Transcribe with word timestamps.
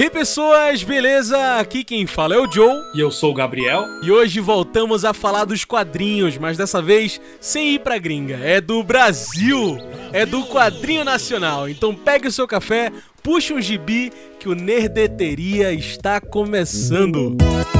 Hey 0.00 0.08
pessoas, 0.08 0.84
beleza? 0.84 1.58
Aqui 1.58 1.82
quem 1.82 2.06
fala 2.06 2.32
é 2.32 2.38
o 2.38 2.48
Joe. 2.48 2.72
E 2.94 3.00
eu 3.00 3.10
sou 3.10 3.32
o 3.32 3.34
Gabriel. 3.34 3.84
E 4.00 4.12
hoje 4.12 4.38
voltamos 4.38 5.04
a 5.04 5.12
falar 5.12 5.44
dos 5.44 5.64
quadrinhos, 5.64 6.38
mas 6.38 6.56
dessa 6.56 6.80
vez 6.80 7.20
sem 7.40 7.74
ir 7.74 7.80
pra 7.80 7.98
gringa. 7.98 8.36
É 8.36 8.60
do 8.60 8.80
Brasil! 8.84 9.76
É 10.12 10.24
do 10.24 10.44
quadrinho 10.44 11.02
nacional. 11.04 11.68
Então 11.68 11.92
pegue 11.92 12.28
o 12.28 12.32
seu 12.32 12.46
café, 12.46 12.92
puxe 13.24 13.52
um 13.52 13.60
gibi 13.60 14.12
que 14.38 14.48
o 14.48 14.54
Nerdeteria 14.54 15.72
está 15.72 16.20
começando. 16.20 17.30
Música 17.30 17.77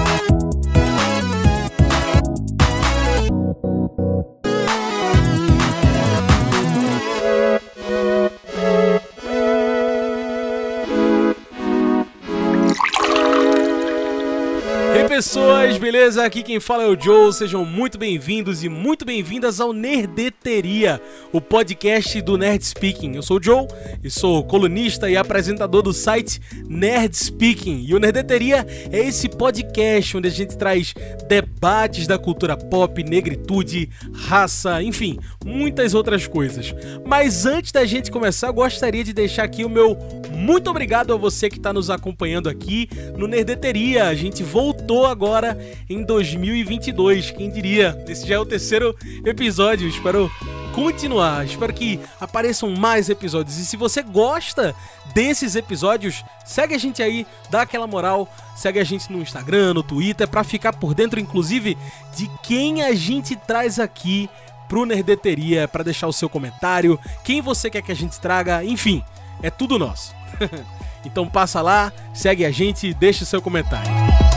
pessoas, 15.18 15.76
beleza? 15.78 16.24
Aqui 16.24 16.44
quem 16.44 16.60
fala 16.60 16.84
é 16.84 16.86
o 16.86 16.96
Joe, 16.96 17.32
sejam 17.32 17.64
muito 17.64 17.98
bem-vindos 17.98 18.62
e 18.62 18.68
muito 18.68 19.04
bem-vindas 19.04 19.58
ao 19.58 19.72
Nerdeteria, 19.72 21.02
o 21.32 21.40
podcast 21.40 22.22
do 22.22 22.38
Nerd 22.38 22.64
Speaking. 22.64 23.16
Eu 23.16 23.22
sou 23.22 23.40
o 23.40 23.42
Joe 23.42 23.66
e 24.00 24.08
sou 24.08 24.44
colunista 24.44 25.10
e 25.10 25.16
apresentador 25.16 25.82
do 25.82 25.92
site 25.92 26.40
Nerd 26.68 27.16
Speaking. 27.16 27.84
E 27.84 27.96
o 27.96 27.98
Nerdeteria 27.98 28.64
é 28.92 29.00
esse 29.00 29.28
podcast 29.28 30.16
onde 30.16 30.28
a 30.28 30.30
gente 30.30 30.56
traz 30.56 30.94
debates 31.28 32.06
da 32.06 32.16
cultura 32.16 32.56
pop, 32.56 33.02
negritude, 33.02 33.90
raça, 34.14 34.80
enfim, 34.84 35.18
muitas 35.44 35.94
outras 35.94 36.28
coisas. 36.28 36.72
Mas 37.04 37.44
antes 37.44 37.72
da 37.72 37.84
gente 37.84 38.12
começar, 38.12 38.52
gostaria 38.52 39.02
de 39.02 39.12
deixar 39.12 39.42
aqui 39.42 39.64
o 39.64 39.68
meu 39.68 39.98
muito 40.38 40.70
obrigado 40.70 41.12
a 41.12 41.16
você 41.16 41.50
que 41.50 41.56
está 41.56 41.72
nos 41.72 41.90
acompanhando 41.90 42.48
aqui 42.48 42.88
no 43.16 43.26
Nerdeteria. 43.26 44.06
A 44.06 44.14
gente 44.14 44.44
voltou 44.44 45.07
agora 45.08 45.58
em 45.88 46.04
2022, 46.04 47.30
quem 47.30 47.50
diria? 47.50 47.96
Esse 48.06 48.26
já 48.26 48.36
é 48.36 48.38
o 48.38 48.46
terceiro 48.46 48.96
episódio, 49.24 49.88
espero 49.88 50.30
continuar. 50.78 51.44
Espero 51.44 51.72
que 51.72 51.98
apareçam 52.20 52.70
mais 52.70 53.08
episódios. 53.08 53.58
E 53.58 53.66
se 53.66 53.76
você 53.76 54.00
gosta 54.02 54.74
desses 55.12 55.56
episódios, 55.56 56.24
segue 56.44 56.74
a 56.74 56.78
gente 56.78 57.02
aí, 57.02 57.26
dá 57.50 57.62
aquela 57.62 57.86
moral, 57.86 58.32
segue 58.56 58.78
a 58.78 58.84
gente 58.84 59.10
no 59.10 59.20
Instagram, 59.20 59.74
no 59.74 59.82
Twitter, 59.82 60.28
para 60.28 60.44
ficar 60.44 60.72
por 60.74 60.94
dentro, 60.94 61.18
inclusive, 61.18 61.76
de 62.16 62.30
quem 62.44 62.82
a 62.82 62.94
gente 62.94 63.34
traz 63.34 63.80
aqui 63.80 64.30
pro 64.68 64.84
Nerdeteria, 64.84 65.66
para 65.66 65.82
deixar 65.82 66.06
o 66.06 66.12
seu 66.12 66.28
comentário, 66.28 66.98
quem 67.24 67.40
você 67.40 67.70
quer 67.70 67.82
que 67.82 67.90
a 67.90 67.96
gente 67.96 68.20
traga, 68.20 68.62
enfim, 68.62 69.02
é 69.42 69.50
tudo 69.50 69.78
nosso. 69.78 70.14
então 71.04 71.26
passa 71.26 71.60
lá, 71.60 71.92
segue 72.14 72.44
a 72.44 72.50
gente, 72.50 72.92
deixa 72.94 73.24
o 73.24 73.26
seu 73.26 73.40
comentário. 73.42 74.27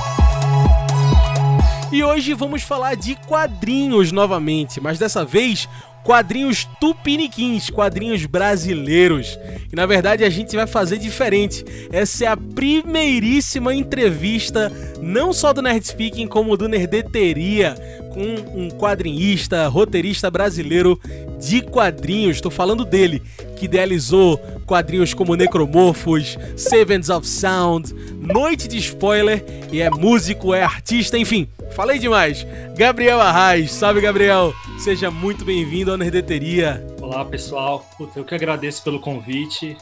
E 1.91 2.01
hoje 2.01 2.33
vamos 2.33 2.63
falar 2.63 2.95
de 2.95 3.15
quadrinhos 3.15 4.13
novamente, 4.13 4.79
mas 4.79 4.97
dessa 4.97 5.25
vez 5.25 5.67
quadrinhos 6.03 6.67
tupiniquins, 6.79 7.69
quadrinhos 7.69 8.25
brasileiros. 8.25 9.37
E 9.71 9.75
na 9.75 9.85
verdade 9.85 10.23
a 10.23 10.29
gente 10.29 10.55
vai 10.55 10.67
fazer 10.67 10.97
diferente. 10.97 11.63
Essa 11.91 12.25
é 12.25 12.27
a 12.27 12.37
primeiríssima 12.37 13.73
entrevista, 13.73 14.71
não 15.01 15.31
só 15.33 15.53
do 15.53 15.61
Nerd 15.61 15.85
Speaking, 15.85 16.27
como 16.27 16.57
do 16.57 16.67
Nerdeteria, 16.67 17.75
com 18.13 18.59
um 18.59 18.69
quadrinista, 18.69 19.67
roteirista 19.67 20.29
brasileiro 20.29 20.99
de 21.39 21.61
quadrinhos. 21.61 22.37
Estou 22.37 22.51
falando 22.51 22.83
dele, 22.85 23.21
que 23.55 23.65
idealizou 23.65 24.37
quadrinhos 24.65 25.13
como 25.13 25.35
Necromorphos, 25.35 26.37
Sevens 26.55 27.09
of 27.09 27.27
Sound, 27.27 27.93
Noite 28.19 28.67
de 28.67 28.77
Spoiler, 28.77 29.43
e 29.71 29.81
é 29.81 29.89
músico, 29.89 30.53
é 30.53 30.63
artista, 30.63 31.17
enfim, 31.17 31.47
falei 31.71 31.99
demais. 31.99 32.45
Gabriel 32.75 33.19
Arraes, 33.19 33.71
salve 33.71 34.01
Gabriel, 34.01 34.53
seja 34.79 35.11
muito 35.11 35.43
bem-vindo 35.43 35.90
Nerdeteria. 35.97 36.85
Olá 37.01 37.23
pessoal, 37.25 37.85
eu 38.15 38.23
que 38.23 38.35
agradeço 38.35 38.83
pelo 38.83 38.99
convite. 38.99 39.77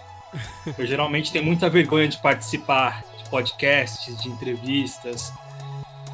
Eu 0.78 0.86
geralmente 0.86 1.32
tenho 1.32 1.46
muita 1.46 1.70
vergonha 1.70 2.08
de 2.08 2.18
participar 2.18 3.04
de 3.18 3.30
podcasts, 3.30 4.22
de 4.22 4.30
entrevistas, 4.30 5.34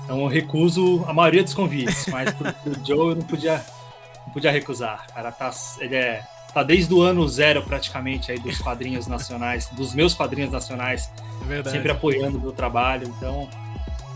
então 0.05 0.21
eu 0.21 0.27
recuso 0.27 1.03
a 1.07 1.13
maioria 1.13 1.43
dos 1.43 1.53
convites, 1.53 2.05
mas 2.07 2.31
pro, 2.31 2.53
pro 2.53 2.85
Joe 2.85 3.09
eu 3.09 3.15
não 3.15 3.23
podia, 3.23 3.65
não 4.25 4.33
podia 4.33 4.51
recusar. 4.51 5.05
O 5.09 5.13
cara 5.13 5.31
tá, 5.31 5.51
ele 5.79 5.95
é 5.95 6.23
tá 6.53 6.63
desde 6.63 6.93
o 6.93 7.01
ano 7.01 7.27
zero 7.27 7.61
praticamente 7.63 8.31
aí 8.31 8.39
dos 8.39 8.59
quadrinhos 8.59 9.07
nacionais, 9.07 9.67
dos 9.73 9.93
meus 9.93 10.13
quadrinhos 10.13 10.51
nacionais, 10.51 11.11
é 11.49 11.69
sempre 11.69 11.91
apoiando 11.91 12.37
o 12.37 12.41
meu 12.41 12.53
trabalho, 12.53 13.13
então 13.17 13.49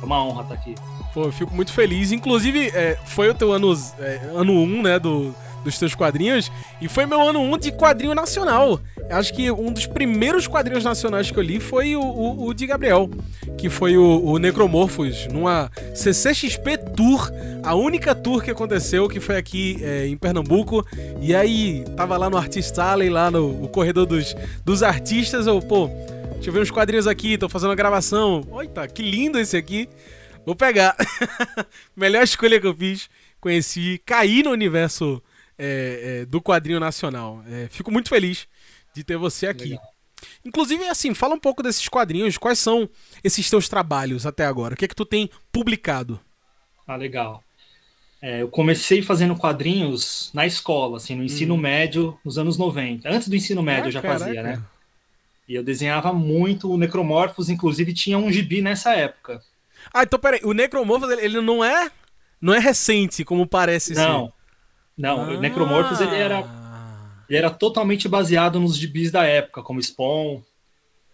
é 0.02 0.06
uma 0.06 0.24
honra 0.24 0.44
estar 0.44 0.54
aqui. 0.54 0.76
Pô, 1.14 1.24
eu 1.24 1.32
fico 1.34 1.54
muito 1.54 1.74
feliz. 1.74 2.14
Inclusive, 2.14 2.70
é, 2.70 2.98
foi 3.04 3.30
o 3.30 3.34
teu 3.34 3.52
ano, 3.52 3.74
é, 4.00 4.22
ano 4.36 4.54
1, 4.54 4.64
um, 4.64 4.82
né, 4.84 5.00
do, 5.00 5.36
dos 5.64 5.78
teus 5.78 5.96
quadrinhos, 5.96 6.52
e 6.82 6.88
foi 6.88 7.06
meu 7.06 7.22
ano 7.22 7.40
1 7.40 7.54
um 7.54 7.58
de 7.58 7.72
quadrinho 7.72 8.14
nacional. 8.14 8.80
Acho 9.10 9.34
que 9.34 9.50
um 9.52 9.72
dos 9.72 9.86
primeiros 9.86 10.48
quadrinhos 10.48 10.84
nacionais 10.84 11.32
que 11.32 11.38
eu 11.38 11.44
li 11.44 11.60
foi 11.60 11.96
o, 11.96 12.02
o, 12.02 12.48
o 12.48 12.54
de 12.54 12.68
Gabriel, 12.68 13.10
que 13.58 13.70
foi 13.70 13.98
o, 13.98 14.24
o 14.24 14.38
Necromorphos, 14.38 15.28
numa 15.28 15.72
CCXP 15.96 16.78
Tour, 16.96 17.32
a 17.64 17.76
única 17.76 18.14
tour 18.14 18.44
que 18.44 18.52
aconteceu, 18.52 19.08
que 19.08 19.20
foi 19.20 19.38
aqui 19.38 19.78
é, 19.82 20.08
em 20.08 20.16
Pernambuco. 20.16 20.86
E 21.20 21.36
aí, 21.36 21.84
tava 21.96 22.18
lá 22.18 22.30
no 22.30 22.38
Artist 22.38 22.78
Alley, 22.80 23.10
lá 23.10 23.32
no, 23.32 23.68
corredor 23.70 24.06
dos, 24.06 24.36
dos 24.64 24.84
artistas, 24.84 25.48
eu, 25.48 25.60
pô, 25.62 25.90
deixa 26.36 26.50
eu 26.50 26.54
ver 26.54 26.62
uns 26.62 26.72
quadrinhos 26.72 27.08
aqui, 27.08 27.38
tô 27.38 27.50
fazendo 27.50 27.70
uma 27.70 27.76
gravação. 27.76 28.44
Eita, 28.62 28.88
que 28.88 29.02
lindo 29.02 29.40
esse 29.40 29.58
aqui. 29.58 29.90
Vou 30.46 30.56
pegar. 30.56 30.96
Melhor 31.96 32.24
escolha 32.24 32.60
que 32.60 32.68
eu 32.68 32.74
fiz. 32.74 33.10
Conheci, 33.40 34.02
caí 34.06 34.44
no 34.44 34.52
universo 34.52 35.22
é, 35.60 36.22
é, 36.22 36.26
do 36.26 36.42
quadrinho 36.42 36.80
nacional. 36.80 37.44
É, 37.48 37.68
fico 37.70 37.92
muito 37.92 38.10
feliz 38.10 38.48
de 38.96 39.04
ter 39.04 39.18
você 39.18 39.48
aqui. 39.48 39.72
Legal. 39.72 39.94
Inclusive, 40.44 40.88
assim, 40.88 41.14
fala 41.14 41.36
um 41.36 41.40
pouco 41.40 41.62
desses 41.62 41.88
quadrinhos. 41.88 42.38
Quais 42.38 42.60
são 42.60 42.90
esses 43.24 43.50
teus 43.50 43.68
trabalhos 43.68 44.26
até 44.26 44.46
agora? 44.46 44.74
O 44.74 44.78
que 44.78 44.86
é 44.86 44.88
que 44.88 44.96
tu 44.96 45.06
tem 45.06 45.30
publicado? 45.52 46.20
Ah, 46.88 46.96
legal. 46.96 47.44
É, 48.22 48.42
eu 48.42 48.50
comecei 48.50 49.02
fazendo 49.02 49.36
quadrinhos 49.36 50.30
na 50.34 50.46
escola, 50.46 50.98
assim, 50.98 51.16
no 51.16 51.24
ensino 51.24 51.54
hum. 51.54 51.58
médio, 51.58 52.18
nos 52.24 52.38
anos 52.38 52.58
90. 52.58 53.10
Antes 53.10 53.30
do 53.30 53.36
ensino 53.36 53.62
médio 53.62 53.86
ah, 53.86 53.88
eu 53.88 53.92
já 53.92 54.02
caraca. 54.02 54.26
fazia, 54.26 54.44
né? 54.44 54.62
E 55.48 55.56
eu 55.56 55.64
desenhava 55.64 56.14
muito 56.14 56.72
o 56.72 56.78
Necromorphos, 56.78 57.50
inclusive 57.50 57.94
tinha 57.94 58.18
um 58.18 58.32
gibi 58.32 58.62
nessa 58.62 58.94
época. 58.94 59.42
Ah, 59.94 60.04
então 60.04 60.20
peraí, 60.20 60.42
o 60.44 60.54
Necromorphos 60.54 61.10
ele 61.12 61.42
não 61.42 61.64
é 61.64 61.90
não 62.42 62.54
é 62.54 62.60
recente 62.60 63.26
como 63.26 63.48
parece 63.48 63.94
não. 63.94 64.28
ser. 64.28 64.34
Não, 65.00 65.22
ah. 65.22 65.30
o 65.30 65.40
Necromorphos 65.40 66.02
ele 66.02 66.18
era, 66.18 66.44
ele 67.30 67.38
era 67.38 67.50
totalmente 67.50 68.10
baseado 68.10 68.60
nos 68.60 68.78
gibis 68.78 69.10
da 69.10 69.24
época, 69.24 69.64
como 69.64 69.82
Spawn, 69.82 70.42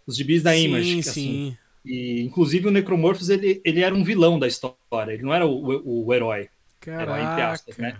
os 0.07 0.17
gibis 0.17 0.41
da 0.41 0.53
sim, 0.53 0.65
Image. 0.65 1.03
Sim, 1.03 1.09
assim. 1.09 1.57
E, 1.85 2.23
inclusive, 2.23 2.67
o 2.67 2.71
Necromorphos 2.71 3.29
ele, 3.29 3.61
ele 3.63 3.81
era 3.81 3.93
um 3.93 4.03
vilão 4.03 4.39
da 4.39 4.47
história, 4.47 5.11
ele 5.11 5.21
não 5.21 5.31
era 5.31 5.45
o, 5.45 6.05
o, 6.07 6.13
herói. 6.15 6.49
Caraca. 6.81 7.03
Herói, 7.03 7.31
entre 7.31 7.41
aspas, 7.43 7.77
né? 7.77 7.97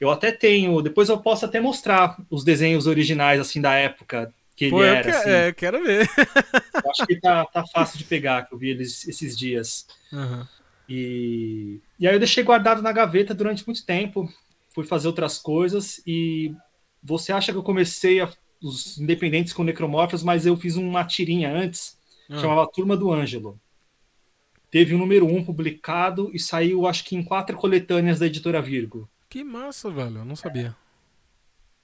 Eu 0.00 0.10
até 0.10 0.32
tenho, 0.32 0.82
depois 0.82 1.08
eu 1.08 1.16
posso 1.18 1.44
até 1.44 1.60
mostrar 1.60 2.16
os 2.28 2.42
desenhos 2.42 2.88
originais, 2.88 3.40
assim, 3.40 3.60
da 3.60 3.74
época 3.74 4.34
que 4.56 4.64
ele 4.64 4.72
Pô, 4.72 4.82
era. 4.82 5.08
Eu, 5.08 5.16
assim. 5.16 5.30
é, 5.30 5.52
quero 5.52 5.80
ver. 5.84 6.08
Eu 6.84 6.90
acho 6.90 7.06
que 7.06 7.20
tá, 7.20 7.44
tá 7.46 7.64
fácil 7.68 7.98
de 7.98 8.04
pegar, 8.04 8.48
que 8.48 8.52
eu 8.52 8.58
vi 8.58 8.70
eles 8.70 9.06
esses 9.06 9.38
dias. 9.38 9.86
Uhum. 10.12 10.44
E, 10.88 11.78
e 12.00 12.08
aí 12.08 12.16
eu 12.16 12.18
deixei 12.18 12.42
guardado 12.42 12.82
na 12.82 12.90
gaveta 12.90 13.32
durante 13.32 13.64
muito 13.64 13.86
tempo 13.86 14.28
fui 14.74 14.84
fazer 14.84 15.08
outras 15.08 15.38
coisas 15.38 16.02
e 16.06 16.54
você 17.02 17.32
acha 17.32 17.52
que 17.52 17.58
eu 17.58 17.62
comecei 17.62 18.20
a, 18.20 18.32
os 18.62 18.98
independentes 18.98 19.52
com 19.52 19.64
necromorfos, 19.64 20.22
mas 20.22 20.46
eu 20.46 20.56
fiz 20.56 20.76
uma 20.76 21.04
tirinha 21.04 21.52
antes, 21.52 21.98
ah. 22.30 22.38
chamava 22.38 22.70
Turma 22.70 22.96
do 22.96 23.12
Ângelo. 23.12 23.60
Teve 24.70 24.94
o 24.94 24.96
um 24.96 25.00
número 25.00 25.26
um 25.26 25.44
publicado 25.44 26.30
e 26.32 26.38
saiu, 26.38 26.86
acho 26.86 27.04
que 27.04 27.14
em 27.14 27.22
quatro 27.22 27.56
coletâneas 27.56 28.18
da 28.18 28.26
editora 28.26 28.62
Virgo. 28.62 29.08
Que 29.28 29.44
massa, 29.44 29.90
velho, 29.90 30.18
eu 30.18 30.24
não 30.24 30.36
sabia. 30.36 30.74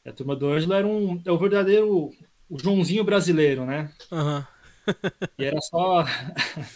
É. 0.04 0.10
A 0.10 0.12
Turma 0.12 0.34
do 0.34 0.48
Ângelo 0.48 0.72
era 0.72 0.86
um, 0.86 1.20
é 1.24 1.30
o 1.30 1.38
verdadeiro 1.38 2.12
o 2.48 2.58
Joãozinho 2.58 3.04
brasileiro, 3.04 3.66
né? 3.66 3.92
Uhum. 4.10 4.44
e 5.38 5.44
era 5.44 5.60
só 5.60 6.04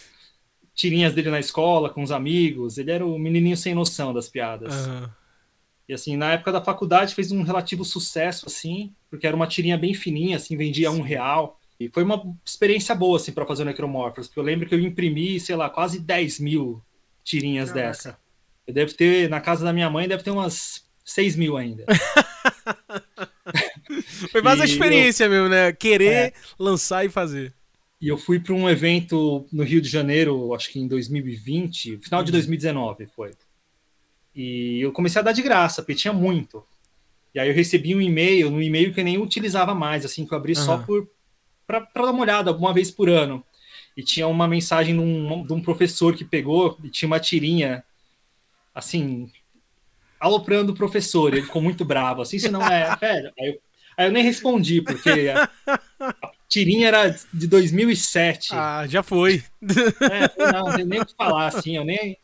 tirinhas 0.75 1.13
dele 1.13 1.31
na 1.31 1.39
escola, 1.39 1.89
com 1.89 2.03
os 2.03 2.11
amigos. 2.11 2.77
Ele 2.77 2.91
era 2.91 3.05
o 3.05 3.17
menininho 3.17 3.57
sem 3.57 3.73
noção 3.73 4.13
das 4.13 4.29
piadas. 4.29 4.85
Uhum. 4.85 5.09
E 5.87 5.93
assim, 5.93 6.15
na 6.15 6.33
época 6.33 6.51
da 6.51 6.63
faculdade 6.63 7.13
fez 7.13 7.31
um 7.31 7.43
relativo 7.43 7.83
sucesso, 7.83 8.45
assim, 8.47 8.93
porque 9.09 9.27
era 9.27 9.35
uma 9.35 9.47
tirinha 9.47 9.77
bem 9.77 9.93
fininha, 9.93 10.37
assim, 10.37 10.55
vendia 10.55 10.91
um 10.91 11.01
real. 11.01 11.59
E 11.79 11.89
foi 11.89 12.03
uma 12.03 12.35
experiência 12.45 12.95
boa, 12.95 13.17
assim, 13.17 13.31
para 13.31 13.45
fazer 13.45 13.63
o 13.63 13.65
Necromorphos, 13.65 14.27
porque 14.27 14.39
eu 14.39 14.43
lembro 14.43 14.67
que 14.67 14.73
eu 14.73 14.79
imprimi, 14.79 15.39
sei 15.39 15.55
lá, 15.55 15.69
quase 15.69 15.99
10 15.99 16.39
mil 16.39 16.81
tirinhas 17.23 17.71
Caraca. 17.71 17.87
dessa. 17.87 18.17
Eu 18.65 18.73
devo 18.73 18.93
ter, 18.93 19.29
na 19.29 19.41
casa 19.41 19.65
da 19.65 19.73
minha 19.73 19.89
mãe, 19.89 20.07
deve 20.07 20.23
ter 20.23 20.31
umas 20.31 20.85
6 21.03 21.35
mil 21.35 21.57
ainda. 21.57 21.85
foi 24.31 24.41
mais 24.41 24.61
a 24.61 24.65
experiência 24.65 25.25
eu... 25.25 25.29
mesmo, 25.29 25.49
né? 25.49 25.73
Querer 25.73 26.13
é. 26.13 26.33
lançar 26.57 27.05
e 27.05 27.09
fazer. 27.09 27.53
E 27.99 28.07
eu 28.07 28.17
fui 28.17 28.39
para 28.39 28.53
um 28.53 28.69
evento 28.69 29.45
no 29.51 29.63
Rio 29.63 29.81
de 29.81 29.87
Janeiro, 29.87 30.53
acho 30.53 30.69
que 30.69 30.79
em 30.79 30.87
2020, 30.87 31.97
final 31.97 32.23
de 32.23 32.31
2019 32.31 33.07
foi. 33.07 33.31
E 34.35 34.81
eu 34.81 34.91
comecei 34.91 35.19
a 35.19 35.23
dar 35.23 35.31
de 35.31 35.41
graça, 35.41 35.81
porque 35.81 35.95
tinha 35.95 36.13
muito. 36.13 36.63
E 37.33 37.39
aí 37.39 37.49
eu 37.49 37.53
recebi 37.53 37.95
um 37.95 38.01
e-mail, 38.01 38.49
um 38.49 38.61
e-mail 38.61 38.93
que 38.93 38.99
eu 38.99 39.03
nem 39.03 39.17
utilizava 39.17 39.73
mais, 39.73 40.05
assim, 40.05 40.25
que 40.25 40.33
eu 40.33 40.37
abri 40.37 40.53
uhum. 40.53 40.63
só 40.63 40.77
por 40.77 41.07
para 41.65 41.79
dar 41.93 42.11
uma 42.11 42.21
olhada 42.21 42.51
uma 42.51 42.73
vez 42.73 42.91
por 42.91 43.09
ano. 43.09 43.43
E 43.95 44.03
tinha 44.03 44.27
uma 44.27 44.47
mensagem 44.47 44.95
de 44.95 45.01
um, 45.01 45.45
de 45.45 45.53
um 45.53 45.61
professor 45.61 46.15
que 46.15 46.25
pegou 46.25 46.77
e 46.83 46.89
tinha 46.89 47.07
uma 47.07 47.19
tirinha, 47.19 47.83
assim, 48.73 49.31
aloprando 50.19 50.71
o 50.71 50.75
professor. 50.75 51.33
Ele 51.33 51.43
ficou 51.43 51.61
muito 51.61 51.85
bravo, 51.85 52.21
assim, 52.21 52.37
isso 52.37 52.51
não 52.51 52.61
é. 52.61 52.95
Velho, 52.97 53.31
aí 53.39 53.47
eu, 53.47 53.61
aí 53.97 54.07
eu 54.07 54.11
nem 54.11 54.23
respondi, 54.23 54.81
porque 54.81 55.31
a, 55.33 55.49
a 55.99 56.31
tirinha 56.49 56.87
era 56.87 57.15
de 57.33 57.47
2007. 57.47 58.49
Ah, 58.53 58.85
já 58.87 59.03
foi. 59.03 59.43
É, 59.61 60.51
não, 60.51 60.71
nem 60.85 61.01
o 61.01 61.05
que 61.05 61.15
falar, 61.15 61.47
assim, 61.47 61.77
eu 61.77 61.85
nem. 61.85 62.17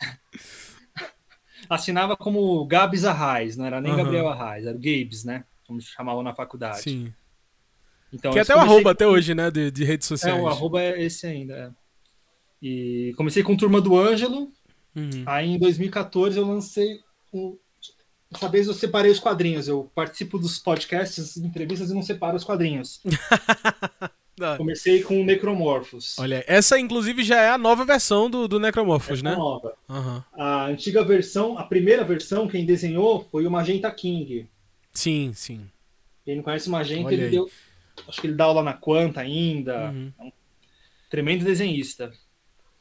Assinava 1.69 2.17
como 2.17 2.65
Gabs 2.65 3.05
Arraes, 3.05 3.55
não 3.55 3.65
era 3.65 3.79
nem 3.79 3.91
uhum. 3.91 3.97
Gabriel 3.97 4.27
Arraes, 4.27 4.65
era 4.65 4.75
o 4.75 4.79
Gabes, 4.79 5.23
né? 5.23 5.43
Como 5.67 5.79
chamavam 5.79 6.23
na 6.23 6.33
faculdade. 6.33 6.81
Sim. 6.81 7.13
Então, 8.11 8.31
que 8.31 8.39
até 8.39 8.55
o 8.55 8.59
arroba 8.59 8.83
com... 8.83 8.89
até 8.89 9.07
hoje, 9.07 9.35
né? 9.35 9.51
De, 9.51 9.69
de 9.69 9.83
redes 9.83 10.07
sociais. 10.07 10.35
É, 10.35 10.41
o 10.41 10.47
arroba 10.47 10.81
é 10.81 11.01
esse 11.01 11.27
ainda. 11.27 11.53
É. 11.53 11.69
E 12.61 13.13
comecei 13.15 13.43
com 13.43 13.55
Turma 13.55 13.79
do 13.79 13.97
Ângelo. 13.97 14.51
Uhum. 14.95 15.23
Aí 15.25 15.49
em 15.49 15.59
2014 15.59 16.37
eu 16.37 16.45
lancei 16.45 16.99
o. 17.31 17.57
Dessa 18.31 18.47
vez 18.47 18.67
eu 18.67 18.73
separei 18.73 19.11
os 19.11 19.19
quadrinhos. 19.19 19.67
Eu 19.67 19.89
participo 19.95 20.37
dos 20.37 20.59
podcasts, 20.59 21.37
entrevistas 21.37 21.89
e 21.89 21.93
não 21.93 22.01
separo 22.01 22.35
os 22.35 22.43
quadrinhos. 22.43 23.01
Comecei 24.57 25.01
com 25.01 25.21
o 25.21 25.23
Necromorphos. 25.23 26.17
Olha, 26.19 26.43
essa 26.47 26.79
inclusive 26.79 27.23
já 27.23 27.41
é 27.41 27.49
a 27.49 27.57
nova 27.57 27.85
versão 27.85 28.29
do, 28.29 28.47
do 28.47 28.59
Necromorphos, 28.59 29.21
né? 29.21 29.35
nova. 29.35 29.73
Uhum. 29.87 30.23
A 30.33 30.65
antiga 30.65 31.03
versão, 31.03 31.57
a 31.57 31.63
primeira 31.63 32.03
versão, 32.03 32.47
quem 32.47 32.65
desenhou 32.65 33.27
foi 33.31 33.45
o 33.45 33.51
Magenta 33.51 33.91
King. 33.91 34.47
Sim, 34.93 35.31
sim. 35.35 35.69
Quem 36.25 36.35
não 36.35 36.43
conhece 36.43 36.67
o 36.67 36.71
Magenta, 36.71 37.07
Olha 37.07 37.13
ele 37.15 37.23
aí. 37.23 37.31
deu. 37.31 37.49
Acho 38.07 38.21
que 38.21 38.27
ele 38.27 38.35
dá 38.35 38.45
aula 38.45 38.63
na 38.63 38.73
Quanta 38.73 39.21
ainda. 39.21 39.91
Uhum. 39.91 40.11
É 40.19 40.23
um 40.23 40.31
tremendo 41.09 41.43
desenhista. 41.43 42.13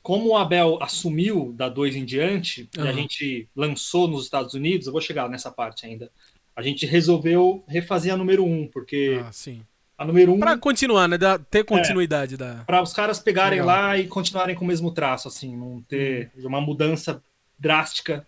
Como 0.02 0.30
o 0.30 0.36
Abel 0.36 0.78
assumiu 0.80 1.52
da 1.56 1.68
2 1.68 1.96
em 1.96 2.04
diante, 2.04 2.68
uhum. 2.76 2.84
e 2.84 2.88
a 2.88 2.92
gente 2.92 3.48
lançou 3.54 4.08
nos 4.08 4.24
Estados 4.24 4.54
Unidos, 4.54 4.86
eu 4.86 4.92
vou 4.92 5.00
chegar 5.00 5.28
nessa 5.28 5.50
parte 5.50 5.86
ainda. 5.86 6.10
A 6.54 6.62
gente 6.62 6.86
resolveu 6.86 7.64
refazer 7.68 8.12
a 8.12 8.16
número 8.16 8.44
1, 8.44 8.52
um, 8.52 8.66
porque 8.66 9.20
ah, 9.24 9.30
sim. 9.30 9.62
A 9.98 10.04
número 10.04 10.32
1. 10.32 10.36
Um, 10.36 10.38
para 10.38 10.56
continuar, 10.56 11.08
né? 11.08 11.18
Da, 11.18 11.38
ter 11.38 11.64
continuidade 11.64 12.34
é, 12.34 12.36
da. 12.36 12.54
Para 12.64 12.80
os 12.80 12.92
caras 12.92 13.18
pegarem 13.18 13.60
Legal. 13.60 13.66
lá 13.66 13.98
e 13.98 14.06
continuarem 14.06 14.54
com 14.54 14.64
o 14.64 14.68
mesmo 14.68 14.92
traço, 14.92 15.26
assim, 15.26 15.56
não 15.56 15.82
ter 15.82 16.30
uhum. 16.36 16.46
uma 16.46 16.60
mudança 16.60 17.20
drástica 17.58 18.24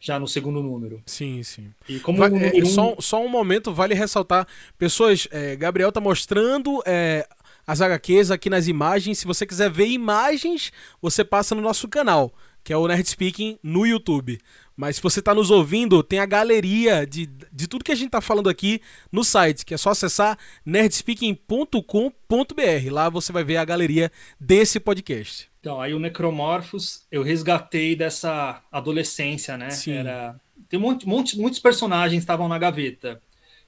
já 0.00 0.18
no 0.18 0.26
segundo 0.26 0.62
número. 0.62 1.02
Sim, 1.04 1.42
sim. 1.42 1.72
E 1.88 2.00
como 2.00 2.18
Vai, 2.18 2.30
é, 2.30 2.62
um... 2.62 2.66
só, 2.66 2.96
só 2.98 3.22
um 3.22 3.28
momento, 3.28 3.74
vale 3.74 3.94
ressaltar. 3.94 4.46
Pessoas, 4.78 5.28
é, 5.30 5.56
Gabriel 5.56 5.92
tá 5.92 6.00
mostrando 6.00 6.82
é, 6.86 7.28
as 7.66 7.82
HQs 7.82 8.30
aqui 8.30 8.48
nas 8.48 8.66
imagens. 8.66 9.18
Se 9.18 9.26
você 9.26 9.44
quiser 9.44 9.70
ver 9.70 9.88
imagens, 9.88 10.72
você 11.02 11.22
passa 11.22 11.54
no 11.54 11.60
nosso 11.60 11.86
canal, 11.88 12.32
que 12.68 12.72
é 12.74 12.76
o 12.76 12.86
Nerd 12.86 13.08
Speaking 13.08 13.58
no 13.62 13.86
YouTube. 13.86 14.38
Mas 14.76 14.96
se 14.96 15.02
você 15.02 15.20
está 15.20 15.32
nos 15.32 15.50
ouvindo, 15.50 16.02
tem 16.02 16.18
a 16.18 16.26
galeria 16.26 17.06
de, 17.06 17.24
de 17.50 17.66
tudo 17.66 17.82
que 17.82 17.90
a 17.90 17.94
gente 17.94 18.08
está 18.08 18.20
falando 18.20 18.50
aqui 18.50 18.82
no 19.10 19.24
site, 19.24 19.64
que 19.64 19.72
é 19.72 19.78
só 19.78 19.88
acessar 19.88 20.36
nerdspeaking.com.br. 20.66 22.90
Lá 22.90 23.08
você 23.08 23.32
vai 23.32 23.42
ver 23.42 23.56
a 23.56 23.64
galeria 23.64 24.12
desse 24.38 24.78
podcast. 24.78 25.50
Então, 25.58 25.80
aí 25.80 25.94
o 25.94 25.98
Necromorphos 25.98 27.06
eu 27.10 27.22
resgatei 27.22 27.96
dessa 27.96 28.62
adolescência, 28.70 29.56
né? 29.56 29.70
Sim. 29.70 29.92
Era... 29.92 30.38
Tem 30.68 30.78
um 30.78 30.82
monte, 30.82 31.08
monte, 31.08 31.38
muitos 31.38 31.60
personagens 31.60 32.22
estavam 32.22 32.48
na 32.48 32.58
gaveta. 32.58 33.18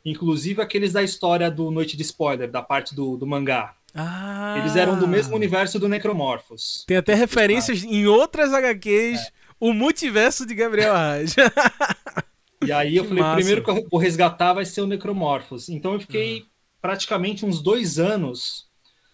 Inclusive 0.04 0.60
aqueles 0.60 0.92
da 0.92 1.02
história 1.02 1.50
do 1.50 1.70
Noite 1.70 1.96
de 1.96 2.02
Spoiler, 2.02 2.50
da 2.50 2.60
parte 2.60 2.94
do, 2.94 3.16
do 3.16 3.26
mangá. 3.26 3.74
Ah. 3.94 4.56
Eles 4.58 4.76
eram 4.76 4.98
do 4.98 5.08
mesmo 5.08 5.34
universo 5.34 5.78
do 5.78 5.88
Necromorphos. 5.88 6.84
Tem 6.86 6.96
até 6.96 7.14
referências 7.14 7.82
em 7.82 8.06
outras 8.06 8.52
HQs. 8.52 9.20
É. 9.20 9.30
O 9.58 9.74
multiverso 9.74 10.46
de 10.46 10.54
Gabriel 10.54 10.94
Arraes. 10.94 11.34
e 12.64 12.72
aí 12.72 12.96
eu 12.96 13.02
que 13.02 13.10
falei, 13.10 13.22
massa. 13.22 13.34
o 13.34 13.36
primeiro 13.36 13.62
que 13.62 13.70
eu 13.70 13.88
vou 13.90 14.00
resgatar 14.00 14.54
vai 14.54 14.64
ser 14.64 14.80
o 14.80 14.86
Necromorphos. 14.86 15.68
Então 15.68 15.94
eu 15.94 16.00
fiquei 16.00 16.40
uhum. 16.40 16.46
praticamente 16.80 17.44
uns 17.44 17.62
dois 17.62 17.98
anos 17.98 18.70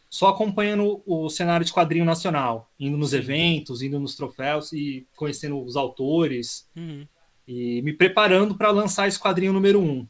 só 0.08 0.28
acompanhando 0.28 1.02
o 1.04 1.28
cenário 1.28 1.66
de 1.66 1.72
quadrinho 1.72 2.04
nacional, 2.04 2.70
indo 2.78 2.96
nos 2.96 3.12
eventos, 3.12 3.82
indo 3.82 3.98
nos 3.98 4.14
troféus 4.14 4.72
e 4.72 5.06
conhecendo 5.16 5.60
os 5.60 5.76
autores 5.76 6.68
uhum. 6.76 7.06
e 7.46 7.82
me 7.82 7.92
preparando 7.92 8.54
para 8.54 8.70
lançar 8.70 9.08
esse 9.08 9.18
quadrinho 9.18 9.52
número 9.52 9.80
um. 9.80 10.06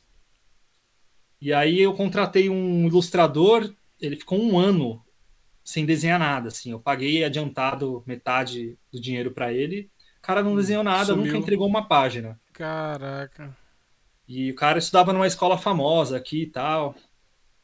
E 1.40 1.52
aí 1.52 1.80
eu 1.80 1.92
contratei 1.94 2.48
um 2.48 2.86
ilustrador, 2.86 3.72
ele 4.00 4.16
ficou 4.16 4.40
um 4.40 4.58
ano 4.58 5.02
sem 5.64 5.84
desenhar 5.84 6.18
nada, 6.18 6.48
assim. 6.48 6.70
Eu 6.70 6.80
paguei 6.80 7.24
adiantado 7.24 8.02
metade 8.06 8.76
do 8.92 9.00
dinheiro 9.00 9.32
para 9.32 9.52
ele. 9.52 9.90
O 10.18 10.22
cara 10.22 10.42
não 10.42 10.56
desenhou 10.56 10.84
nada, 10.84 11.06
Sumiu. 11.06 11.26
nunca 11.26 11.38
entregou 11.38 11.66
uma 11.66 11.86
página. 11.86 12.38
Caraca. 12.52 13.56
E 14.28 14.50
o 14.50 14.54
cara 14.54 14.78
estudava 14.78 15.12
numa 15.12 15.26
escola 15.26 15.56
famosa 15.56 16.16
aqui 16.16 16.42
e 16.42 16.46
tal 16.46 16.94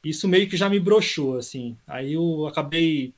isso 0.04 0.26
meio 0.26 0.48
que 0.48 0.56
já 0.56 0.68
me 0.68 0.80
broxou, 0.80 1.38
assim. 1.38 1.76
Aí 1.86 2.14
eu 2.14 2.46
acabei 2.46 3.14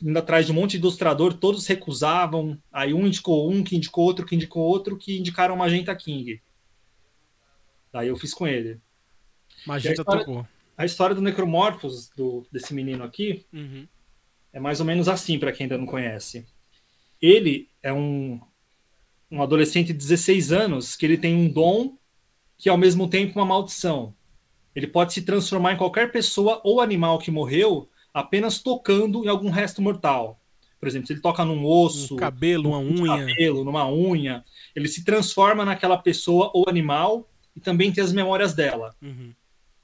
indo 0.00 0.18
atrás 0.18 0.46
de 0.46 0.52
um 0.52 0.54
monte 0.54 0.72
de 0.72 0.78
ilustrador, 0.78 1.34
todos 1.34 1.66
recusavam. 1.66 2.58
Aí 2.72 2.94
um 2.94 3.06
indicou 3.06 3.50
um, 3.50 3.62
que 3.62 3.76
indicou 3.76 4.04
outro, 4.04 4.24
que 4.24 4.34
indicou 4.34 4.62
outro, 4.62 4.96
que 4.96 5.18
indicaram 5.18 5.56
Magenta 5.56 5.94
King. 5.94 6.40
Daí 7.92 8.08
eu 8.08 8.16
fiz 8.16 8.32
com 8.32 8.46
ele. 8.46 8.80
Magenta 9.66 10.00
a 10.00 10.02
história, 10.02 10.24
tocou. 10.24 10.46
A 10.82 10.84
história 10.84 11.14
do 11.14 11.22
Necromorphos, 11.22 12.08
do, 12.08 12.44
desse 12.50 12.74
menino 12.74 13.04
aqui, 13.04 13.46
uhum. 13.52 13.86
é 14.52 14.58
mais 14.58 14.80
ou 14.80 14.86
menos 14.86 15.08
assim, 15.08 15.38
para 15.38 15.52
quem 15.52 15.66
ainda 15.66 15.78
não 15.78 15.86
conhece. 15.86 16.44
Ele 17.20 17.68
é 17.80 17.92
um, 17.92 18.40
um 19.30 19.40
adolescente 19.40 19.92
de 19.92 19.92
16 19.92 20.50
anos 20.50 20.96
que 20.96 21.06
ele 21.06 21.16
tem 21.16 21.36
um 21.36 21.48
dom 21.48 21.96
que 22.58 22.68
é 22.68 22.72
ao 22.72 22.76
mesmo 22.76 23.08
tempo 23.08 23.38
uma 23.38 23.46
maldição. 23.46 24.12
Ele 24.74 24.88
pode 24.88 25.12
se 25.12 25.22
transformar 25.22 25.74
em 25.74 25.76
qualquer 25.76 26.10
pessoa 26.10 26.60
ou 26.64 26.80
animal 26.80 27.20
que 27.20 27.30
morreu 27.30 27.88
apenas 28.12 28.58
tocando 28.58 29.24
em 29.24 29.28
algum 29.28 29.50
resto 29.50 29.80
mortal. 29.80 30.40
Por 30.80 30.88
exemplo, 30.88 31.06
se 31.06 31.12
ele 31.12 31.20
toca 31.20 31.44
num 31.44 31.64
osso, 31.64 32.14
um 32.14 32.16
cabelo, 32.16 32.70
uma 32.70 32.80
unha, 32.80 33.24
cabelo, 33.24 33.62
numa 33.62 33.88
unha, 33.88 34.44
ele 34.74 34.88
se 34.88 35.04
transforma 35.04 35.64
naquela 35.64 35.96
pessoa 35.96 36.50
ou 36.52 36.68
animal 36.68 37.30
e 37.54 37.60
também 37.60 37.92
tem 37.92 38.02
as 38.02 38.12
memórias 38.12 38.52
dela. 38.52 38.92
Uhum. 39.00 39.32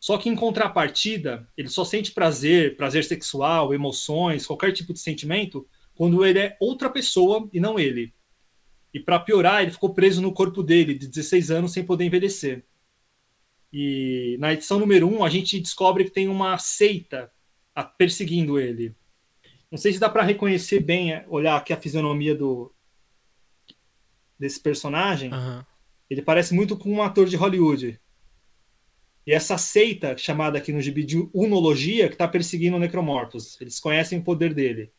Só 0.01 0.17
que 0.17 0.29
em 0.29 0.37
contrapartida, 0.37 1.49
ele 1.57 1.69
só 1.69 1.85
sente 1.85 2.13
prazer, 2.13 2.77
prazer 2.77 3.05
sexual, 3.05 3.75
emoções, 3.75 4.47
qualquer 4.47 4.73
tipo 4.73 4.93
de 4.93 5.01
sentimento, 5.01 5.67
quando 5.95 6.25
ele 6.25 6.39
é 6.39 6.57
outra 6.61 6.89
pessoa 6.89 7.49
e 7.53 7.59
não 7.59 7.79
ele. 7.79 8.15
E 8.95 9.01
para 9.01 9.19
piorar, 9.19 9.63
ele 9.63 9.73
ficou 9.73 9.93
preso 9.93 10.23
no 10.23 10.33
corpo 10.33 10.63
dele 10.63 10.95
de 10.95 11.09
16 11.09 11.51
anos 11.51 11.73
sem 11.73 11.85
poder 11.85 12.05
envelhecer. 12.05 12.65
E 13.73 14.37
na 14.39 14.53
edição 14.53 14.79
número 14.79 15.07
1, 15.09 15.19
um, 15.19 15.25
a 15.25 15.29
gente 15.29 15.61
descobre 15.61 16.05
que 16.05 16.11
tem 16.11 16.29
uma 16.29 16.57
seita 16.59 17.31
perseguindo 17.97 18.59
ele. 18.59 18.95
Não 19.71 19.77
sei 19.77 19.93
se 19.93 19.99
dá 19.99 20.09
para 20.09 20.23
reconhecer 20.23 20.81
bem, 20.81 21.13
é, 21.13 21.27
olhar 21.29 21.57
aqui 21.57 21.73
a 21.73 21.77
fisionomia 21.77 22.35
do 22.35 22.73
desse 24.39 24.61
personagem. 24.61 25.33
Uhum. 25.33 25.63
Ele 26.09 26.23
parece 26.23 26.55
muito 26.55 26.77
com 26.77 26.91
um 26.91 27.03
ator 27.03 27.27
de 27.27 27.37
Hollywood. 27.37 28.01
E 29.29 29.33
essa 29.35 29.59
seita, 29.59 30.17
chamada 30.17 30.57
aqui 30.57 30.73
no 30.73 30.81
gibi 30.81 31.05
de 31.05 31.29
Unologia, 31.35 32.09
que 32.09 32.15
está 32.15 32.27
perseguindo 32.27 32.79
o 32.79 32.81
Necromorphos. 32.81 33.61
Eles 33.61 33.79
conhecem 33.79 34.19
o 34.19 34.25
poder 34.25 34.55
dele. 34.55 34.91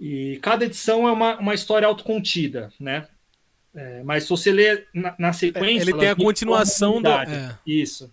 E 0.00 0.38
cada 0.40 0.64
edição 0.64 1.06
é 1.06 1.12
uma, 1.12 1.38
uma 1.38 1.52
história 1.52 1.86
autocontida, 1.86 2.72
né? 2.80 3.06
É, 3.74 4.02
mas 4.02 4.22
se 4.22 4.30
você 4.30 4.50
ler 4.50 4.88
na, 4.94 5.14
na 5.18 5.32
sequência. 5.34 5.90
Ele 5.90 5.92
tem 5.92 6.08
a 6.08 6.16
continuação 6.16 7.02
do. 7.02 7.10
É. 7.10 7.58
Isso. 7.66 8.10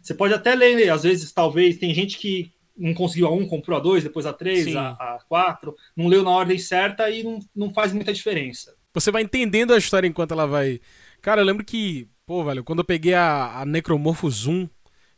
Você 0.00 0.14
pode 0.14 0.32
até 0.32 0.54
ler, 0.54 0.88
às 0.88 1.02
vezes, 1.02 1.30
talvez, 1.32 1.76
tem 1.76 1.92
gente 1.92 2.16
que 2.16 2.50
não 2.74 2.94
conseguiu 2.94 3.26
a 3.26 3.30
1, 3.30 3.46
comprou 3.46 3.76
a 3.76 3.80
2, 3.80 4.04
depois 4.04 4.24
a 4.24 4.32
3, 4.32 4.74
a, 4.74 4.92
a 4.92 5.18
4, 5.28 5.76
não 5.94 6.06
leu 6.06 6.22
na 6.22 6.30
ordem 6.30 6.56
certa 6.56 7.10
e 7.10 7.22
não, 7.22 7.40
não 7.54 7.74
faz 7.74 7.92
muita 7.92 8.10
diferença. 8.10 8.74
Você 8.94 9.10
vai 9.10 9.20
entendendo 9.20 9.74
a 9.74 9.76
história 9.76 10.08
enquanto 10.08 10.32
ela 10.32 10.46
vai. 10.46 10.80
Cara, 11.20 11.42
eu 11.42 11.44
lembro 11.44 11.62
que, 11.62 12.08
pô, 12.26 12.44
velho, 12.44 12.64
quando 12.64 12.80
eu 12.80 12.84
peguei 12.84 13.14
a, 13.14 13.60
a 13.60 13.64
Necromorphos 13.64 14.46
1, 14.46 14.68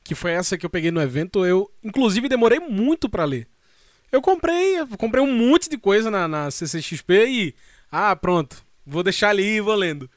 que 0.04 0.14
foi 0.14 0.32
essa 0.32 0.58
que 0.58 0.66
eu 0.66 0.70
peguei 0.70 0.90
no 0.90 1.00
evento, 1.00 1.44
eu, 1.44 1.70
inclusive, 1.82 2.28
demorei 2.28 2.60
muito 2.60 3.08
para 3.08 3.24
ler. 3.24 3.48
Eu 4.12 4.20
comprei, 4.20 4.78
eu 4.78 4.86
comprei 4.98 5.22
um 5.24 5.32
monte 5.32 5.68
de 5.68 5.78
coisa 5.78 6.10
na, 6.10 6.28
na 6.28 6.50
CCXP 6.50 7.26
e. 7.26 7.54
Ah, 7.90 8.14
pronto 8.14 8.64
Vou 8.86 9.02
deixar 9.02 9.30
ali 9.30 9.56
e 9.56 9.60
vou 9.60 9.74
lendo. 9.74 10.10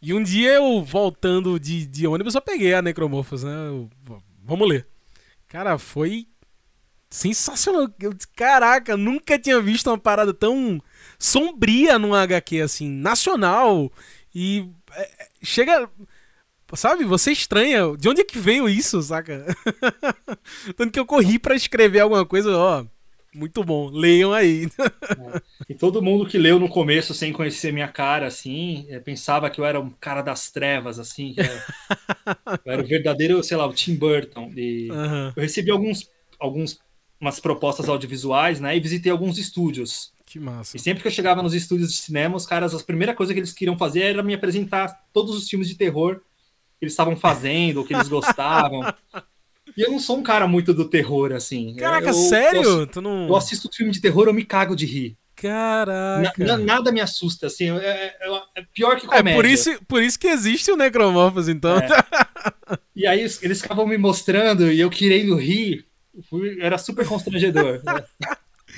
E 0.00 0.12
um 0.14 0.22
dia 0.22 0.52
eu, 0.52 0.84
voltando 0.84 1.58
de, 1.58 1.86
de 1.86 2.06
ônibus, 2.06 2.34
eu 2.34 2.40
peguei 2.40 2.74
a 2.74 2.82
Necromorphos, 2.82 3.42
né? 3.42 3.52
Eu, 3.68 3.90
vamos 4.44 4.68
ler. 4.68 4.86
Cara, 5.48 5.78
foi 5.78 6.28
sensacional. 7.10 7.88
Eu, 8.00 8.14
caraca, 8.36 8.96
nunca 8.96 9.38
tinha 9.38 9.60
visto 9.60 9.88
uma 9.88 9.98
parada 9.98 10.32
tão 10.34 10.80
sombria 11.18 11.98
num 11.98 12.14
HQ 12.14 12.60
assim, 12.60 12.88
nacional. 12.88 13.90
E 14.34 14.68
é, 14.92 15.28
chega. 15.42 15.88
Sabe, 16.76 17.04
você 17.04 17.32
estranha. 17.32 17.96
De 17.96 18.08
onde 18.08 18.20
é 18.20 18.24
que 18.24 18.38
veio 18.38 18.68
isso, 18.68 19.00
saca? 19.02 19.44
Tanto 20.76 20.92
que 20.92 20.98
eu 20.98 21.06
corri 21.06 21.38
para 21.38 21.54
escrever 21.54 22.00
alguma 22.00 22.24
coisa, 22.24 22.56
ó. 22.56 22.84
Muito 23.34 23.64
bom, 23.64 23.90
leiam 23.90 24.32
aí. 24.32 24.68
É. 24.78 25.42
E 25.68 25.74
todo 25.74 26.00
mundo 26.00 26.24
que 26.24 26.38
leu 26.38 26.60
no 26.60 26.68
começo, 26.68 27.12
sem 27.12 27.32
conhecer 27.32 27.72
minha 27.72 27.88
cara, 27.88 28.28
assim, 28.28 28.86
é, 28.88 29.00
pensava 29.00 29.50
que 29.50 29.60
eu 29.60 29.64
era 29.64 29.80
um 29.80 29.90
cara 29.90 30.22
das 30.22 30.52
trevas, 30.52 31.00
assim. 31.00 31.34
eu 32.64 32.72
era 32.72 32.82
o 32.82 32.86
verdadeiro, 32.86 33.42
sei 33.42 33.56
lá, 33.56 33.66
o 33.66 33.72
Tim 33.72 33.96
Burton. 33.96 34.52
E 34.56 34.88
uhum. 34.88 35.32
Eu 35.34 35.42
recebi 35.42 35.72
alguns, 35.72 36.08
alguns 36.38 36.78
umas 37.20 37.40
propostas 37.40 37.88
audiovisuais, 37.88 38.60
né? 38.60 38.76
E 38.76 38.80
visitei 38.80 39.10
alguns 39.10 39.36
estúdios. 39.36 40.12
Que 40.24 40.38
massa. 40.38 40.76
E 40.76 40.80
sempre 40.80 41.02
que 41.02 41.08
eu 41.08 41.12
chegava 41.12 41.42
nos 41.42 41.54
estúdios 41.54 41.90
de 41.90 41.96
cinema, 41.96 42.36
os 42.36 42.46
caras, 42.46 42.72
a 42.72 42.82
primeira 42.84 43.14
coisa 43.14 43.32
que 43.32 43.40
eles 43.40 43.52
queriam 43.52 43.76
fazer 43.76 44.02
era 44.02 44.22
me 44.22 44.34
apresentar 44.34 45.06
todos 45.12 45.34
os 45.34 45.48
filmes 45.48 45.68
de 45.68 45.74
terror 45.74 46.20
eles 46.80 46.92
estavam 46.92 47.16
fazendo, 47.16 47.78
ou 47.78 47.84
que 47.84 47.94
eles 47.94 48.08
gostavam. 48.08 48.82
E 49.76 49.82
eu 49.82 49.90
não 49.90 49.98
sou 49.98 50.18
um 50.18 50.22
cara 50.22 50.46
muito 50.46 50.72
do 50.72 50.88
terror, 50.88 51.32
assim. 51.32 51.74
Caraca, 51.76 52.08
eu, 52.08 52.14
sério? 52.14 52.62
Eu, 52.62 52.86
tu 52.86 53.00
não... 53.00 53.26
eu 53.26 53.36
assisto 53.36 53.68
filme 53.72 53.92
de 53.92 54.00
terror, 54.00 54.28
eu 54.28 54.34
me 54.34 54.44
cago 54.44 54.76
de 54.76 54.86
rir. 54.86 55.16
Caraca. 55.34 56.32
Na, 56.44 56.56
nada 56.56 56.92
me 56.92 57.00
assusta, 57.00 57.48
assim. 57.48 57.70
É, 57.70 58.16
é, 58.20 58.42
é, 58.56 58.62
pior 58.72 58.98
que 58.98 59.06
comédia. 59.06 59.30
É 59.30 59.34
por 59.34 59.44
isso, 59.44 59.84
por 59.86 60.02
isso 60.02 60.18
que 60.18 60.28
existe 60.28 60.70
o 60.70 60.76
Necromorphos, 60.76 61.48
então. 61.48 61.76
É. 61.78 61.88
E 62.94 63.06
aí 63.06 63.20
eles 63.42 63.60
ficavam 63.60 63.86
me 63.86 63.98
mostrando 63.98 64.70
e 64.70 64.80
eu 64.80 64.88
querendo 64.88 65.34
rir. 65.34 65.86
Fui, 66.30 66.56
era 66.60 66.78
super 66.78 67.06
constrangedor. 67.06 67.80
né? 67.84 68.04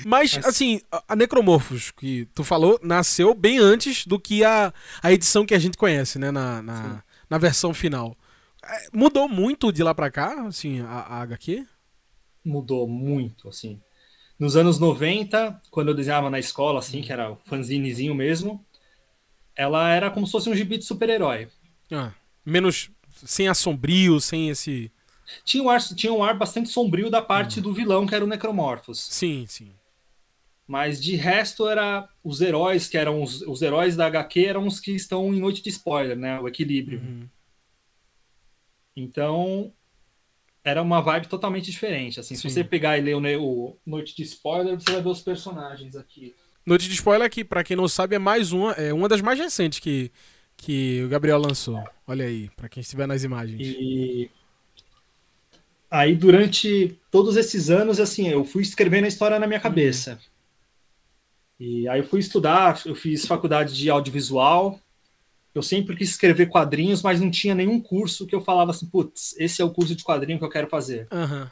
Mas, 0.05 0.39
assim, 0.43 0.81
a 1.07 1.15
Necromorphos 1.15 1.91
que 1.91 2.27
tu 2.33 2.43
falou 2.43 2.79
nasceu 2.83 3.33
bem 3.33 3.59
antes 3.59 4.05
do 4.05 4.19
que 4.19 4.43
a, 4.43 4.73
a 5.01 5.11
edição 5.11 5.45
que 5.45 5.53
a 5.53 5.59
gente 5.59 5.77
conhece, 5.77 6.19
né? 6.19 6.31
Na, 6.31 6.61
na, 6.61 7.03
na 7.29 7.37
versão 7.37 7.73
final. 7.73 8.15
É, 8.63 8.87
mudou 8.93 9.29
muito 9.29 9.71
de 9.71 9.83
lá 9.83 9.93
pra 9.93 10.11
cá, 10.11 10.47
assim, 10.47 10.81
a, 10.81 10.99
a 10.99 11.21
HQ? 11.21 11.65
Mudou 12.43 12.87
muito, 12.87 13.49
assim. 13.49 13.79
Nos 14.39 14.55
anos 14.55 14.79
90, 14.79 15.61
quando 15.71 15.89
eu 15.89 15.95
desenhava 15.95 16.29
na 16.29 16.39
escola, 16.39 16.79
assim, 16.79 17.01
que 17.01 17.11
era 17.11 17.31
o 17.31 17.37
fanzinezinho 17.45 18.13
mesmo, 18.13 18.63
ela 19.55 19.89
era 19.89 20.11
como 20.11 20.25
se 20.25 20.31
fosse 20.31 20.49
um 20.49 20.55
gibi 20.55 20.77
de 20.77 20.85
super-herói. 20.85 21.47
Ah, 21.91 22.11
menos 22.45 22.91
sem 23.25 23.47
assombrio, 23.47 24.19
sem 24.19 24.49
esse. 24.49 24.91
Tinha 25.43 25.63
um 25.63 25.69
ar, 25.69 25.81
tinha 25.81 26.13
um 26.13 26.23
ar 26.23 26.37
bastante 26.37 26.69
sombrio 26.69 27.09
da 27.09 27.21
parte 27.21 27.59
hum. 27.59 27.63
do 27.63 27.73
vilão, 27.73 28.05
que 28.05 28.13
era 28.13 28.23
o 28.23 28.27
Necromorphos. 28.27 28.99
Sim, 28.99 29.45
sim. 29.47 29.71
Mas 30.67 31.01
de 31.01 31.15
resto 31.15 31.67
era 31.67 32.09
os 32.21 32.41
heróis 32.41 32.89
que 32.89 32.97
eram 32.97 33.23
os, 33.23 33.41
os 33.43 33.61
heróis 33.61 33.95
da 33.95 34.07
HQ 34.07 34.45
eram 34.45 34.67
os 34.67 34.81
que 34.81 34.91
estão 34.91 35.33
em 35.33 35.39
noite 35.39 35.63
de 35.63 35.69
spoiler, 35.69 36.17
né? 36.17 36.39
O 36.41 36.47
equilíbrio. 36.47 36.99
Uhum. 36.99 37.27
Então 38.95 39.71
era 40.63 40.81
uma 40.81 41.01
vibe 41.01 41.27
totalmente 41.27 41.71
diferente. 41.71 42.19
Assim, 42.19 42.35
se 42.35 42.43
você 42.43 42.63
pegar 42.63 42.97
e 42.97 43.01
ler 43.01 43.15
o, 43.37 43.41
o, 43.41 43.77
Noite 43.85 44.13
de 44.13 44.23
Spoiler, 44.23 44.75
você 44.75 44.91
vai 44.91 45.01
ver 45.01 45.09
os 45.09 45.21
personagens 45.21 45.95
aqui. 45.95 46.35
Noite 46.65 46.89
de 46.89 46.95
Spoiler 46.95 47.25
aqui, 47.25 47.45
para 47.45 47.63
quem 47.63 47.77
não 47.77 47.87
sabe, 47.87 48.15
é 48.15 48.19
mais 48.19 48.51
uma, 48.51 48.73
é 48.73 48.93
uma 48.93 49.07
das 49.07 49.21
mais 49.21 49.39
recentes 49.39 49.79
que, 49.79 50.11
que 50.57 51.01
o 51.05 51.07
Gabriel 51.07 51.37
lançou. 51.37 51.81
Olha 52.05 52.25
aí, 52.25 52.49
para 52.57 52.67
quem 52.67 52.81
estiver 52.81 53.07
nas 53.07 53.23
imagens. 53.23 53.61
E 53.61 54.29
aí 55.89 56.13
durante 56.15 56.99
todos 57.09 57.37
esses 57.37 57.69
anos, 57.69 57.97
assim, 58.01 58.27
eu 58.27 58.43
fui 58.43 58.61
escrevendo 58.61 59.05
a 59.05 59.07
história 59.07 59.39
na 59.39 59.47
minha 59.47 59.61
cabeça. 59.61 60.11
Uhum. 60.11 60.36
E 61.59 61.87
aí 61.87 61.99
eu 61.99 62.05
fui 62.05 62.19
estudar, 62.19 62.81
eu 62.85 62.95
fiz 62.95 63.25
faculdade 63.25 63.75
de 63.75 63.89
audiovisual. 63.89 64.79
Eu 65.53 65.63
sempre 65.63 65.95
quis 65.95 66.11
escrever 66.11 66.47
quadrinhos, 66.47 67.01
mas 67.01 67.19
não 67.19 67.31
tinha 67.31 67.55
nenhum 67.55 67.79
curso 67.79 68.27
que 68.27 68.35
eu 68.35 68.41
falava 68.41 68.71
assim, 68.71 68.85
putz, 68.85 69.35
esse 69.39 69.61
é 69.61 69.65
o 69.65 69.71
curso 69.71 69.95
de 69.95 70.03
quadrinho 70.03 70.37
que 70.37 70.45
eu 70.45 70.49
quero 70.49 70.67
fazer. 70.67 71.07
Uhum. 71.11 71.47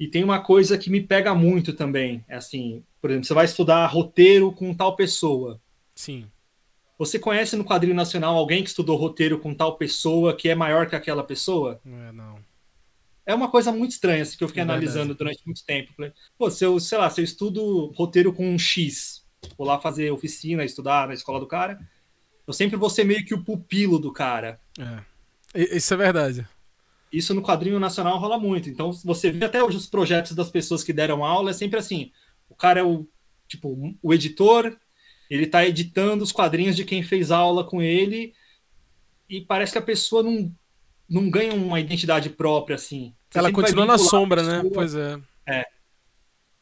E 0.00 0.08
tem 0.08 0.24
uma 0.24 0.40
coisa 0.40 0.76
que 0.76 0.90
me 0.90 1.00
pega 1.00 1.32
muito 1.32 1.72
também, 1.72 2.24
é 2.28 2.34
assim, 2.34 2.82
por 3.00 3.10
exemplo, 3.10 3.26
você 3.26 3.34
vai 3.34 3.44
estudar 3.44 3.86
roteiro 3.86 4.50
com 4.50 4.74
tal 4.74 4.96
pessoa. 4.96 5.60
Sim. 5.94 6.26
Você 6.98 7.18
conhece 7.18 7.56
no 7.56 7.64
quadrinho 7.64 7.94
nacional 7.94 8.36
alguém 8.36 8.62
que 8.62 8.68
estudou 8.68 8.96
roteiro 8.96 9.38
com 9.38 9.54
tal 9.54 9.76
pessoa 9.76 10.34
que 10.34 10.48
é 10.48 10.54
maior 10.54 10.88
que 10.88 10.96
aquela 10.96 11.22
pessoa? 11.22 11.80
Não 11.84 12.02
é, 12.02 12.12
não. 12.12 12.33
É 13.26 13.34
uma 13.34 13.50
coisa 13.50 13.72
muito 13.72 13.92
estranha, 13.92 14.22
assim, 14.22 14.36
que 14.36 14.44
eu 14.44 14.48
fiquei 14.48 14.60
é 14.60 14.64
analisando 14.64 15.14
durante 15.14 15.42
muito 15.46 15.64
tempo. 15.64 15.92
Pô, 16.36 16.50
se 16.50 16.64
eu, 16.64 16.78
sei 16.78 16.98
lá, 16.98 17.08
se 17.08 17.20
eu 17.20 17.24
estudo 17.24 17.86
roteiro 17.96 18.32
com 18.32 18.46
um 18.46 18.58
X, 18.58 19.24
vou 19.56 19.66
lá 19.66 19.80
fazer 19.80 20.10
oficina, 20.10 20.64
estudar 20.64 21.08
na 21.08 21.14
escola 21.14 21.40
do 21.40 21.46
cara, 21.46 21.78
eu 22.46 22.52
sempre 22.52 22.76
vou 22.76 22.90
ser 22.90 23.04
meio 23.04 23.24
que 23.24 23.34
o 23.34 23.42
pupilo 23.42 23.98
do 23.98 24.12
cara. 24.12 24.60
É. 24.78 25.76
Isso 25.76 25.94
é 25.94 25.96
verdade. 25.96 26.46
Isso 27.10 27.32
no 27.32 27.42
quadrinho 27.42 27.78
nacional 27.78 28.18
rola 28.18 28.38
muito. 28.38 28.68
Então, 28.68 28.92
você 28.92 29.30
vê 29.30 29.44
até 29.44 29.62
os 29.62 29.86
projetos 29.86 30.32
das 30.32 30.50
pessoas 30.50 30.82
que 30.82 30.92
deram 30.92 31.24
aula, 31.24 31.50
é 31.50 31.54
sempre 31.54 31.78
assim. 31.78 32.10
O 32.48 32.54
cara 32.54 32.80
é 32.80 32.82
o, 32.82 33.06
tipo, 33.48 33.96
o 34.02 34.12
editor, 34.12 34.76
ele 35.30 35.46
tá 35.46 35.64
editando 35.64 36.22
os 36.22 36.32
quadrinhos 36.32 36.76
de 36.76 36.84
quem 36.84 37.02
fez 37.02 37.30
aula 37.30 37.64
com 37.64 37.80
ele, 37.80 38.34
e 39.28 39.40
parece 39.40 39.72
que 39.72 39.78
a 39.78 39.82
pessoa 39.82 40.22
não 40.22 40.54
não 41.08 41.30
ganha 41.30 41.54
uma 41.54 41.80
identidade 41.80 42.30
própria, 42.30 42.76
assim. 42.76 43.14
Você 43.30 43.38
Ela 43.38 43.52
continua 43.52 43.86
na 43.86 43.98
sombra, 43.98 44.42
né? 44.42 44.68
Pois 44.72 44.94
é. 44.94 45.18
É. 45.46 45.66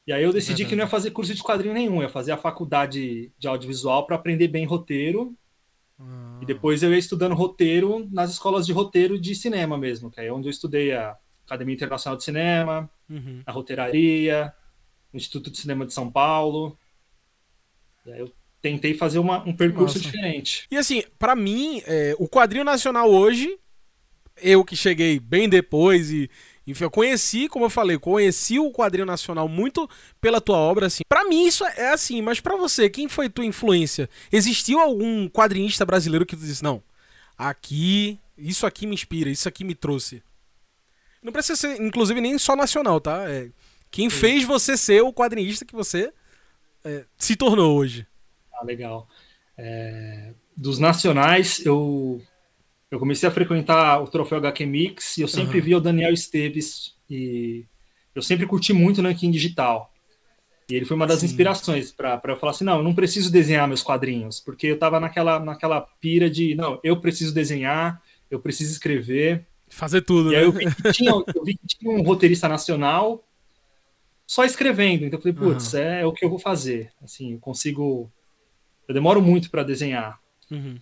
E 0.06 0.12
aí 0.12 0.22
eu 0.22 0.32
decidi 0.32 0.64
é 0.64 0.66
que 0.66 0.75
não 0.75 0.84
ia 0.84 0.88
fazer 0.88 1.12
curso 1.12 1.34
de 1.34 1.42
quadrinho 1.42 1.75
nenhum, 1.75 2.02
ia 2.02 2.08
fazer 2.08 2.32
a 2.32 2.37
faculdade 2.37 3.32
de 3.38 3.49
audiovisual 3.49 4.04
para 4.06 4.16
aprender 4.16 4.49
bem 4.49 4.64
roteiro. 4.64 5.34
Ah. 5.99 6.38
E 6.42 6.46
depois 6.46 6.82
eu 6.82 6.90
ia 6.92 6.99
estudando 6.99 7.34
roteiro 7.34 8.08
nas 8.11 8.30
escolas 8.30 8.66
de 8.66 8.72
roteiro 8.72 9.20
de 9.20 9.34
cinema 9.34 9.78
mesmo, 9.78 10.11
que 10.11 10.20
é 10.20 10.32
onde 10.32 10.49
eu 10.49 10.50
estudei 10.50 10.92
a 10.92 11.16
Academia 11.46 11.75
Internacional 11.75 12.16
de 12.16 12.25
Cinema, 12.25 12.90
uhum. 13.08 13.42
a 13.46 13.52
Roteiraria, 13.52 14.52
o 15.12 15.16
Instituto 15.16 15.50
de 15.50 15.58
Cinema 15.58 15.87
de 15.87 15.92
São 15.92 16.11
Paulo. 16.11 16.76
E 18.06 18.12
aí 18.12 18.20
eu 18.20 18.32
tentei 18.61 18.94
fazer 18.94 19.18
uma, 19.18 19.46
um 19.46 19.54
percurso 19.54 19.99
Nossa. 19.99 20.11
diferente. 20.11 20.66
E 20.70 20.76
assim, 20.76 21.02
para 21.18 21.37
mim, 21.37 21.82
é, 21.87 22.14
o 22.18 22.28
quadrinho 22.28 22.64
nacional 22.64 23.11
hoje 23.11 23.58
eu 24.42 24.64
que 24.64 24.76
cheguei 24.76 25.18
bem 25.18 25.49
depois 25.49 26.11
e 26.11 26.30
enfim, 26.66 26.84
eu 26.84 26.90
conheci, 26.90 27.49
como 27.49 27.64
eu 27.64 27.70
falei, 27.70 27.99
conheci 27.99 28.58
o 28.58 28.70
quadrinho 28.70 29.06
nacional 29.06 29.49
muito 29.49 29.88
pela 30.20 30.40
tua 30.40 30.56
obra, 30.56 30.87
assim. 30.87 31.02
Para 31.08 31.25
mim 31.25 31.46
isso 31.46 31.64
é 31.64 31.92
assim, 31.92 32.22
mas 32.22 32.40
para 32.40 32.56
você, 32.56 32.88
quem 32.88 33.08
foi 33.08 33.28
tua 33.28 33.44
influência? 33.44 34.08
Existiu 34.30 34.78
algum 34.78 35.28
quadrinista 35.28 35.84
brasileiro 35.84 36.25
que 36.25 36.37
tu 36.37 36.42
disse, 36.42 36.62
não, 36.62 36.82
aqui, 37.37 38.20
isso 38.38 38.64
aqui 38.64 38.87
me 38.87 38.94
inspira, 38.94 39.28
isso 39.28 39.49
aqui 39.49 39.64
me 39.64 39.75
trouxe? 39.75 40.22
Não 41.20 41.32
precisa 41.32 41.56
ser, 41.56 41.80
inclusive, 41.80 42.20
nem 42.20 42.38
só 42.38 42.54
nacional, 42.54 43.00
tá? 43.00 43.28
É, 43.28 43.50
quem 43.90 44.08
Sim. 44.08 44.16
fez 44.16 44.44
você 44.44 44.76
ser 44.76 45.02
o 45.02 45.12
quadrinista 45.12 45.64
que 45.64 45.75
você 45.75 46.12
é, 46.84 47.04
se 47.16 47.34
tornou 47.34 47.76
hoje? 47.76 48.06
Ah, 48.54 48.64
legal. 48.64 49.08
É, 49.56 50.32
dos 50.56 50.78
nacionais, 50.78 51.64
eu 51.64 52.22
eu 52.92 52.99
comecei 52.99 53.26
a 53.26 53.32
frequentar 53.32 54.02
o 54.02 54.06
troféu 54.06 54.37
HQ 54.37 54.66
Mix 54.66 55.16
e 55.16 55.22
eu 55.22 55.28
sempre 55.28 55.58
uhum. 55.58 55.64
via 55.64 55.78
o 55.78 55.80
Daniel 55.80 56.12
Esteves 56.12 56.94
e 57.08 57.64
eu 58.14 58.20
sempre 58.20 58.46
curti 58.46 58.75
muito 58.75 58.99
o 58.99 59.02
Nankin 59.02 59.30
Digital. 59.30 59.90
E 60.68 60.75
ele 60.75 60.84
foi 60.84 60.94
uma 60.94 61.06
das 61.06 61.20
Sim. 61.20 61.26
inspirações 61.26 61.90
para 61.90 62.20
eu 62.22 62.37
falar 62.37 62.50
assim: 62.52 62.64
não, 62.64 62.76
eu 62.76 62.82
não 62.82 62.94
preciso 62.94 63.32
desenhar 63.32 63.66
meus 63.66 63.82
quadrinhos, 63.82 64.40
porque 64.40 64.66
eu 64.66 64.75
estava 64.75 65.00
naquela, 65.00 65.40
naquela 65.40 65.80
pira 65.80 66.28
de, 66.28 66.54
não, 66.54 66.78
eu 66.84 67.00
preciso 67.00 67.32
desenhar, 67.32 68.02
eu 68.30 68.38
preciso 68.38 68.72
escrever. 68.72 69.46
Fazer 69.70 70.02
tudo, 70.02 70.30
e 70.30 70.37
né? 70.37 70.44
eu 70.44 70.52
vi, 70.52 70.75
que 70.75 70.92
tinha, 70.92 71.11
eu 71.11 71.44
vi 71.44 71.54
que 71.54 71.66
tinha 71.66 71.90
um 71.90 72.02
roteirista 72.02 72.46
nacional 72.46 73.26
só 74.26 74.44
escrevendo. 74.44 75.06
Então 75.06 75.18
eu 75.18 75.22
falei, 75.22 75.34
putz, 75.34 75.72
uhum. 75.72 75.80
é, 75.80 76.02
é, 76.02 76.06
o 76.06 76.12
que 76.12 76.22
eu 76.22 76.28
vou 76.28 76.38
fazer. 76.38 76.92
Assim, 77.02 77.32
eu 77.32 77.38
consigo. 77.38 78.12
Eu 78.87 78.92
demoro 78.92 79.22
muito 79.22 79.50
para 79.50 79.62
desenhar. 79.62 80.20
Uhum. 80.50 80.76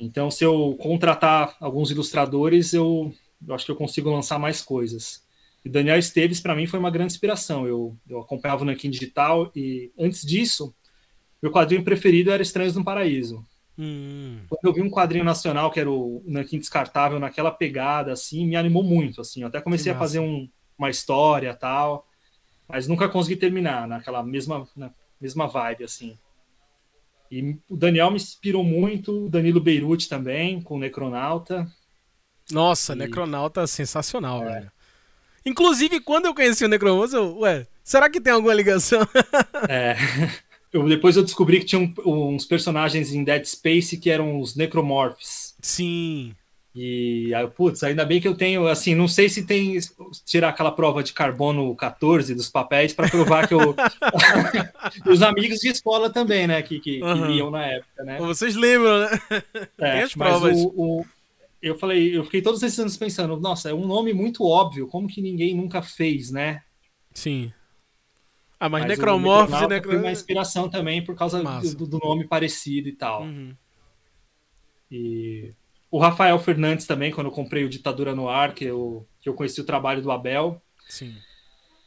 Então, 0.00 0.30
se 0.30 0.42
eu 0.42 0.76
contratar 0.80 1.54
alguns 1.60 1.90
ilustradores, 1.90 2.72
eu, 2.72 3.12
eu 3.46 3.54
acho 3.54 3.66
que 3.66 3.70
eu 3.70 3.76
consigo 3.76 4.10
lançar 4.10 4.38
mais 4.38 4.62
coisas. 4.62 5.22
E 5.62 5.68
Daniel 5.68 5.98
Esteves, 5.98 6.40
para 6.40 6.56
mim, 6.56 6.66
foi 6.66 6.78
uma 6.78 6.90
grande 6.90 7.12
inspiração. 7.12 7.66
Eu, 7.66 7.94
eu 8.08 8.18
acompanhava 8.18 8.62
o 8.62 8.64
Nankin 8.64 8.88
Digital 8.88 9.52
e, 9.54 9.92
antes 9.98 10.24
disso, 10.24 10.74
meu 11.42 11.52
quadrinho 11.52 11.84
preferido 11.84 12.30
era 12.30 12.42
Estranhos 12.42 12.74
no 12.74 12.82
Paraíso. 12.82 13.44
Hum. 13.78 14.40
Quando 14.48 14.64
eu 14.64 14.72
vi 14.72 14.80
um 14.80 14.90
quadrinho 14.90 15.24
nacional, 15.24 15.70
que 15.70 15.78
era 15.78 15.90
o 15.90 16.22
Nankin 16.26 16.58
Descartável, 16.58 17.18
naquela 17.18 17.50
pegada, 17.50 18.12
assim, 18.12 18.46
me 18.46 18.56
animou 18.56 18.82
muito. 18.82 19.20
Assim. 19.20 19.42
Eu 19.42 19.48
até 19.48 19.60
comecei 19.60 19.92
a 19.92 19.98
fazer 19.98 20.18
um, 20.18 20.48
uma 20.78 20.88
história 20.88 21.54
tal, 21.54 22.06
mas 22.66 22.88
nunca 22.88 23.06
consegui 23.06 23.36
terminar 23.36 23.86
naquela 23.86 24.22
mesma, 24.22 24.66
na 24.74 24.90
mesma 25.20 25.46
vibe, 25.46 25.84
assim. 25.84 26.16
E 27.30 27.56
o 27.68 27.76
Daniel 27.76 28.10
me 28.10 28.16
inspirou 28.16 28.64
muito, 28.64 29.26
o 29.26 29.30
Danilo 29.30 29.60
Beirute 29.60 30.08
também, 30.08 30.60
com 30.60 30.76
o 30.76 30.78
Necronauta. 30.78 31.70
Nossa, 32.50 32.92
e... 32.92 32.96
Necronauta 32.96 33.66
sensacional, 33.66 34.42
é. 34.42 34.54
velho. 34.54 34.72
Inclusive, 35.46 36.00
quando 36.00 36.26
eu 36.26 36.34
conheci 36.34 36.64
o 36.64 36.68
Necromoso, 36.68 37.16
eu, 37.16 37.38
ué, 37.38 37.66
será 37.82 38.10
que 38.10 38.20
tem 38.20 38.32
alguma 38.32 38.52
ligação? 38.52 39.00
é. 39.68 39.96
Eu, 40.72 40.88
depois 40.88 41.16
eu 41.16 41.22
descobri 41.22 41.60
que 41.60 41.66
tinha 41.66 41.80
um, 41.80 42.34
uns 42.34 42.44
personagens 42.44 43.12
em 43.12 43.24
Dead 43.24 43.44
Space 43.44 43.96
que 43.96 44.10
eram 44.10 44.38
os 44.38 44.54
Necromorphs. 44.54 45.54
Sim. 45.60 46.34
E, 46.74 47.32
putz, 47.56 47.82
ainda 47.82 48.04
bem 48.04 48.20
que 48.20 48.28
eu 48.28 48.36
tenho, 48.36 48.68
assim, 48.68 48.94
não 48.94 49.08
sei 49.08 49.28
se 49.28 49.44
tem 49.44 49.76
tirar 50.24 50.50
aquela 50.50 50.70
prova 50.70 51.02
de 51.02 51.12
carbono 51.12 51.74
14 51.74 52.32
dos 52.32 52.48
papéis 52.48 52.92
para 52.92 53.08
provar 53.08 53.48
que 53.48 53.54
eu. 53.54 53.74
Os 55.10 55.20
amigos 55.20 55.58
de 55.58 55.68
escola 55.68 56.10
também, 56.10 56.46
né, 56.46 56.62
que, 56.62 56.78
que, 56.78 57.02
uhum. 57.02 57.14
que 57.14 57.32
liam 57.32 57.50
na 57.50 57.66
época, 57.66 58.04
né? 58.04 58.18
Vocês 58.18 58.54
lembram, 58.54 59.00
né? 59.00 59.18
É, 59.78 59.92
tem 59.92 60.02
as 60.02 60.14
provas. 60.14 60.56
O, 60.56 60.68
o, 61.00 61.06
eu 61.60 61.76
falei, 61.76 62.16
eu 62.16 62.24
fiquei 62.24 62.40
todos 62.40 62.62
esses 62.62 62.78
anos 62.78 62.96
pensando, 62.96 63.38
nossa, 63.40 63.70
é 63.70 63.74
um 63.74 63.86
nome 63.86 64.12
muito 64.12 64.44
óbvio, 64.44 64.86
como 64.86 65.08
que 65.08 65.20
ninguém 65.20 65.54
nunca 65.54 65.82
fez, 65.82 66.30
né? 66.30 66.62
Sim. 67.12 67.52
Ah, 68.60 68.68
mas, 68.68 68.82
mas 68.82 68.90
Necromorphs 68.90 69.60
e 69.60 69.66
Necro... 69.66 69.98
uma 69.98 70.12
inspiração 70.12 70.68
também 70.68 71.02
por 71.02 71.16
causa 71.16 71.42
do, 71.42 71.86
do, 71.86 71.98
nome 71.98 72.28
parecido 72.28 72.88
e 72.88 72.92
tal. 72.92 73.22
Uhum. 73.22 73.56
E 74.90 75.52
o 75.90 75.98
Rafael 75.98 76.38
Fernandes 76.38 76.86
também, 76.86 77.10
quando 77.10 77.26
eu 77.26 77.32
comprei 77.32 77.64
o 77.64 77.68
Ditadura 77.68 78.14
no 78.14 78.28
Ar, 78.28 78.54
que 78.54 78.64
eu, 78.64 79.06
que 79.20 79.28
eu 79.28 79.34
conheci 79.34 79.60
o 79.60 79.64
trabalho 79.64 80.00
do 80.00 80.12
Abel. 80.12 80.62
Sim. 80.88 81.16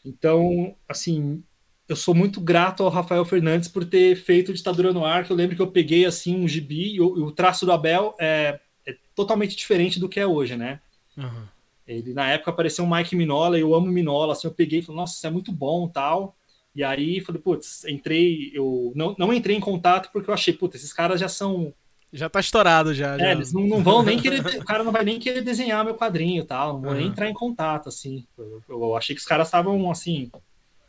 Então, 0.04 0.76
assim, 0.88 1.42
eu 1.88 1.96
sou 1.96 2.14
muito 2.14 2.42
grato 2.42 2.84
ao 2.84 2.90
Rafael 2.90 3.24
Fernandes 3.24 3.70
por 3.70 3.86
ter 3.86 4.16
feito 4.16 4.50
o 4.50 4.54
Ditadura 4.54 4.92
no 4.92 5.06
Ar, 5.06 5.26
que 5.26 5.32
eu 5.32 5.38
lembro 5.38 5.56
que 5.56 5.62
eu 5.62 5.72
peguei, 5.72 6.06
assim, 6.06 6.36
um 6.36 6.48
gibi, 6.48 6.96
e 6.96 7.02
o, 7.02 7.26
o 7.26 7.32
traço 7.32 7.66
do 7.66 7.72
Abel 7.72 8.14
é, 8.20 8.60
é, 8.86 8.98
totalmente 9.16 9.56
diferente 9.56 10.00
do 10.00 10.10
que 10.10 10.20
é 10.20 10.28
hoje, 10.28 10.58
né? 10.58 10.82
Uhum. 11.16 11.48
Ele, 11.88 12.14
na 12.14 12.30
época, 12.30 12.52
apareceu 12.52 12.84
o 12.84 12.90
Mike 12.90 13.16
Minola, 13.16 13.58
eu 13.58 13.74
amo 13.74 13.88
Minola, 13.88 14.34
assim, 14.34 14.48
eu 14.48 14.54
peguei 14.54 14.80
e 14.80 14.82
falei, 14.82 15.00
nossa, 15.00 15.16
isso 15.16 15.28
é 15.28 15.30
muito 15.30 15.52
bom, 15.52 15.88
tal. 15.88 16.36
E 16.76 16.84
aí, 16.84 17.22
falei, 17.22 17.42
putz, 17.42 17.86
entrei, 17.86 18.52
eu 18.54 18.92
não, 18.96 19.16
não 19.18 19.34
entrei 19.34 19.56
em 19.56 19.62
contato 19.62 20.10
porque 20.12 20.30
eu 20.30 20.34
achei, 20.34 20.54
putz, 20.54 20.76
esses 20.76 20.92
caras 20.92 21.20
já 21.20 21.30
são 21.30 21.74
já 22.14 22.30
tá 22.30 22.40
estourado 22.40 22.94
já. 22.94 23.16
É, 23.16 23.20
já. 23.20 23.32
eles 23.32 23.52
não, 23.52 23.66
não, 23.66 23.84
vão 23.84 24.04
nem 24.04 24.20
querer. 24.20 24.40
o 24.40 24.64
cara 24.64 24.84
não 24.84 24.92
vai 24.92 25.04
nem 25.04 25.20
querer 25.20 25.42
desenhar 25.42 25.84
meu 25.84 25.96
quadrinho 25.96 26.44
e 26.44 26.46
tal. 26.46 26.74
Não 26.74 26.82
vou 26.82 26.92
uhum. 26.92 26.98
nem 26.98 27.08
entrar 27.08 27.28
em 27.28 27.34
contato, 27.34 27.90
assim. 27.90 28.26
Eu, 28.38 28.62
eu 28.70 28.96
achei 28.96 29.16
que 29.16 29.22
os 29.22 29.28
caras 29.28 29.48
estavam, 29.48 29.90
assim, 29.90 30.32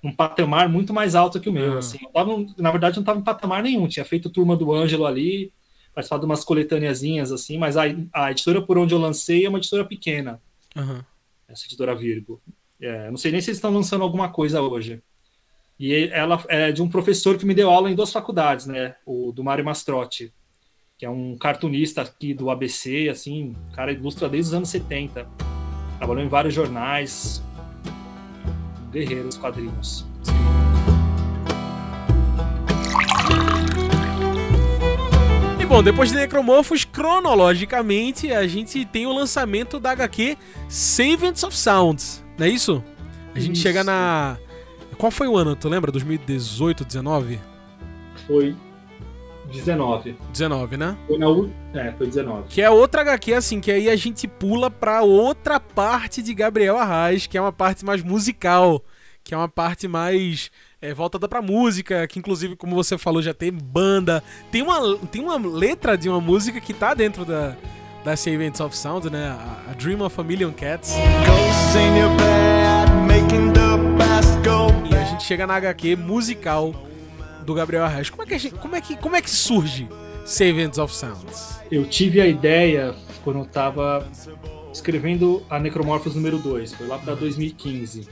num 0.03 0.13
patamar 0.13 0.69
muito 0.69 0.93
mais 0.93 1.15
alto 1.15 1.41
que 1.41 1.49
o 1.49 1.53
meu. 1.53 1.73
Uhum. 1.73 1.79
Assim. 1.79 1.99
Tava, 2.13 2.47
na 2.59 2.71
verdade, 2.71 2.99
não 2.99 3.05
tava 3.05 3.19
em 3.19 3.25
patamar 3.25 3.63
nenhum. 3.63 3.89
Tinha 3.89 4.05
feito 4.05 4.29
turma 4.29 4.55
do 4.55 4.71
Ângelo 4.71 5.07
ali, 5.07 5.51
participado 5.95 6.21
de 6.21 6.27
umas 6.27 6.45
coletâneazinhas, 6.45 7.33
assim, 7.33 7.57
mas 7.57 7.77
a, 7.79 7.85
a 8.13 8.31
editora 8.31 8.61
por 8.61 8.77
onde 8.77 8.93
eu 8.93 8.99
lancei 8.99 9.47
é 9.47 9.49
uma 9.49 9.59
editora 9.59 9.85
pequena. 9.85 10.43
Uhum. 10.77 11.01
Essa 11.49 11.65
editora 11.65 11.95
Virgo. 11.95 12.39
É, 12.79 13.11
não 13.11 13.17
sei 13.17 13.33
nem 13.33 13.41
se 13.41 13.49
eles 13.49 13.57
estão 13.57 13.73
lançando 13.73 14.03
alguma 14.03 14.29
coisa 14.29 14.61
hoje. 14.61 15.03
E 15.81 16.11
ela 16.13 16.43
é 16.49 16.71
de 16.71 16.83
um 16.83 16.89
professor 16.89 17.39
que 17.39 17.47
me 17.47 17.55
deu 17.55 17.71
aula 17.71 17.91
em 17.91 17.95
duas 17.95 18.13
faculdades, 18.13 18.67
né? 18.67 18.95
O 19.07 19.33
do 19.33 19.43
Mário 19.43 19.65
Mastrotti 19.65 20.33
que 20.97 21.05
é 21.05 21.11
um 21.11 21.37
cartunista 21.37 22.03
aqui 22.03 22.33
do 22.33 22.51
ABC, 22.51 23.09
assim, 23.11 23.55
o 23.71 23.75
cara 23.75 23.93
ilustra 23.93 24.29
desde 24.29 24.51
os 24.51 24.55
anos 24.55 24.69
70. 24.69 25.27
Trabalhou 25.99 26.25
em 26.25 26.29
vários 26.29 26.55
jornais. 26.55 27.43
Guerreiro 28.93 29.25
dos 29.25 29.37
quadrinhos. 29.37 30.07
E 35.61 35.67
bom, 35.67 35.83
depois 35.83 36.11
de 36.11 36.17
Necromorphos, 36.17 36.85
cronologicamente, 36.85 38.33
a 38.33 38.47
gente 38.47 38.85
tem 38.85 39.07
o 39.07 39.13
lançamento 39.13 39.81
da 39.81 39.91
HQ 39.91 40.37
Savants 40.69 41.43
of 41.43 41.57
Sounds, 41.57 42.25
não 42.39 42.47
é 42.47 42.51
isso? 42.51 42.85
A 43.35 43.41
gente 43.41 43.55
isso. 43.55 43.63
chega 43.63 43.83
na. 43.83 44.39
Qual 44.97 45.11
foi 45.11 45.27
o 45.27 45.37
ano? 45.37 45.57
Tu 45.57 45.69
lembra? 45.69 45.91
2018, 45.91 46.85
19? 46.85 47.41
Foi 48.29 48.55
19. 49.51 50.17
19, 50.33 50.77
né? 50.77 50.97
Foi 51.07 51.19
na 51.19 51.27
É, 51.75 51.93
foi 51.93 52.07
19. 52.07 52.49
Que 52.49 52.63
é 52.63 52.71
outra 52.71 53.03
HQ, 53.03 53.35
assim, 53.35 53.61
que 53.61 53.71
aí 53.71 53.89
a 53.89 53.97
gente 53.97 54.27
pula 54.27 54.71
pra 54.71 55.03
outra 55.03 55.61
parte 55.61 56.23
de 56.23 56.35
Gabriel 56.35 56.77
Arraes, 56.77 57.27
que 57.27 57.37
é 57.37 57.41
uma 57.41 57.53
parte 57.53 57.85
mais 57.85 58.03
musical, 58.03 58.83
que 59.23 59.35
é 59.35 59.37
uma 59.37 59.49
parte 59.49 59.87
mais 59.89 60.51
é, 60.81 60.93
voltada 60.93 61.29
pra 61.29 61.41
música, 61.41 62.07
que 62.07 62.19
inclusive, 62.19 62.57
como 62.57 62.75
você 62.75 62.99
falou, 62.99 63.23
já 63.23 63.33
tem 63.33 63.53
banda. 63.53 64.23
Tem 64.51 64.63
uma, 64.63 64.99
tem 65.11 65.23
uma 65.23 65.37
letra 65.37 65.97
de 65.97 66.09
uma 66.09 66.21
música 66.21 66.61
que 66.61 66.75
tá 66.75 66.95
dentro 66.95 67.25
da, 67.25 67.57
da 68.05 68.17
Savings 68.17 68.61
of 68.61 68.77
Sound, 68.77 69.11
né? 69.11 69.29
A, 69.29 69.71
a 69.71 69.75
Dream 69.75 70.03
of 70.03 70.21
a 70.21 70.25
Million 70.25 70.53
Cats. 70.53 70.95
E 74.91 74.95
a 74.95 75.05
gente 75.05 75.23
chega 75.23 75.47
na 75.47 75.55
HQ 75.57 75.97
musical 75.97 76.75
do 77.45 77.55
Gabriel 77.55 77.85
Arraes. 77.85 78.11
Como 78.11 78.23
é 78.23 78.27
que, 78.27 78.39
gente, 78.39 78.55
como 78.57 78.75
é 78.75 78.81
que, 78.81 78.97
como 78.97 79.17
é 79.17 79.23
que 79.23 79.31
surge 79.31 79.89
Savings 80.25 80.79
of 80.79 80.95
Sounds? 80.95 81.61
Eu 81.71 81.87
tive 81.87 82.21
a 82.21 82.27
ideia 82.27 82.95
quando 83.23 83.41
eu 83.41 83.47
tava 83.47 84.09
escrevendo 84.73 85.45
a 85.49 85.59
Necromorphos 85.59 86.15
número 86.15 86.39
2, 86.39 86.75
foi 86.75 86.87
lá 86.87 86.99
para 86.99 87.15
2015. 87.15 88.09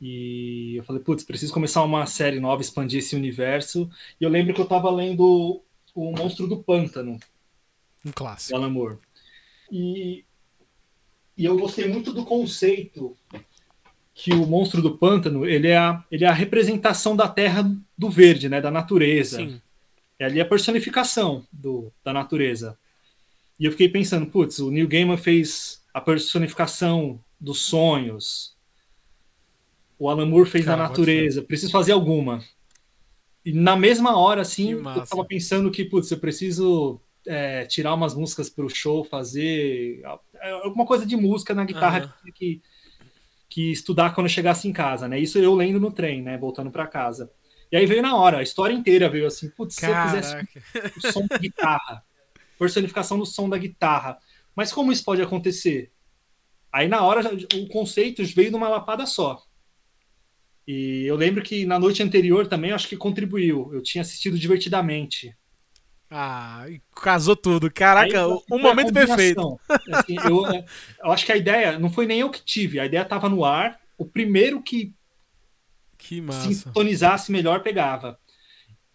E 0.00 0.76
eu 0.76 0.84
falei, 0.84 1.02
putz, 1.02 1.24
preciso 1.24 1.52
começar 1.52 1.82
uma 1.82 2.04
série 2.04 2.38
nova, 2.38 2.60
expandir 2.60 2.98
esse 2.98 3.16
universo. 3.16 3.88
E 4.20 4.24
eu 4.24 4.28
lembro 4.28 4.52
que 4.52 4.60
eu 4.60 4.66
tava 4.66 4.90
lendo 4.90 5.62
O 5.94 6.12
Monstro 6.12 6.46
do 6.46 6.62
Pântano. 6.62 7.18
Um 8.04 8.12
clássico. 8.12 8.54
Alan 8.54 8.68
Moore. 8.68 8.98
E, 9.72 10.24
e 11.36 11.44
eu 11.44 11.56
gostei 11.56 11.88
muito 11.88 12.12
do 12.12 12.24
conceito 12.24 13.16
que 14.14 14.32
o 14.32 14.46
monstro 14.46 14.80
do 14.80 14.96
pântano 14.96 15.44
ele 15.44 15.68
é 15.68 15.76
a, 15.76 16.04
ele 16.10 16.24
é 16.24 16.28
a 16.28 16.32
representação 16.32 17.16
da 17.16 17.28
terra 17.28 17.68
do 17.98 18.08
verde, 18.08 18.48
né, 18.48 18.60
da 18.60 18.70
natureza. 18.70 19.38
Sim. 19.38 19.60
É 20.18 20.24
ali 20.24 20.40
a 20.40 20.46
personificação 20.46 21.44
do, 21.52 21.92
da 22.04 22.12
natureza. 22.12 22.78
E 23.58 23.64
eu 23.64 23.72
fiquei 23.72 23.88
pensando, 23.88 24.26
putz, 24.26 24.60
o 24.60 24.70
Neil 24.70 24.86
Gaiman 24.86 25.16
fez 25.16 25.82
a 25.92 26.00
personificação 26.00 27.20
dos 27.40 27.62
sonhos. 27.62 28.56
O 29.98 30.08
Alan 30.08 30.26
Moore 30.26 30.48
fez 30.48 30.64
Cara, 30.64 30.76
da 30.76 30.88
natureza. 30.88 31.42
Preciso 31.42 31.72
fazer 31.72 31.92
alguma. 31.92 32.42
E 33.44 33.52
na 33.52 33.76
mesma 33.76 34.16
hora, 34.16 34.42
assim, 34.42 34.72
eu 34.72 34.82
tava 34.82 35.24
pensando 35.24 35.70
que, 35.70 35.84
putz, 35.84 36.10
eu 36.10 36.18
preciso 36.18 37.00
é, 37.26 37.64
tirar 37.66 37.94
umas 37.94 38.14
músicas 38.14 38.48
para 38.48 38.64
o 38.64 38.70
show, 38.70 39.04
fazer 39.04 40.02
alguma 40.62 40.86
coisa 40.86 41.04
de 41.04 41.16
música 41.16 41.54
na 41.54 41.64
guitarra 41.64 42.14
uhum. 42.24 42.32
que, 42.32 42.62
que 43.54 43.70
estudar 43.70 44.12
quando 44.16 44.28
chegasse 44.28 44.66
em 44.66 44.72
casa, 44.72 45.06
né? 45.06 45.16
Isso 45.16 45.38
eu 45.38 45.54
lendo 45.54 45.78
no 45.78 45.92
trem, 45.92 46.20
né? 46.20 46.36
Voltando 46.36 46.72
para 46.72 46.88
casa. 46.88 47.30
E 47.70 47.76
aí 47.76 47.86
veio 47.86 48.02
na 48.02 48.16
hora, 48.16 48.38
a 48.38 48.42
história 48.42 48.74
inteira 48.74 49.08
veio 49.08 49.28
assim, 49.28 49.48
putz, 49.48 49.76
se 49.76 49.86
eu 49.86 49.94
fizesse 49.94 50.36
o 50.96 51.12
som 51.12 51.24
da 51.24 51.38
guitarra, 51.38 52.04
personificação 52.58 53.16
do 53.16 53.24
som 53.24 53.48
da 53.48 53.56
guitarra. 53.56 54.18
Mas 54.56 54.72
como 54.72 54.90
isso 54.90 55.04
pode 55.04 55.22
acontecer? 55.22 55.92
Aí 56.72 56.88
na 56.88 57.02
hora 57.02 57.30
o 57.32 57.68
conceito 57.68 58.24
veio 58.34 58.50
numa 58.50 58.68
lapada 58.68 59.06
só. 59.06 59.40
E 60.66 61.04
eu 61.06 61.14
lembro 61.14 61.40
que 61.40 61.64
na 61.64 61.78
noite 61.78 62.02
anterior 62.02 62.48
também 62.48 62.72
acho 62.72 62.88
que 62.88 62.96
contribuiu. 62.96 63.72
Eu 63.72 63.84
tinha 63.84 64.02
assistido 64.02 64.36
divertidamente. 64.36 65.32
Ah, 66.16 66.64
casou 67.02 67.34
tudo. 67.34 67.68
Caraca, 67.68 68.24
Aí, 68.24 68.40
o, 68.48 68.56
momento 68.56 68.92
perfeito. 68.92 69.58
Assim, 69.92 70.14
eu, 70.24 70.44
eu, 71.02 71.10
acho 71.10 71.26
que 71.26 71.32
a 71.32 71.36
ideia 71.36 71.76
não 71.76 71.90
foi 71.90 72.06
nem 72.06 72.20
eu 72.20 72.30
que 72.30 72.40
tive, 72.40 72.78
a 72.78 72.86
ideia 72.86 73.02
estava 73.02 73.28
no 73.28 73.44
ar. 73.44 73.80
O 73.98 74.04
primeiro 74.04 74.62
que, 74.62 74.94
que 75.98 76.22
sintonizasse 76.30 77.32
melhor 77.32 77.64
pegava. 77.64 78.16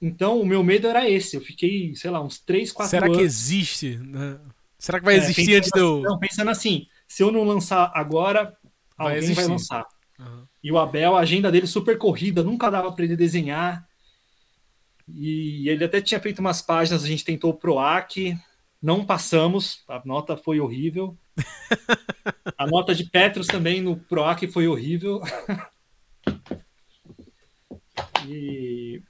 Então, 0.02 0.40
o 0.40 0.46
meu 0.46 0.64
medo 0.64 0.88
era 0.88 1.10
esse. 1.10 1.36
Eu 1.36 1.42
fiquei, 1.42 1.94
sei 1.94 2.10
lá, 2.10 2.22
uns 2.22 2.40
3, 2.40 2.72
4 2.72 2.90
Será 2.90 3.06
anos. 3.06 3.18
Será 3.18 3.22
que 3.22 3.28
existe? 3.28 3.98
Né? 3.98 4.40
Será 4.78 5.00
que 5.00 5.06
vai 5.06 5.16
é, 5.16 5.18
existir 5.18 5.56
antes 5.56 5.72
de 5.72 5.80
eu. 5.80 6.02
Não, 6.02 6.18
pensando 6.18 6.50
assim, 6.50 6.88
se 7.06 7.22
eu 7.22 7.34
não 7.34 7.44
lançar 7.44 7.92
agora, 7.94 8.58
vai 8.98 9.08
alguém 9.08 9.18
existir. 9.18 9.36
vai 9.36 9.48
lançar. 9.48 9.86
Uhum. 10.18 10.46
E 10.64 10.72
o 10.72 10.78
Abel, 10.78 11.18
a 11.18 11.20
agenda 11.20 11.52
dele 11.52 11.68
super 11.68 11.98
corrida, 11.98 12.42
nunca 12.44 12.70
dava 12.70 12.94
para 12.94 13.04
ele 13.04 13.18
desenhar. 13.18 13.89
E 15.16 15.70
ele 15.70 15.84
até 15.84 16.02
tinha 16.02 16.20
feito 16.20 16.40
umas 16.40 16.62
páginas, 16.62 17.04
a 17.04 17.08
gente 17.08 17.26
tentou 17.26 17.52
o 17.52 17.58
PROAC, 17.58 18.38
não 18.82 19.06
passamos, 19.06 19.84
a 19.88 20.02
nota 20.06 20.38
foi 20.38 20.60
horrível. 20.60 21.18
A 22.58 22.68
nota 22.68 22.94
de 22.94 23.06
Petros 23.06 23.48
também 23.48 23.80
no 23.80 23.96
PROAC 23.96 24.48
foi 24.48 24.68
horrível. 24.68 25.22
E 28.28 29.02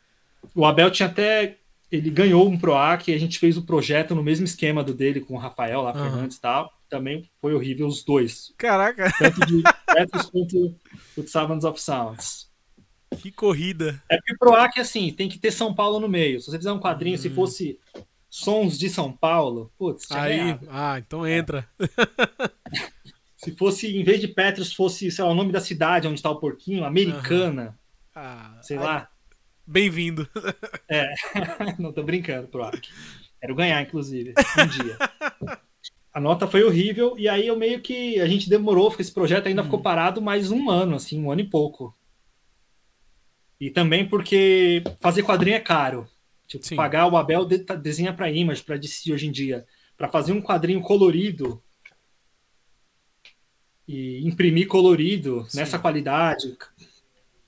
o 0.55 0.65
Abel 0.65 0.91
tinha 0.91 1.07
até. 1.07 1.57
Ele 1.91 2.09
ganhou 2.09 2.47
um 2.47 2.57
PROAC, 2.57 3.12
a 3.13 3.17
gente 3.17 3.39
fez 3.39 3.57
o 3.57 3.65
projeto 3.65 4.13
no 4.13 4.23
mesmo 4.23 4.45
esquema 4.45 4.83
do 4.83 4.93
dele 4.93 5.21
com 5.21 5.33
o 5.33 5.38
Rafael 5.38 5.81
lá, 5.81 5.91
uhum. 5.93 6.03
Fernandes 6.03 6.38
e 6.38 6.41
tal. 6.41 6.71
Também 6.88 7.29
foi 7.41 7.53
horrível 7.53 7.88
os 7.88 8.03
dois. 8.03 8.53
Caraca! 8.57 9.12
Tanto 9.17 9.45
de 9.45 9.63
Petros 9.93 10.29
quanto 10.29 10.75
o 11.17 11.27
Savants 11.27 11.65
of 11.65 11.81
Sounds. 11.81 12.48
Que 13.17 13.32
corrida. 13.32 14.02
É 14.10 14.17
porque 14.17 14.38
pro 14.38 14.54
AC, 14.54 14.80
assim, 14.80 15.12
tem 15.12 15.28
que 15.28 15.39
ter 15.39 15.52
São 15.52 15.74
Paulo 15.74 16.00
no 16.00 16.08
meio. 16.08 16.39
Se 16.39 16.50
você 16.52 16.58
fizer 16.58 16.72
um 16.72 16.80
quadrinho, 16.80 17.15
hum. 17.15 17.22
se 17.22 17.30
fosse 17.30 17.80
sons 18.30 18.78
de 18.78 18.89
São 18.89 19.12
Paulo, 19.12 19.72
putz, 19.78 20.10
Aí, 20.12 20.38
ganhado. 20.38 20.67
ah, 20.69 21.00
então 21.00 21.28
entra. 21.28 21.67
Se 23.38 23.56
fosse, 23.56 23.98
em 23.98 24.04
vez 24.04 24.19
de 24.19 24.28
Petros, 24.28 24.74
fosse, 24.74 25.10
sei 25.10 25.24
lá, 25.24 25.32
o 25.32 25.34
nome 25.34 25.54
da 25.54 25.62
cidade 25.62 26.06
onde 26.08 26.19
está 26.19 26.30
o 26.30 26.41
porquinho, 26.41 26.84
Americana, 26.84 27.80
Ah, 28.13 28.60
sei 28.62 28.78
aí- 28.78 28.84
lá. 28.84 29.10
Bem-vindo. 29.65 30.28
É, 30.89 31.08
não 31.80 31.93
tô 31.93 32.04
brincando, 32.04 32.48
pro 32.50 32.69
Quero 33.39 33.56
ganhar, 33.56 33.82
inclusive, 33.82 34.34
um 34.62 34.67
dia. 34.67 34.98
A 36.13 36.19
nota 36.19 36.48
foi 36.48 36.63
horrível, 36.63 37.15
e 37.17 37.30
aí 37.30 37.48
eu 37.48 37.56
meio 37.56 37.80
que. 37.80 38.19
A 38.19 38.28
gente 38.28 38.50
demorou, 38.50 38.89
porque 38.89 39.04
esse 39.04 39.13
projeto 39.13 39.48
ainda 39.48 39.62
Hum. 39.62 39.65
ficou 39.65 39.80
parado 39.82 40.22
mais 40.22 40.52
um 40.52 40.69
ano, 40.69 40.95
assim, 40.95 41.24
um 41.24 41.32
ano 41.32 41.39
e 41.41 41.50
pouco. 41.50 41.95
E 43.60 43.69
também 43.69 44.08
porque 44.08 44.82
fazer 45.00 45.24
quadrinho 45.24 45.56
é 45.56 45.60
caro. 45.60 46.08
Tipo, 46.48 46.65
Sim. 46.65 46.76
pagar 46.76 47.08
o 47.08 47.17
Abel 47.17 47.45
de, 47.45 47.60
tá- 47.60 47.76
desenha 47.76 48.13
para 48.13 48.32
Image, 48.32 48.63
para 48.63 48.78
DC 48.78 49.12
hoje 49.13 49.28
em 49.28 49.32
dia. 49.32 49.65
Para 49.98 50.08
fazer 50.10 50.32
um 50.32 50.41
quadrinho 50.41 50.82
colorido 50.82 51.62
e 53.88 54.26
imprimir 54.28 54.67
colorido 54.67 55.45
Sim. 55.50 55.58
nessa 55.58 55.80
qualidade, 55.80 56.56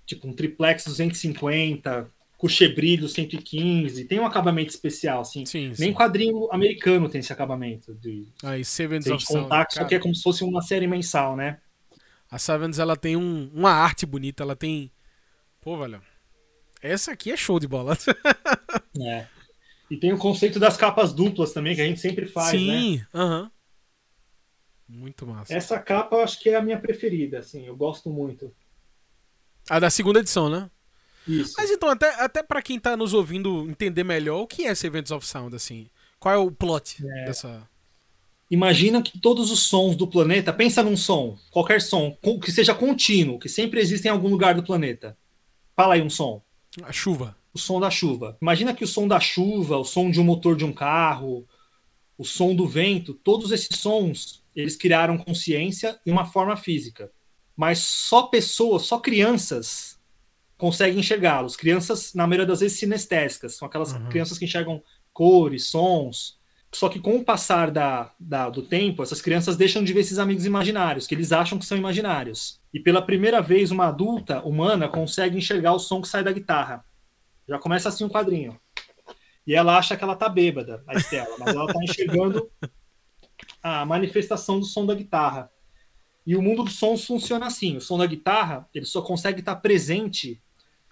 tipo 0.06 0.28
um 0.28 0.34
triplex 0.34 0.86
250, 0.86 2.10
cuchebrilho 2.38 3.08
115, 3.08 4.06
tem 4.06 4.20
um 4.20 4.26
acabamento 4.26 4.70
especial, 4.72 5.22
assim. 5.22 5.46
Sim, 5.46 5.68
Nem 5.68 5.90
sim. 5.90 5.94
quadrinho 5.94 6.52
americano 6.52 7.08
tem 7.08 7.20
esse 7.20 7.32
acabamento. 7.32 7.94
De, 7.96 8.28
Aí, 8.44 8.66
Sevens 8.66 9.04
se 9.06 9.12
a 9.12 9.16
of 9.16 9.24
gente 9.24 9.32
Sound. 9.32 9.88
que 9.88 9.96
é 9.96 10.00
como 10.00 10.16
se 10.16 10.24
fosse 10.24 10.44
uma 10.44 10.62
série 10.62 10.88
mensal, 10.88 11.36
né? 11.36 11.60
A 12.30 12.40
Sevens, 12.40 12.80
ela 12.80 12.96
tem 12.96 13.16
um- 13.16 13.52
uma 13.54 13.72
arte 13.72 14.06
bonita, 14.06 14.42
ela 14.44 14.56
tem... 14.56 14.92
Pô, 15.62 15.78
velho, 15.78 16.02
essa 16.82 17.12
aqui 17.12 17.32
é 17.32 17.38
show 17.38 17.60
de 17.60 17.68
bola. 17.68 17.98
É. 19.00 19.26
E 19.90 19.96
tem 19.96 20.12
o 20.12 20.18
conceito 20.18 20.60
das 20.60 20.76
capas 20.76 21.14
duplas 21.14 21.54
também, 21.54 21.74
que 21.74 21.82
a 21.82 21.86
gente 21.86 22.02
sempre 22.02 22.26
faz, 22.26 22.52
né? 22.52 22.60
Sim, 22.60 23.06
aham. 23.14 23.50
Muito 24.88 25.26
massa. 25.26 25.54
Essa 25.54 25.80
capa 25.80 26.18
eu 26.18 26.22
acho 26.22 26.38
que 26.40 26.50
é 26.50 26.56
a 26.56 26.62
minha 26.62 26.78
preferida, 26.78 27.40
assim, 27.40 27.66
eu 27.66 27.76
gosto 27.76 28.10
muito. 28.10 28.54
A 29.70 29.80
da 29.80 29.90
segunda 29.90 30.20
edição, 30.20 30.50
né? 30.50 30.70
Isso. 31.26 31.54
Mas 31.58 31.72
então, 31.72 31.88
até, 31.88 32.10
até 32.22 32.44
pra 32.44 32.62
quem 32.62 32.78
tá 32.78 32.98
nos 32.98 33.14
ouvindo 33.14 33.70
entender 33.70 34.04
melhor, 34.04 34.42
o 34.42 34.48
que 34.48 34.66
é 34.66 34.76
Sevens 34.76 35.10
of 35.10 35.26
Sound, 35.26 35.56
assim? 35.56 35.90
Qual 36.20 36.34
é 36.34 36.38
o 36.38 36.52
plot 36.52 37.02
dessa... 37.26 37.66
Imagina 38.50 39.02
que 39.02 39.18
todos 39.18 39.50
os 39.52 39.62
sons 39.62 39.96
do 39.96 40.06
planeta, 40.06 40.52
pensa 40.52 40.84
num 40.84 40.98
som, 40.98 41.38
qualquer 41.50 41.82
som, 41.82 42.18
que 42.44 42.52
seja 42.52 42.76
contínuo, 42.76 43.40
que 43.40 43.48
sempre 43.48 43.80
existe 43.80 44.06
em 44.06 44.12
algum 44.12 44.28
lugar 44.28 44.54
do 44.54 44.64
planeta. 44.64 45.18
Fala 45.76 45.96
aí 45.96 46.02
um 46.02 46.10
som. 46.10 46.42
A 46.84 46.92
chuva. 46.92 47.36
O 47.54 47.60
som 47.60 47.80
da 47.80 47.90
chuva. 47.90 48.38
Imagina 48.42 48.74
que 48.74 48.84
o 48.84 48.88
som 48.88 49.08
da 49.08 49.20
chuva, 49.20 49.78
o 49.78 49.84
som 49.84 50.10
de 50.10 50.20
um 50.20 50.24
motor 50.24 50.56
de 50.56 50.64
um 50.64 50.72
carro, 50.72 51.46
o 52.18 52.24
som 52.24 52.56
do 52.56 52.68
vento, 52.68 53.14
todos 53.14 53.52
esses 53.52 53.78
sons, 53.80 54.44
eles 54.56 54.76
criaram 54.76 55.18
consciência 55.18 56.00
e 56.06 56.12
uma 56.12 56.26
forma 56.26 56.56
física. 56.56 57.12
Mas 57.56 57.80
só 57.80 58.24
pessoas, 58.24 58.84
só 58.84 59.00
crianças 59.00 60.00
conseguem 60.58 61.00
enxergá-los. 61.00 61.56
Crianças, 61.56 62.14
na 62.14 62.26
maioria 62.28 62.46
das 62.46 62.60
vezes, 62.62 62.78
sinestésicas. 62.80 63.56
São 63.56 63.68
aquelas 63.68 63.92
Uhum. 63.94 64.08
crianças 64.10 64.38
que 64.38 64.46
enxergam 64.46 64.82
cores, 65.12 65.66
sons. 65.66 66.40
Só 66.72 66.88
que 66.88 67.00
com 67.00 67.18
o 67.18 67.26
passar 67.26 67.70
da, 67.70 68.14
da- 68.18 68.50
do 68.50 68.62
tempo, 68.62 69.04
essas 69.04 69.22
crianças 69.22 69.58
deixam 69.58 69.84
de 69.84 69.92
ver 69.92 70.02
esses 70.02 70.20
amigos 70.20 70.46
imaginários, 70.46 71.06
que 71.06 71.14
eles 71.16 71.34
acham 71.34 71.58
que 71.60 71.66
são 71.66 71.78
imaginários. 71.78 72.61
E 72.74 72.80
pela 72.80 73.02
primeira 73.02 73.42
vez, 73.42 73.72
uma 73.72 73.88
adulta 73.88 74.42
humana 74.42 74.88
consegue 74.88 75.38
enxergar 75.38 75.74
o 75.74 75.80
som 75.80 76.02
que 76.02 76.08
sai 76.08 76.24
da 76.24 76.32
guitarra. 76.32 76.86
Já 77.48 77.60
começa 77.60 77.90
assim 77.90 78.04
o 78.04 78.10
quadrinho. 78.10 78.60
E 79.46 79.54
ela 79.54 79.78
acha 79.78 79.98
que 79.98 80.04
ela 80.04 80.16
tá 80.16 80.30
bêbada, 80.30 80.84
a 80.88 80.94
Estela, 80.94 81.36
mas 81.40 81.56
ela 81.56 81.68
tá 81.68 81.84
enxergando 81.84 82.50
a 83.62 83.86
manifestação 83.86 84.60
do 84.60 84.66
som 84.66 84.86
da 84.86 84.96
guitarra. 84.96 85.50
E 86.26 86.36
o 86.36 86.42
mundo 86.42 86.64
dos 86.64 86.78
sons 86.78 87.06
funciona 87.06 87.48
assim: 87.48 87.78
o 87.78 87.82
som 87.82 87.98
da 87.98 88.06
guitarra, 88.06 88.68
ele 88.74 88.86
só 88.86 89.02
consegue 89.02 89.40
estar 89.40 89.56
presente 89.58 90.42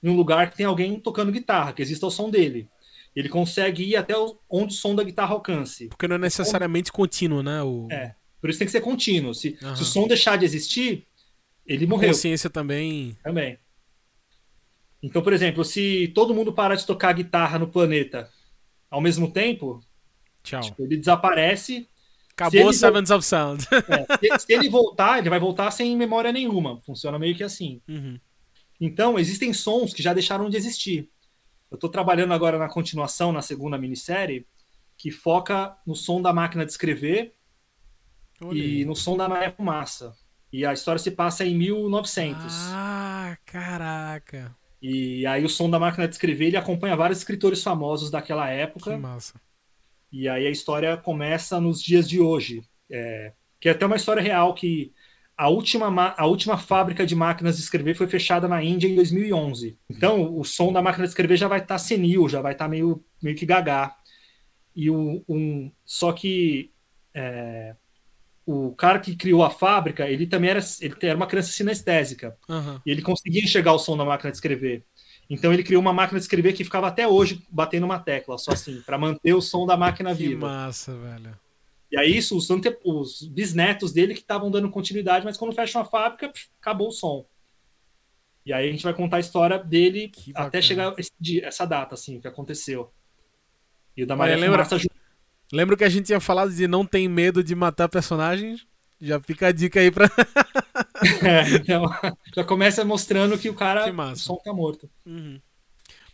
em 0.01 0.09
um 0.09 0.15
lugar 0.15 0.49
que 0.49 0.57
tem 0.57 0.65
alguém 0.65 0.99
tocando 0.99 1.31
guitarra, 1.31 1.73
que 1.73 1.81
exista 1.81 2.07
o 2.07 2.11
som 2.11 2.29
dele. 2.29 2.67
Ele 3.15 3.29
consegue 3.29 3.83
ir 3.83 3.95
até 3.95 4.13
onde 4.49 4.73
o 4.73 4.77
som 4.77 4.95
da 4.95 5.03
guitarra 5.03 5.33
alcance. 5.33 5.87
Porque 5.87 6.07
não 6.07 6.15
é 6.15 6.19
necessariamente 6.19 6.91
contínuo, 6.91 7.43
né? 7.43 7.61
O... 7.61 7.87
É. 7.91 8.15
Por 8.39 8.49
isso 8.49 8.59
tem 8.59 8.65
que 8.65 8.71
ser 8.71 8.81
contínuo. 8.81 9.33
Se, 9.33 9.57
Aham. 9.61 9.75
se 9.75 9.81
o 9.81 9.85
som 9.85 10.07
deixar 10.07 10.37
de 10.37 10.45
existir, 10.45 11.05
ele 11.69 11.85
morreu 11.85 12.09
Consciência 12.09 12.49
também. 12.49 13.15
também. 13.23 13.59
Então, 15.01 15.21
por 15.21 15.31
exemplo, 15.31 15.63
se 15.63 16.11
todo 16.13 16.33
mundo 16.33 16.51
parar 16.51 16.75
de 16.75 16.85
tocar 16.85 17.13
guitarra 17.13 17.59
no 17.59 17.67
planeta 17.67 18.29
ao 18.89 18.99
mesmo 18.99 19.31
tempo, 19.31 19.79
Tchau. 20.43 20.61
tipo, 20.61 20.83
ele 20.83 20.97
desaparece. 20.97 21.87
Acabou 22.31 22.59
ele 22.59 22.73
Sevens 22.73 23.11
of 23.11 23.25
Sound. 23.25 23.65
É, 23.71 24.35
se, 24.35 24.45
se 24.45 24.53
ele 24.53 24.67
voltar, 24.67 25.19
ele 25.19 25.29
vai 25.29 25.39
voltar 25.39 25.69
sem 25.71 25.95
memória 25.95 26.31
nenhuma. 26.31 26.81
Funciona 26.81 27.19
meio 27.19 27.35
que 27.35 27.43
assim. 27.43 27.81
Uhum. 27.87 28.19
Então, 28.81 29.19
existem 29.19 29.53
sons 29.53 29.93
que 29.93 30.01
já 30.01 30.13
deixaram 30.13 30.49
de 30.49 30.57
existir. 30.57 31.09
Eu 31.69 31.75
estou 31.75 31.89
trabalhando 31.89 32.33
agora 32.33 32.57
na 32.57 32.67
continuação, 32.67 33.31
na 33.31 33.41
segunda 33.41 33.77
minissérie, 33.77 34.47
que 34.97 35.11
foca 35.11 35.77
no 35.85 35.95
som 35.95 36.21
da 36.21 36.33
máquina 36.33 36.65
de 36.65 36.71
escrever 36.71 37.35
Olha 38.41 38.57
e 38.57 38.85
no 38.85 38.95
som 38.95 39.15
da 39.15 39.51
Fumaça. 39.51 40.15
E 40.51 40.65
a 40.65 40.73
história 40.73 40.99
se 40.99 41.11
passa 41.11 41.45
em 41.45 41.55
1900. 41.55 42.41
Ah, 42.71 43.37
caraca. 43.45 44.55
E 44.81 45.25
aí 45.25 45.43
o 45.43 45.49
som 45.49 45.69
da 45.69 45.77
máquina 45.79 46.07
de 46.07 46.15
escrever 46.15 46.47
ele 46.47 46.57
acompanha 46.57 46.95
vários 46.95 47.19
escritores 47.19 47.61
famosos 47.61 48.09
daquela 48.09 48.47
Que 48.47 48.53
época. 48.53 48.97
massa. 48.97 49.39
E 50.11 50.27
aí 50.27 50.47
a 50.47 50.49
história 50.49 50.97
começa 50.97 51.59
nos 51.59 51.81
dias 51.83 52.09
de 52.09 52.19
hoje. 52.19 52.63
É, 52.91 53.33
que 53.59 53.69
é 53.69 53.73
até 53.73 53.85
uma 53.85 53.95
história 53.97 54.21
real 54.23 54.53
que 54.55 54.91
a 55.37 55.47
última, 55.49 55.91
ma- 55.91 56.15
a 56.17 56.25
última 56.25 56.57
fábrica 56.57 57.05
de 57.05 57.15
máquinas 57.15 57.57
de 57.57 57.61
escrever 57.61 57.93
foi 57.95 58.07
fechada 58.07 58.47
na 58.47 58.63
Índia 58.63 58.87
em 58.87 58.95
2011. 58.95 59.77
Então 59.89 60.35
o 60.37 60.43
som 60.43 60.73
da 60.73 60.81
máquina 60.81 61.03
de 61.05 61.09
escrever 61.09 61.37
já 61.37 61.47
vai 61.47 61.59
estar 61.59 61.77
senil, 61.77 62.27
já 62.27 62.41
vai 62.41 62.53
estar 62.53 62.67
meio, 62.67 63.03
meio 63.21 63.35
que 63.35 63.45
gagá. 63.45 63.95
E 64.75 64.89
o, 64.89 65.23
um, 65.29 65.71
só 65.85 66.11
que 66.13 66.71
é, 67.13 67.75
o 68.51 68.73
cara 68.75 68.99
que 68.99 69.15
criou 69.15 69.43
a 69.43 69.49
fábrica, 69.49 70.09
ele 70.09 70.25
também 70.25 70.49
era, 70.49 70.59
ele 70.81 70.95
era 71.03 71.15
uma 71.15 71.27
criança 71.27 71.51
sinestésica. 71.51 72.35
Aham. 72.49 72.81
E 72.85 72.89
ele 72.91 73.01
conseguia 73.01 73.43
enxergar 73.43 73.73
o 73.73 73.79
som 73.79 73.95
da 73.95 74.03
máquina 74.03 74.31
de 74.31 74.37
escrever. 74.37 74.83
Então 75.29 75.53
ele 75.53 75.63
criou 75.63 75.79
uma 75.81 75.93
máquina 75.93 76.19
de 76.19 76.23
escrever 76.23 76.53
que 76.53 76.63
ficava 76.63 76.87
até 76.87 77.07
hoje 77.07 77.45
batendo 77.51 77.85
uma 77.85 77.99
tecla, 77.99 78.37
só 78.39 78.51
assim, 78.51 78.81
para 78.81 78.97
manter 78.97 79.33
o 79.35 79.41
som 79.41 79.65
da 79.67 79.77
máquina 79.77 80.15
Que 80.15 80.29
viva. 80.29 80.47
massa, 80.47 80.97
velho. 80.97 81.37
E 81.91 81.97
aí 81.99 82.15
isso, 82.17 82.35
os, 82.35 82.49
ante... 82.49 82.75
os 82.83 83.21
bisnetos 83.27 83.91
dele 83.93 84.13
que 84.15 84.21
estavam 84.21 84.49
dando 84.49 84.69
continuidade, 84.69 85.25
mas 85.25 85.37
quando 85.37 85.53
fecha 85.53 85.77
uma 85.77 85.85
fábrica, 85.85 86.29
pff, 86.29 86.47
acabou 86.59 86.87
o 86.87 86.91
som. 86.91 87.25
E 88.45 88.51
aí 88.53 88.67
a 88.67 88.71
gente 88.71 88.83
vai 88.83 88.93
contar 88.95 89.17
a 89.17 89.19
história 89.19 89.59
dele 89.59 90.11
até 90.33 90.59
chegar 90.61 90.95
esse 90.97 91.11
essa 91.43 91.65
data, 91.65 91.93
assim, 91.93 92.17
o 92.17 92.21
que 92.21 92.27
aconteceu. 92.27 92.91
E 93.95 94.01
o 94.03 94.07
da 94.07 94.13
Olha, 94.15 94.19
Maria 94.19 94.35
lembra- 94.37 94.57
Fumaça 94.65 94.75
ajuda. 94.75 94.95
Lembra 95.51 95.75
que 95.77 95.83
a 95.83 95.89
gente 95.89 96.05
tinha 96.05 96.19
falado 96.19 96.53
de 96.53 96.67
não 96.67 96.85
tem 96.85 97.07
medo 97.07 97.43
de 97.43 97.55
matar 97.55 97.89
personagens? 97.89 98.65
Já 99.01 99.19
fica 99.19 99.47
a 99.47 99.51
dica 99.51 99.79
aí 99.79 99.91
pra. 99.91 100.09
É, 101.23 101.55
então, 101.55 101.85
já 102.35 102.43
começa 102.43 102.83
mostrando 102.83 103.37
que 103.37 103.49
o 103.49 103.53
cara, 103.53 103.85
Que 103.85 103.91
massa. 103.91 104.21
som 104.21 104.35
tá 104.35 104.51
morto. 104.53 104.89
Uhum. 105.05 105.39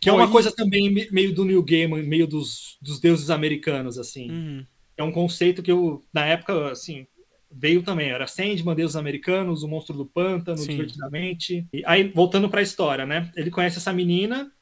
Que 0.00 0.08
é 0.08 0.12
Bom, 0.12 0.18
uma 0.18 0.28
e- 0.28 0.30
coisa 0.30 0.52
também 0.54 0.92
me- 0.92 1.08
meio 1.10 1.34
do 1.34 1.44
New 1.44 1.60
Game, 1.62 2.02
meio 2.04 2.24
dos, 2.26 2.76
dos 2.80 3.00
deuses 3.00 3.28
americanos, 3.30 3.98
assim. 3.98 4.30
Uhum. 4.30 4.66
É 4.96 5.02
um 5.02 5.10
conceito 5.10 5.60
que 5.60 5.72
eu, 5.72 6.04
na 6.12 6.24
época, 6.26 6.70
assim, 6.70 7.04
veio 7.50 7.82
também. 7.82 8.10
Era 8.10 8.28
Sandman, 8.28 8.76
deuses 8.76 8.94
americanos, 8.94 9.64
o 9.64 9.68
monstro 9.68 9.96
do 9.96 10.06
pântano, 10.06 10.58
Sim. 10.58 10.68
divertidamente. 10.70 11.66
E 11.72 11.82
aí, 11.84 12.04
voltando 12.14 12.48
pra 12.48 12.62
história, 12.62 13.04
né? 13.04 13.28
Ele 13.34 13.50
conhece 13.50 13.78
essa 13.78 13.92
menina 13.92 14.52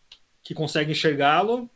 que 0.43 0.55
consegue 0.55 0.93
enxergá-lo. 0.93 1.69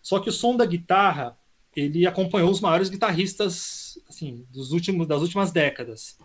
Só 0.00 0.18
que 0.18 0.30
o 0.30 0.32
som 0.32 0.56
da 0.56 0.64
guitarra, 0.64 1.36
ele 1.74 2.06
acompanhou 2.06 2.50
os 2.50 2.60
maiores 2.60 2.88
guitarristas, 2.88 3.98
assim, 4.08 4.44
dos 4.50 4.72
últimos, 4.72 5.06
das 5.06 5.22
últimas 5.22 5.52
décadas. 5.52 6.18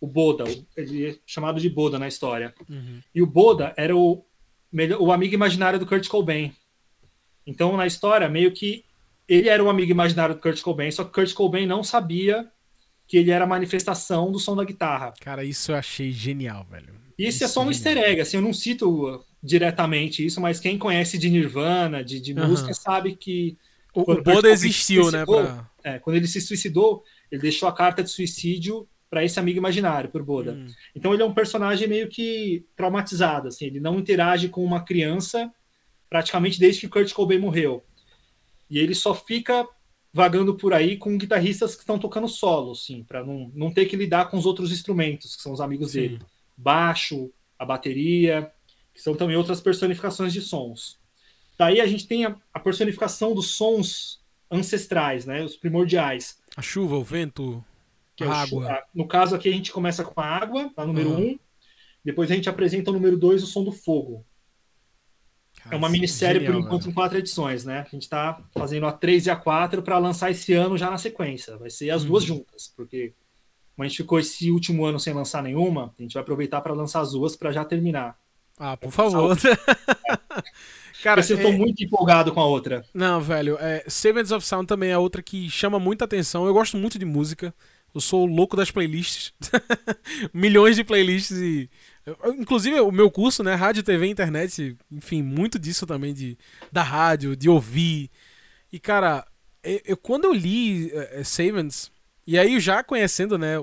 O 0.00 0.06
Boda, 0.06 0.44
ele 0.76 1.06
é 1.10 1.16
chamado 1.26 1.60
de 1.60 1.68
Boda 1.70 1.98
na 1.98 2.08
história. 2.08 2.54
Uhum. 2.68 3.00
E 3.14 3.22
o 3.22 3.26
Boda 3.26 3.72
era 3.76 3.96
o, 3.96 4.24
melhor- 4.70 5.00
o 5.00 5.10
amigo 5.12 5.34
imaginário 5.34 5.78
do 5.78 5.86
Kurt 5.86 6.06
Cobain. 6.08 6.52
Então, 7.46 7.76
na 7.76 7.86
história, 7.86 8.28
meio 8.28 8.52
que 8.52 8.84
ele 9.28 9.48
era 9.48 9.62
o 9.62 9.70
amigo 9.70 9.90
imaginário 9.90 10.34
do 10.34 10.40
Kurt 10.40 10.60
Cobain, 10.60 10.90
só 10.90 11.04
que 11.04 11.12
Kurt 11.12 11.32
Cobain 11.32 11.66
não 11.66 11.82
sabia 11.82 12.50
que 13.06 13.16
ele 13.16 13.30
era 13.30 13.44
a 13.44 13.48
manifestação 13.48 14.30
do 14.30 14.38
som 14.38 14.56
da 14.56 14.64
guitarra. 14.64 15.12
Cara, 15.20 15.44
isso 15.44 15.72
eu 15.72 15.76
achei 15.76 16.12
genial, 16.12 16.66
velho. 16.70 16.94
E 17.18 17.24
esse 17.26 17.44
é 17.44 17.48
só 17.48 17.62
um 17.62 17.68
easter 17.68 17.96
egg, 17.96 18.20
assim, 18.20 18.38
eu 18.38 18.42
não 18.42 18.52
cito 18.52 19.08
uh, 19.08 19.24
diretamente 19.42 20.24
isso, 20.24 20.40
mas 20.40 20.58
quem 20.58 20.76
conhece 20.76 21.16
de 21.16 21.30
Nirvana, 21.30 22.02
de, 22.02 22.20
de 22.20 22.32
Aham. 22.32 22.48
música, 22.48 22.74
sabe 22.74 23.14
que 23.14 23.56
O, 23.94 24.04
Quando 24.04 24.18
o 24.18 24.22
Boda 24.22 24.50
existiu, 24.50 25.10
né? 25.10 25.24
Pra... 25.24 25.70
é, 25.84 25.98
quando 25.98 26.16
ele 26.16 26.26
se 26.26 26.40
suicidou, 26.40 27.04
ele 27.30 27.42
deixou 27.42 27.68
a 27.68 27.72
carta 27.72 28.02
de 28.02 28.10
suicídio 28.10 28.88
para 29.08 29.24
esse 29.24 29.38
amigo 29.38 29.58
imaginário, 29.58 30.10
por 30.10 30.24
Boda. 30.24 30.52
Hum. 30.52 30.66
Então 30.94 31.14
ele 31.14 31.22
é 31.22 31.26
um 31.26 31.32
personagem 31.32 31.86
meio 31.86 32.08
que 32.08 32.66
traumatizado, 32.74 33.48
assim, 33.48 33.66
ele 33.66 33.78
não 33.78 33.98
interage 33.98 34.48
com 34.48 34.64
uma 34.64 34.84
criança 34.84 35.52
praticamente 36.10 36.58
desde 36.58 36.80
que 36.80 36.88
Kurt 36.88 37.12
Cobain 37.12 37.38
morreu. 37.38 37.84
E 38.68 38.78
ele 38.78 38.94
só 38.94 39.14
fica 39.14 39.66
vagando 40.12 40.54
por 40.56 40.72
aí 40.72 40.96
com 40.96 41.18
guitarristas 41.18 41.74
que 41.74 41.82
estão 41.82 41.98
tocando 41.98 42.28
solo, 42.28 42.72
assim, 42.72 43.02
para 43.02 43.24
não, 43.24 43.50
não 43.54 43.72
ter 43.72 43.86
que 43.86 43.96
lidar 43.96 44.30
com 44.30 44.36
os 44.36 44.46
outros 44.46 44.70
instrumentos, 44.70 45.34
que 45.34 45.42
são 45.42 45.52
os 45.52 45.60
amigos 45.60 45.90
Sim. 45.90 46.00
dele. 46.00 46.20
Baixo, 46.56 47.32
a 47.58 47.64
bateria, 47.64 48.50
que 48.92 49.02
são 49.02 49.14
também 49.14 49.36
outras 49.36 49.60
personificações 49.60 50.32
de 50.32 50.40
sons. 50.40 50.98
Daí 51.58 51.80
a 51.80 51.86
gente 51.86 52.06
tem 52.06 52.24
a, 52.24 52.36
a 52.52 52.58
personificação 52.60 53.34
dos 53.34 53.50
sons 53.56 54.20
ancestrais, 54.50 55.24
né, 55.26 55.42
os 55.44 55.56
primordiais. 55.56 56.38
A 56.56 56.62
chuva, 56.62 56.96
o 56.96 57.04
vento, 57.04 57.64
é 58.20 58.24
a 58.24 58.28
o 58.28 58.32
água. 58.32 58.64
chu- 58.66 58.70
a- 58.72 58.82
no 58.94 59.06
caso 59.08 59.34
aqui 59.34 59.48
a 59.48 59.52
gente 59.52 59.72
começa 59.72 60.04
com 60.04 60.20
a 60.20 60.24
água, 60.26 60.70
tá? 60.74 60.84
número 60.86 61.10
Aham. 61.10 61.20
um. 61.20 61.38
Depois 62.04 62.30
a 62.30 62.34
gente 62.34 62.48
apresenta 62.48 62.90
o 62.90 62.94
número 62.94 63.16
dois, 63.16 63.42
o 63.42 63.46
som 63.46 63.64
do 63.64 63.72
fogo. 63.72 64.24
É 65.70 65.74
uma 65.76 65.88
minissérie 65.88 66.40
por 66.40 66.46
Genial, 66.52 66.60
enquanto 66.66 66.82
velho. 66.82 66.90
em 66.90 66.94
quatro 66.94 67.16
edições, 67.18 67.64
né? 67.64 67.86
A 67.86 67.90
gente 67.90 68.06
tá 68.06 68.42
fazendo 68.52 68.84
a 68.86 68.92
3 68.92 69.24
e 69.26 69.30
a 69.30 69.36
4 69.36 69.82
para 69.82 69.96
lançar 69.96 70.30
esse 70.30 70.52
ano 70.52 70.76
já 70.76 70.90
na 70.90 70.98
sequência. 70.98 71.56
Vai 71.56 71.70
ser 71.70 71.88
as 71.90 72.02
Uhum. 72.02 72.08
duas 72.08 72.24
juntas, 72.24 72.70
porque 72.76 73.14
como 73.74 73.84
a 73.84 73.88
gente 73.88 73.96
ficou 73.96 74.18
esse 74.20 74.50
último 74.50 74.84
ano 74.84 75.00
sem 75.00 75.14
lançar 75.14 75.42
nenhuma, 75.42 75.94
a 75.98 76.02
gente 76.02 76.12
vai 76.12 76.22
aproveitar 76.22 76.60
para 76.60 76.74
lançar 76.74 77.00
as 77.00 77.12
duas 77.12 77.34
para 77.34 77.50
já 77.50 77.64
terminar. 77.64 78.18
Ah, 78.58 78.76
por 78.76 78.92
favor. 78.92 79.34
Cara, 81.04 81.20
eu 81.20 81.36
tô 81.42 81.48
é- 81.48 81.52
muito 81.52 81.84
empolgado 81.84 82.32
com 82.32 82.40
a 82.40 82.46
outra. 82.46 82.82
Não, 82.94 83.20
velho, 83.20 83.58
é, 83.60 83.84
Savings 83.86 84.32
of 84.32 84.46
Sound 84.46 84.66
também 84.66 84.88
é 84.90 84.96
outra 84.96 85.22
que 85.22 85.50
chama 85.50 85.78
muita 85.78 86.06
atenção. 86.06 86.46
Eu 86.46 86.54
gosto 86.54 86.78
muito 86.78 86.98
de 86.98 87.04
música. 87.04 87.54
Eu 87.94 88.00
sou 88.00 88.22
o 88.22 88.26
louco 88.26 88.56
das 88.56 88.70
playlists. 88.70 89.34
Milhões 90.32 90.76
de 90.76 90.82
playlists 90.82 91.36
e. 91.36 91.68
Inclusive, 92.38 92.80
o 92.80 92.90
meu 92.90 93.10
curso, 93.10 93.42
né? 93.42 93.54
Rádio, 93.54 93.82
TV, 93.82 94.06
internet, 94.06 94.76
enfim, 94.90 95.22
muito 95.22 95.58
disso 95.58 95.86
também 95.86 96.14
de, 96.14 96.38
da 96.72 96.82
rádio, 96.82 97.36
de 97.36 97.50
ouvir. 97.50 98.10
E, 98.72 98.80
cara, 98.80 99.26
eu, 99.62 99.80
eu- 99.84 99.96
quando 99.98 100.24
eu 100.24 100.32
li 100.32 100.90
é, 100.90 101.20
é, 101.20 101.24
Savings, 101.24 101.90
e 102.26 102.38
aí 102.38 102.58
já 102.58 102.82
conhecendo, 102.82 103.36
né? 103.36 103.56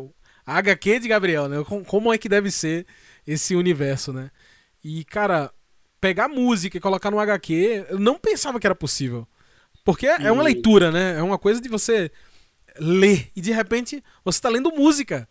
A 0.45 0.57
HQ 0.59 0.99
de 0.99 1.07
Gabriel, 1.07 1.49
né? 1.49 1.63
com- 1.63 1.83
Como 1.83 2.13
é 2.13 2.17
que 2.19 2.29
deve 2.29 2.51
ser 2.51 2.85
esse 3.25 3.55
universo, 3.55 4.13
né? 4.13 4.29
E, 4.83 5.03
cara, 5.05 5.51
pegar 6.01 6.27
música 6.27 6.75
e 6.75 6.81
colocar 6.81 7.11
no 7.11 7.19
HQ, 7.19 7.85
eu 7.89 7.99
não 7.99 8.17
pensava 8.17 8.59
que 8.59 8.65
era 8.65 8.75
possível. 8.75 9.27
Porque 9.85 10.07
é 10.07 10.23
é 10.23 10.31
uma 10.31 10.43
leitura, 10.43 10.91
né? 10.91 11.17
É 11.17 11.21
uma 11.21 11.37
coisa 11.37 11.61
de 11.61 11.69
você 11.69 12.11
ler 12.79 13.29
e 13.35 13.41
de 13.41 13.51
repente 13.51 14.03
você 14.25 14.41
tá 14.41 14.49
lendo 14.49 14.71
música. 14.71 15.29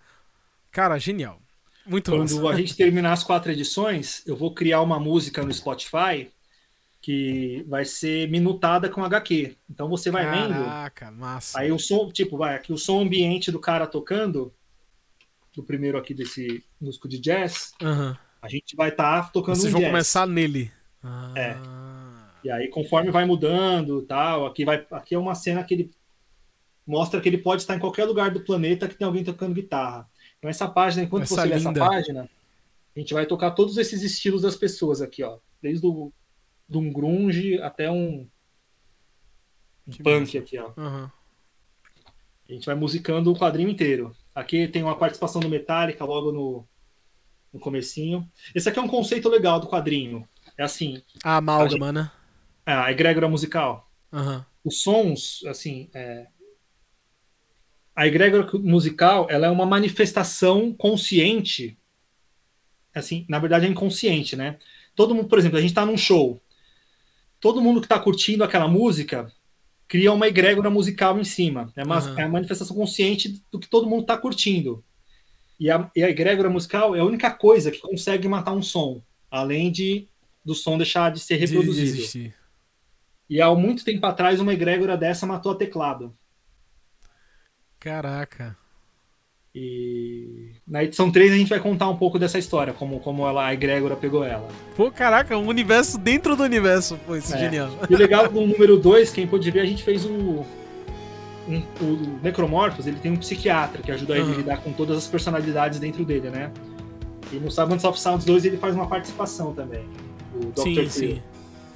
Cara, 0.70 0.98
genial. 0.98 1.40
Muito 1.84 2.10
Quando 2.10 2.36
massa. 2.36 2.48
a 2.48 2.56
gente 2.56 2.76
terminar 2.76 3.12
as 3.12 3.24
quatro 3.24 3.50
edições, 3.50 4.22
eu 4.26 4.36
vou 4.36 4.54
criar 4.54 4.80
uma 4.80 5.00
música 5.00 5.42
no 5.42 5.52
Spotify 5.52 6.30
que 7.00 7.64
vai 7.66 7.84
ser 7.84 8.28
minutada 8.30 8.88
com 8.88 9.02
HQ. 9.02 9.56
Então 9.68 9.88
você 9.88 10.10
vai 10.10 10.30
vendo 10.30 10.54
Caraca, 10.54 11.10
massa. 11.10 11.58
Aí 11.58 11.72
o 11.72 11.78
som, 11.78 12.10
tipo, 12.12 12.36
vai 12.36 12.54
aqui 12.54 12.72
o 12.72 12.78
som 12.78 13.00
ambiente 13.00 13.50
do 13.50 13.58
cara 13.58 13.86
tocando, 13.86 14.52
do 15.54 15.62
primeiro 15.62 15.98
aqui 15.98 16.12
desse 16.12 16.62
músico 16.80 17.08
de 17.08 17.18
jazz, 17.18 17.72
Aham. 17.82 18.16
A 18.42 18.48
gente 18.48 18.74
vai 18.76 18.88
estar 18.90 19.30
tocando 19.32 19.56
Vocês 19.56 19.68
um 19.68 19.72
vão 19.72 19.80
jazz. 19.80 19.90
começar 19.92 20.26
nele. 20.26 20.70
Ah. 21.02 21.32
É. 21.36 21.56
E 22.42 22.50
aí 22.50 22.68
conforme 22.68 23.10
vai 23.10 23.24
mudando, 23.24 24.02
tal, 24.02 24.46
aqui 24.46 24.64
vai, 24.64 24.86
aqui 24.90 25.14
é 25.14 25.18
uma 25.18 25.34
cena 25.34 25.62
que 25.62 25.74
ele 25.74 25.90
mostra 26.86 27.20
que 27.20 27.28
ele 27.28 27.38
pode 27.38 27.62
estar 27.62 27.76
em 27.76 27.78
qualquer 27.78 28.04
lugar 28.04 28.30
do 28.30 28.40
planeta 28.40 28.88
que 28.88 28.94
tem 28.94 29.06
alguém 29.06 29.22
tocando 29.22 29.54
guitarra. 29.54 30.08
Então 30.38 30.48
essa 30.50 30.66
página, 30.68 31.04
enquanto 31.04 31.24
Essa 31.24 31.34
você 31.34 31.48
lê 31.48 31.54
essa 31.54 31.68
linda. 31.68 31.80
página, 31.80 32.30
a 32.96 32.98
gente 32.98 33.12
vai 33.14 33.26
tocar 33.26 33.50
todos 33.52 33.76
esses 33.76 34.02
estilos 34.02 34.42
das 34.42 34.56
pessoas 34.56 35.00
aqui, 35.00 35.22
ó, 35.22 35.38
desde 35.62 35.86
o 35.86 36.12
de 36.68 36.78
um 36.78 36.92
grunge 36.92 37.60
até 37.60 37.90
um, 37.90 38.26
um 39.86 39.92
punk 40.02 40.20
massa. 40.20 40.38
aqui, 40.38 40.58
ó. 40.58 40.72
Aham. 40.76 41.12
A 42.48 42.52
gente 42.52 42.66
vai 42.66 42.74
musicando 42.74 43.32
o 43.32 43.38
quadrinho 43.38 43.68
inteiro. 43.68 44.14
Aqui 44.34 44.66
tem 44.66 44.82
uma 44.82 44.96
participação 44.96 45.40
do 45.40 45.48
Metallica 45.48 46.04
logo 46.04 46.32
no, 46.32 46.66
no 47.52 47.58
comecinho. 47.60 48.28
Esse 48.54 48.68
aqui 48.68 48.78
é 48.78 48.82
um 48.82 48.88
conceito 48.88 49.28
legal 49.28 49.60
do 49.60 49.68
quadrinho. 49.68 50.28
É 50.56 50.62
assim, 50.62 51.02
A 51.24 51.36
amálgama, 51.36 51.92
né? 51.92 52.10
a 52.64 52.90
egrégora 52.90 53.28
musical. 53.28 53.90
Aham. 54.12 54.44
Os 54.64 54.82
sons, 54.82 55.42
assim, 55.46 55.88
é... 55.94 56.26
a 57.96 58.06
egrégora 58.06 58.48
musical, 58.58 59.26
ela 59.30 59.46
é 59.46 59.50
uma 59.50 59.66
manifestação 59.66 60.72
consciente. 60.72 61.78
Assim, 62.94 63.24
na 63.28 63.38
verdade 63.38 63.66
é 63.66 63.68
inconsciente, 63.68 64.36
né? 64.36 64.58
Todo 64.94 65.14
mundo, 65.14 65.28
por 65.28 65.38
exemplo, 65.38 65.58
a 65.58 65.60
gente 65.60 65.74
tá 65.74 65.86
num 65.86 65.96
show. 65.96 66.40
Todo 67.40 67.62
mundo 67.62 67.80
que 67.80 67.88
tá 67.88 67.98
curtindo 67.98 68.44
aquela 68.44 68.68
música 68.68 69.32
cria 69.88 70.12
uma 70.12 70.28
egrégora 70.28 70.70
musical 70.70 71.18
em 71.18 71.24
cima. 71.24 71.72
É, 71.74 71.82
uma, 71.82 71.96
Aham. 71.98 72.20
é 72.20 72.22
a 72.22 72.28
manifestação 72.28 72.76
consciente 72.76 73.42
do 73.50 73.58
que 73.58 73.68
todo 73.68 73.88
mundo 73.88 74.04
tá 74.04 74.16
curtindo. 74.16 74.84
E 75.60 75.70
a, 75.70 75.90
e 75.94 76.02
a 76.02 76.08
egrégora 76.08 76.48
musical 76.48 76.96
é 76.96 77.00
a 77.00 77.04
única 77.04 77.30
coisa 77.30 77.70
que 77.70 77.78
consegue 77.80 78.26
matar 78.26 78.52
um 78.52 78.62
som, 78.62 79.02
além 79.30 79.70
de 79.70 80.08
do 80.42 80.54
som 80.54 80.78
deixar 80.78 81.12
de 81.12 81.20
ser 81.20 81.36
De- 81.38 81.46
de 81.46 81.52
reproduzido. 81.52 81.88
existir. 81.98 82.34
E 83.28 83.40
há 83.42 83.54
muito 83.54 83.84
tempo 83.84 84.04
atrás, 84.06 84.40
uma 84.40 84.54
egrégora 84.54 84.96
dessa 84.96 85.26
matou 85.26 85.52
a 85.52 85.54
teclado. 85.54 86.16
Caraca. 87.78 88.56
E 89.54 90.52
na 90.66 90.84
edição 90.84 91.10
3 91.10 91.32
a 91.32 91.36
gente 91.36 91.48
vai 91.48 91.58
contar 91.60 91.88
um 91.88 91.96
pouco 91.96 92.18
dessa 92.18 92.38
história, 92.38 92.72
como, 92.72 93.00
como 93.00 93.26
ela, 93.26 93.46
a 93.46 93.52
egrégora 93.52 93.96
pegou 93.96 94.24
ela. 94.24 94.48
Pô, 94.76 94.90
caraca, 94.92 95.36
um 95.36 95.46
universo 95.48 95.98
dentro 95.98 96.36
do 96.36 96.42
universo. 96.44 96.96
Pô, 97.06 97.16
isso 97.16 97.34
é, 97.34 97.36
É. 97.36 97.40
genial. 97.40 97.68
E 97.88 97.94
o 97.94 97.98
legal 97.98 98.28
do 98.28 98.40
número 98.46 98.78
2, 98.78 99.10
quem 99.12 99.26
pôde 99.26 99.50
ver, 99.50 99.60
a 99.60 99.66
gente 99.66 99.82
fez 99.82 100.04
o. 100.06 100.44
Um, 101.50 101.62
o 101.84 102.18
Necromorphos, 102.22 102.86
ele 102.86 102.98
tem 103.00 103.10
um 103.12 103.16
psiquiatra 103.16 103.82
que 103.82 103.90
ajuda 103.90 104.16
ele 104.16 104.32
a 104.32 104.36
lidar 104.36 104.56
com 104.58 104.72
todas 104.72 104.96
as 104.96 105.06
personalidades 105.08 105.80
dentro 105.80 106.04
dele, 106.04 106.30
né? 106.30 106.50
E 107.32 107.36
no 107.36 107.50
Savants 107.50 107.84
of 107.84 107.98
Sounds 107.98 108.24
2 108.24 108.44
ele 108.44 108.56
faz 108.56 108.74
uma 108.74 108.86
participação 108.86 109.52
também. 109.52 109.84
O 110.34 110.46
Dr. 110.52 110.62
Sim, 110.62 110.74
Phil. 110.74 110.90
sim. 110.90 111.22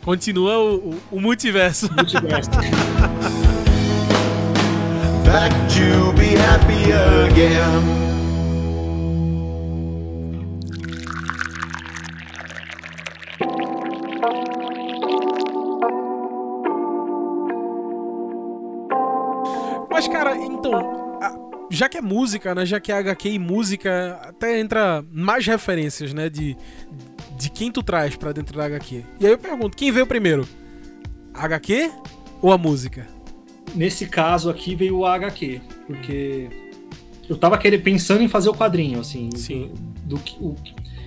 Continua 0.04 0.58
o, 0.58 0.90
o- 0.90 0.98
o 1.12 1.20
multiverso. 1.20 1.92
Multiverso. 1.92 2.50
back 5.24 5.52
to 5.68 6.12
be 6.12 6.37
happy 6.37 6.92
again. 6.92 8.13
Já 21.74 21.88
que 21.88 21.98
é 21.98 22.00
música, 22.00 22.54
né? 22.54 22.64
Já 22.64 22.80
que 22.80 22.90
é 22.92 22.96
HQ 22.96 23.28
e 23.28 23.38
música, 23.38 24.20
até 24.22 24.58
entra 24.60 25.04
mais 25.12 25.46
referências, 25.46 26.12
né? 26.12 26.28
De, 26.28 26.56
de 27.37 27.50
quem 27.50 27.70
tu 27.70 27.82
traz 27.82 28.16
pra 28.16 28.32
dentro 28.32 28.56
da 28.56 28.64
HQ. 28.64 29.04
E 29.20 29.26
aí 29.26 29.32
eu 29.32 29.38
pergunto, 29.38 29.76
quem 29.76 29.92
veio 29.92 30.06
primeiro? 30.06 30.46
A 31.32 31.44
HQ 31.44 31.90
ou 32.40 32.52
a 32.52 32.58
música? 32.58 33.06
Nesse 33.74 34.06
caso 34.06 34.48
aqui 34.48 34.74
veio 34.74 34.98
o 34.98 35.06
HQ, 35.06 35.60
porque 35.87 36.48
eu 37.28 37.37
tava 37.37 37.58
querendo, 37.58 37.82
pensando 37.82 38.22
em 38.22 38.28
fazer 38.28 38.48
o 38.48 38.54
quadrinho, 38.54 39.00
assim. 39.00 39.30
Sim. 39.34 39.72
Do, 40.04 40.18
que 40.18 40.37
o, 40.40 40.54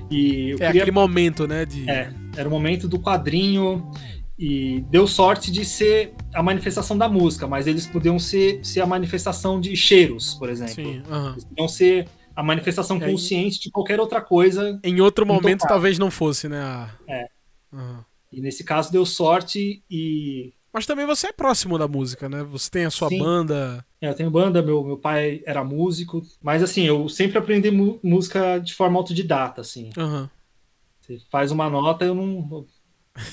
e 0.10 0.54
É 0.54 0.56
queria 0.56 0.70
aquele 0.70 0.92
momento, 0.92 1.48
né? 1.48 1.66
De... 1.66 1.90
É, 1.90 2.12
era 2.36 2.48
o 2.48 2.52
momento 2.52 2.88
do 2.88 3.00
quadrinho 3.00 3.90
e 4.38 4.82
deu 4.90 5.08
sorte 5.08 5.52
de 5.52 5.66
ser 5.66 6.14
a 6.34 6.44
manifestação 6.44 6.98
da 6.98 7.10
música, 7.10 7.48
mas 7.48 7.66
eles 7.68 7.88
podiam 7.88 8.20
ser, 8.20 8.64
ser 8.64 8.82
a 8.82 8.86
manifestação 8.86 9.60
de 9.60 9.76
cheiros, 9.76 10.34
por 10.36 10.50
exemplo. 10.50 10.76
Sim. 10.76 11.02
Eles 11.32 11.44
podiam 11.46 11.68
ser 11.68 12.08
a 12.36 12.44
manifestação 12.44 13.00
consciente 13.00 13.60
de 13.60 13.72
qualquer 13.72 14.00
outra 14.00 14.22
coisa. 14.22 14.80
Em 14.84 15.02
outro 15.02 15.26
momento 15.26 15.56
Intocável. 15.56 15.76
talvez 15.76 15.98
não 15.98 16.12
fosse, 16.12 16.48
né? 16.48 16.62
a- 16.62 16.90
É. 17.08 17.26
E 18.32 18.40
nesse 18.42 18.64
caso 18.64 18.92
deu 18.92 19.06
sorte 19.06 19.84
e 19.90 20.54
Mas 20.72 20.86
também 20.86 21.06
você 21.08 21.28
é 21.28 21.32
próximo 21.34 21.78
da 21.80 21.88
música, 21.88 22.30
né? 22.30 22.44
Você 22.44 22.70
tem 22.70 22.86
a 22.86 22.92
sua 22.92 23.10
Sim. 23.10 23.18
banda. 23.18 23.84
é, 24.00 24.10
eu 24.10 24.14
tenho 24.14 24.30
banda, 24.30 24.62
meu, 24.62 24.84
meu 24.84 24.98
pai 24.98 25.42
era 25.48 25.64
músico, 25.64 26.22
mas 26.42 26.62
assim, 26.62 26.84
eu 26.84 27.10
sempre 27.10 27.40
aprendi 27.40 27.72
música 27.72 28.60
de 28.60 28.76
forma 28.76 29.00
autodidata, 29.00 29.62
assim. 29.62 29.90
Aham. 29.98 30.30
Você 31.02 31.18
faz 31.32 31.52
uma 31.52 31.68
nota, 31.70 32.06
eu 32.06 32.14
não. 32.14 32.66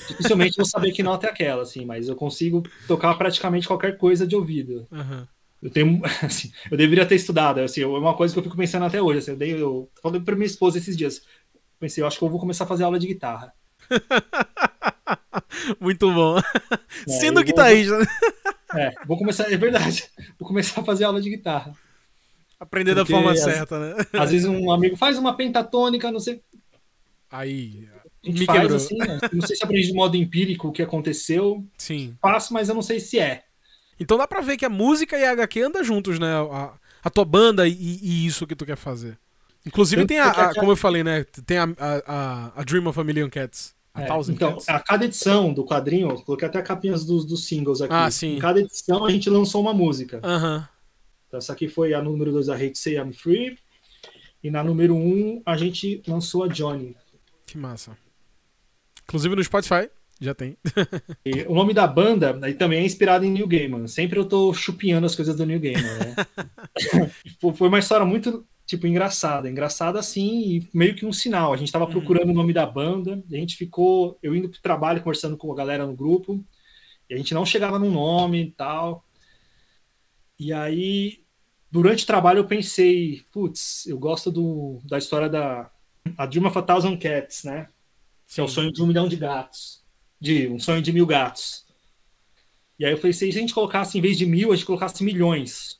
Dificilmente 0.07 0.57
vou 0.57 0.65
saber 0.65 0.91
que 0.91 1.03
nota 1.03 1.27
é 1.27 1.29
aquela, 1.29 1.63
assim, 1.63 1.85
mas 1.85 2.07
eu 2.07 2.15
consigo 2.15 2.63
tocar 2.87 3.13
praticamente 3.15 3.67
qualquer 3.67 3.97
coisa 3.97 4.25
de 4.25 4.35
ouvido. 4.35 4.87
Aham. 4.91 5.27
Eu 5.61 5.69
tenho, 5.69 6.01
assim, 6.23 6.51
eu 6.69 6.77
deveria 6.77 7.05
ter 7.05 7.15
estudado, 7.15 7.59
assim, 7.59 7.81
é 7.81 7.87
uma 7.87 8.15
coisa 8.15 8.33
que 8.33 8.39
eu 8.39 8.43
fico 8.43 8.57
pensando 8.57 8.85
até 8.85 9.01
hoje, 9.01 9.19
assim, 9.19 9.31
eu 9.31 9.37
dei, 9.37 9.61
eu 9.61 9.89
falei 10.01 10.21
pra 10.21 10.35
minha 10.35 10.45
esposa 10.45 10.77
esses 10.77 10.95
dias, 10.97 11.21
pensei, 11.79 12.03
eu 12.03 12.07
acho 12.07 12.17
que 12.19 12.23
eu 12.23 12.29
vou 12.29 12.39
começar 12.39 12.65
a 12.65 12.67
fazer 12.67 12.83
aula 12.83 12.99
de 12.99 13.07
guitarra. 13.07 13.53
Muito 15.79 16.11
bom. 16.13 16.37
É, 16.37 17.11
Sendo 17.11 17.43
guitarrista, 17.43 17.97
né? 17.99 18.05
É, 18.75 18.91
vou 19.05 19.17
começar, 19.17 19.51
é 19.51 19.57
verdade, 19.57 20.05
vou 20.39 20.47
começar 20.47 20.81
a 20.81 20.83
fazer 20.83 21.05
aula 21.05 21.21
de 21.21 21.29
guitarra. 21.29 21.73
Aprender 22.59 22.95
da 22.95 23.01
Porque 23.01 23.13
forma 23.13 23.31
as- 23.31 23.39
certa, 23.39 23.79
né? 23.79 24.05
Às 24.13 24.31
vezes 24.31 24.47
um 24.47 24.71
amigo 24.71 24.95
faz 24.95 25.17
uma 25.17 25.35
pentatônica, 25.35 26.11
não 26.11 26.19
sei, 26.19 26.41
Aí. 27.31 27.87
A 28.25 28.31
gente 28.31 28.39
Me 28.39 28.45
faz 28.45 28.59
quebrou. 28.61 28.77
assim, 28.77 28.97
né? 28.97 29.19
não 29.33 29.45
sei 29.47 29.55
se 29.55 29.63
aprendi 29.63 29.87
de 29.87 29.93
modo 29.93 30.15
empírico 30.17 30.67
o 30.67 30.71
que 30.71 30.81
aconteceu, 30.81 31.65
Sim. 31.77 32.15
faço, 32.21 32.53
mas 32.53 32.69
eu 32.69 32.75
não 32.75 32.81
sei 32.81 32.99
se 32.99 33.19
é. 33.19 33.43
Então 33.99 34.17
dá 34.17 34.27
pra 34.27 34.41
ver 34.41 34.57
que 34.57 34.65
a 34.65 34.69
música 34.69 35.17
e 35.17 35.23
a 35.23 35.31
HQ 35.31 35.61
andam 35.61 35.83
juntos, 35.83 36.19
né? 36.19 36.27
A, 36.51 36.73
a 37.03 37.09
tua 37.09 37.23
banda 37.25 37.67
e, 37.67 37.71
e 38.01 38.25
isso 38.25 38.45
que 38.45 38.55
tu 38.55 38.65
quer 38.65 38.75
fazer. 38.75 39.17
Inclusive 39.65 40.01
Tanto 40.01 40.09
tem 40.09 40.19
a, 40.19 40.31
que 40.31 40.39
a- 40.41 40.49
a- 40.49 40.55
como 40.55 40.71
eu 40.71 40.75
falei, 40.75 41.03
né? 41.03 41.23
Tem 41.45 41.57
a, 41.57 41.63
a, 41.79 42.51
a- 42.59 42.63
Dream 42.63 42.85
of 42.87 42.99
a 42.99 43.03
Million 43.03 43.29
Cats. 43.29 43.73
A 43.93 44.01
É, 44.03 44.05
Thousand 44.07 44.33
então, 44.33 44.51
Cats. 44.53 44.67
a 44.67 44.79
cada 44.79 45.05
edição 45.05 45.53
do 45.53 45.63
quadrinho, 45.63 46.09
eu 46.09 46.21
coloquei 46.21 46.47
até 46.47 46.61
capinhas 46.61 47.05
dos, 47.05 47.23
dos 47.25 47.45
singles 47.47 47.79
aqui. 47.81 47.93
Ah, 47.93 48.11
sim. 48.11 48.35
Em 48.35 48.39
cada 48.39 48.59
edição 48.59 49.05
a 49.05 49.09
gente 49.09 49.29
lançou 49.29 49.61
uma 49.61 49.73
música. 49.73 50.19
Aham. 50.21 50.67
Então, 51.27 51.37
essa 51.37 51.53
aqui 51.53 51.67
foi 51.69 51.93
a 51.93 52.01
número 52.01 52.31
2, 52.33 52.49
a 52.49 52.55
Hate 52.55 52.77
Say 52.77 52.97
I'm 52.97 53.13
Free. 53.13 53.57
E 54.43 54.51
na 54.51 54.61
número 54.63 54.93
1, 54.93 54.99
um, 54.99 55.41
a 55.45 55.55
gente 55.57 56.03
lançou 56.07 56.43
a 56.43 56.47
Johnny. 56.49 56.95
Que 57.47 57.57
massa. 57.57 57.97
Inclusive 59.07 59.35
no 59.35 59.43
Spotify, 59.43 59.89
já 60.19 60.33
tem. 60.33 60.57
O 61.47 61.53
nome 61.53 61.73
da 61.73 61.85
banda 61.87 62.39
aí 62.41 62.53
também 62.53 62.79
é 62.79 62.85
inspirado 62.85 63.25
em 63.25 63.31
New 63.31 63.47
Gaiman. 63.47 63.87
Sempre 63.87 64.19
eu 64.19 64.25
tô 64.25 64.53
chupinhando 64.53 65.05
as 65.05 65.15
coisas 65.15 65.35
do 65.35 65.45
New 65.45 65.59
Gaiman, 65.59 65.81
né? 65.99 66.15
Foi- 67.39 67.53
Foi 67.53 67.67
uma 67.67 67.79
história 67.79 68.05
muito, 68.05 68.45
tipo, 68.65 68.87
engraçada. 68.87 69.49
Engraçada, 69.49 69.99
assim, 69.99 70.57
e 70.57 70.69
meio 70.73 70.95
que 70.95 71.05
um 71.05 71.13
sinal. 71.13 71.53
A 71.53 71.57
gente 71.57 71.71
tava 71.71 71.85
procurando 71.87 72.29
o 72.29 72.33
nome 72.33 72.53
da 72.53 72.65
banda, 72.65 73.23
a 73.31 73.35
gente 73.35 73.55
ficou... 73.55 74.17
Eu 74.23 74.35
indo 74.35 74.49
pro 74.49 74.61
trabalho, 74.61 75.01
conversando 75.01 75.37
com 75.37 75.51
a 75.51 75.55
galera 75.55 75.85
no 75.85 75.95
grupo, 75.95 76.43
e 77.09 77.13
a 77.13 77.17
gente 77.17 77.33
não 77.33 77.45
chegava 77.45 77.77
num 77.77 77.91
nome 77.91 78.41
e 78.41 78.51
tal. 78.51 79.05
E 80.39 80.51
aí, 80.51 81.19
durante 81.71 82.03
o 82.03 82.07
trabalho, 82.07 82.39
eu 82.39 82.45
pensei, 82.47 83.21
putz, 83.31 83.85
eu 83.85 83.97
gosto 83.99 84.31
do, 84.31 84.79
da 84.85 84.97
história 84.97 85.29
da... 85.29 85.69
A 86.17 86.25
Dream 86.25 86.45
of 86.47 86.57
a 86.57 86.61
Thousand 86.61 86.97
Cats, 86.97 87.43
né? 87.43 87.67
Que 88.27 88.41
é 88.41 88.43
o 88.43 88.47
sonho 88.47 88.71
de 88.71 88.81
um 88.81 88.87
milhão 88.87 89.07
de 89.07 89.15
gatos. 89.15 89.83
De 90.19 90.47
um 90.47 90.59
sonho 90.59 90.81
de 90.81 90.91
mil 90.91 91.05
gatos. 91.05 91.65
E 92.77 92.85
aí 92.85 92.91
eu 92.91 92.97
falei, 92.97 93.13
se 93.13 93.27
a 93.27 93.31
gente 93.31 93.53
colocasse, 93.53 93.97
em 93.97 94.01
vez 94.01 94.17
de 94.17 94.25
mil, 94.25 94.51
a 94.51 94.55
gente 94.55 94.65
colocasse 94.65 95.03
milhões. 95.03 95.79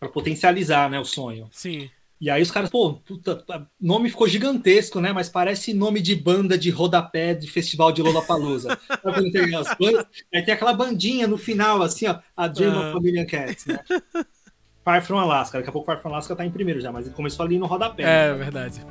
Pra 0.00 0.08
potencializar, 0.08 0.90
né, 0.90 0.98
o 0.98 1.04
sonho. 1.04 1.48
Sim. 1.52 1.88
E 2.20 2.28
aí 2.28 2.42
os 2.42 2.50
caras, 2.50 2.68
pô, 2.68 2.94
puta, 2.94 3.44
nome 3.80 4.10
ficou 4.10 4.26
gigantesco, 4.26 5.00
né? 5.00 5.12
Mas 5.12 5.28
parece 5.28 5.72
nome 5.72 6.00
de 6.00 6.16
banda 6.16 6.58
de 6.58 6.68
rodapé 6.68 7.32
de 7.32 7.48
festival 7.48 7.92
de 7.92 8.02
Lollapalooza. 8.02 8.76
Aí 10.34 10.44
tem 10.44 10.54
aquela 10.54 10.72
bandinha 10.72 11.28
no 11.28 11.38
final, 11.38 11.80
assim, 11.80 12.08
ó, 12.08 12.18
a 12.36 12.48
Dream 12.48 12.72
Aham. 12.72 12.88
of 12.88 12.96
a 12.96 13.00
Million 13.00 13.24
Cats, 13.24 13.66
né? 13.66 13.78
Far 14.84 15.04
From 15.04 15.18
Alaska. 15.18 15.58
Daqui 15.58 15.68
a 15.68 15.72
pouco 15.72 15.86
Far 15.86 16.02
From 16.02 16.10
Alaska 16.12 16.34
tá 16.34 16.44
em 16.44 16.50
primeiro 16.50 16.80
já, 16.80 16.90
mas 16.90 17.06
ele 17.06 17.14
começou 17.14 17.46
ali 17.46 17.56
no 17.56 17.66
rodapé. 17.66 18.02
É, 18.02 18.32
né? 18.32 18.34
verdade. 18.34 18.84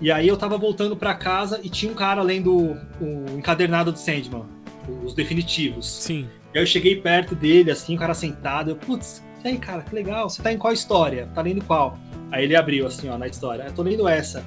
E 0.00 0.10
aí 0.12 0.28
eu 0.28 0.36
tava 0.36 0.58
voltando 0.58 0.96
pra 0.96 1.14
casa 1.14 1.60
e 1.62 1.68
tinha 1.70 1.90
um 1.90 1.94
cara 1.94 2.20
lendo 2.22 2.76
o 3.00 3.24
encadernado 3.38 3.90
do 3.92 3.98
Sandman, 3.98 4.44
os 5.04 5.14
definitivos. 5.14 5.86
Sim. 5.90 6.28
E 6.54 6.58
aí 6.58 6.62
eu 6.62 6.66
cheguei 6.66 6.96
perto 7.00 7.34
dele, 7.34 7.70
assim, 7.70 7.96
o 7.96 7.98
cara 7.98 8.12
sentado, 8.14 8.70
eu, 8.70 8.76
putz, 8.76 9.22
e 9.44 9.48
aí, 9.48 9.58
cara, 9.58 9.82
que 9.82 9.94
legal, 9.94 10.28
você 10.28 10.42
tá 10.42 10.52
em 10.52 10.58
qual 10.58 10.72
história? 10.72 11.28
Tá 11.34 11.40
lendo 11.42 11.64
qual? 11.64 11.98
Aí 12.30 12.44
ele 12.44 12.56
abriu, 12.56 12.86
assim, 12.86 13.08
ó, 13.08 13.16
na 13.16 13.26
história, 13.26 13.62
eu 13.64 13.72
tô 13.72 13.82
lendo 13.82 14.06
essa. 14.08 14.44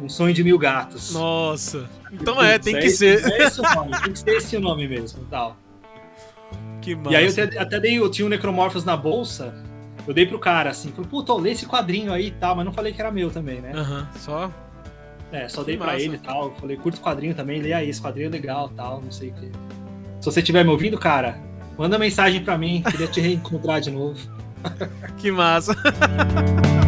Um 0.00 0.08
sonho 0.08 0.32
de 0.32 0.44
mil 0.44 0.56
gatos. 0.58 1.12
Nossa. 1.12 1.84
Então 2.12 2.40
é, 2.42 2.56
tem 2.58 2.78
que 2.78 2.86
esse- 2.86 3.18
ser. 3.20 3.32
É 3.32 3.42
esse 3.42 3.60
o 3.60 3.64
nome, 3.64 3.90
tem 4.02 4.12
que 4.12 4.18
ser 4.20 4.30
esse 4.36 4.56
o 4.56 4.60
nome 4.60 4.86
mesmo, 4.88 5.24
tal. 5.30 5.56
Que 6.80 6.94
massa. 6.94 7.10
E 7.10 7.16
aí 7.16 7.26
eu 7.26 7.32
até, 7.44 7.58
até 7.58 7.80
dei, 7.80 7.98
eu 7.98 8.08
tinha 8.10 8.24
um 8.24 8.28
Necromorphos 8.28 8.84
na 8.84 8.96
bolsa, 8.96 9.52
eu 10.08 10.14
dei 10.14 10.26
pro 10.26 10.38
cara, 10.38 10.70
assim, 10.70 10.90
falei, 10.90 11.08
puta, 11.08 11.34
lê 11.34 11.50
esse 11.52 11.66
quadrinho 11.66 12.12
aí 12.12 12.28
e 12.28 12.30
tal, 12.32 12.56
mas 12.56 12.64
não 12.64 12.72
falei 12.72 12.92
que 12.92 13.00
era 13.00 13.10
meu 13.12 13.30
também, 13.30 13.60
né? 13.60 13.72
Aham, 13.74 14.08
só. 14.16 14.50
É, 15.30 15.46
só 15.46 15.60
Que 15.60 15.66
dei 15.66 15.76
pra 15.76 15.88
massa. 15.88 15.98
ele 16.00 16.14
e 16.16 16.18
tal. 16.18 16.54
Falei, 16.56 16.76
curto 16.76 16.96
o 16.98 17.00
quadrinho 17.02 17.34
também, 17.34 17.60
lê 17.60 17.72
aí, 17.74 17.88
esse 17.90 18.00
quadrinho 18.00 18.28
é 18.28 18.30
legal 18.30 18.70
tal, 18.70 19.02
não 19.02 19.12
sei 19.12 19.28
o 19.28 19.34
quê. 19.34 19.50
Se 20.20 20.24
você 20.24 20.40
estiver 20.40 20.64
me 20.64 20.70
ouvindo, 20.70 20.98
cara, 20.98 21.38
manda 21.76 21.98
mensagem 21.98 22.42
pra 22.42 22.56
mim, 22.56 22.82
queria 22.90 23.06
te 23.06 23.20
reencontrar 23.20 23.80
de 23.80 23.90
novo. 23.90 24.18
Que 25.18 25.30
massa. 25.30 25.72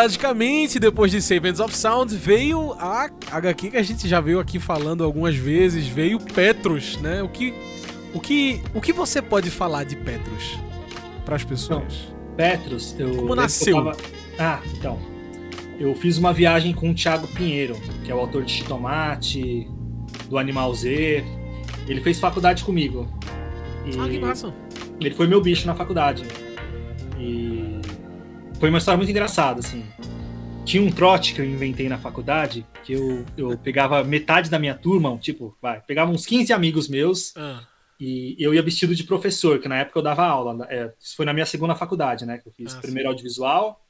E 0.00 0.16
cronologicamente, 0.18 0.78
depois 0.78 1.10
de 1.10 1.20
Savings 1.20 1.60
of 1.60 1.76
Sound, 1.76 2.14
veio 2.16 2.72
a 2.78 3.10
HQ 3.30 3.70
que 3.70 3.76
a 3.76 3.82
gente 3.82 4.08
já 4.08 4.20
veio 4.20 4.40
aqui 4.40 4.58
falando 4.58 5.04
algumas 5.04 5.34
vezes, 5.36 5.86
veio 5.86 6.18
Petrus, 6.18 6.96
né? 7.00 7.22
O 7.22 7.28
que, 7.28 7.52
o 8.14 8.20
que, 8.20 8.62
o 8.74 8.80
que 8.80 8.92
você 8.92 9.20
pode 9.20 9.50
falar 9.50 9.84
de 9.84 9.96
Petrus 9.96 10.58
para 11.24 11.36
as 11.36 11.44
pessoas? 11.44 12.08
Petros, 12.36 12.94
eu. 12.98 13.08
lembro 13.08 13.24
que 13.26 13.30
eu 13.32 13.36
nasceu? 13.36 13.76
tava- 13.76 13.96
Ah, 14.38 14.60
então. 14.76 14.98
Eu 15.78 15.94
fiz 15.94 16.16
uma 16.18 16.32
viagem 16.32 16.72
com 16.74 16.90
o 16.90 16.94
Thiago 16.94 17.26
Pinheiro, 17.28 17.74
que 18.04 18.10
é 18.10 18.14
o 18.14 18.18
autor 18.18 18.42
de 18.44 18.52
Chitomate, 18.52 19.68
do 20.28 20.38
Animal 20.38 20.74
Z. 20.74 21.24
Ele 21.86 22.00
fez 22.00 22.18
faculdade 22.18 22.64
comigo. 22.64 23.06
E 23.86 23.98
Ah, 23.98 24.08
que 24.08 24.18
massa. 24.18 24.52
ele 25.00 25.14
foi 25.14 25.26
meu 25.26 25.40
bicho 25.42 25.66
na 25.66 25.74
faculdade. 25.74 26.22
E 27.18 27.59
foi 28.60 28.68
uma 28.68 28.78
história 28.78 28.98
muito 28.98 29.10
engraçada, 29.10 29.60
assim. 29.60 29.82
Tinha 30.66 30.82
um 30.82 30.92
trote 30.92 31.34
que 31.34 31.40
eu 31.40 31.44
inventei 31.46 31.88
na 31.88 31.98
faculdade, 31.98 32.64
que 32.84 32.92
eu, 32.92 33.24
eu 33.36 33.58
pegava 33.58 34.04
metade 34.04 34.50
da 34.50 34.58
minha 34.58 34.74
turma, 34.74 35.16
tipo, 35.16 35.56
vai, 35.60 35.80
pegava 35.80 36.10
uns 36.12 36.26
15 36.26 36.52
amigos 36.52 36.86
meus 36.86 37.34
Ah, 37.34 37.62
e 37.98 38.36
eu 38.38 38.54
ia 38.54 38.62
vestido 38.62 38.94
de 38.94 39.04
professor, 39.04 39.58
que 39.58 39.68
na 39.68 39.78
época 39.78 39.98
eu 39.98 40.02
dava 40.02 40.24
aula. 40.24 40.66
É, 40.70 40.92
isso 41.00 41.16
foi 41.16 41.24
na 41.24 41.32
minha 41.32 41.46
segunda 41.46 41.74
faculdade, 41.74 42.26
né? 42.26 42.38
Que 42.38 42.48
eu 42.48 42.52
fiz 42.52 42.74
Ah, 42.74 42.80
primeiro 42.80 43.08
audiovisual, 43.08 43.82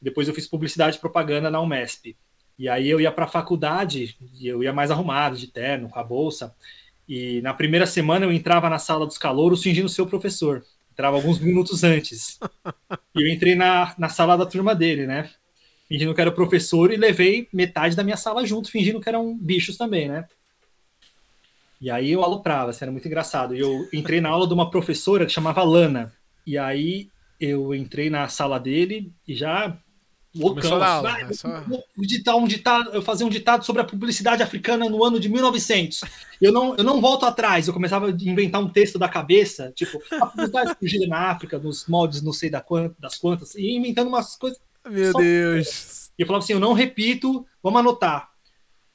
depois 0.00 0.26
eu 0.26 0.34
fiz 0.34 0.46
publicidade 0.46 0.96
e 0.96 1.00
propaganda 1.00 1.50
na 1.50 1.60
Umesp. 1.60 2.16
E 2.58 2.68
aí 2.68 2.88
eu 2.88 3.00
ia 3.00 3.12
para 3.12 3.26
a 3.26 3.28
faculdade 3.28 4.16
e 4.40 4.46
eu 4.46 4.62
ia 4.62 4.72
mais 4.72 4.90
arrumado, 4.90 5.36
de 5.36 5.46
terno, 5.48 5.88
com 5.90 5.98
a 5.98 6.04
bolsa. 6.04 6.54
E 7.06 7.42
na 7.42 7.52
primeira 7.52 7.86
semana 7.86 8.24
eu 8.24 8.32
entrava 8.32 8.70
na 8.70 8.78
sala 8.78 9.06
dos 9.06 9.18
calouros 9.18 9.62
fingindo 9.62 9.88
ser 9.88 10.02
o 10.02 10.06
professor. 10.06 10.64
Entrava 10.92 11.16
alguns 11.16 11.38
minutos 11.40 11.82
antes. 11.82 12.38
E 13.14 13.22
eu 13.22 13.28
entrei 13.28 13.54
na, 13.54 13.94
na 13.98 14.10
sala 14.10 14.36
da 14.36 14.46
turma 14.46 14.74
dele, 14.74 15.06
né? 15.06 15.30
Fingindo 15.88 16.14
que 16.14 16.20
era 16.20 16.30
o 16.30 16.34
professor 16.34 16.92
e 16.92 16.96
levei 16.96 17.48
metade 17.52 17.96
da 17.96 18.04
minha 18.04 18.16
sala 18.16 18.46
junto, 18.46 18.70
fingindo 18.70 19.00
que 19.00 19.08
eram 19.08 19.36
bichos 19.36 19.76
também, 19.76 20.08
né? 20.08 20.26
E 21.80 21.90
aí 21.90 22.12
eu 22.12 22.22
aloprava, 22.22 22.70
assim, 22.70 22.84
era 22.84 22.92
muito 22.92 23.08
engraçado. 23.08 23.56
E 23.56 23.60
eu 23.60 23.88
entrei 23.92 24.20
na 24.20 24.28
aula 24.28 24.46
de 24.46 24.54
uma 24.54 24.70
professora 24.70 25.26
que 25.26 25.32
chamava 25.32 25.64
Lana. 25.64 26.12
E 26.46 26.56
aí 26.56 27.08
eu 27.40 27.74
entrei 27.74 28.08
na 28.08 28.28
sala 28.28 28.60
dele 28.60 29.12
e 29.26 29.34
já 29.34 29.76
loucão. 30.34 30.74
assim, 30.82 30.84
aula, 30.84 31.12
"Ah, 31.14 31.20
é 31.20 31.32
só- 31.32 31.60
vou 31.66 31.82
ditar 32.06 32.36
um 32.36 32.46
ditado, 32.46 32.90
eu 32.92 33.02
fazia 33.02 33.26
um 33.26 33.30
ditado 33.30 33.64
sobre 33.64 33.82
a 33.82 33.84
publicidade 33.84 34.42
africana 34.42 34.88
no 34.88 35.04
ano 35.04 35.18
de 35.20 35.28
1900. 35.28 36.00
Eu 36.40 36.52
não, 36.52 36.74
eu 36.76 36.82
não 36.84 37.00
volto 37.00 37.24
atrás. 37.26 37.66
Eu 37.68 37.74
começava 37.74 38.06
a 38.08 38.10
inventar 38.10 38.60
um 38.62 38.68
texto 38.68 38.98
da 38.98 39.08
cabeça, 39.08 39.72
tipo, 39.74 40.00
a 40.20 40.26
publicidade 40.26 40.74
surgida 40.78 41.06
na 41.06 41.30
África, 41.30 41.58
nos 41.58 41.86
moldes 41.86 42.22
não 42.22 42.32
sei 42.32 42.48
da 42.50 42.60
quant- 42.60 42.94
das 42.98 43.16
quantas, 43.18 43.54
e 43.54 43.70
inventando 43.76 44.08
umas 44.08 44.36
coisas. 44.36 44.58
meu 44.88 45.12
Só- 45.12 45.18
Deus. 45.18 46.10
E 46.18 46.22
eu 46.22 46.26
falava 46.26 46.42
assim, 46.44 46.52
eu 46.54 46.60
não 46.60 46.72
repito, 46.72 47.46
vamos 47.62 47.80
anotar. 47.80 48.30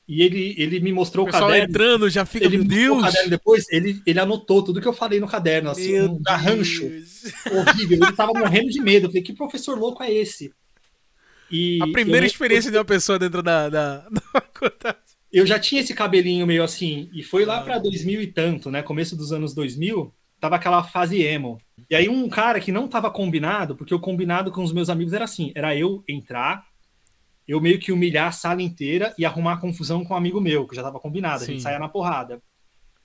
E 0.08 0.22
ele, 0.22 0.56
ele 0.58 0.80
me 0.80 0.92
O 0.92 0.96
mostrou 0.96 1.26
o 1.26 1.30
pessoal 1.30 1.50
caderno. 1.50 1.70
entrando 1.70 2.10
já 2.10 2.26
fica, 2.26 2.46
Ele 2.46 2.58
meu 2.60 2.66
me 2.66 2.74
mostrou 2.74 2.98
o 2.98 3.02
Deus. 3.02 3.06
caderno 3.14 3.30
depois, 3.30 3.66
ele, 3.70 4.02
ele 4.06 4.20
anotou 4.20 4.64
tudo 4.64 4.80
que 4.80 4.88
eu 4.88 4.94
falei 4.94 5.20
no 5.20 5.28
caderno, 5.28 5.70
assim, 5.70 5.94
Meu 5.94 6.12
um 6.14 6.22
garrancho 6.24 6.88
Deus. 6.88 7.24
horrível. 7.52 8.00
Ele 8.04 8.12
tava 8.16 8.32
morrendo 8.34 8.70
de 8.70 8.80
medo. 8.82 9.08
Eu 9.08 9.10
falei, 9.10 9.22
que 9.24 9.34
professor 9.34 9.78
louco 9.78 10.02
é 10.02 10.12
esse? 10.14 10.54
E 11.52 11.80
A 11.82 11.88
primeira 11.88 12.26
eu- 12.26 12.28
experiência 12.30 12.70
de 12.72 12.78
uma 12.78 12.86
pessoa 12.86 13.18
dentro 13.18 13.42
da, 13.42 13.70
da, 13.70 13.98
da 14.10 14.22
faculdade. 14.22 14.98
eu 15.32 15.46
já 15.46 15.60
tinha 15.60 15.82
esse 15.82 15.94
cabelinho 15.94 16.46
meio 16.48 16.64
assim, 16.64 17.10
e 17.14 17.24
foi 17.24 17.46
lá 17.46 17.60
Ah. 17.60 17.64
pra 17.64 17.78
2000 17.80 18.22
e 18.22 18.28
tanto, 18.28 18.70
né? 18.72 18.82
Começo 18.84 19.16
dos 19.16 19.32
anos 19.32 19.54
2000, 19.54 20.14
tava 20.40 20.56
aquela 20.56 20.84
fase 20.84 21.22
emo. 21.24 21.58
E 21.90 21.96
aí 21.96 22.10
um 22.10 22.28
cara 22.30 22.60
que 22.60 22.72
não 22.72 22.88
tava 22.88 23.10
combinado, 23.10 23.76
porque 23.76 23.94
o 23.96 24.00
combinado 24.00 24.52
com 24.52 24.64
os 24.64 24.74
meus 24.74 24.90
amigos 24.90 25.14
era 25.14 25.26
assim, 25.26 25.52
era 25.56 25.76
eu 25.76 26.04
entrar, 26.08 26.66
eu 27.48 27.62
meio 27.62 27.80
que 27.80 27.92
humilhar 27.94 28.28
a 28.28 28.32
sala 28.32 28.62
inteira 28.62 29.14
e 29.18 29.26
arrumar 29.26 29.58
confusão 29.62 30.04
com 30.04 30.14
um 30.14 30.18
amigo 30.18 30.42
meu, 30.42 30.68
que 30.68 30.76
já 30.76 30.84
tava 30.84 31.00
combinado, 31.00 31.44
a 31.44 31.46
Sim. 31.46 31.54
gente 31.54 31.64
saia 31.64 31.80
na 31.80 31.88
porrada. 31.88 32.42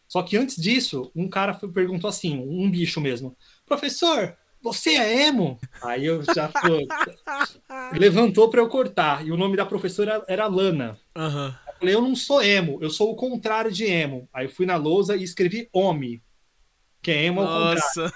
Só 0.09 0.21
que 0.23 0.37
antes 0.37 0.57
disso, 0.61 1.11
um 1.17 1.29
cara 1.29 1.55
perguntou 1.55 2.09
assim, 2.11 2.39
um 2.39 2.71
bicho 2.71 3.01
mesmo, 3.01 3.37
professor, 3.65 4.37
você 4.63 4.91
é 4.91 5.27
emo? 5.27 5.59
Aí 5.83 6.07
eu 6.07 6.23
já 6.35 6.49
tô... 6.49 6.79
levantou 7.99 8.49
pra 8.49 8.61
eu 8.61 8.69
cortar, 8.69 9.27
e 9.27 9.33
o 9.33 9.37
nome 9.37 9.57
da 9.57 9.67
professora 9.67 10.23
era 10.29 10.47
Lana. 10.47 10.99
Aham. 11.17 11.59
Eu 11.67 11.75
falei, 11.79 11.95
eu 11.97 12.03
não 12.03 12.15
sou 12.15 12.43
emo, 12.43 12.79
eu 12.81 12.91
sou 12.91 13.11
o 13.11 13.17
contrário 13.17 13.73
de 13.73 13.85
emo. 13.85 14.29
Aí 14.33 14.47
eu 14.47 14.51
fui 14.51 14.65
na 14.65 14.77
lousa 14.77 15.17
e 15.17 15.23
escrevi 15.23 15.69
homem. 15.73 16.23
Que 17.03 17.11
é 17.11 17.25
emo 17.25 17.41
ao 17.41 17.49
contrário. 17.49 17.75
Nossa. 17.75 18.13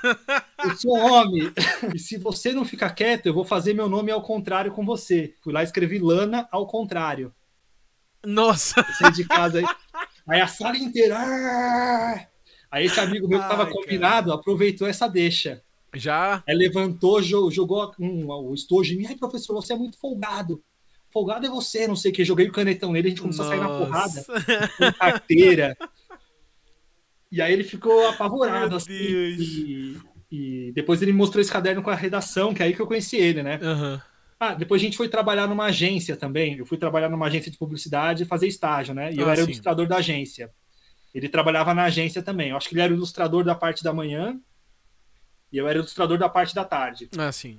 Eu 0.63 0.77
sou 0.77 0.97
homem. 0.97 1.53
E 1.95 1.99
se 1.99 2.17
você 2.17 2.53
não 2.53 2.65
ficar 2.65 2.91
quieto, 2.91 3.27
eu 3.27 3.35
vou 3.35 3.45
fazer 3.45 3.75
meu 3.75 3.89
nome 3.89 4.13
ao 4.13 4.23
contrário 4.23 4.71
com 4.71 4.87
você. 4.87 5.35
Fui 5.43 5.53
lá 5.53 5.63
e 5.63 5.65
escrevi 5.65 5.99
Lana 5.99 6.49
ao 6.53 6.67
contrário. 6.69 7.35
Nossa. 8.25 8.85
Saí 8.99 9.13
de 9.13 9.25
casa 9.25 9.59
aí. 9.59 9.65
Aí 10.29 10.41
a 10.41 10.47
sala 10.47 10.77
inteira. 10.77 11.17
"Ah!" 11.19 12.27
Aí 12.71 12.87
esse 12.87 12.99
amigo 13.01 13.29
meu 13.29 13.41
que 13.41 13.49
tava 13.49 13.65
Ai, 13.65 13.71
combinado 13.71 14.33
aproveitou 14.33 14.87
essa 14.87 15.09
deixa. 15.09 15.63
Já. 15.97 16.43
Aí 16.49 16.55
levantou, 16.55 17.21
jo- 17.23 17.51
jogou 17.51 17.93
um, 17.99 18.27
o 18.29 18.55
estojo 18.55 18.93
em 18.95 18.99
mim. 18.99 19.07
Ai, 19.07 19.17
professor, 19.17 19.55
você 19.55 19.73
é 19.73 19.77
muito 19.77 19.99
folgado. 19.99 20.63
Folgado 21.13 21.47
é 21.47 21.49
você, 21.49 21.87
não 21.89 21.97
sei 21.97 22.11
o 22.11 22.15
que. 22.15 22.25
Joguei 22.25 22.47
o 22.49 22.53
canetão 22.53 22.93
nele, 22.93 23.09
a 23.09 23.11
gente 23.11 23.23
começou 23.23 23.45
a 23.45 23.49
sair 23.49 23.61
na 23.61 23.69
porrada, 23.69 24.25
Nossa. 24.29 24.69
com 24.77 24.93
carteira. 24.99 25.77
E 27.31 27.41
aí 27.43 27.53
ele 27.53 27.65
ficou 27.65 28.07
apavorado, 28.09 28.69
Meu 28.69 28.77
assim. 28.77 28.93
E, 28.93 29.97
e 30.31 30.73
depois 30.75 31.03
ele 31.03 31.13
me 31.13 31.19
mostrou 31.19 31.41
esse 31.41 31.51
caderno 31.51 31.83
com 31.83 31.91
a 31.91 31.95
redação, 31.95 32.55
que 32.55 32.63
é 32.63 32.67
aí 32.67 32.75
que 32.75 32.81
eu 32.81 32.87
conheci 32.87 33.17
ele, 33.17 33.43
né? 33.43 33.59
Aham. 33.63 34.03
Ah, 34.39 34.53
depois 34.55 34.83
a 34.83 34.85
gente 34.85 34.97
foi 34.99 35.09
trabalhar 35.09 35.47
numa 35.49 35.65
agência 35.65 36.15
também. 36.15 36.59
Eu 36.59 36.67
fui 36.67 36.77
trabalhar 36.77 37.09
numa 37.09 37.27
agência 37.27 37.51
de 37.51 37.57
publicidade 37.57 38.23
e 38.23 38.27
fazer 38.27 38.47
estágio, 38.47 38.95
né? 38.95 39.11
E 39.13 39.19
eu 39.19 39.27
Ah, 39.29 39.33
era 39.33 39.41
o 39.41 39.45
sim. 39.45 39.51
ilustrador 39.53 39.87
da 39.89 39.97
agência. 39.97 40.51
Ele 41.15 41.29
trabalhava 41.29 41.73
na 41.73 41.85
agência 41.85 42.23
também. 42.23 42.51
Eu 42.51 42.57
acho 42.59 42.69
que 42.69 42.75
ele 42.75 42.83
era 42.83 42.93
o 42.93 42.97
ilustrador 42.97 43.43
da 43.43 43.55
parte 43.55 43.83
da 43.83 43.95
manhã 43.95 44.39
e 45.53 45.59
eu 45.59 45.69
era 45.69 45.79
ilustrador 45.79 46.19
da 46.19 46.29
parte 46.29 46.55
da 46.55 46.65
tarde. 46.65 47.09
Ah, 47.17 47.31
sim. 47.33 47.59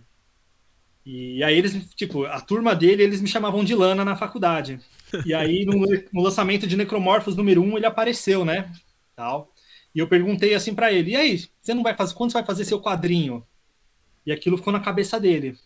E 1.06 1.42
aí 1.42 1.58
eles, 1.58 1.94
tipo, 1.96 2.26
a 2.26 2.42
turma 2.42 2.76
dele, 2.76 3.02
eles 3.02 3.22
me 3.22 3.28
chamavam 3.28 3.64
de 3.64 3.74
Lana 3.74 4.04
na 4.04 4.16
faculdade. 4.16 4.80
E 5.26 5.34
aí 5.34 5.66
no, 5.66 5.86
no 6.12 6.22
lançamento 6.22 6.68
de 6.68 6.76
Necromorphos 6.76 7.36
número 7.36 7.62
1, 7.62 7.78
ele 7.78 7.86
apareceu, 7.86 8.44
né? 8.44 8.72
Tal. 9.16 9.54
E 9.96 10.00
eu 10.00 10.08
perguntei 10.08 10.54
assim 10.54 10.76
pra 10.76 10.92
ele: 10.92 11.12
"E 11.12 11.16
aí, 11.16 11.46
você 11.62 11.74
não 11.74 11.82
vai 11.82 11.96
fazer 11.96 12.14
quando 12.14 12.32
você 12.32 12.38
vai 12.40 12.46
fazer 12.46 12.66
seu 12.66 12.82
quadrinho?" 12.82 13.46
E 14.26 14.32
aquilo 14.34 14.58
ficou 14.58 14.74
na 14.74 14.82
cabeça 14.82 15.18
dele. 15.18 15.58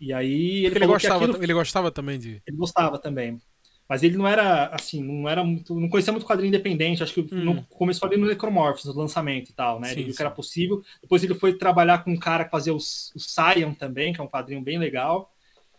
E 0.00 0.12
aí 0.12 0.66
ele, 0.66 0.76
Ele 0.76 0.86
gostava, 0.86 1.24
aquilo 1.24 1.42
ele 1.42 1.54
gostava 1.54 1.90
também 1.92 2.18
de. 2.18 2.42
ele 2.44 2.56
gostava 2.56 2.98
também. 2.98 3.40
Mas 3.88 4.02
ele 4.02 4.16
não 4.16 4.26
era, 4.26 4.66
assim, 4.68 5.02
não 5.02 5.28
era 5.28 5.44
muito. 5.44 5.78
Não 5.78 5.88
conhecia 5.88 6.12
muito 6.12 6.26
quadrinho 6.26 6.48
independente. 6.48 7.02
Acho 7.02 7.12
que 7.12 7.20
Hum. 7.20 7.44
não 7.44 7.62
começou 7.64 8.08
ali 8.08 8.16
no 8.16 8.26
Necromorphs, 8.26 8.84
no 8.86 8.94
lançamento 8.94 9.50
e 9.50 9.52
tal, 9.52 9.78
né? 9.78 9.88
Sim, 9.88 9.94
ele 9.94 10.04
viu 10.04 10.14
que 10.14 10.22
era 10.22 10.30
possível. 10.30 10.82
Depois 11.02 11.22
ele 11.22 11.34
foi 11.34 11.54
trabalhar 11.58 12.02
com 12.02 12.10
um 12.12 12.18
cara 12.18 12.44
que 12.44 12.50
fazia 12.50 12.72
o, 12.72 12.76
o 12.76 12.80
Scion 12.80 13.74
também, 13.78 14.12
que 14.12 14.20
é 14.20 14.24
um 14.24 14.28
quadrinho 14.28 14.62
bem 14.62 14.78
legal. 14.78 15.32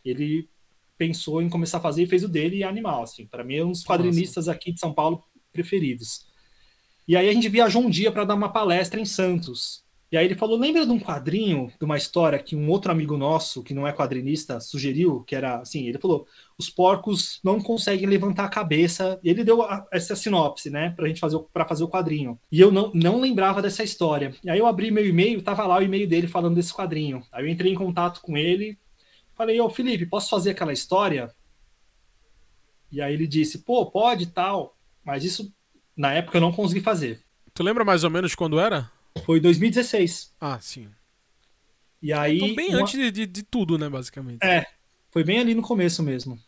Ele 0.03 0.47
pensou 0.97 1.41
em 1.41 1.49
começar 1.49 1.77
a 1.79 1.81
fazer 1.81 2.03
e 2.03 2.07
fez 2.07 2.23
o 2.23 2.27
dele 2.29 2.57
e 2.57 2.63
é 2.63 2.67
animal, 2.67 3.03
assim. 3.03 3.25
Para 3.25 3.43
mim 3.43 3.55
é 3.55 3.65
um 3.65 3.71
dos 3.71 3.83
quadrinistas 3.83 4.47
aqui 4.47 4.71
de 4.71 4.79
São 4.79 4.93
Paulo 4.93 5.23
preferidos. 5.51 6.27
E 7.07 7.15
aí 7.15 7.29
a 7.29 7.33
gente 7.33 7.49
viajou 7.49 7.83
um 7.83 7.89
dia 7.89 8.11
para 8.11 8.23
dar 8.23 8.35
uma 8.35 8.49
palestra 8.51 8.99
em 8.99 9.05
Santos. 9.05 9.84
E 10.11 10.17
aí 10.17 10.25
ele 10.25 10.35
falou: 10.35 10.57
lembra 10.57 10.85
de 10.85 10.91
um 10.91 10.99
quadrinho, 10.99 11.71
de 11.77 11.83
uma 11.85 11.97
história 11.97 12.37
que 12.39 12.55
um 12.55 12.69
outro 12.69 12.91
amigo 12.91 13.17
nosso, 13.17 13.63
que 13.63 13.73
não 13.73 13.87
é 13.87 13.91
quadrinista, 13.91 14.59
sugeriu, 14.59 15.23
que 15.23 15.35
era 15.35 15.59
assim, 15.59 15.87
ele 15.87 15.97
falou: 15.97 16.27
os 16.57 16.69
porcos 16.69 17.39
não 17.43 17.59
conseguem 17.59 18.07
levantar 18.07 18.45
a 18.45 18.49
cabeça. 18.49 19.19
Ele 19.23 19.43
deu 19.43 19.61
a- 19.63 19.85
essa 19.91 20.15
sinopse, 20.15 20.69
né, 20.69 20.91
pra 20.95 21.07
gente 21.07 21.19
fazer 21.19 21.39
para 21.51 21.65
fazer 21.67 21.83
o 21.83 21.89
quadrinho. 21.89 22.39
E 22.51 22.59
eu 22.61 22.71
não, 22.71 22.91
não 22.93 23.19
lembrava 23.19 23.61
dessa 23.61 23.83
história. 23.83 24.33
E 24.43 24.49
aí 24.49 24.59
eu 24.59 24.67
abri 24.67 24.91
meu 24.91 25.05
e-mail, 25.05 25.41
tava 25.41 25.65
lá 25.65 25.77
o 25.79 25.81
e-mail 25.83 26.07
dele 26.07 26.27
falando 26.27 26.55
desse 26.55 26.73
quadrinho. 26.73 27.23
Aí 27.31 27.43
eu 27.43 27.49
entrei 27.49 27.71
em 27.73 27.75
contato 27.75 28.21
com 28.21 28.37
ele, 28.37 28.77
falei: 29.35 29.59
"Ô, 29.59 29.69
Felipe, 29.69 30.05
posso 30.05 30.29
fazer 30.29 30.51
aquela 30.51 30.71
história?" 30.73 31.33
E 32.91 33.01
aí 33.01 33.13
ele 33.13 33.27
disse: 33.27 33.59
"Pô, 33.63 33.85
pode 33.89 34.23
e 34.23 34.27
tal". 34.27 34.77
Mas 35.03 35.23
isso 35.23 35.51
na 35.97 36.13
época 36.13 36.37
eu 36.37 36.41
não 36.41 36.51
consegui 36.51 36.81
fazer. 36.81 37.21
Tu 37.53 37.63
lembra 37.63 37.83
mais 37.85 38.03
ou 38.03 38.09
menos 38.09 38.35
quando 38.35 38.59
era? 38.59 38.91
Foi 39.23 39.39
2016. 39.39 40.33
Ah, 40.39 40.59
sim. 40.59 40.89
E 42.01 42.11
aí 42.13 42.35
Então, 42.37 42.55
bem 42.55 42.69
uma- 42.69 42.81
antes 42.81 42.93
de, 42.99 43.11
de, 43.11 43.25
de 43.25 43.43
tudo, 43.43 43.77
né, 43.77 43.89
basicamente. 43.89 44.43
É, 44.43 44.65
foi 45.11 45.23
bem 45.23 45.39
ali 45.39 45.55
no 45.55 45.61
começo 45.61 46.03
mesmo. 46.03 46.39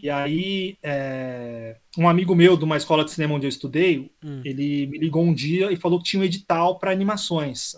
E 0.00 0.10
aí, 0.10 0.76
é, 0.82 1.76
um 1.96 2.08
amigo 2.08 2.34
meu 2.34 2.56
de 2.56 2.64
uma 2.64 2.76
escola 2.76 3.04
de 3.04 3.12
cinema 3.12 3.34
onde 3.34 3.46
eu 3.46 3.48
estudei, 3.48 4.10
Hum. 4.22 4.42
ele 4.44 4.86
me 4.88 4.98
ligou 4.98 5.22
um 5.24 5.32
dia 5.32 5.72
e 5.72 5.76
falou 5.76 5.98
que 5.98 6.04
tinha 6.04 6.20
um 6.20 6.24
edital 6.24 6.78
para 6.78 6.90
animações, 6.90 7.74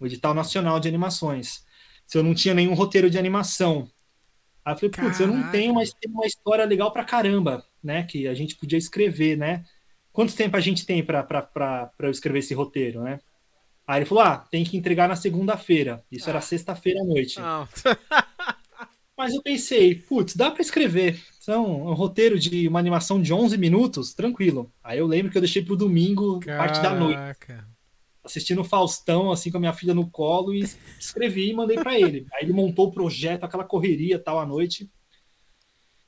um 0.00 0.06
edital 0.06 0.34
nacional 0.34 0.78
de 0.78 0.86
animações. 0.88 1.64
Se 2.06 2.18
eu 2.18 2.22
não 2.22 2.34
tinha 2.34 2.54
nenhum 2.54 2.74
roteiro 2.74 3.08
de 3.10 3.18
animação. 3.18 3.90
Aí 4.64 4.74
eu 4.74 4.78
falei, 4.78 4.90
putz, 4.90 5.20
eu 5.20 5.26
não 5.26 5.50
tenho, 5.50 5.74
mas 5.74 5.92
tem 5.94 6.10
uma 6.12 6.26
história 6.26 6.64
legal 6.64 6.92
pra 6.92 7.04
caramba, 7.04 7.64
né? 7.82 8.02
Que 8.04 8.28
a 8.28 8.34
gente 8.34 8.56
podia 8.56 8.78
escrever, 8.78 9.36
né? 9.36 9.64
Quanto 10.12 10.36
tempo 10.36 10.56
a 10.56 10.60
gente 10.60 10.84
tem 10.84 11.02
para 11.04 11.90
eu 12.00 12.10
escrever 12.10 12.40
esse 12.40 12.52
roteiro, 12.54 13.02
né? 13.02 13.18
Aí 13.90 13.98
ele 13.98 14.06
falou, 14.06 14.22
ah, 14.22 14.36
tem 14.38 14.62
que 14.62 14.76
entregar 14.76 15.08
na 15.08 15.16
segunda-feira. 15.16 16.04
Isso 16.12 16.28
era 16.30 16.38
Ah. 16.38 16.42
sexta-feira 16.42 17.00
à 17.00 17.04
noite. 17.04 17.40
Mas 19.18 19.34
eu 19.34 19.42
pensei, 19.42 19.96
putz, 19.96 20.36
dá 20.36 20.48
pra 20.48 20.62
escrever. 20.62 21.20
São 21.40 21.88
um 21.88 21.92
roteiro 21.92 22.38
de 22.38 22.68
uma 22.68 22.78
animação 22.78 23.20
de 23.20 23.34
11 23.34 23.58
minutos, 23.58 24.14
tranquilo. 24.14 24.72
Aí 24.82 25.00
eu 25.00 25.08
lembro 25.08 25.32
que 25.32 25.36
eu 25.36 25.42
deixei 25.42 25.60
pro 25.64 25.74
domingo, 25.76 26.38
parte 26.38 26.80
da 26.80 26.94
noite, 26.94 27.16
Caraca. 27.16 27.66
assistindo 28.22 28.60
o 28.60 28.64
Faustão, 28.64 29.32
assim, 29.32 29.50
com 29.50 29.56
a 29.56 29.60
minha 29.60 29.72
filha 29.72 29.92
no 29.92 30.08
colo, 30.08 30.54
e 30.54 30.60
escrevi 30.98 31.50
e 31.50 31.52
mandei 31.54 31.76
pra 31.76 31.98
ele. 31.98 32.26
Aí 32.32 32.44
ele 32.44 32.52
montou 32.52 32.86
o 32.86 32.92
projeto, 32.92 33.42
aquela 33.42 33.64
correria 33.64 34.20
tal 34.20 34.38
à 34.38 34.46
noite. 34.46 34.88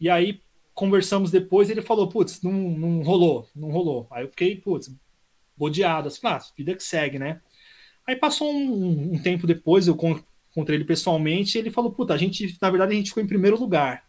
E 0.01 0.09
aí 0.09 0.41
conversamos 0.73 1.33
depois, 1.33 1.69
ele 1.69 1.83
falou, 1.83 2.09
putz, 2.09 2.41
não, 2.43 2.53
não 2.53 3.03
rolou, 3.03 3.49
não 3.57 3.71
rolou. 3.73 4.07
Aí 4.09 4.23
eu 4.23 4.29
fiquei, 4.29 4.55
putz, 4.55 4.89
bodeado, 5.57 6.07
assim, 6.07 6.21
ah, 6.23 6.39
vida 6.57 6.77
que 6.77 6.83
segue, 6.85 7.19
né? 7.19 7.41
Aí 8.07 8.17
passou 8.17 8.53
um, 8.53 9.15
um 9.15 9.23
tempo 9.23 9.47
depois, 9.47 9.87
eu 9.87 9.95
con- 9.95 10.21
encontrei 10.51 10.77
ele 10.77 10.85
pessoalmente, 10.85 11.57
e 11.57 11.61
ele 11.61 11.71
falou, 11.71 11.93
puta, 11.93 12.13
a 12.15 12.17
gente, 12.19 12.57
na 12.61 12.71
verdade, 12.71 12.93
a 12.93 12.97
gente 12.97 13.09
ficou 13.09 13.23
em 13.23 13.27
primeiro 13.27 13.59
lugar. 13.59 14.05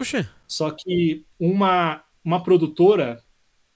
Oxê. 0.00 0.26
Só 0.48 0.70
que 0.70 1.24
uma, 1.38 2.02
uma 2.24 2.42
produtora, 2.42 3.22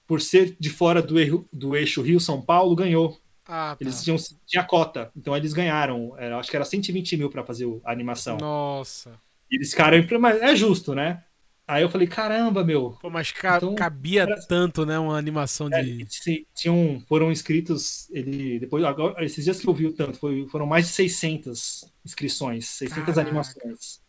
por 0.07 0.21
ser 0.21 0.55
de 0.59 0.69
fora 0.69 1.01
do, 1.01 1.19
erro- 1.19 1.47
do 1.53 1.75
eixo 1.75 2.01
Rio-São 2.01 2.41
Paulo, 2.41 2.75
ganhou. 2.75 3.17
Ah, 3.47 3.75
tá. 3.77 3.77
Eles 3.81 4.03
tinham 4.03 4.17
tinha 4.45 4.63
cota, 4.63 5.11
então 5.15 5.35
eles 5.35 5.51
ganharam. 5.53 6.13
Era, 6.17 6.37
acho 6.37 6.49
que 6.49 6.55
era 6.55 6.63
120 6.65 7.17
mil 7.17 7.29
para 7.29 7.43
fazer 7.43 7.65
a 7.83 7.91
animação. 7.91 8.37
Nossa. 8.37 9.19
E 9.49 9.55
eles 9.57 9.71
ficaram. 9.71 9.97
Mas 10.19 10.41
é 10.41 10.55
justo, 10.55 10.93
né? 10.95 11.23
Aí 11.67 11.83
eu 11.83 11.89
falei, 11.89 12.07
caramba, 12.07 12.63
meu. 12.65 12.97
Pô, 13.01 13.09
mas 13.09 13.31
ca- 13.31 13.57
Então, 13.57 13.75
cabia 13.75 14.23
era- 14.23 14.35
tanto, 14.47 14.85
né? 14.85 14.99
Uma 14.99 15.17
animação 15.17 15.69
É, 15.71 15.81
de. 15.81 16.05
tinham, 16.53 17.01
foram 17.07 17.31
inscritos, 17.31 18.09
ele 18.11 18.59
depois 18.59 18.83
agora, 18.83 19.23
esses 19.23 19.43
dias 19.45 19.59
que 19.59 19.67
eu 19.67 19.73
vi 19.73 19.85
o 19.85 19.93
tanto, 19.93 20.17
foi, 20.17 20.45
foram 20.49 20.65
mais 20.65 20.87
de 20.87 20.91
600 20.93 21.85
inscrições, 22.05 22.67
600 22.67 23.05
Caraca. 23.05 23.21
animações. 23.21 24.01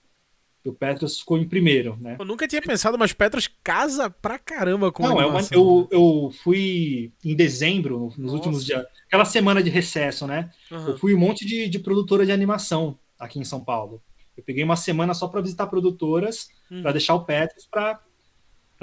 E 0.64 0.68
o 0.68 0.72
Petros 0.72 1.18
ficou 1.18 1.38
em 1.38 1.46
primeiro, 1.48 1.96
né? 2.00 2.16
Eu 2.18 2.24
nunca 2.24 2.46
tinha 2.46 2.62
pensado, 2.62 2.96
mas 2.96 3.12
Petros 3.12 3.48
casa 3.64 4.08
pra 4.08 4.38
caramba 4.38 4.92
com 4.92 5.02
Não, 5.02 5.10
é 5.12 5.14
uma, 5.26 5.38
animação. 5.38 5.58
eu, 5.58 5.88
eu 5.90 6.30
fui 6.42 7.12
em 7.24 7.34
dezembro, 7.34 8.06
nos 8.16 8.18
Nossa. 8.18 8.34
últimos 8.34 8.64
dias, 8.64 8.84
aquela 9.06 9.24
semana 9.24 9.60
de 9.62 9.70
recesso, 9.70 10.24
né? 10.26 10.50
Aham. 10.70 10.90
Eu 10.90 10.98
fui 10.98 11.14
um 11.14 11.18
monte 11.18 11.44
de, 11.44 11.68
de 11.68 11.78
produtora 11.80 12.24
de 12.24 12.30
animação 12.32 12.96
aqui 13.18 13.38
em 13.40 13.44
São 13.44 13.60
Paulo. 13.62 14.00
Eu 14.36 14.42
peguei 14.42 14.64
uma 14.64 14.76
semana 14.76 15.14
só 15.14 15.28
para 15.28 15.40
visitar 15.40 15.66
produtoras, 15.66 16.48
Uhum. 16.70 16.82
para 16.82 16.92
deixar 16.92 17.14
o 17.14 17.24
Petros 17.24 17.66
para 17.66 18.00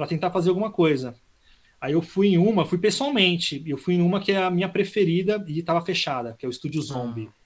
tentar 0.08 0.32
fazer 0.32 0.50
alguma 0.50 0.72
coisa. 0.72 1.16
Aí 1.82 1.94
eu 1.94 2.02
fui 2.02 2.30
em 2.30 2.38
uma, 2.38 2.66
fui 2.66 2.78
pessoalmente, 2.78 3.64
eu 3.66 3.78
fui 3.78 3.96
em 3.96 4.02
uma 4.02 4.20
que 4.20 4.32
é 4.32 4.44
a 4.44 4.52
minha 4.52 4.68
preferida 4.70 5.44
e 5.48 5.60
estava 5.60 5.82
fechada, 5.82 6.36
que 6.38 6.46
é 6.46 6.50
o 6.50 6.52
Estúdio 6.52 6.82
Zombie. 6.82 7.30
Ah. 7.32 7.40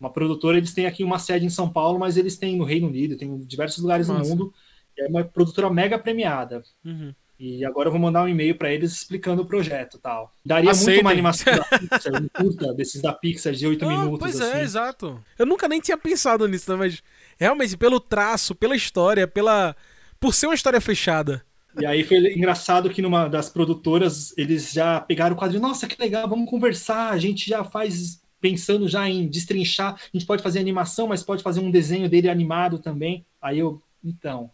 Uma 0.00 0.10
produtora, 0.10 0.56
eles 0.56 0.72
têm 0.72 0.86
aqui 0.86 1.02
uma 1.04 1.18
sede 1.18 1.44
em 1.44 1.50
São 1.50 1.68
Paulo, 1.68 1.98
mas 1.98 2.16
eles 2.16 2.36
têm 2.38 2.56
no 2.56 2.64
Reino 2.64 2.86
Unido, 2.86 3.16
tem 3.16 3.28
em 3.28 3.40
diversos 3.40 3.82
lugares 3.82 4.08
Massa. 4.08 4.22
no 4.22 4.28
mundo. 4.28 4.54
É 4.96 5.06
uma 5.06 5.24
produtora 5.24 5.68
mega 5.70 5.98
premiada. 5.98 6.62
Uhum. 6.84 7.14
E 7.38 7.64
agora 7.64 7.86
eu 7.88 7.92
vou 7.92 8.00
mandar 8.00 8.24
um 8.24 8.28
e-mail 8.28 8.56
para 8.56 8.72
eles 8.72 8.92
explicando 8.92 9.42
o 9.42 9.46
projeto 9.46 9.96
e 9.96 10.00
tal. 10.00 10.34
Daria 10.44 10.70
Aceitem. 10.72 10.94
muito 10.94 11.04
uma 11.06 11.12
animação 11.12 11.54
da 11.56 11.64
Pixar, 11.78 12.22
um 12.22 12.28
curta 12.28 12.74
desses 12.74 13.00
da 13.00 13.12
Pixar 13.12 13.52
de 13.52 13.66
oito 13.66 13.84
Ah, 13.84 13.88
minutos. 13.88 14.18
pois 14.18 14.40
assim. 14.40 14.58
é, 14.58 14.62
exato. 14.62 15.22
Eu 15.38 15.46
nunca 15.46 15.68
nem 15.68 15.80
tinha 15.80 15.96
pensado 15.96 16.48
nisso, 16.48 16.68
né? 16.70 16.76
Mas 16.76 17.00
realmente, 17.38 17.76
pelo 17.76 18.00
traço, 18.00 18.54
pela 18.54 18.74
história, 18.74 19.26
pela. 19.28 19.76
Por 20.18 20.34
ser 20.34 20.46
uma 20.46 20.54
história 20.54 20.80
fechada. 20.80 21.44
E 21.80 21.86
aí 21.86 22.02
foi 22.02 22.16
engraçado 22.34 22.90
que 22.90 23.00
numa 23.00 23.28
das 23.28 23.48
produtoras 23.48 24.36
eles 24.36 24.72
já 24.72 25.00
pegaram 25.00 25.36
o 25.36 25.38
quadrinho. 25.38 25.62
Nossa, 25.62 25.86
que 25.86 26.00
legal, 26.00 26.28
vamos 26.28 26.50
conversar. 26.50 27.10
A 27.12 27.18
gente 27.18 27.48
já 27.48 27.62
faz 27.62 28.20
pensando 28.40 28.88
já 28.88 29.08
em 29.08 29.28
destrinchar. 29.28 29.94
A 29.94 29.98
gente 30.12 30.26
pode 30.26 30.42
fazer 30.42 30.58
animação, 30.58 31.06
mas 31.06 31.22
pode 31.22 31.42
fazer 31.42 31.60
um 31.60 31.70
desenho 31.70 32.08
dele 32.08 32.28
animado 32.28 32.80
também. 32.80 33.24
Aí 33.40 33.60
eu, 33.60 33.80
então, 34.02 34.50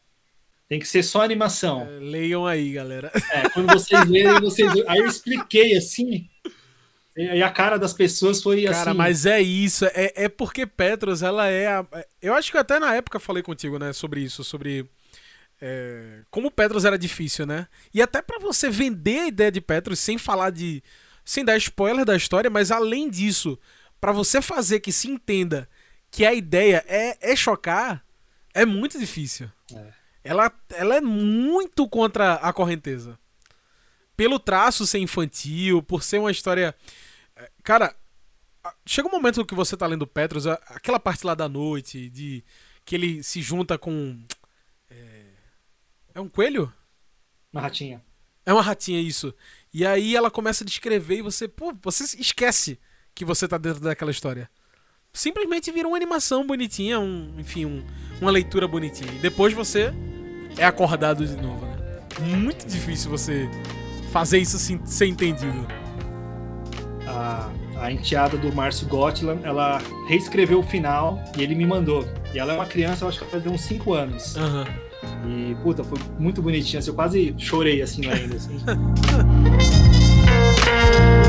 tem 0.68 0.78
que 0.78 0.86
ser 0.88 1.02
só 1.02 1.22
animação. 1.22 1.82
É, 1.82 1.98
leiam 2.00 2.46
aí, 2.46 2.72
galera. 2.72 3.10
É, 3.32 3.48
quando 3.50 3.72
vocês 3.72 4.04
lerem, 4.08 4.40
vocês. 4.40 4.70
Aí 4.86 4.98
eu 4.98 5.06
expliquei 5.06 5.76
assim. 5.76 6.28
E 7.16 7.42
a 7.42 7.50
cara 7.50 7.78
das 7.78 7.92
pessoas 7.92 8.42
foi 8.42 8.64
Cara, 8.64 8.90
assim. 8.90 8.98
mas 8.98 9.24
é 9.24 9.40
isso. 9.40 9.84
É, 9.86 10.24
é 10.24 10.28
porque 10.28 10.66
Petros, 10.66 11.22
ela 11.22 11.46
é. 11.48 11.68
a- 11.68 11.86
eu 12.20 12.34
acho 12.34 12.50
que 12.50 12.58
até 12.58 12.78
na 12.80 12.92
época 12.94 13.20
falei 13.20 13.42
contigo, 13.42 13.78
né? 13.78 13.92
Sobre 13.92 14.20
isso, 14.20 14.42
sobre. 14.42 14.84
é, 15.60 16.22
como 16.30 16.50
Petros 16.50 16.84
era 16.84 16.98
difícil, 16.98 17.46
né? 17.46 17.68
E 17.92 18.02
até 18.02 18.20
pra 18.20 18.38
você 18.40 18.68
vender 18.68 19.18
a 19.20 19.28
ideia 19.28 19.52
de 19.52 19.60
Petros 19.60 20.00
sem 20.00 20.18
falar 20.18 20.50
de. 20.50 20.82
sem 21.24 21.44
dar 21.44 21.56
spoiler 21.56 22.04
da 22.04 22.16
história, 22.16 22.50
mas 22.50 22.72
além 22.72 23.08
disso, 23.08 23.56
pra 24.00 24.10
você 24.10 24.42
fazer 24.42 24.80
que 24.80 24.90
se 24.90 25.08
entenda 25.08 25.68
que 26.10 26.24
a 26.26 26.34
ideia 26.34 26.84
é, 26.88 27.32
é 27.32 27.36
chocar, 27.36 28.04
é 28.52 28.64
muito 28.66 28.98
difícil. 28.98 29.48
É. 29.72 29.93
Ela, 30.24 30.50
ela 30.70 30.96
é 30.96 31.00
muito 31.00 31.88
contra 31.88 32.34
a 32.34 32.52
correnteza. 32.52 33.18
pelo 34.16 34.38
traço 34.38 34.86
ser 34.86 34.98
infantil, 34.98 35.82
por 35.82 36.02
ser 36.02 36.18
uma 36.18 36.30
história. 36.30 36.74
é, 37.36 37.50
Cara, 37.62 37.94
chega 38.86 39.08
um 39.08 39.10
momento 39.10 39.44
que 39.44 39.54
você 39.54 39.76
tá 39.76 39.86
lendo 39.86 40.06
Petros, 40.06 40.46
aquela 40.46 41.00
parte 41.00 41.26
lá 41.26 41.34
da 41.34 41.48
noite, 41.48 42.08
de 42.10 42.44
que 42.84 42.94
ele 42.94 43.22
se 43.22 43.42
junta 43.42 43.76
com. 43.78 44.18
É, 44.90 45.26
é 46.14 46.20
um 46.20 46.28
coelho? 46.28 46.72
Uma 47.52 47.62
ratinha. 47.62 48.04
É 48.46 48.52
uma 48.52 48.62
ratinha 48.62 49.00
isso. 49.00 49.34
E 49.72 49.86
aí 49.86 50.14
ela 50.14 50.30
começa 50.30 50.64
a 50.64 50.66
descrever 50.66 51.18
e 51.18 51.22
você, 51.22 51.48
pô, 51.48 51.74
você 51.82 52.04
esquece 52.18 52.78
que 53.14 53.24
você 53.24 53.48
tá 53.48 53.58
dentro 53.58 53.80
daquela 53.80 54.10
história. 54.10 54.50
Simplesmente 55.24 55.70
vira 55.70 55.86
uma 55.86 55.96
animação 55.96 56.44
bonitinha, 56.44 56.98
um, 56.98 57.28
enfim, 57.38 57.64
um- 57.64 57.84
uma 58.20 58.32
leitura 58.32 58.66
bonitinha. 58.66 59.12
E 59.14 59.18
depois 59.18 59.52
você 59.54 59.92
é 60.58 60.64
acordado 60.66 61.24
de 61.24 61.36
novo, 61.40 61.64
né? 61.66 61.76
Muito 62.36 62.66
difícil 62.66 63.08
você 63.10 63.48
fazer 64.10 64.38
isso 64.38 64.58
sem 64.58 64.84
ser 64.84 65.06
entendido. 65.06 65.64
A, 67.06 67.48
a 67.76 67.92
enteada 67.92 68.36
do 68.36 68.52
Márcio 68.52 68.88
Gotland, 68.88 69.38
ela 69.44 69.80
reescreveu 70.08 70.58
o 70.58 70.62
final 70.64 71.22
e 71.38 71.42
ele 71.44 71.54
me 71.54 71.64
mandou. 71.64 72.04
E 72.34 72.38
ela 72.40 72.52
é 72.52 72.56
uma 72.56 72.66
criança, 72.66 73.04
eu 73.04 73.08
acho 73.08 73.20
que 73.20 73.24
ela 73.32 73.40
tem 73.40 73.52
uns 73.52 73.60
5 73.60 73.92
anos. 73.94 74.36
Aham. 74.36 74.64
E, 75.28 75.54
puta, 75.62 75.84
foi 75.84 75.98
muito 76.18 76.42
bonitinha. 76.42 76.80
assim, 76.80 76.90
eu 76.90 76.94
quase 76.94 77.32
chorei 77.38 77.80
assim 77.82 78.00
lendo. 78.04 78.34
Assim. 78.34 78.58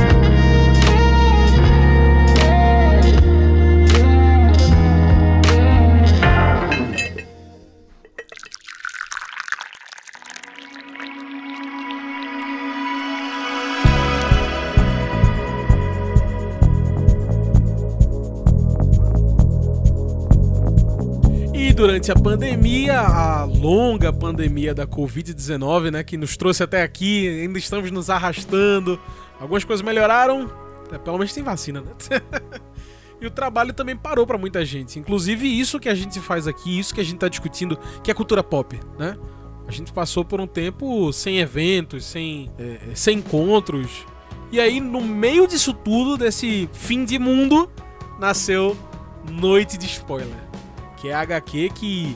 durante 21.76 22.10
a 22.10 22.16
pandemia, 22.16 23.02
a 23.02 23.44
longa 23.44 24.12
pandemia 24.12 24.74
da 24.74 24.88
Covid-19, 24.88 25.92
né, 25.92 26.04
que 26.06 26.16
nos 26.16 26.38
trouxe 26.38 26.64
até 26.64 26.82
aqui, 26.82 27.28
ainda 27.28 27.60
estamos 27.60 27.92
nos 27.92 28.10
arrastando. 28.10 28.98
Algumas 29.42 29.66
coisas 29.66 29.86
melhoraram, 29.86 30.50
é, 30.90 30.98
pelo 30.98 31.18
menos 31.18 31.34
tem 31.34 31.44
vacina, 31.44 31.82
né? 31.82 31.92
e 33.20 33.28
o 33.28 33.30
trabalho 33.30 33.74
também 33.74 33.96
parou 33.96 34.26
pra 34.26 34.38
muita 34.38 34.64
gente. 34.64 34.98
Inclusive 34.98 35.48
isso 35.48 35.78
que 35.78 35.90
a 35.90 35.94
gente 35.94 36.22
faz 36.22 36.48
aqui, 36.48 36.80
isso 36.80 36.96
que 36.96 37.02
a 37.02 37.04
gente 37.04 37.18
tá 37.18 37.28
discutindo, 37.28 37.78
que 38.02 38.10
é 38.10 38.14
cultura 38.14 38.42
pop, 38.42 38.80
né? 38.98 39.18
A 39.68 39.72
gente 39.72 39.92
passou 39.92 40.24
por 40.24 40.40
um 40.40 40.48
tempo 40.48 41.12
sem 41.12 41.40
eventos, 41.40 42.06
sem, 42.06 42.50
é, 42.58 42.96
sem 42.96 43.18
encontros. 43.18 44.06
E 44.50 44.62
aí, 44.62 44.80
no 44.80 45.02
meio 45.02 45.46
disso 45.46 45.74
tudo, 45.74 46.16
desse 46.16 46.70
fim 46.72 47.04
de 47.04 47.20
mundo, 47.20 47.70
nasceu 48.18 48.78
Noite 49.30 49.78
de 49.78 49.88
Spoiler 49.88 50.45
que 51.06 51.10
é 51.10 51.14
a 51.14 51.22
HQ 51.22 51.70
que 51.76 52.16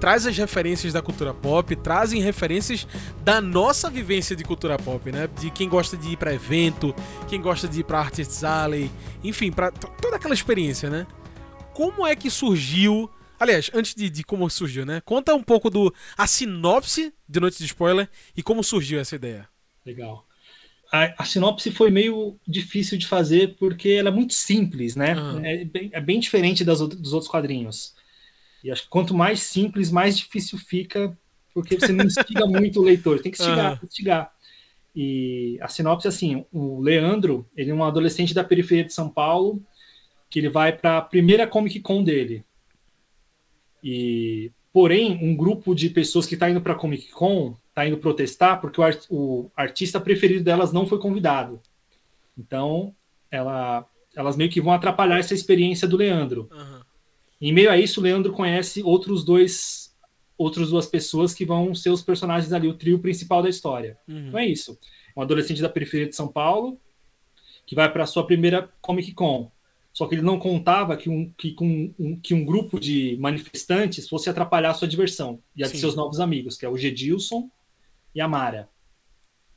traz 0.00 0.26
as 0.26 0.36
referências 0.36 0.92
da 0.92 1.00
cultura 1.00 1.32
pop, 1.32 1.76
trazem 1.76 2.20
referências 2.20 2.84
da 3.22 3.40
nossa 3.40 3.88
vivência 3.88 4.34
de 4.34 4.42
cultura 4.42 4.76
pop, 4.76 5.12
né? 5.12 5.28
De 5.40 5.48
quem 5.48 5.68
gosta 5.68 5.96
de 5.96 6.10
ir 6.10 6.16
pra 6.16 6.34
evento, 6.34 6.92
quem 7.28 7.40
gosta 7.40 7.68
de 7.68 7.80
ir 7.80 7.84
pra 7.84 8.00
Artists 8.00 8.42
Alley, 8.42 8.90
enfim, 9.22 9.52
para 9.52 9.70
toda 9.70 10.16
aquela 10.16 10.34
experiência, 10.34 10.90
né? 10.90 11.06
Como 11.72 12.04
é 12.04 12.16
que 12.16 12.28
surgiu? 12.28 13.08
Aliás, 13.38 13.70
antes 13.72 13.94
de, 13.94 14.10
de 14.10 14.24
como 14.24 14.50
surgiu, 14.50 14.84
né? 14.84 15.00
Conta 15.04 15.32
um 15.32 15.42
pouco 15.42 15.70
do 15.70 15.94
a 16.18 16.26
sinopse 16.26 17.14
de 17.28 17.38
Noite 17.38 17.58
de 17.58 17.66
Spoiler 17.66 18.08
e 18.36 18.42
como 18.42 18.64
surgiu 18.64 18.98
essa 18.98 19.14
ideia. 19.14 19.48
Legal. 19.84 20.26
A, 20.92 21.22
a 21.22 21.24
sinopse 21.24 21.70
foi 21.70 21.90
meio 21.90 22.38
difícil 22.46 22.98
de 22.98 23.06
fazer 23.06 23.56
porque 23.56 23.90
ela 23.90 24.08
é 24.08 24.12
muito 24.12 24.34
simples, 24.34 24.96
né? 24.96 25.12
Aham. 25.12 25.44
É, 25.44 25.64
bem, 25.64 25.90
é 25.92 26.00
bem 26.00 26.18
diferente 26.18 26.64
das, 26.64 26.80
dos 26.80 27.12
outros 27.12 27.30
quadrinhos. 27.30 27.94
E 28.66 28.70
acho 28.72 28.82
que 28.82 28.88
quanto 28.88 29.14
mais 29.14 29.40
simples, 29.42 29.92
mais 29.92 30.18
difícil 30.18 30.58
fica, 30.58 31.16
porque 31.54 31.76
você 31.78 31.92
não 31.92 32.04
instiga 32.04 32.44
muito 32.48 32.80
o 32.80 32.82
leitor, 32.84 33.20
tem 33.20 33.30
que 33.30 33.38
instigar, 33.40 33.72
Aham. 33.74 33.78
instigar. 33.84 34.32
E 34.94 35.56
a 35.60 35.68
sinopse 35.68 36.06
é 36.06 36.10
assim: 36.10 36.44
o 36.52 36.80
Leandro, 36.80 37.46
ele 37.56 37.70
é 37.70 37.74
um 37.74 37.84
adolescente 37.84 38.34
da 38.34 38.42
periferia 38.42 38.82
de 38.84 38.92
São 38.92 39.08
Paulo, 39.08 39.62
que 40.28 40.40
ele 40.40 40.48
vai 40.48 40.72
para 40.76 40.98
a 40.98 41.02
primeira 41.02 41.46
Comic 41.46 41.78
Con 41.80 42.02
dele. 42.02 42.44
E, 43.82 44.50
porém, 44.72 45.18
um 45.22 45.36
grupo 45.36 45.74
de 45.74 45.88
pessoas 45.90 46.26
que 46.26 46.34
está 46.34 46.50
indo 46.50 46.60
para 46.60 46.72
a 46.72 46.76
Comic 46.76 47.10
Con 47.12 47.54
está 47.68 47.86
indo 47.86 47.98
protestar 47.98 48.60
porque 48.60 48.80
o, 48.80 48.84
art- 48.84 49.06
o 49.10 49.50
artista 49.56 50.00
preferido 50.00 50.42
delas 50.42 50.72
não 50.72 50.86
foi 50.86 50.98
convidado. 50.98 51.60
Então, 52.36 52.94
ela- 53.30 53.86
elas 54.16 54.36
meio 54.36 54.50
que 54.50 54.60
vão 54.60 54.72
atrapalhar 54.72 55.18
essa 55.18 55.34
experiência 55.34 55.86
do 55.86 55.96
Leandro. 55.96 56.48
Em 57.40 57.52
meio 57.52 57.70
a 57.70 57.76
isso, 57.76 58.00
o 58.00 58.02
Leandro 58.02 58.32
conhece 58.32 58.82
outros 58.82 59.24
dois, 59.24 59.94
outras 60.38 60.70
duas 60.70 60.86
pessoas 60.86 61.34
que 61.34 61.44
vão 61.44 61.74
ser 61.74 61.90
os 61.90 62.02
personagens 62.02 62.52
ali, 62.52 62.68
o 62.68 62.74
trio 62.74 62.98
principal 62.98 63.42
da 63.42 63.48
história. 63.48 63.98
Uhum. 64.08 64.28
Então 64.28 64.40
é 64.40 64.46
isso. 64.46 64.78
Um 65.16 65.22
adolescente 65.22 65.62
da 65.62 65.68
periferia 65.68 66.08
de 66.08 66.16
São 66.16 66.28
Paulo 66.28 66.80
que 67.66 67.74
vai 67.74 67.92
para 67.92 68.04
a 68.04 68.06
sua 68.06 68.26
primeira 68.26 68.70
Comic 68.80 69.12
Con. 69.12 69.50
Só 69.92 70.06
que 70.06 70.14
ele 70.14 70.22
não 70.22 70.38
contava 70.38 70.96
que 70.96 71.08
um, 71.08 71.32
que, 71.36 71.52
com, 71.52 71.92
um, 71.98 72.20
que 72.20 72.34
um 72.34 72.44
grupo 72.44 72.78
de 72.78 73.16
manifestantes 73.18 74.08
fosse 74.08 74.28
atrapalhar 74.28 74.70
a 74.70 74.74
sua 74.74 74.86
diversão 74.86 75.40
e 75.56 75.64
a 75.64 75.66
de 75.66 75.72
Sim. 75.72 75.78
seus 75.78 75.96
novos 75.96 76.20
amigos, 76.20 76.56
que 76.56 76.66
é 76.66 76.68
o 76.68 76.76
Gedilson 76.76 77.50
e 78.14 78.20
a 78.20 78.28
Mara. 78.28 78.68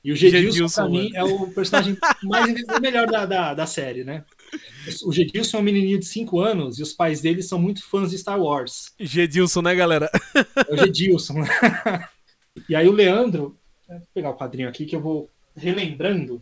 E 0.01 0.13
o 0.13 0.15
Gedilson, 0.15 0.47
Gedilson, 0.47 0.81
para 0.81 0.89
mim, 0.89 1.09
né? 1.11 1.19
é 1.19 1.23
o 1.23 1.51
personagem 1.51 1.97
mais 2.23 2.53
melhor 2.81 3.05
da, 3.07 3.25
da, 3.25 3.53
da 3.53 3.65
série, 3.65 4.05
né? 4.05 4.23
O 5.03 5.11
Gedilson 5.11 5.57
é 5.57 5.59
um 5.59 5.63
menininho 5.63 5.99
de 5.99 6.05
5 6.05 6.39
anos 6.39 6.79
e 6.79 6.83
os 6.83 6.93
pais 6.93 7.21
dele 7.21 7.43
são 7.43 7.59
muito 7.59 7.83
fãs 7.83 8.09
de 8.09 8.17
Star 8.17 8.39
Wars. 8.39 8.93
Gedilson, 8.99 9.61
né, 9.61 9.75
galera? 9.75 10.09
É 10.67 10.73
o 10.73 10.77
Gedilson. 10.77 11.35
e 12.67 12.75
aí 12.75 12.87
o 12.87 12.91
Leandro, 12.91 13.57
vou 13.87 14.01
pegar 14.13 14.29
o 14.31 14.37
quadrinho 14.37 14.69
aqui 14.69 14.85
que 14.85 14.95
eu 14.95 15.01
vou 15.01 15.29
relembrando. 15.55 16.41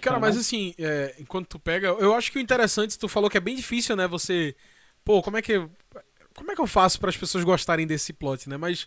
Cara, 0.00 0.18
mas 0.18 0.36
assim, 0.36 0.74
é, 0.78 1.14
enquanto 1.18 1.48
tu 1.48 1.58
pega, 1.58 1.88
eu 1.88 2.14
acho 2.14 2.30
que 2.30 2.38
o 2.38 2.40
interessante, 2.40 2.98
tu 2.98 3.08
falou 3.08 3.28
que 3.28 3.36
é 3.36 3.40
bem 3.40 3.56
difícil, 3.56 3.96
né? 3.96 4.06
Você. 4.06 4.54
Pô, 5.04 5.22
como 5.22 5.36
é 5.36 5.42
que. 5.42 5.68
Como 6.34 6.50
é 6.50 6.54
que 6.54 6.60
eu 6.60 6.66
faço 6.66 6.98
para 6.98 7.10
as 7.10 7.16
pessoas 7.16 7.44
gostarem 7.44 7.86
desse 7.86 8.12
plot, 8.12 8.48
né? 8.48 8.56
Mas 8.56 8.86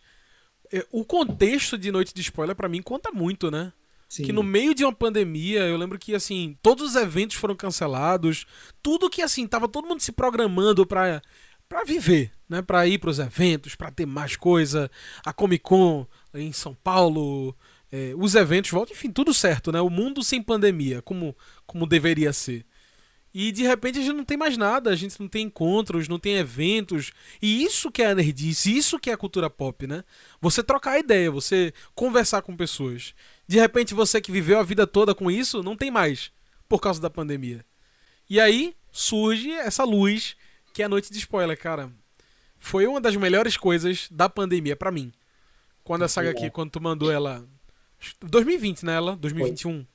é, 0.71 0.85
o 0.91 1.05
contexto 1.05 1.77
de 1.77 1.91
Noite 1.91 2.13
de 2.13 2.21
Spoiler 2.21 2.55
pra 2.55 2.69
mim 2.69 2.81
conta 2.81 3.11
muito, 3.11 3.51
né? 3.51 3.71
Sim. 4.07 4.23
Que 4.23 4.31
no 4.31 4.43
meio 4.43 4.73
de 4.73 4.83
uma 4.83 4.93
pandemia, 4.93 5.61
eu 5.61 5.77
lembro 5.77 5.97
que 5.97 6.13
assim, 6.13 6.55
todos 6.61 6.91
os 6.91 6.95
eventos 6.95 7.35
foram 7.35 7.55
cancelados, 7.55 8.45
tudo 8.81 9.09
que 9.09 9.21
assim, 9.21 9.47
tava 9.47 9.67
todo 9.67 9.87
mundo 9.87 10.01
se 10.01 10.11
programando 10.11 10.85
pra, 10.85 11.21
pra 11.67 11.83
viver, 11.83 12.31
né? 12.47 12.61
Pra 12.61 12.87
ir 12.87 12.99
pros 12.99 13.19
eventos, 13.19 13.75
pra 13.75 13.91
ter 13.91 14.05
mais 14.05 14.35
coisa, 14.35 14.89
a 15.25 15.33
Comic 15.33 15.63
Con 15.63 16.05
em 16.33 16.51
São 16.51 16.75
Paulo, 16.75 17.55
é, 17.91 18.13
os 18.17 18.35
eventos 18.35 18.71
voltam, 18.71 18.95
enfim, 18.95 19.11
tudo 19.11 19.33
certo, 19.33 19.71
né? 19.71 19.81
O 19.81 19.89
mundo 19.89 20.23
sem 20.23 20.41
pandemia, 20.41 21.01
como, 21.01 21.35
como 21.65 21.87
deveria 21.87 22.31
ser. 22.31 22.65
E 23.37 23.51
de 23.51 23.63
repente 23.63 23.99
a 23.99 24.01
gente 24.01 24.15
não 24.15 24.23
tem 24.23 24.37
mais 24.37 24.55
nada, 24.55 24.89
a 24.89 24.95
gente 24.95 25.19
não 25.19 25.27
tem 25.27 25.47
encontros, 25.47 26.07
não 26.07 26.17
tem 26.17 26.37
eventos. 26.37 27.11
E 27.41 27.65
isso 27.65 27.91
que 27.91 28.01
é 28.01 28.05
a 28.05 28.15
nerdice, 28.15 28.73
isso 28.73 28.97
que 28.97 29.09
é 29.09 29.13
a 29.13 29.17
cultura 29.17 29.49
pop, 29.49 29.85
né? 29.85 30.05
Você 30.39 30.63
trocar 30.63 30.97
ideia, 30.99 31.29
você 31.29 31.73
conversar 31.93 32.41
com 32.43 32.55
pessoas. 32.55 33.13
De 33.45 33.59
repente 33.59 33.93
você 33.93 34.21
que 34.21 34.31
viveu 34.31 34.57
a 34.57 34.63
vida 34.63 34.87
toda 34.87 35.13
com 35.13 35.29
isso, 35.29 35.61
não 35.61 35.75
tem 35.75 35.91
mais, 35.91 36.31
por 36.69 36.79
causa 36.79 37.01
da 37.01 37.09
pandemia. 37.09 37.65
E 38.29 38.39
aí 38.39 38.73
surge 38.89 39.51
essa 39.51 39.83
luz, 39.83 40.37
que 40.73 40.81
é 40.81 40.85
a 40.85 40.89
noite 40.89 41.11
de 41.11 41.17
spoiler, 41.17 41.59
cara. 41.59 41.91
Foi 42.57 42.87
uma 42.87 43.01
das 43.01 43.17
melhores 43.17 43.57
coisas 43.57 44.07
da 44.09 44.29
pandemia 44.29 44.77
pra 44.77 44.91
mim. 44.91 45.11
Quando 45.83 46.03
a 46.03 46.07
saga 46.07 46.29
aqui, 46.29 46.49
quando 46.49 46.71
tu 46.71 46.81
mandou 46.81 47.11
ela. 47.11 47.45
2020, 48.21 48.85
né? 48.85 48.95
Ela? 48.95 49.17
2021. 49.17 49.85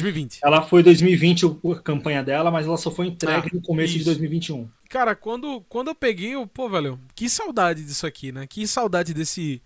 2020. 0.00 0.38
Ela 0.42 0.62
foi 0.62 0.82
2020 0.82 1.46
o- 1.46 1.72
a 1.72 1.80
campanha 1.80 2.22
dela, 2.22 2.50
mas 2.50 2.66
ela 2.66 2.76
só 2.76 2.90
foi 2.90 3.06
entregue 3.08 3.48
Ah, 3.52 3.54
no 3.54 3.62
começo 3.62 3.90
isso. 3.90 3.98
de 3.98 4.04
2021. 4.04 4.68
Cara, 4.88 5.14
quando, 5.14 5.60
quando 5.68 5.88
eu 5.88 5.94
peguei, 5.94 6.34
eu, 6.34 6.46
pô, 6.46 6.68
velho, 6.68 6.98
que 7.14 7.28
saudade 7.28 7.84
disso 7.84 8.06
aqui, 8.06 8.30
né? 8.32 8.46
Que 8.46 8.66
saudade 8.66 9.12
desse 9.14 9.60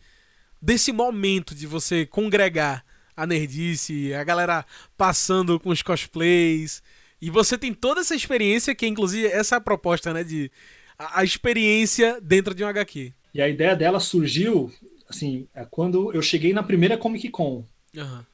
desse 0.63 0.93
momento 0.93 1.55
de 1.55 1.67
você 1.67 2.05
congregar 2.05 2.85
a 3.17 3.27
nerdice, 3.27 4.13
a 4.13 4.23
galera 4.23 4.65
passando 4.97 5.59
com 5.59 5.71
os 5.71 5.81
cosplays. 5.83 6.83
E 7.21 7.31
você 7.31 7.57
tem 7.57 7.73
toda 7.73 8.01
essa 8.01 8.15
experiência, 8.15 8.75
que 8.75 8.87
inclusive 8.87 9.27
essa 9.27 9.55
é 9.55 9.59
a 9.59 9.61
proposta, 9.61 10.13
né? 10.13 10.23
De 10.25 10.51
a, 10.99 11.21
a 11.21 11.25
experiência 11.25 12.19
dentro 12.21 12.55
de 12.55 12.63
um 12.63 12.67
HQ. 12.67 13.13
E 13.35 13.41
a 13.41 13.49
ideia 13.49 13.75
dela 13.77 14.01
surgiu, 14.01 14.71
assim, 15.09 15.47
é 15.55 15.65
quando 15.65 16.13
eu 16.13 16.21
cheguei 16.21 16.53
na 16.53 16.63
primeira 16.63 16.97
Comic 16.99 17.29
Con, 17.31 17.65
Aham. 17.97 18.25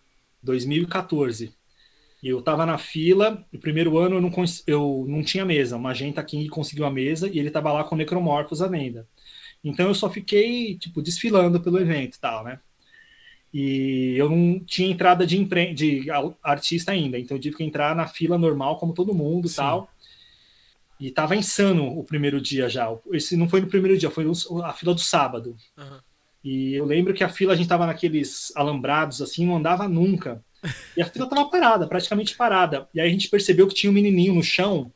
2014. 0.42 1.52
Eu 2.22 2.42
tava 2.42 2.66
na 2.66 2.78
fila, 2.78 3.44
no 3.52 3.58
primeiro 3.58 3.98
ano 3.98 4.16
eu 4.16 4.20
não, 4.20 4.32
eu 4.66 5.04
não 5.08 5.22
tinha 5.22 5.44
mesa. 5.44 5.76
O 5.76 5.80
Magenta 5.80 6.22
King 6.24 6.48
conseguiu 6.48 6.84
a 6.84 6.90
mesa 6.90 7.28
e 7.28 7.38
ele 7.38 7.50
tava 7.50 7.72
lá 7.72 7.84
com 7.84 7.94
Necromorphos 7.94 8.62
à 8.62 8.68
venda. 8.68 9.06
Então 9.62 9.86
eu 9.86 9.94
só 9.94 10.10
fiquei, 10.10 10.76
tipo, 10.76 11.02
desfilando 11.02 11.60
pelo 11.60 11.78
evento 11.78 12.16
e 12.16 12.20
tal, 12.20 12.44
né? 12.44 12.60
E 13.52 14.14
eu 14.16 14.28
não 14.28 14.58
tinha 14.60 14.90
entrada 14.90 15.26
de, 15.26 15.38
empre... 15.38 15.72
de 15.72 16.06
artista 16.42 16.92
ainda, 16.92 17.18
então 17.18 17.36
eu 17.36 17.40
tive 17.40 17.56
que 17.56 17.64
entrar 17.64 17.94
na 17.94 18.06
fila 18.06 18.36
normal, 18.36 18.78
como 18.78 18.92
todo 18.92 19.14
mundo 19.14 19.48
e 19.48 19.52
tal. 19.52 19.90
E 20.98 21.10
tava 21.10 21.36
insano 21.36 21.98
o 21.98 22.04
primeiro 22.04 22.40
dia 22.40 22.68
já. 22.68 22.88
Esse 23.12 23.36
não 23.36 23.48
foi 23.48 23.60
no 23.60 23.66
primeiro 23.66 23.96
dia, 23.96 24.10
foi 24.10 24.26
a 24.64 24.72
fila 24.72 24.94
do 24.94 25.00
sábado. 25.00 25.56
Aham. 25.76 26.00
E 26.46 26.74
eu 26.74 26.84
lembro 26.84 27.12
que 27.12 27.24
a 27.24 27.28
fila, 27.28 27.54
a 27.54 27.56
gente 27.56 27.68
tava 27.68 27.86
naqueles 27.86 28.52
alambrados 28.54 29.20
assim, 29.20 29.44
não 29.44 29.56
andava 29.56 29.88
nunca. 29.88 30.44
E 30.96 31.02
a 31.02 31.06
fila 31.06 31.28
tava 31.28 31.48
parada, 31.48 31.86
praticamente 31.86 32.36
parada. 32.36 32.88
E 32.94 33.00
aí 33.00 33.08
a 33.08 33.12
gente 33.12 33.28
percebeu 33.28 33.68
que 33.68 33.74
tinha 33.74 33.90
um 33.90 33.94
menininho 33.94 34.34
no 34.34 34.42
chão, 34.42 34.92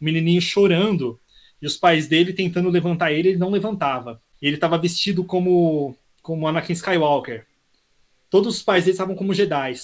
um 0.00 0.04
menininho 0.04 0.42
chorando, 0.42 1.18
e 1.60 1.66
os 1.66 1.76
pais 1.76 2.08
dele 2.08 2.32
tentando 2.32 2.68
levantar 2.68 3.12
ele, 3.12 3.30
ele 3.30 3.38
não 3.38 3.50
levantava. 3.50 4.20
E 4.40 4.46
ele 4.46 4.56
tava 4.56 4.76
vestido 4.78 5.24
como 5.24 5.96
como 6.22 6.46
Anakin 6.46 6.72
Skywalker. 6.72 7.46
Todos 8.30 8.56
os 8.56 8.62
pais 8.62 8.84
dele 8.84 8.94
estavam 8.94 9.16
como 9.16 9.34
Jedi. 9.34 9.74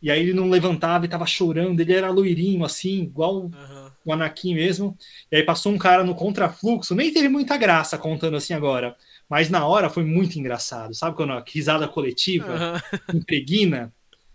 E 0.00 0.10
aí 0.10 0.20
ele 0.20 0.34
não 0.34 0.50
levantava 0.50 1.06
e 1.06 1.08
tava 1.08 1.24
chorando, 1.24 1.80
ele 1.80 1.94
era 1.94 2.10
loirinho 2.10 2.64
assim, 2.64 3.02
igual 3.02 3.50
Aham. 3.54 3.90
o 4.04 4.12
Anakin 4.12 4.54
mesmo. 4.54 4.96
E 5.32 5.36
aí 5.36 5.42
passou 5.42 5.72
um 5.72 5.78
cara 5.78 6.04
no 6.04 6.14
contrafluxo, 6.14 6.94
nem 6.94 7.12
teve 7.12 7.28
muita 7.28 7.56
graça 7.56 7.96
contando 7.96 8.36
assim 8.36 8.52
agora. 8.52 8.94
Mas 9.28 9.48
na 9.48 9.66
hora 9.66 9.88
foi 9.88 10.04
muito 10.04 10.38
engraçado. 10.38 10.94
Sabe 10.94 11.16
quando 11.16 11.32
a 11.32 11.44
risada 11.46 11.88
coletiva 11.88 12.54
Aham. 12.54 12.80
impregna? 13.14 13.92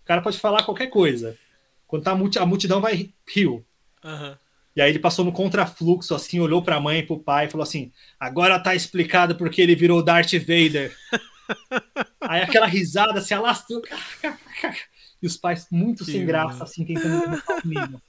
O 0.09 0.11
cara 0.11 0.21
pode 0.23 0.39
falar 0.39 0.63
qualquer 0.63 0.87
coisa. 0.87 1.37
Quando 1.85 2.01
tá 2.03 2.11
a, 2.11 2.15
multi- 2.15 2.39
a 2.39 2.45
multidão 2.45 2.81
vai 2.81 3.11
riu. 3.27 3.63
Aham. 4.03 4.35
E 4.75 4.81
aí 4.81 4.89
ele 4.89 4.97
passou 4.97 5.23
no 5.23 5.31
contrafluxo, 5.31 6.15
assim, 6.15 6.39
olhou 6.39 6.63
pra 6.63 6.79
mãe 6.79 6.99
e 6.99 7.03
pro 7.03 7.19
pai 7.19 7.45
e 7.45 7.49
falou 7.51 7.61
assim: 7.63 7.91
agora 8.19 8.59
tá 8.59 8.73
explicado 8.73 9.35
porque 9.35 9.61
ele 9.61 9.75
virou 9.75 10.01
Darth 10.03 10.33
Vader. 10.33 10.95
aí 12.21 12.41
aquela 12.41 12.65
risada 12.65 13.21
se 13.21 13.33
alastrou. 13.35 13.81
E 15.21 15.27
os 15.27 15.35
pais 15.35 15.67
muito 15.69 16.05
Que 16.05 16.13
sem 16.13 16.25
graça, 16.25 16.53
mano. 16.53 16.63
assim, 16.63 16.85
tentando 16.85 17.35
o 17.63 17.67
menino. 17.67 18.01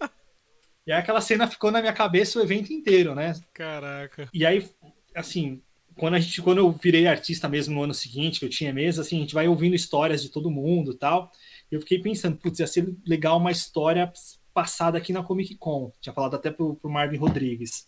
E 0.87 0.93
aí 0.93 0.99
aquela 1.01 1.21
cena 1.21 1.49
ficou 1.49 1.73
na 1.73 1.81
minha 1.81 1.93
cabeça 1.93 2.39
o 2.39 2.43
evento 2.43 2.73
inteiro, 2.73 3.17
né? 3.17 3.35
Caraca. 3.53 4.29
E 4.33 4.47
aí, 4.47 4.65
assim, 5.13 5.61
quando, 5.97 6.15
a 6.15 6.21
gente, 6.21 6.41
quando 6.41 6.59
eu 6.59 6.71
virei 6.71 7.09
artista 7.09 7.49
mesmo 7.49 7.75
no 7.75 7.83
ano 7.83 7.93
seguinte, 7.93 8.39
que 8.39 8.45
eu 8.45 8.49
tinha 8.49 8.73
mesa, 8.73 9.01
assim, 9.03 9.17
a 9.17 9.21
gente 9.23 9.35
vai 9.35 9.49
ouvindo 9.49 9.75
histórias 9.75 10.23
de 10.23 10.29
todo 10.29 10.53
mundo 10.53 10.93
e 10.93 10.97
tal. 10.99 11.33
Eu 11.71 11.81
fiquei 11.81 12.01
pensando, 12.01 12.37
putz, 12.37 12.59
ia 12.59 12.67
ser 12.67 12.95
legal 13.07 13.39
uma 13.39 13.51
história 13.53 14.13
passada 14.53 14.99
aqui 14.99 15.13
na 15.13 15.23
Comic 15.23 15.55
Con. 15.57 15.93
Tinha 16.01 16.13
falado 16.13 16.35
até 16.37 16.51
pro, 16.51 16.75
pro 16.77 16.91
Marvin 16.91 17.17
Rodrigues. 17.19 17.87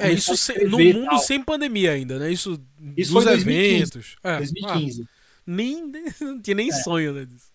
É, 0.00 0.10
isso 0.10 0.34
se- 0.36 0.64
no 0.64 0.78
mundo 0.78 1.04
tal. 1.04 1.18
sem 1.18 1.42
pandemia 1.42 1.92
ainda, 1.92 2.18
né? 2.18 2.32
Isso, 2.32 2.52
Isso 2.96 3.12
dos 3.12 3.22
foi 3.22 3.32
2015. 3.34 3.74
eventos. 3.82 4.16
É, 4.24 4.36
2015. 4.38 5.02
ah, 5.02 5.06
nem, 5.46 5.92
não 6.22 6.40
tinha 6.40 6.54
nem 6.54 6.70
É. 6.70 6.72
sonho, 6.72 7.12
né? 7.12 7.26
disso. 7.26 7.52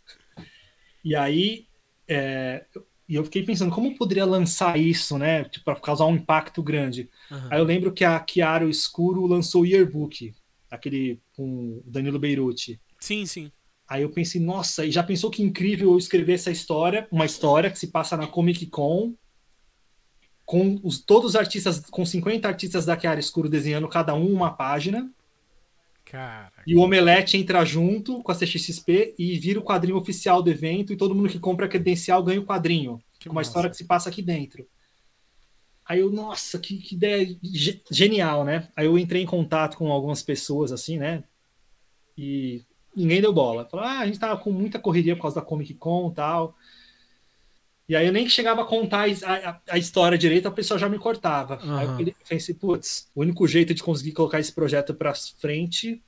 E 1.03 1.15
aí, 1.15 1.65
é, 2.07 2.65
e 3.07 3.15
eu 3.15 3.23
fiquei 3.23 3.41
pensando, 3.43 3.73
como 3.73 3.87
eu 3.87 3.95
poderia 3.95 4.25
lançar 4.25 4.79
isso, 4.79 5.17
né? 5.17 5.45
Tipo, 5.45 5.65
para 5.65 5.79
causar 5.79 6.05
um 6.05 6.15
impacto 6.15 6.61
grande. 6.61 7.09
Aham. 7.31 7.47
Aí 7.51 7.59
eu 7.59 7.63
lembro 7.65 7.91
que 7.91 8.03
a 8.05 8.23
Chiaro 8.29 8.69
Escuro 8.69 9.25
lançou 9.25 9.63
o 9.63 9.65
Yearbook, 9.65 10.31
aquele 10.69 11.19
com 11.35 11.81
o 11.83 11.83
Danilo 11.87 12.19
Beirute. 12.19 12.79
Sim, 12.99 13.25
sim. 13.25 13.51
Aí 13.89 14.03
eu 14.03 14.09
pensei, 14.11 14.39
nossa, 14.39 14.85
e 14.85 14.91
já 14.91 15.01
pensou 15.01 15.31
que 15.31 15.41
incrível 15.41 15.91
eu 15.91 15.97
escrever 15.97 16.33
essa 16.33 16.51
história, 16.51 17.07
uma 17.11 17.25
história 17.25 17.71
que 17.71 17.79
se 17.79 17.87
passa 17.87 18.15
na 18.15 18.27
Comic 18.27 18.67
Con, 18.67 19.15
com 20.45 20.79
os, 20.83 20.99
todos 20.99 21.31
os 21.31 21.35
artistas, 21.35 21.79
com 21.89 22.05
50 22.05 22.47
artistas 22.47 22.85
da 22.85 22.99
Chiara 22.99 23.19
Escuro 23.19 23.49
desenhando 23.49 23.87
cada 23.87 24.13
um 24.15 24.31
uma 24.31 24.51
página, 24.51 25.11
Cara. 26.05 26.51
e 26.65 26.75
o 26.75 26.81
Omelete 26.81 27.37
entra 27.37 27.63
junto 27.65 28.21
com 28.23 28.31
a 28.31 28.35
CXXP 28.35 29.15
e 29.17 29.37
vira 29.39 29.59
o 29.59 29.63
quadrinho 29.63 29.97
oficial 29.97 30.41
do 30.41 30.49
evento, 30.49 30.91
e 30.93 30.97
todo 30.97 31.13
mundo 31.15 31.29
que 31.29 31.39
compra 31.39 31.65
a 31.65 31.69
credencial 31.69 32.23
ganha 32.23 32.41
o 32.41 32.45
quadrinho, 32.45 32.99
Que 33.19 33.29
uma 33.29 33.41
massa. 33.41 33.49
história 33.49 33.69
que 33.69 33.77
se 33.77 33.85
passa 33.85 34.09
aqui 34.09 34.21
dentro. 34.21 34.67
Aí 35.85 35.99
eu, 36.01 36.11
nossa, 36.11 36.59
que, 36.59 36.77
que 36.77 36.95
ideia 36.95 37.35
ge- 37.43 37.81
genial, 37.91 38.43
né? 38.45 38.69
Aí 38.75 38.85
eu 38.85 38.97
entrei 38.97 39.23
em 39.23 39.25
contato 39.25 39.77
com 39.77 39.91
algumas 39.91 40.21
pessoas, 40.21 40.71
assim, 40.71 40.97
né? 40.97 41.23
E 42.17 42.63
ninguém 42.95 43.21
deu 43.21 43.33
bola. 43.33 43.65
Falaram, 43.69 43.89
ah, 43.89 43.99
a 43.99 44.05
gente 44.05 44.19
tava 44.19 44.37
com 44.41 44.51
muita 44.51 44.79
correria 44.79 45.15
por 45.15 45.23
causa 45.23 45.37
da 45.39 45.45
Comic 45.45 45.73
Con 45.75 46.09
e 46.11 46.15
tal. 46.15 46.55
E 47.87 47.95
aí 47.95 48.05
eu 48.05 48.13
nem 48.13 48.29
chegava 48.29 48.61
a 48.61 48.65
contar 48.65 49.07
a, 49.25 49.49
a- 49.49 49.61
a 49.69 49.77
história 49.77 50.17
direito, 50.17 50.47
a 50.47 50.51
pessoa 50.51 50.77
já 50.79 50.87
me 50.87 50.99
cortava. 50.99 51.59
Aí 51.77 51.85
eu 51.85 51.91
falei- 51.97 52.15
pensei, 52.27 52.53
putz, 52.55 53.09
o 53.15 53.21
único 53.21 53.47
jeito 53.47 53.73
de 53.73 53.81
conseguir 53.81 54.11
colocar 54.11 54.39
esse 54.39 54.53
projeto 54.53 54.93
para 54.93 55.13
frente 55.15 56.01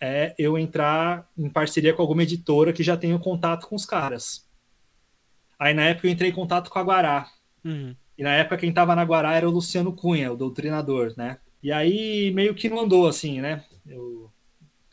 é 0.00 0.34
eu 0.38 0.58
entrar 0.58 1.26
em 1.38 1.48
parceria 1.48 1.94
com 1.94 2.02
alguma 2.02 2.22
editora 2.22 2.72
que 2.72 2.82
já 2.82 2.96
tenha 2.98 3.18
contato 3.18 3.66
com 3.66 3.74
os 3.74 3.86
caras. 3.86 4.46
Aí 5.58 5.72
na 5.72 5.84
época 5.84 6.06
eu 6.06 6.10
entrei 6.12 6.30
em 6.30 6.34
contato 6.34 6.68
com 6.70 6.78
a 6.78 6.82
Guará. 6.82 7.30
Uhum. 7.64 7.96
E 8.18 8.22
na 8.22 8.34
época 8.34 8.58
quem 8.58 8.72
tava 8.72 8.94
na 8.94 9.02
Guará 9.04 9.34
era 9.34 9.48
o 9.48 9.52
Luciano 9.52 9.94
Cunha, 9.94 10.30
o 10.32 10.36
doutrinador, 10.36 11.14
né? 11.16 11.38
E 11.62 11.72
aí 11.72 12.30
meio 12.34 12.54
que 12.54 12.68
não 12.68 12.80
andou 12.80 13.08
assim, 13.08 13.40
né? 13.40 13.64
Eu... 13.86 14.30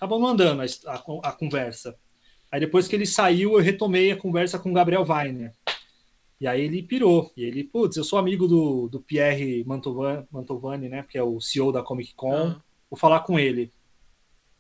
Acabou 0.04 0.20
não 0.20 0.28
andando 0.28 0.62
a, 0.62 0.66
a 0.66 1.30
a 1.30 1.32
conversa. 1.32 1.98
Aí 2.52 2.60
depois 2.60 2.90
que 2.90 2.96
ele 2.96 3.06
saiu, 3.06 3.54
eu 3.54 3.64
retomei 3.64 4.12
a 4.12 4.18
conversa 4.18 4.60
com 4.60 4.70
o 4.70 4.74
Gabriel 4.74 5.06
Weiner. 5.08 5.54
E 6.42 6.46
aí 6.46 6.60
ele 6.60 6.84
pirou. 6.84 7.32
E 7.38 7.44
ele, 7.44 7.64
putz, 7.64 7.96
eu 7.96 8.04
sou 8.04 8.20
amigo 8.20 8.46
do, 8.46 8.90
do 8.90 9.00
Pierre 9.00 9.64
Mantovani, 9.66 10.28
Mantovani, 10.30 10.90
né? 10.90 11.06
Que 11.08 11.18
é 11.18 11.24
o 11.24 11.40
CEO 11.40 11.72
da 11.72 11.82
Comic 11.82 12.14
Con. 12.16 12.54
Vou 12.90 13.00
falar 13.00 13.22
com 13.22 13.40
ele. 13.40 13.72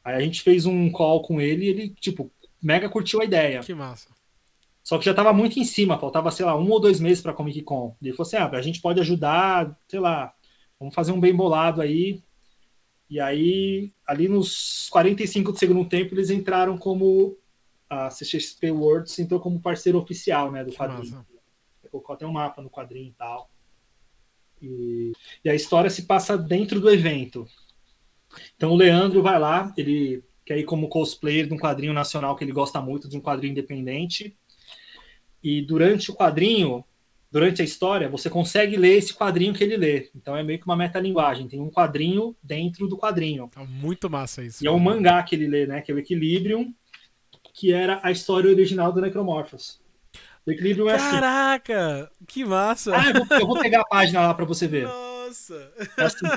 Aí 0.01 0.15
a 0.15 0.21
gente 0.21 0.41
fez 0.41 0.65
um 0.65 0.89
call 0.89 1.21
com 1.23 1.41
ele 1.41 1.65
e 1.65 1.67
ele, 1.67 1.89
tipo, 1.89 2.31
mega 2.61 2.87
curtiu 2.87 3.19
a 3.19 3.25
ideia. 3.25 3.59
Que 3.59 3.73
massa. 3.73 4.07
Só 4.81 4.97
que 4.97 5.03
já 5.03 5.13
tava 5.13 5.33
muito 5.33 5.59
em 5.59 5.65
cima, 5.65 5.99
faltava, 5.99 6.31
sei 6.31 6.45
lá, 6.45 6.57
um 6.57 6.69
ou 6.69 6.79
dois 6.79 7.01
meses 7.01 7.21
pra 7.21 7.33
Comic 7.33 7.61
Con. 7.63 7.97
E 8.01 8.07
ele 8.07 8.15
falou 8.15 8.27
assim: 8.27 8.37
ah, 8.37 8.49
a 8.49 8.61
gente 8.61 8.79
pode 8.79 9.01
ajudar, 9.01 9.77
sei 9.89 9.99
lá, 9.99 10.33
vamos 10.79 10.95
fazer 10.95 11.11
um 11.11 11.19
bem 11.19 11.35
bolado 11.35 11.81
aí. 11.81 12.23
E 13.13 13.19
aí, 13.19 13.93
ali 14.07 14.27
nos 14.27 14.89
45 14.89 15.51
do 15.51 15.59
segundo 15.59 15.87
tempo, 15.87 16.15
eles 16.15 16.31
entraram 16.31 16.79
como. 16.79 17.37
A 17.87 18.07
CXP 18.07 18.71
Worlds 18.71 19.19
entrou 19.19 19.39
como 19.39 19.61
parceiro 19.61 19.99
oficial, 19.99 20.51
né, 20.51 20.63
do 20.63 20.71
Que 20.71 20.77
quadrinho. 20.77 21.11
massa. 21.11 21.27
Colocou 21.91 22.15
até 22.15 22.25
um 22.25 22.31
mapa 22.31 22.59
no 22.59 22.71
quadrinho 22.71 23.09
e 23.09 23.13
tal. 23.13 23.51
E, 24.59 25.11
e 25.45 25.49
a 25.51 25.53
história 25.53 25.91
se 25.91 26.07
passa 26.07 26.35
dentro 26.35 26.79
do 26.79 26.89
evento. 26.89 27.47
Então 28.55 28.71
o 28.71 28.75
Leandro 28.75 29.21
vai 29.21 29.37
lá, 29.37 29.71
ele 29.77 30.23
quer 30.43 30.57
ir 30.57 30.63
como 30.63 30.89
cosplayer 30.89 31.45
de 31.45 31.53
um 31.53 31.59
quadrinho 31.59 31.93
nacional 31.93 32.35
que 32.35 32.43
ele 32.43 32.51
gosta 32.51 32.81
muito, 32.81 33.07
de 33.07 33.15
um 33.15 33.21
quadrinho 33.21 33.51
independente. 33.51 34.35
E 35.43 35.61
durante 35.61 36.09
o 36.09 36.15
quadrinho, 36.15 36.83
durante 37.33 37.63
a 37.63 37.65
história, 37.65 38.07
você 38.07 38.29
consegue 38.29 38.77
ler 38.77 38.95
esse 38.95 39.11
quadrinho 39.11 39.55
que 39.55 39.63
ele 39.63 39.75
lê. 39.75 40.11
Então 40.15 40.37
é 40.37 40.43
meio 40.43 40.59
que 40.59 40.65
uma 40.67 40.75
metalinguagem. 40.75 41.47
Tem 41.47 41.59
um 41.59 41.71
quadrinho 41.71 42.35
dentro 42.43 42.87
do 42.87 42.95
quadrinho. 42.95 43.47
Tá 43.47 43.65
muito 43.65 44.07
massa 44.07 44.43
isso. 44.43 44.63
E 44.63 44.67
é 44.67 44.71
um 44.71 44.77
mangá 44.77 45.23
que 45.23 45.33
ele 45.33 45.47
lê, 45.47 45.65
né? 45.65 45.81
Que 45.81 45.91
é 45.91 45.95
o 45.95 45.97
Equilibrium, 45.97 46.71
que 47.51 47.73
era 47.73 47.99
a 48.03 48.11
história 48.11 48.47
original 48.47 48.93
do 48.93 49.01
Necromorphos. 49.01 49.81
O 50.45 50.51
Equilibrium 50.51 50.87
é 50.89 50.93
assim. 50.93 51.09
Caraca! 51.09 52.11
Que 52.27 52.45
massa! 52.45 52.95
Ah, 52.95 53.09
eu 53.09 53.25
vou, 53.25 53.37
eu 53.39 53.47
vou 53.47 53.59
pegar 53.59 53.81
a 53.81 53.85
página 53.85 54.21
lá 54.21 54.33
pra 54.35 54.45
você 54.45 54.67
ver. 54.67 54.83
Nossa! 54.83 55.73
É 55.97 56.03
assim, 56.03 56.27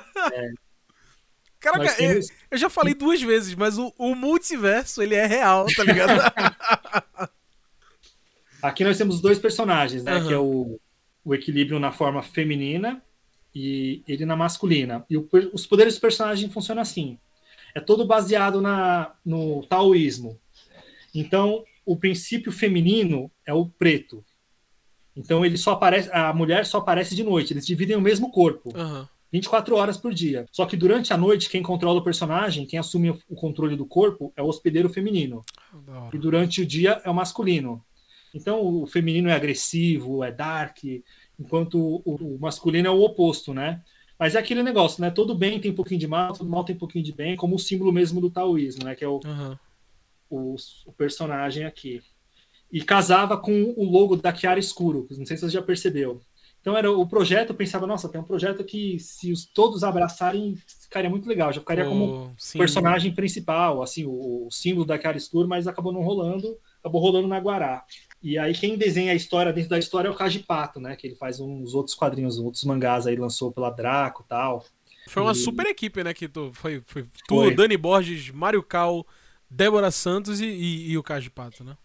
Caraca, 1.61 1.85
nós 1.85 1.97
temos- 1.97 2.31
eu, 2.31 2.37
eu 2.53 2.59
já 2.59 2.71
falei 2.71 2.95
duas 2.95 3.21
vezes, 3.21 3.55
mas 3.55 3.77
o, 3.77 3.93
o 3.99 4.15
multiverso, 4.15 5.03
ele 5.03 5.15
é 5.15 5.27
real, 5.27 5.67
tá 5.77 5.85
ligado? 5.85 6.23
Aqui 8.63 8.83
nós 8.83 8.97
temos 8.97 9.21
dois 9.21 9.39
personagens, 9.39 10.03
né? 10.03 10.13
Aham. 10.13 10.27
Que 10.27 10.33
é 10.33 10.39
o, 10.39 10.81
o 11.27 11.35
equilíbrio 11.35 11.81
na 11.81 11.91
forma 11.91 12.23
feminina 12.23 13.03
e 13.53 14.01
ele 14.07 14.25
na 14.25 14.37
masculina. 14.37 15.05
E 15.11 15.17
o 15.17 15.29
os 15.53 15.67
poderes 15.67 15.95
dos 15.95 16.01
personagens 16.01 16.53
funcionam 16.53 16.81
assim. 16.81 17.19
É 17.75 17.81
todo 17.81 18.07
baseado 18.07 18.61
na, 18.61 19.13
no 19.25 19.67
taoísmo. 19.67 20.39
Então, 21.13 21.65
o 21.85 21.97
princípio 21.97 22.53
feminino 22.53 23.29
é 23.45 23.53
o 23.53 23.67
preto. 23.67 24.25
Então, 25.17 25.45
ele 25.45 25.59
só 25.59 25.73
aparece, 25.73 26.09
a 26.13 26.33
mulher 26.33 26.65
só 26.65 26.79
aparece 26.79 27.17
de 27.17 27.25
noite. 27.25 27.53
Eles 27.53 27.67
dividem 27.67 27.97
o 27.97 28.01
mesmo 28.01 28.31
corpo. 28.31 28.73
Aham. 28.77 29.09
24 29.33 29.75
horas 29.75 29.97
por 29.97 30.15
dia. 30.15 30.47
Só 30.53 30.65
que 30.65 30.77
durante 30.77 31.13
a 31.13 31.17
noite, 31.17 31.51
quem 31.51 31.63
controla 31.63 31.99
o 31.99 32.05
personagem, 32.05 32.65
quem 32.65 32.79
assume 32.79 33.11
o 33.11 33.35
controle 33.35 33.77
do 33.77 33.85
corpo, 33.85 34.33
é 34.37 34.43
o 34.43 34.47
hospedeiro 34.47 34.89
feminino. 34.89 35.45
Hora. 35.89 36.15
E 36.15 36.19
durante 36.19 36.63
o 36.63 36.67
dia 36.67 37.03
é 37.05 37.11
o 37.11 37.15
masculino. 37.15 37.85
Então 38.37 38.83
o 38.83 38.87
feminino 38.87 39.31
é 39.31 39.33
agressivo, 39.33 40.23
é 40.23 40.31
dark, 40.31 40.79
enquanto 41.41 42.03
o, 42.05 42.39
masculino 42.39 42.87
é 42.87 42.91
o 42.91 43.01
oposto, 43.01 43.55
né? 43.55 43.83
Mas 44.19 44.35
é 44.35 44.39
aquele 44.39 44.63
negócio, 44.63 45.01
né? 45.01 45.11
Todo 45.11 45.35
bem 45.35 45.59
tem 45.59 45.71
um 45.71 45.75
pouquinho 45.75 46.01
de 46.01 46.07
mal, 46.07 46.35
todo 46.35 46.49
mal 46.49 46.63
tem 46.63 46.77
um 46.77 46.79
pouquinho 46.79 47.05
de 47.05 47.13
bem, 47.13 47.35
como 47.35 47.57
o 47.57 47.59
símbolo 47.59 47.93
mesmo 47.93 48.21
do 48.21 48.31
taoísmo, 48.31 48.85
né? 48.85 48.95
Que 48.95 49.05
é 49.05 49.09
o, 49.09 49.21
Aham. 49.25 49.59
o, 50.29 50.55
o 50.85 50.93
personagem 50.93 51.65
aqui. 51.65 52.03
E 52.71 52.83
casava 52.83 53.39
com 53.39 53.75
o 53.77 53.85
logo 53.85 54.17
da 54.17 54.35
Chiara 54.35 54.61
Escuro, 54.61 55.07
não 55.11 55.25
sei 55.25 55.37
se 55.37 55.45
você 55.45 55.53
já 55.53 55.63
percebeu. 55.63 56.21
Então 56.67 56.77
era 56.77 56.91
o 56.91 57.07
projeto, 57.07 57.51
eu 57.51 57.55
pensava, 57.55 57.87
nossa, 57.87 58.09
tem 58.09 58.21
um 58.21 58.25
projeto 58.25 58.65
que 58.65 58.99
se 58.99 59.31
os, 59.31 59.47
todos 59.47 59.85
abraçarem, 59.85 60.57
ficaria 60.83 61.09
muito 61.09 61.29
legal. 61.29 61.53
Já 61.53 61.61
ficaria 61.61 61.85
como 61.85 62.09
Pô, 62.09 62.31
sim. 62.37 62.59
personagem 62.59 63.15
principal, 63.15 63.83
assim, 63.83 64.05
o, 64.05 64.49
o 64.49 64.51
símbolo 64.51 64.85
da 64.85 64.99
Cara 64.99 65.17
Escuro, 65.17 65.47
mas 65.47 65.69
acabou 65.69 65.93
não 65.93 66.03
rolando, 66.03 66.59
acabou 66.81 67.01
rolando 67.01 67.29
na 67.29 67.39
Guará. 67.39 67.85
E 68.23 68.39
aí 68.39 68.53
quem 68.55 68.77
desenha 68.77 69.13
a 69.13 69.15
história 69.15 69.53
dentro 69.53 69.71
da 69.71 69.79
história 69.79 70.09
é 70.09 70.11
o 70.11 70.15
Kaji 70.15 70.41
Pato, 70.41 70.81
né? 70.81 70.97
Que 70.97 71.07
ele 71.07 71.15
faz 71.17 71.39
uns 71.39 71.75
outros 71.75 71.95
quadrinhos, 71.95 72.39
outros 72.39 72.65
mangás 72.65 73.07
aí, 73.07 73.15
lançou 73.17 73.53
pela 73.53 73.71
Draco 73.71 74.23
e 74.25 74.29
tal. 74.29 74.65
Foi 75.09 75.23
uma 75.23 75.33
E- 75.33 75.37
super 75.37 75.67
equipe, 75.67 76.03
né? 76.03 76.13
Que 76.13 76.27
tu, 76.27 76.51
foi, 76.53 76.83
foi 76.87 77.03
tu, 77.05 77.09
Foi. 77.29 77.55
Dani 77.55 77.77
Borges, 77.77 78.31
Mário 78.31 78.63
Cal, 78.63 79.07
Débora 79.49 79.91
Santos 79.93 80.41
e, 80.41 80.47
e, 80.47 80.91
e 80.91 80.99
o 80.99 81.03
Cage 81.03 81.31
Pato, 81.31 81.63
né? 81.63 81.77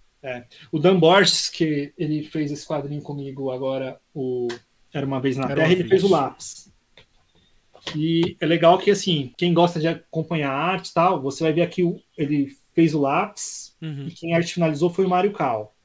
O 0.72 0.78
Dan 0.80 1.00
Borges, 1.00 1.50
que 1.50 1.94
ele 1.98 2.24
fez 2.24 2.52
esse 2.52 2.66
quadrinho 2.66 3.02
comigo 3.02 3.50
agora, 3.52 4.00
o 4.14 4.48
Era 4.94 5.06
Uma 5.06 5.20
Vez 5.20 5.36
na 5.36 5.46
Era 5.46 5.56
Terra, 5.56 5.72
ele 5.74 5.88
fez 5.90 6.04
o 6.04 6.08
lápis. 6.10 6.72
E 7.96 8.38
é 8.40 8.46
legal 8.46 8.78
que, 8.78 8.92
assim, 8.92 9.34
quem 9.38 9.54
gosta 9.54 9.80
de 9.80 9.88
acompanhar 9.88 10.52
a 10.52 10.56
arte 10.58 10.90
e 10.90 10.94
tal, 10.94 11.22
você 11.22 11.44
vai 11.44 11.52
ver 11.54 11.64
aqui, 11.64 11.84
o- 11.84 12.00
ele 12.18 12.56
fez 12.74 12.94
o 12.94 13.02
lápis, 13.02 13.76
Uhum. 13.82 14.08
e 14.08 14.12
quem 14.12 14.36
arte 14.36 14.54
finalizou 14.54 14.90
foi 14.92 15.06
o 15.06 15.10
Mário 15.10 15.34
Cal. 15.34 15.76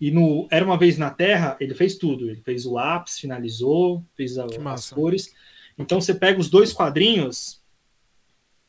E 0.00 0.10
no 0.10 0.46
Era 0.50 0.64
Uma 0.64 0.78
Vez 0.78 0.98
na 0.98 1.10
Terra, 1.10 1.56
ele 1.58 1.74
fez 1.74 1.96
tudo. 1.96 2.28
Ele 2.30 2.40
fez 2.42 2.66
o 2.66 2.74
lápis, 2.74 3.18
finalizou, 3.18 4.04
fez 4.14 4.36
a- 4.38 4.46
as 4.66 4.90
cores. 4.90 5.34
Então 5.78 6.00
você 6.00 6.14
pega 6.14 6.38
os 6.40 6.50
dois 6.50 6.72
quadrinhos 6.72 7.60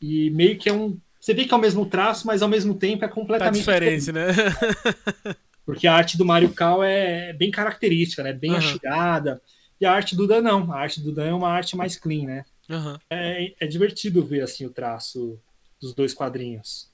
e 0.02 0.30
meio 0.32 0.58
que 0.58 0.70
é 0.70 0.74
um. 0.74 0.98
Você 1.20 1.34
vê 1.34 1.46
que 1.46 1.54
é 1.54 1.58
o 1.58 1.60
mesmo 1.60 1.86
traço, 1.86 2.26
mas 2.26 2.42
ao 2.42 2.48
mesmo 2.50 2.74
tempo 2.76 3.04
é 3.04 3.08
Tá 3.08 3.14
completamente 3.14 3.60
diferente, 3.60 4.12
né? 4.12 4.28
porque 5.66 5.88
a 5.88 5.94
arte 5.94 6.18
do 6.18 6.24
Mario 6.24 6.54
Cal 6.54 6.84
é 6.84 7.34
bem 7.34 7.52
característica, 7.52 8.24
né? 8.24 8.32
Bem 8.32 8.52
Aham. 8.52 8.60
achigada. 8.60 9.42
E 9.82 9.86
a 9.86 9.92
arte 9.92 10.16
do 10.16 10.26
Dan 10.26 10.42
não. 10.42 10.72
A 10.72 10.78
arte 10.80 11.02
do 11.02 11.12
Dan 11.12 11.26
é 11.26 11.34
uma 11.34 11.50
arte 11.50 11.76
mais 11.76 11.98
clean, 11.98 12.26
né? 12.26 12.46
Aham. 12.70 13.00
É, 13.10 13.54
é 13.60 13.68
divertido 13.68 14.24
ver 14.26 14.42
assim 14.42 14.66
o 14.66 14.70
traço 14.70 15.38
dos 15.82 15.94
dois 15.94 16.14
quadrinhos. 16.14 16.90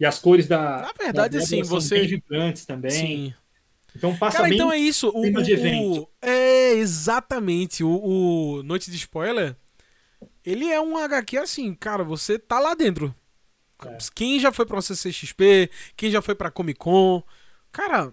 E 0.00 0.06
as 0.06 0.18
cores 0.18 0.46
da. 0.48 0.80
Na 0.82 0.92
verdade, 0.98 1.38
da 1.38 1.46
são 1.46 1.62
você- 1.64 2.06
vibrantes 2.06 2.64
também. 2.66 2.90
Sim. 2.90 3.34
Então 3.94 4.16
passa 4.16 4.38
Cara, 4.38 4.48
bem. 4.48 4.56
então 4.58 4.72
é 4.72 4.78
isso. 4.78 5.08
O, 5.10 5.20
o- 5.20 5.42
de 5.42 5.52
o- 5.52 5.54
evento. 5.54 6.08
é, 6.20 6.72
exatamente. 6.72 7.84
O, 7.84 7.90
o 8.58 8.62
Noite 8.62 8.90
de 8.90 8.96
Spoiler, 8.96 9.54
ele 10.44 10.66
é 10.68 10.80
um 10.80 10.96
HQ 10.96 11.36
assim, 11.38 11.74
cara, 11.74 12.02
você 12.02 12.38
tá 12.38 12.58
lá 12.58 12.74
dentro. 12.74 13.14
É. 13.84 13.98
Quem 14.14 14.38
já 14.40 14.50
foi 14.52 14.64
pra 14.64 14.80
CCXP, 14.80 15.68
quem 15.96 16.10
já 16.10 16.22
foi 16.22 16.34
pra 16.34 16.50
Comic 16.50 16.78
Con, 16.78 17.22
cara, 17.70 18.12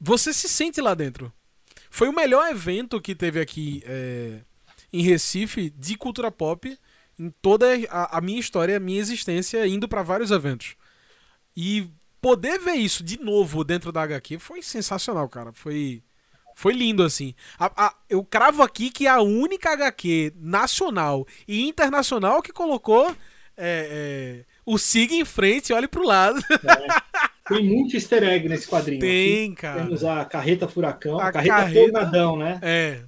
você 0.00 0.32
se 0.32 0.48
sente 0.48 0.80
lá 0.80 0.94
dentro. 0.94 1.32
Foi 1.90 2.08
o 2.08 2.12
melhor 2.14 2.50
evento 2.50 3.00
que 3.00 3.14
teve 3.14 3.38
aqui 3.40 3.82
é, 3.86 4.40
em 4.92 5.02
Recife 5.02 5.70
de 5.70 5.96
cultura 5.96 6.30
pop 6.30 6.76
em 7.18 7.30
toda 7.42 7.66
a, 7.90 8.16
a 8.18 8.20
minha 8.20 8.40
história, 8.40 8.76
a 8.76 8.80
minha 8.80 8.98
existência, 8.98 9.66
indo 9.66 9.86
pra 9.88 10.02
vários 10.02 10.30
eventos. 10.30 10.74
E 11.62 11.90
poder 12.22 12.58
ver 12.58 12.74
isso 12.74 13.02
de 13.04 13.20
novo 13.20 13.62
dentro 13.64 13.92
da 13.92 14.02
HQ 14.02 14.38
foi 14.38 14.62
sensacional, 14.62 15.28
cara. 15.28 15.52
Foi, 15.52 16.02
foi 16.54 16.72
lindo, 16.72 17.02
assim. 17.02 17.34
A- 17.58 17.86
a- 17.86 17.94
eu 18.08 18.24
cravo 18.24 18.62
aqui 18.62 18.88
que 18.90 19.06
a 19.06 19.20
única 19.20 19.70
HQ 19.72 20.32
nacional 20.36 21.26
e 21.46 21.66
internacional 21.68 22.40
que 22.40 22.52
colocou 22.52 23.14
é, 23.56 24.42
é, 24.42 24.44
o 24.64 24.78
siga 24.78 25.12
em 25.14 25.24
frente 25.24 25.68
e 25.68 25.74
olhe 25.74 25.86
pro 25.86 26.02
lado. 26.02 26.40
Tem 27.46 27.62
muito 27.64 27.94
easter 27.96 28.22
egg 28.22 28.48
nesse 28.48 28.66
quadrinho. 28.68 29.00
Tem, 29.00 29.46
Aqui 29.52 29.54
cara. 29.56 29.82
Temos 29.82 30.04
a 30.04 30.24
carreta 30.24 30.66
furacão, 30.68 31.18
A 31.20 31.28
a, 31.28 31.32
carreta, 31.32 31.54
carreta- 31.56 32.36
né? 32.36 32.58
É. 32.62 33.00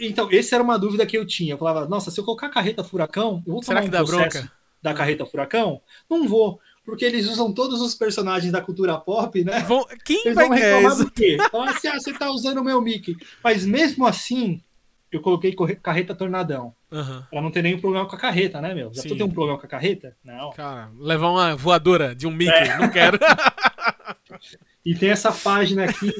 Então, 0.00 0.28
essa 0.32 0.56
era 0.56 0.64
uma 0.64 0.78
dúvida 0.78 1.06
que 1.06 1.16
eu 1.16 1.24
tinha. 1.26 1.52
Eu 1.54 1.58
falava, 1.58 1.86
nossa, 1.86 2.10
se 2.10 2.18
eu 2.18 2.24
colocar 2.24 2.48
carreta 2.48 2.82
furacão, 2.82 3.42
eu 3.46 3.52
vou 3.52 3.62
Será 3.62 3.80
tomar 3.80 3.82
que 3.82 3.88
um 3.88 3.90
dá 4.00 4.04
processo 4.04 4.38
bronca? 4.38 4.52
da 4.82 4.94
carreta 4.94 5.24
furacão? 5.26 5.80
Não 6.08 6.26
vou, 6.26 6.58
porque 6.90 7.04
eles 7.04 7.28
usam 7.28 7.52
todos 7.52 7.80
os 7.80 7.94
personagens 7.94 8.52
da 8.52 8.60
cultura 8.60 8.98
pop, 8.98 9.42
né? 9.44 9.60
Vão, 9.60 9.86
quem 10.04 10.20
Eles 10.24 10.34
vai 10.34 10.48
vão 10.48 10.56
reclamar 10.56 10.96
do 10.96 11.10
quê? 11.10 11.36
Falar 11.50 11.70
assim, 11.70 11.88
ah, 11.88 11.94
você 11.98 12.12
tá 12.12 12.30
usando 12.30 12.58
o 12.58 12.64
meu 12.64 12.80
Mickey. 12.82 13.16
Mas 13.42 13.64
mesmo 13.64 14.06
assim, 14.06 14.60
eu 15.12 15.20
coloquei 15.20 15.54
carreta 15.82 16.14
tornadão. 16.14 16.74
Aham. 16.92 17.26
Pra 17.30 17.40
não 17.40 17.50
ter 17.50 17.62
nenhum 17.62 17.80
problema 17.80 18.06
com 18.06 18.16
a 18.16 18.18
carreta, 18.18 18.60
né, 18.60 18.74
meu? 18.74 18.92
Já 18.92 19.02
Sim. 19.02 19.08
tu 19.10 19.16
tem 19.16 19.24
um 19.24 19.30
problema 19.30 19.58
com 19.58 19.64
a 19.66 19.68
carreta? 19.68 20.16
Não. 20.24 20.50
Cara, 20.50 20.90
levar 20.98 21.30
uma 21.30 21.54
voadora 21.56 22.14
de 22.14 22.26
um 22.26 22.32
Mickey, 22.32 22.52
É. 22.52 22.76
não 22.78 22.90
quero. 22.90 23.18
E 24.84 24.94
tem 24.94 25.10
essa 25.10 25.30
página 25.30 25.84
aqui, 25.84 26.10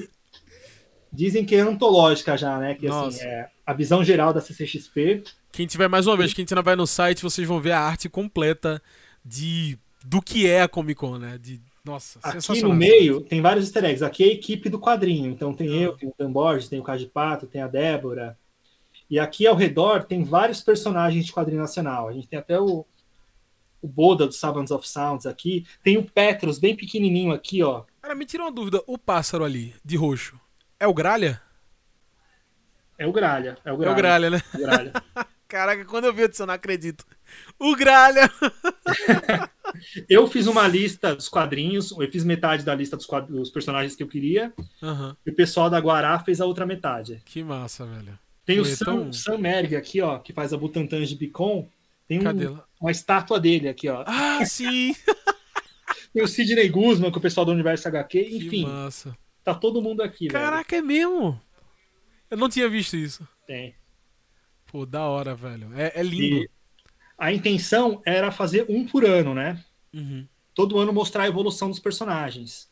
dizem 1.11 1.45
que 1.47 1.57
é 1.57 1.61
antológica 1.61 2.37
já, 2.37 2.59
né? 2.59 2.75
Que 2.75 2.87
Nossa. 2.89 3.17
assim, 3.17 3.27
é 3.27 3.49
a 3.65 3.73
visão 3.73 4.05
geral 4.05 4.33
da 4.35 4.41
CCXP. 4.41 5.23
Quem 5.51 5.67
tiver 5.67 5.89
mais 5.89 6.07
uma 6.07 6.17
vez, 6.17 6.35
quem 6.35 6.45
não 6.55 6.63
vai 6.63 6.77
no 6.77 6.87
site, 6.87 7.23
vocês 7.23 7.49
vão 7.49 7.61
ver 7.61 7.73
a 7.73 7.81
arte 7.81 8.09
completa 8.09 8.83
de 9.25 9.79
do 10.05 10.21
que 10.23 10.47
é 10.49 10.63
a 10.63 10.69
Comic 10.69 10.99
Con, 10.99 11.19
né? 11.19 11.39
De, 11.39 11.61
nossa, 11.85 12.19
Aqui 12.23 12.63
no 12.63 12.75
meio 12.75 13.21
tem 13.23 13.41
vários 13.41 13.65
easter 13.67 13.85
eggs. 13.85 14.03
Aqui 14.05 14.25
é 14.25 14.27
a 14.29 14.33
equipe 14.33 14.69
do 14.69 14.79
quadrinho. 14.79 15.31
Então 15.31 15.53
tem 15.55 15.69
Ah. 15.69 15.83
eu, 15.83 15.97
tem 15.97 16.09
o 16.09 16.15
Dan 16.19 16.31
Borges, 16.33 16.69
tem 16.69 16.79
o 16.81 16.83
Cade 16.83 17.07
Pato, 17.07 17.47
tem 17.47 17.63
a 17.63 17.69
Débora. 17.69 18.39
E 19.09 19.19
aqui 19.19 19.47
ao 19.47 19.57
redor 19.57 20.05
tem 20.05 20.23
vários 20.23 20.61
personagens 20.61 21.27
de 21.27 21.33
quadrinho 21.33 21.61
nacional. 21.61 22.09
A 22.09 22.13
gente 22.13 22.29
tem 22.29 22.39
até 22.39 22.61
o, 22.61 22.87
o 23.83 23.89
Boda 23.89 24.27
do 24.27 24.33
Savants 24.33 24.71
of 24.71 24.87
Sounds 24.89 25.27
aqui. 25.27 25.67
Tem 25.83 25.97
o 25.99 26.05
Petros, 26.05 26.59
bem 26.59 26.77
pequenininho 26.77 27.33
aqui, 27.33 27.63
ó. 27.63 27.85
Cara, 28.03 28.15
me 28.15 28.25
tira 28.25 28.45
uma 28.45 28.53
dúvida. 28.53 28.81
O 28.87 28.97
pássaro 28.97 29.45
ali, 29.45 29.75
de 29.85 29.97
roxo, 29.97 30.39
é 30.79 30.87
o 30.87 30.95
Gralha? 30.95 31.43
É 32.99 33.07
o 33.07 33.13
Gralha. 33.13 33.57
É 33.65 33.73
o 33.73 33.75
É 33.75 33.79
Gralha. 33.79 33.93
o 33.93 33.97
Gralha, 33.97 34.31
né? 34.31 34.43
É 34.53 34.57
o 34.57 34.61
Gralha. 34.61 34.93
Caraca, 35.49 35.85
quando 35.87 36.05
eu 36.05 36.13
vi, 36.15 36.29
disse, 36.29 36.43
eu 36.43 36.47
não 36.47 36.55
acredito. 36.55 37.05
O 37.59 37.75
Gralha! 37.77 38.31
eu 40.09 40.27
fiz 40.27 40.47
uma 40.47 40.67
lista 40.67 41.15
dos 41.15 41.29
quadrinhos. 41.29 41.91
Eu 41.93 42.11
fiz 42.11 42.25
metade 42.25 42.65
da 42.65 42.75
lista 42.75 42.97
dos, 42.97 43.07
dos 43.29 43.51
personagens 43.51 43.95
que 43.97 44.03
eu 44.03 44.09
queria. 44.09 44.53
Aham, 44.83 45.17
E 45.27 45.31
o 45.31 45.35
pessoal 45.35 45.69
da 45.71 45.79
Guará 45.79 46.19
fez 46.21 46.41
a 46.41 46.47
outra 46.47 46.67
metade. 46.67 47.21
que 47.25 47.43
massa, 47.43 47.85
velho. 47.87 48.19
Tem 48.45 48.59
o 48.59 48.65
Sam, 48.65 48.85
tão- 48.85 49.13
Sam 49.13 49.39
Merg 49.39 49.77
aqui, 49.77 50.01
ó, 50.01 50.19
que 50.19 50.33
faz 50.33 50.53
a 50.53 50.57
Butantan 50.57 51.05
de 51.05 51.15
Bicon. 51.15 51.69
Tem 52.09 52.19
um- 52.19 52.59
uma 52.81 52.91
estátua 52.91 53.39
dele 53.39 53.69
aqui, 53.69 53.89
ó. 53.89 54.03
Ah, 54.07 54.45
sim! 54.45 54.95
Tem 56.13 56.25
o 56.25 56.27
Sidney 56.27 56.69
Guzman, 56.69 57.13
com 57.13 57.19
o 57.21 57.23
pessoal 57.23 57.47
do 57.47 57.53
Universo 57.53 57.87
HQ. 57.87 58.25
Que 58.25 58.37
Enfim, 58.39 58.65
massa. 58.65 59.17
tá 59.45 59.55
todo 59.55 59.81
mundo 59.81 60.03
aqui, 60.03 60.27
velho. 60.27 60.33
Caraca, 60.33 60.75
é 60.75 60.83
mesmo? 60.83 61.41
Eu 62.29 62.37
não 62.37 62.49
tinha 62.49 62.69
visto 62.69 62.97
isso. 62.97 63.29
Tem. 63.47 63.77
Pô, 64.67 64.85
da 64.85 65.03
hora, 65.05 65.37
velho. 65.37 65.69
É, 65.77 65.93
é 66.01 66.03
lindo. 66.03 66.43
E 66.43 66.51
a 67.21 67.33
intenção 67.33 68.01
era 68.05 68.33
fazer 68.33 68.65
um 68.69 68.85
por 68.87 69.05
ano, 69.05 69.35
né? 69.35 69.63
Uhum. 69.95 70.27
Todo 70.55 70.79
ano 70.79 70.93
mostrar 70.93 71.25
a 71.25 71.29
evolução 71.29 71.69
dos 71.69 71.79
personagens. 71.79 72.69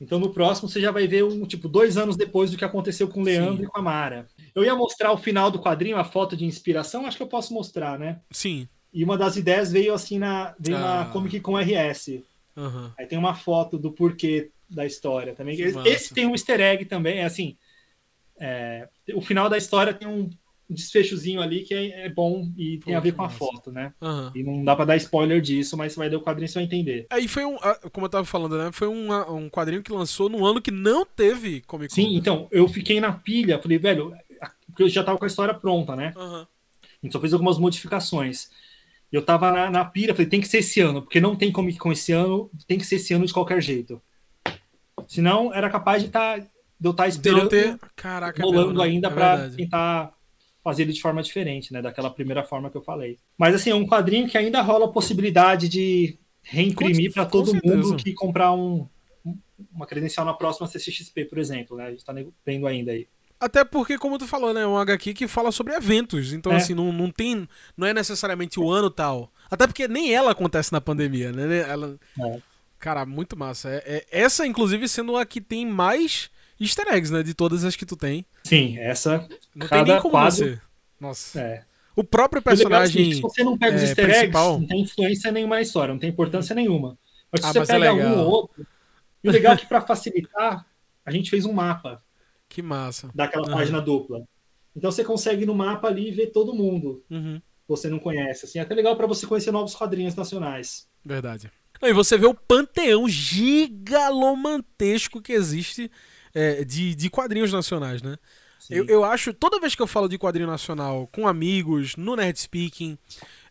Então 0.00 0.18
no 0.18 0.30
próximo 0.32 0.68
você 0.68 0.80
já 0.80 0.90
vai 0.90 1.06
ver 1.06 1.24
um 1.24 1.46
tipo 1.46 1.68
dois 1.68 1.96
anos 1.96 2.16
depois 2.16 2.50
do 2.50 2.56
que 2.58 2.64
aconteceu 2.64 3.08
com 3.08 3.20
o 3.20 3.24
Leandro 3.24 3.56
Sim. 3.58 3.62
e 3.64 3.66
com 3.66 3.78
a 3.78 3.82
Mara. 3.82 4.26
Eu 4.54 4.62
ia 4.64 4.74
mostrar 4.74 5.12
o 5.12 5.16
final 5.16 5.50
do 5.50 5.58
quadrinho, 5.60 5.96
a 5.96 6.04
foto 6.04 6.36
de 6.36 6.44
inspiração, 6.44 7.06
acho 7.06 7.16
que 7.16 7.22
eu 7.22 7.26
posso 7.28 7.54
mostrar, 7.54 7.98
né? 7.98 8.20
Sim. 8.30 8.68
E 8.92 9.02
uma 9.02 9.16
das 9.16 9.36
ideias 9.36 9.72
veio 9.72 9.94
assim 9.94 10.18
na, 10.18 10.54
veio 10.58 10.76
Ah. 10.76 11.04
na 11.06 11.10
Comic 11.10 11.40
Con 11.40 11.56
RS. 11.58 12.22
Aham. 12.56 12.92
Aí 12.98 13.06
tem 13.06 13.18
uma 13.18 13.34
foto 13.34 13.78
do 13.78 13.90
porquê 13.90 14.50
da 14.68 14.84
história 14.84 15.34
também. 15.34 15.58
Esse 15.60 16.12
tem 16.12 16.26
um 16.26 16.32
easter 16.32 16.60
egg 16.60 16.84
também, 16.84 17.18
é 17.20 17.24
assim. 17.24 17.56
é, 18.38 18.88
o 19.14 19.20
final 19.20 19.48
da 19.48 19.56
história 19.56 19.94
tem 19.94 20.08
um 20.08 20.28
desfechozinho 20.74 21.40
ali 21.40 21.62
que 21.62 21.72
é, 21.72 22.06
é 22.06 22.08
bom 22.08 22.50
e 22.56 22.78
tem 22.78 22.94
a 22.94 23.00
ver 23.00 23.12
com 23.12 23.22
a 23.22 23.28
foto, 23.30 23.70
né? 23.72 23.94
Aham. 24.02 24.32
E 24.34 24.42
não 24.42 24.64
dá 24.64 24.76
pra 24.76 24.84
dar 24.84 24.96
spoiler 24.96 25.40
disso, 25.40 25.76
mas 25.76 25.92
você 25.92 25.98
vai 25.98 26.08
ler 26.08 26.16
o 26.16 26.20
quadrinho 26.22 26.46
e 26.46 26.48
você 26.48 26.54
vai 26.54 26.64
entender. 26.64 27.06
Aí 27.10 27.26
foi 27.28 27.44
um, 27.44 27.56
ah, 27.62 27.78
como 27.92 28.06
eu 28.06 28.10
tava 28.10 28.24
falando, 28.24 28.58
né? 28.58 28.70
Foi 28.72 28.88
um, 28.88 29.12
ah, 29.12 29.30
um 29.32 29.48
quadrinho 29.48 29.82
que 29.82 29.92
lançou 29.92 30.28
num 30.28 30.44
ano 30.44 30.60
que 30.60 30.70
não 30.70 31.06
teve 31.06 31.60
Comic 31.62 31.90
Con. 31.90 31.94
Sim, 31.94 32.16
então, 32.16 32.48
eu 32.50 32.68
fiquei 32.68 33.00
na 33.00 33.12
pilha, 33.12 33.58
falei, 33.58 33.78
velho, 33.78 34.12
porque 34.66 34.82
eu 34.82 34.88
já 34.88 35.02
tava 35.04 35.16
com 35.18 35.24
a 35.24 35.28
história 35.28 35.54
pronta, 35.54 35.94
né? 35.96 36.12
Aham. 36.16 36.46
A 36.82 37.06
gente 37.06 37.12
só 37.12 37.20
fez 37.20 37.32
algumas 37.32 37.58
modificações. 37.58 38.50
Eu 39.12 39.22
tava 39.22 39.52
na, 39.52 39.70
na 39.70 39.84
pilha, 39.84 40.14
falei, 40.14 40.28
tem 40.28 40.40
que 40.40 40.48
ser 40.48 40.58
esse 40.58 40.80
ano, 40.80 41.00
porque 41.02 41.20
não 41.20 41.36
tem 41.36 41.52
Comic 41.52 41.78
Con 41.78 41.92
esse 41.92 42.10
ano, 42.12 42.50
tem 42.66 42.78
que 42.78 42.84
ser 42.84 42.96
esse 42.96 43.14
ano 43.14 43.24
de 43.26 43.32
qualquer 43.32 43.62
jeito. 43.62 44.02
Senão, 45.06 45.52
era 45.54 45.68
capaz 45.70 46.02
de, 46.02 46.08
tá, 46.08 46.38
de 46.38 46.46
eu 46.82 46.90
estar 46.90 47.08
De 47.08 47.30
não 47.30 47.46
esperando, 47.46 47.48
ter. 47.48 47.78
Caraca, 47.94 48.40
é 48.40 48.44
rolando 48.44 48.68
mesmo, 48.68 48.78
né? 48.78 48.84
ainda 48.84 49.08
É 49.08 49.10
pra 49.10 49.36
verdade. 49.36 49.56
tentar 49.56 50.14
fazer 50.64 50.82
ele 50.82 50.92
de 50.94 51.00
forma 51.02 51.22
diferente, 51.22 51.72
né? 51.72 51.80
Daquela 51.82 52.10
primeira 52.10 52.42
forma 52.42 52.70
que 52.70 52.76
eu 52.76 52.82
falei. 52.82 53.18
Mas, 53.38 53.54
assim, 53.54 53.70
é 53.70 53.74
um 53.74 53.86
quadrinho 53.86 54.26
que 54.28 54.36
ainda 54.38 54.60
rola 54.62 54.86
a 54.86 54.90
possibilidade 54.92 55.68
de 55.68 56.18
reimprimir 56.42 57.12
para 57.12 57.26
todo 57.26 57.52
mundo 57.62 57.96
que 57.96 58.12
comprar 58.14 58.52
um, 58.52 58.88
um- 59.24 59.38
uma 59.72 59.86
credencial 59.86 60.24
na 60.26 60.32
próxima 60.34 60.66
CCXP, 60.66 61.26
por 61.26 61.38
exemplo, 61.38 61.76
né? 61.76 61.84
A 61.86 61.90
gente 61.90 62.04
tá 62.04 62.14
vendo 62.44 62.66
ainda 62.66 62.92
aí. 62.92 63.06
Até 63.38 63.62
porque, 63.62 63.98
como 63.98 64.16
tu 64.16 64.26
falou, 64.26 64.54
né? 64.54 64.62
É 64.62 64.66
um 64.66 64.78
HQ 64.78 65.12
que 65.12 65.28
fala 65.28 65.52
sobre 65.52 65.74
eventos. 65.74 66.32
Então, 66.32 66.52
É. 66.52 66.56
assim, 66.56 66.72
não, 66.72 66.90
não 66.92 67.10
tem. 67.10 67.46
Não 67.76 67.86
é 67.86 67.92
necessariamente 67.92 68.58
o 68.58 68.70
ano 68.70 68.88
tal. 68.88 69.30
Até 69.50 69.66
porque 69.66 69.86
nem 69.86 70.14
ela 70.14 70.30
acontece 70.30 70.72
na 70.72 70.80
pandemia, 70.80 71.30
né? 71.30 71.58
Ela. 71.68 71.98
É. 72.20 72.40
Cara, 72.78 73.04
muito 73.04 73.36
massa. 73.36 73.68
É, 73.68 73.82
é- 73.86 74.06
essa, 74.10 74.46
inclusive, 74.46 74.88
sendo 74.88 75.16
a 75.16 75.26
que 75.26 75.40
tem 75.40 75.66
mais 75.66 76.30
easter 76.60 76.86
eggs, 76.88 77.12
né? 77.12 77.22
De 77.22 77.34
todas 77.34 77.64
as 77.64 77.74
que 77.76 77.84
tu 77.86 77.96
tem. 77.96 78.24
Sim, 78.44 78.78
essa. 78.78 79.26
Não 79.54 79.66
Cada 79.66 79.84
tem 79.84 79.92
nem 79.94 80.02
como 80.02 80.12
quadro- 80.12 80.36
você. 80.36 80.60
Nossa. 81.00 81.40
É. 81.40 81.64
O 81.96 82.02
próprio 82.02 82.42
O 82.44 82.50
é 82.50 82.52
o 82.52 82.56
seguinte, 82.56 82.68
personagem. 82.70 83.14
se 83.14 83.20
você 83.20 83.44
não 83.44 83.56
pega 83.58 83.76
os 83.76 83.82
é, 83.82 83.86
easter 83.86 84.04
eggs, 84.04 84.18
principal- 84.20 84.58
não 84.60 84.66
tem 84.66 84.80
influência 84.80 85.30
nenhuma 85.32 85.56
na 85.56 85.62
história, 85.62 85.92
não 85.94 86.00
tem 86.00 86.10
importância 86.10 86.54
nenhuma. 86.54 86.98
Mas 87.30 87.40
se 87.42 87.46
Ah, 87.46 87.52
você 87.52 87.58
mas 87.60 87.70
é 87.70 87.72
pega 87.78 87.92
legal. 87.92 88.08
um 88.08 88.18
ou 88.20 88.26
outro. 88.30 88.66
E 89.22 89.28
o 89.28 89.32
legal 89.32 89.54
é 89.54 89.56
que, 89.56 89.66
para 89.66 89.80
facilitar, 89.80 90.66
a 91.04 91.10
gente 91.10 91.30
fez 91.30 91.44
um 91.44 91.52
mapa 91.52 92.02
Que 92.48 92.62
massa. 92.62 93.10
daquela 93.14 93.46
Aham. 93.48 93.56
página 93.56 93.80
dupla. 93.80 94.22
Então 94.76 94.90
você 94.90 95.04
consegue 95.04 95.46
no 95.46 95.54
mapa 95.54 95.86
ali 95.88 96.10
ver 96.10 96.28
todo 96.32 96.52
mundo 96.54 97.02
Uhum. 97.10 97.40
você 97.68 97.88
não 97.88 97.98
conhece. 98.00 98.44
Assim, 98.44 98.58
é 98.58 98.62
até 98.62 98.74
legal 98.74 98.96
para 98.96 99.06
você 99.06 99.24
conhecer 99.26 99.50
novos 99.52 99.74
quadrinhos 99.74 100.14
nacionais. 100.16 100.86
Verdade. 101.04 101.50
E 101.82 101.92
você 101.92 102.16
vê 102.18 102.26
o 102.26 102.34
panteão 102.34 103.08
gigalomantesco 103.08 105.20
que 105.22 105.32
existe 105.32 105.90
é, 106.34 106.64
de, 106.64 106.94
de 106.94 107.08
quadrinhos 107.08 107.52
nacionais, 107.52 108.02
né? 108.02 108.16
Sim. 108.58 108.74
Eu, 108.74 108.86
eu 108.86 109.04
acho, 109.04 109.32
toda 109.32 109.60
vez 109.60 109.74
que 109.74 109.82
eu 109.82 109.86
falo 109.86 110.08
de 110.08 110.18
quadrinho 110.18 110.48
nacional 110.48 111.06
com 111.08 111.28
amigos, 111.28 111.96
no 111.96 112.16
Nerd 112.16 112.38
Speaking, 112.38 112.98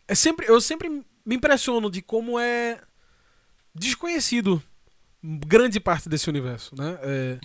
é 0.06 0.14
sempre, 0.14 0.46
eu 0.46 0.60
sempre 0.60 0.88
me 1.24 1.36
impressiono 1.36 1.90
de 1.90 2.02
como 2.02 2.38
é 2.38 2.80
desconhecido 3.74 4.62
grande 5.22 5.80
parte 5.80 6.08
desse 6.08 6.28
universo, 6.28 6.74
né? 6.76 6.98
É, 7.02 7.38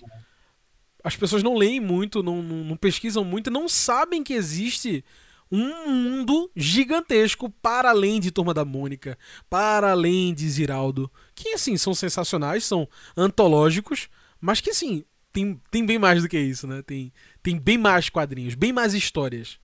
as 1.03 1.15
pessoas 1.15 1.41
não 1.41 1.55
leem 1.55 1.79
muito, 1.79 2.21
não, 2.21 2.41
não, 2.41 2.57
não 2.63 2.77
pesquisam 2.77 3.23
muito, 3.23 3.49
não 3.49 3.69
sabem 3.69 4.23
que 4.23 4.33
existe 4.33 5.03
um 5.51 5.89
mundo 5.89 6.51
gigantesco 6.55 7.49
para 7.49 7.89
além 7.89 8.19
de 8.19 8.31
Turma 8.31 8.53
da 8.53 8.65
Mônica, 8.65 9.17
para 9.49 9.91
além 9.91 10.33
de 10.33 10.47
Ziraldo, 10.47 11.09
que 11.33 11.49
assim 11.49 11.77
são 11.77 11.95
sensacionais, 11.95 12.65
são 12.65 12.87
antológicos, 13.17 14.09
mas 14.39 14.61
que 14.61 14.69
assim 14.69 15.03
tem, 15.31 15.59
tem 15.71 15.85
bem 15.85 15.99
mais 15.99 16.21
do 16.21 16.29
que 16.29 16.39
isso, 16.39 16.65
né? 16.67 16.81
Tem, 16.81 17.11
tem 17.41 17.57
bem 17.57 17.77
mais 17.77 18.09
quadrinhos, 18.09 18.55
bem 18.55 18.71
mais 18.73 18.93
histórias. 18.93 19.59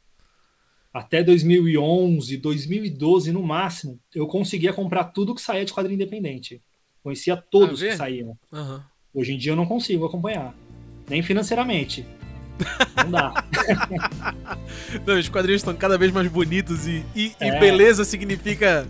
Até 0.94 1.22
2011, 1.24 2.38
2012 2.38 3.32
no 3.32 3.44
máximo, 3.44 4.00
eu 4.14 4.26
conseguia 4.28 4.72
comprar 4.72 5.06
tudo 5.06 5.36
que 5.36 5.42
saía 5.42 5.66
de 5.66 5.74
quadrinho 5.74 5.96
independente. 5.96 6.62
Conhecia 7.04 7.36
todos 7.36 7.82
Ah, 7.82 7.86
vê? 7.86 7.92
que 7.92 7.98
saíam. 7.98 8.38
Aham. 8.52 8.84
Hoje 9.14 9.34
em 9.34 9.38
dia 9.38 9.52
eu 9.52 9.56
não 9.56 9.66
consigo 9.66 10.06
acompanhar. 10.06 10.56
Nem 11.10 11.22
financeiramente. 11.22 12.06
Não 12.96 13.12
dá. 13.12 13.34
Não, 15.06 15.20
os 15.20 15.28
quadrinhos 15.30 15.60
estão 15.62 15.76
cada 15.76 15.98
vez 15.98 16.12
mais 16.12 16.28
bonitos 16.30 16.88
e, 16.88 17.04
e, 17.16 17.28
e 17.42 17.50
É. 17.50 17.60
beleza 17.60 18.06
significa 18.06 18.88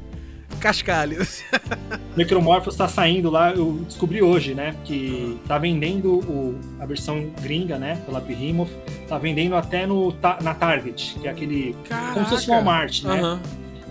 cascalho. 0.56 1.26
Necromorphos 2.16 2.76
tá 2.76 2.88
saindo 2.88 3.30
lá, 3.30 3.52
eu 3.52 3.84
descobri 3.86 4.22
hoje, 4.22 4.54
né? 4.54 4.76
Que 4.84 5.40
tá 5.48 5.58
vendendo 5.58 6.20
o, 6.20 6.60
a 6.80 6.86
versão 6.86 7.30
gringa, 7.42 7.78
né? 7.78 8.02
Pela 8.06 8.20
Behemoth. 8.20 8.72
Tá 9.08 9.18
vendendo 9.18 9.56
até 9.56 9.86
no, 9.86 10.14
na 10.42 10.54
Target, 10.54 11.18
que 11.20 11.28
é 11.28 11.32
aquele. 11.32 11.76
Como 12.14 12.26
se 12.26 12.32
fosse 12.32 12.48
Caraca. 12.48 12.66
Walmart, 12.66 13.04
né? 13.04 13.20
Aham. 13.20 13.42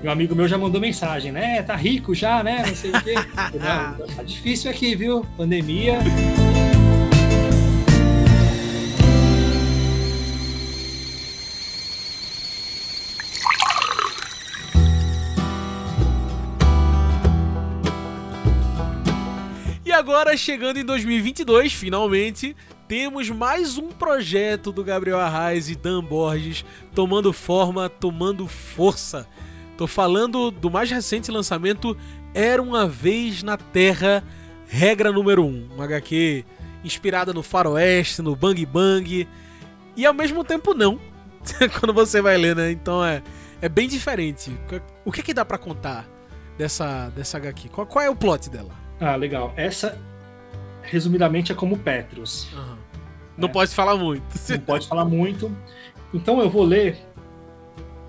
E 0.03 0.07
um 0.07 0.11
amigo 0.11 0.35
meu 0.35 0.47
já 0.47 0.59
mandou 0.59 0.81
mensagem, 0.81 1.33
né? 1.33 1.63
Tá 1.63 1.75
rico 1.77 2.15
já, 2.15 2.43
né? 2.43 2.63
Não 2.67 2.75
sei 2.75 2.91
o 2.91 3.03
quê. 3.03 3.15
Tá 4.15 4.23
difícil 4.23 4.71
aqui, 4.71 4.95
viu? 4.95 5.25
Pandemia. 5.37 5.99
Agora, 20.05 20.37
chegando 20.37 20.79
em 20.79 20.85
2022, 20.85 21.73
finalmente, 21.73 22.55
temos 22.87 23.31
mais 23.31 23.79
um 23.79 23.89
projeto 23.89 24.71
do 24.71 24.85
Gabriel 24.85 25.19
Arraes 25.19 25.71
e 25.71 25.75
Dan 25.75 26.05
Borges 26.05 26.63
tomando 26.95 27.33
forma, 27.33 27.89
tomando 27.89 28.47
força. 28.47 29.27
Tô 29.79 29.87
falando 29.87 30.51
do 30.51 30.71
mais 30.71 30.91
recente 30.91 31.31
lançamento 31.31 31.97
Era 32.35 32.61
Uma 32.61 32.87
Vez 32.87 33.43
na 33.43 33.57
Terra, 33.57 34.23
regra 34.69 35.11
número 35.11 35.43
1. 35.43 35.71
Um 35.75 35.81
HQ 35.81 36.45
inspirada 36.85 37.33
no 37.33 37.43
faroeste, 37.43 38.21
no 38.21 38.37
bang 38.37 38.67
bang, 38.67 39.27
e 39.97 40.05
ao 40.05 40.13
mesmo 40.13 40.45
tempo 40.45 40.75
não, 40.75 41.01
quando 41.81 41.95
você 41.95 42.21
vai 42.21 42.37
ler, 42.37 42.55
né? 42.55 42.71
Então 42.71 43.03
é, 43.03 43.23
é 43.63 43.71
bem 43.71 43.89
diferente. 43.89 44.55
O 45.03 45.11
que, 45.11 45.23
que 45.23 45.33
dá 45.33 45.47
pra 45.47 45.57
contar 45.57 46.07
dessa, 46.59 47.09
dessa 47.09 47.39
HQ? 47.39 47.71
Qual, 47.71 47.87
qual 47.87 48.05
é 48.05 48.11
o 48.11 48.15
plot 48.15 48.51
dela? 48.51 48.84
Ah, 49.01 49.17
legal. 49.17 49.53
Essa, 49.57 49.99
resumidamente, 50.83 51.53
é 51.53 51.55
como 51.55 51.77
Petrus. 51.79 52.49
Não 53.37 53.49
É. 53.49 53.53
pode 53.53 53.75
falar 53.75 53.97
muito. 53.97 54.25
Não 54.49 54.59
pode 54.61 54.87
falar 54.89 55.05
muito. 55.05 55.55
Então 56.13 56.41
eu 56.41 56.49
vou 56.49 56.63
ler. 56.65 56.99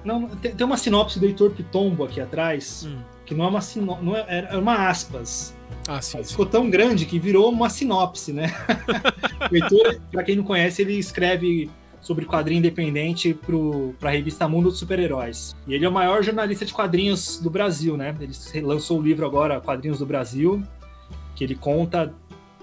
Não, 0.03 0.27
tem, 0.27 0.53
tem 0.55 0.65
uma 0.65 0.77
sinopse 0.77 1.19
do 1.19 1.25
Heitor 1.25 1.49
Pitombo 1.51 2.03
aqui 2.03 2.21
atrás, 2.21 2.85
Hum. 2.87 2.99
que 3.25 3.33
não 3.33 3.45
é 3.45 3.47
uma 3.47 3.61
sinopse, 3.61 4.03
não 4.05 4.15
é, 4.15 4.47
é 4.51 4.55
uma 4.57 4.87
aspas. 4.87 5.55
Ah, 5.87 5.99
sim. 5.99 6.19
sim. 6.23 6.29
Ficou 6.29 6.45
tão 6.45 6.69
grande 6.69 7.07
que 7.07 7.17
virou 7.17 7.49
uma 7.51 7.69
sinopse, 7.71 8.31
né? 8.31 8.53
o 9.51 9.55
Heitor, 9.55 9.99
pra 10.11 10.23
quem 10.23 10.35
não 10.35 10.43
conhece, 10.43 10.83
ele 10.83 10.93
escreve 10.93 11.71
sobre 12.01 12.23
quadrinho 12.25 12.59
independente 12.59 13.35
para 13.99 14.09
a 14.09 14.11
revista 14.11 14.47
Mundo 14.47 14.69
dos 14.69 14.77
Super-Heróis. 14.77 15.55
E 15.65 15.73
ele 15.73 15.85
é 15.85 15.89
o 15.89 15.91
maior 15.91 16.21
jornalista 16.21 16.63
de 16.63 16.71
quadrinhos 16.71 17.39
do 17.39 17.49
Brasil, 17.49 17.97
né? 17.97 18.15
Ele 18.19 18.63
lançou 18.63 18.99
o 18.99 19.01
livro 19.01 19.25
agora, 19.25 19.59
Quadrinhos 19.59 19.97
do 19.97 20.05
Brasil, 20.05 20.61
que 21.35 21.43
ele 21.43 21.55
conta, 21.55 22.13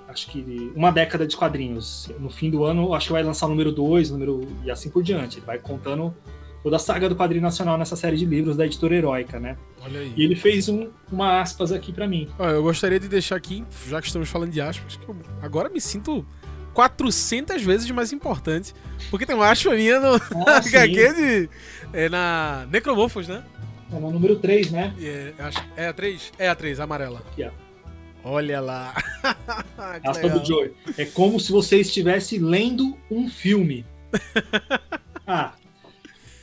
acho 0.09 0.27
que 0.29 0.73
uma 0.75 0.91
década 0.91 1.27
de 1.27 1.37
quadrinhos. 1.37 2.11
No 2.19 2.31
fim 2.31 2.51
do 2.51 2.65
ano, 2.65 2.95
acho 2.95 3.07
que 3.09 3.13
vai 3.13 3.23
lançar 3.23 3.47
o 3.47 3.51
número 3.51 3.71
2, 3.71 4.11
número 4.11 4.41
e 4.65 4.71
assim 4.71 4.89
por 4.91 5.03
diante. 5.03 5.39
Ele 5.39 5.47
vai 5.47 5.59
contando 5.59 6.15
toda 6.63 6.77
a 6.77 6.79
saga 6.79 7.09
do 7.09 7.17
quadrinho 7.17 7.43
nacional 7.43 7.77
nessa 7.77 7.97
série 7.97 8.17
de 8.17 8.25
livros 8.25 8.57
da 8.57 8.65
editora 8.65 8.95
Heróica, 8.95 9.39
né? 9.41 9.57
Olha 9.85 10.01
aí. 10.01 10.13
E 10.17 10.23
ele 10.23 10.37
fez 10.37 10.69
um- 10.69 10.91
uma 11.11 11.41
aspas 11.41 11.73
aqui 11.73 11.93
para 11.93 12.07
mim. 12.07 12.29
Olha, 12.39 12.53
eu 12.53 12.63
gostaria 12.63 13.01
de 13.01 13.09
deixar 13.09 13.37
aqui, 13.37 13.65
já 13.89 14.01
que 14.01 14.07
estamos 14.07 14.29
falando 14.29 14.51
de 14.53 14.61
aspas, 14.61 14.97
que 14.97 15.09
eu 15.09 15.17
agora 15.43 15.69
me 15.69 15.81
sinto 15.81 16.25
400 16.73 17.63
vezes 17.63 17.91
mais 17.91 18.13
importante. 18.13 18.75
Porque 19.11 19.27
tem 19.27 19.35
uma 19.37 19.51
aspa 19.51 19.71
minha 19.75 19.99
no 20.01 20.15
Ah. 20.47 20.57
HQ 20.65 21.13
de. 21.15 21.51
É 21.93 22.09
na 22.09 22.67
Necromorphos, 22.71 23.29
né? 23.29 23.43
É 23.93 23.99
no 23.99 24.11
número 24.11 24.37
3, 24.37 24.71
né? 24.71 24.95
É, 25.01 25.33
acho- 25.39 25.65
é 25.77 25.89
a 25.89 25.93
3? 25.93 26.33
É 26.39 26.49
a 26.49 26.55
3, 26.55 26.81
a 26.81 26.85
amarela. 26.85 27.23
Aqui, 27.33 27.45
ó. 27.45 27.51
Olha 28.25 28.61
lá. 28.61 28.95
Aspa 30.05 30.29
do 30.29 30.45
Joey. 30.45 30.73
É 30.97 31.05
como 31.05 31.41
se 31.41 31.51
você 31.51 31.81
estivesse 31.81 32.39
lendo 32.39 32.97
um 33.11 33.29
filme. 33.29 33.85
ah, 35.27 35.55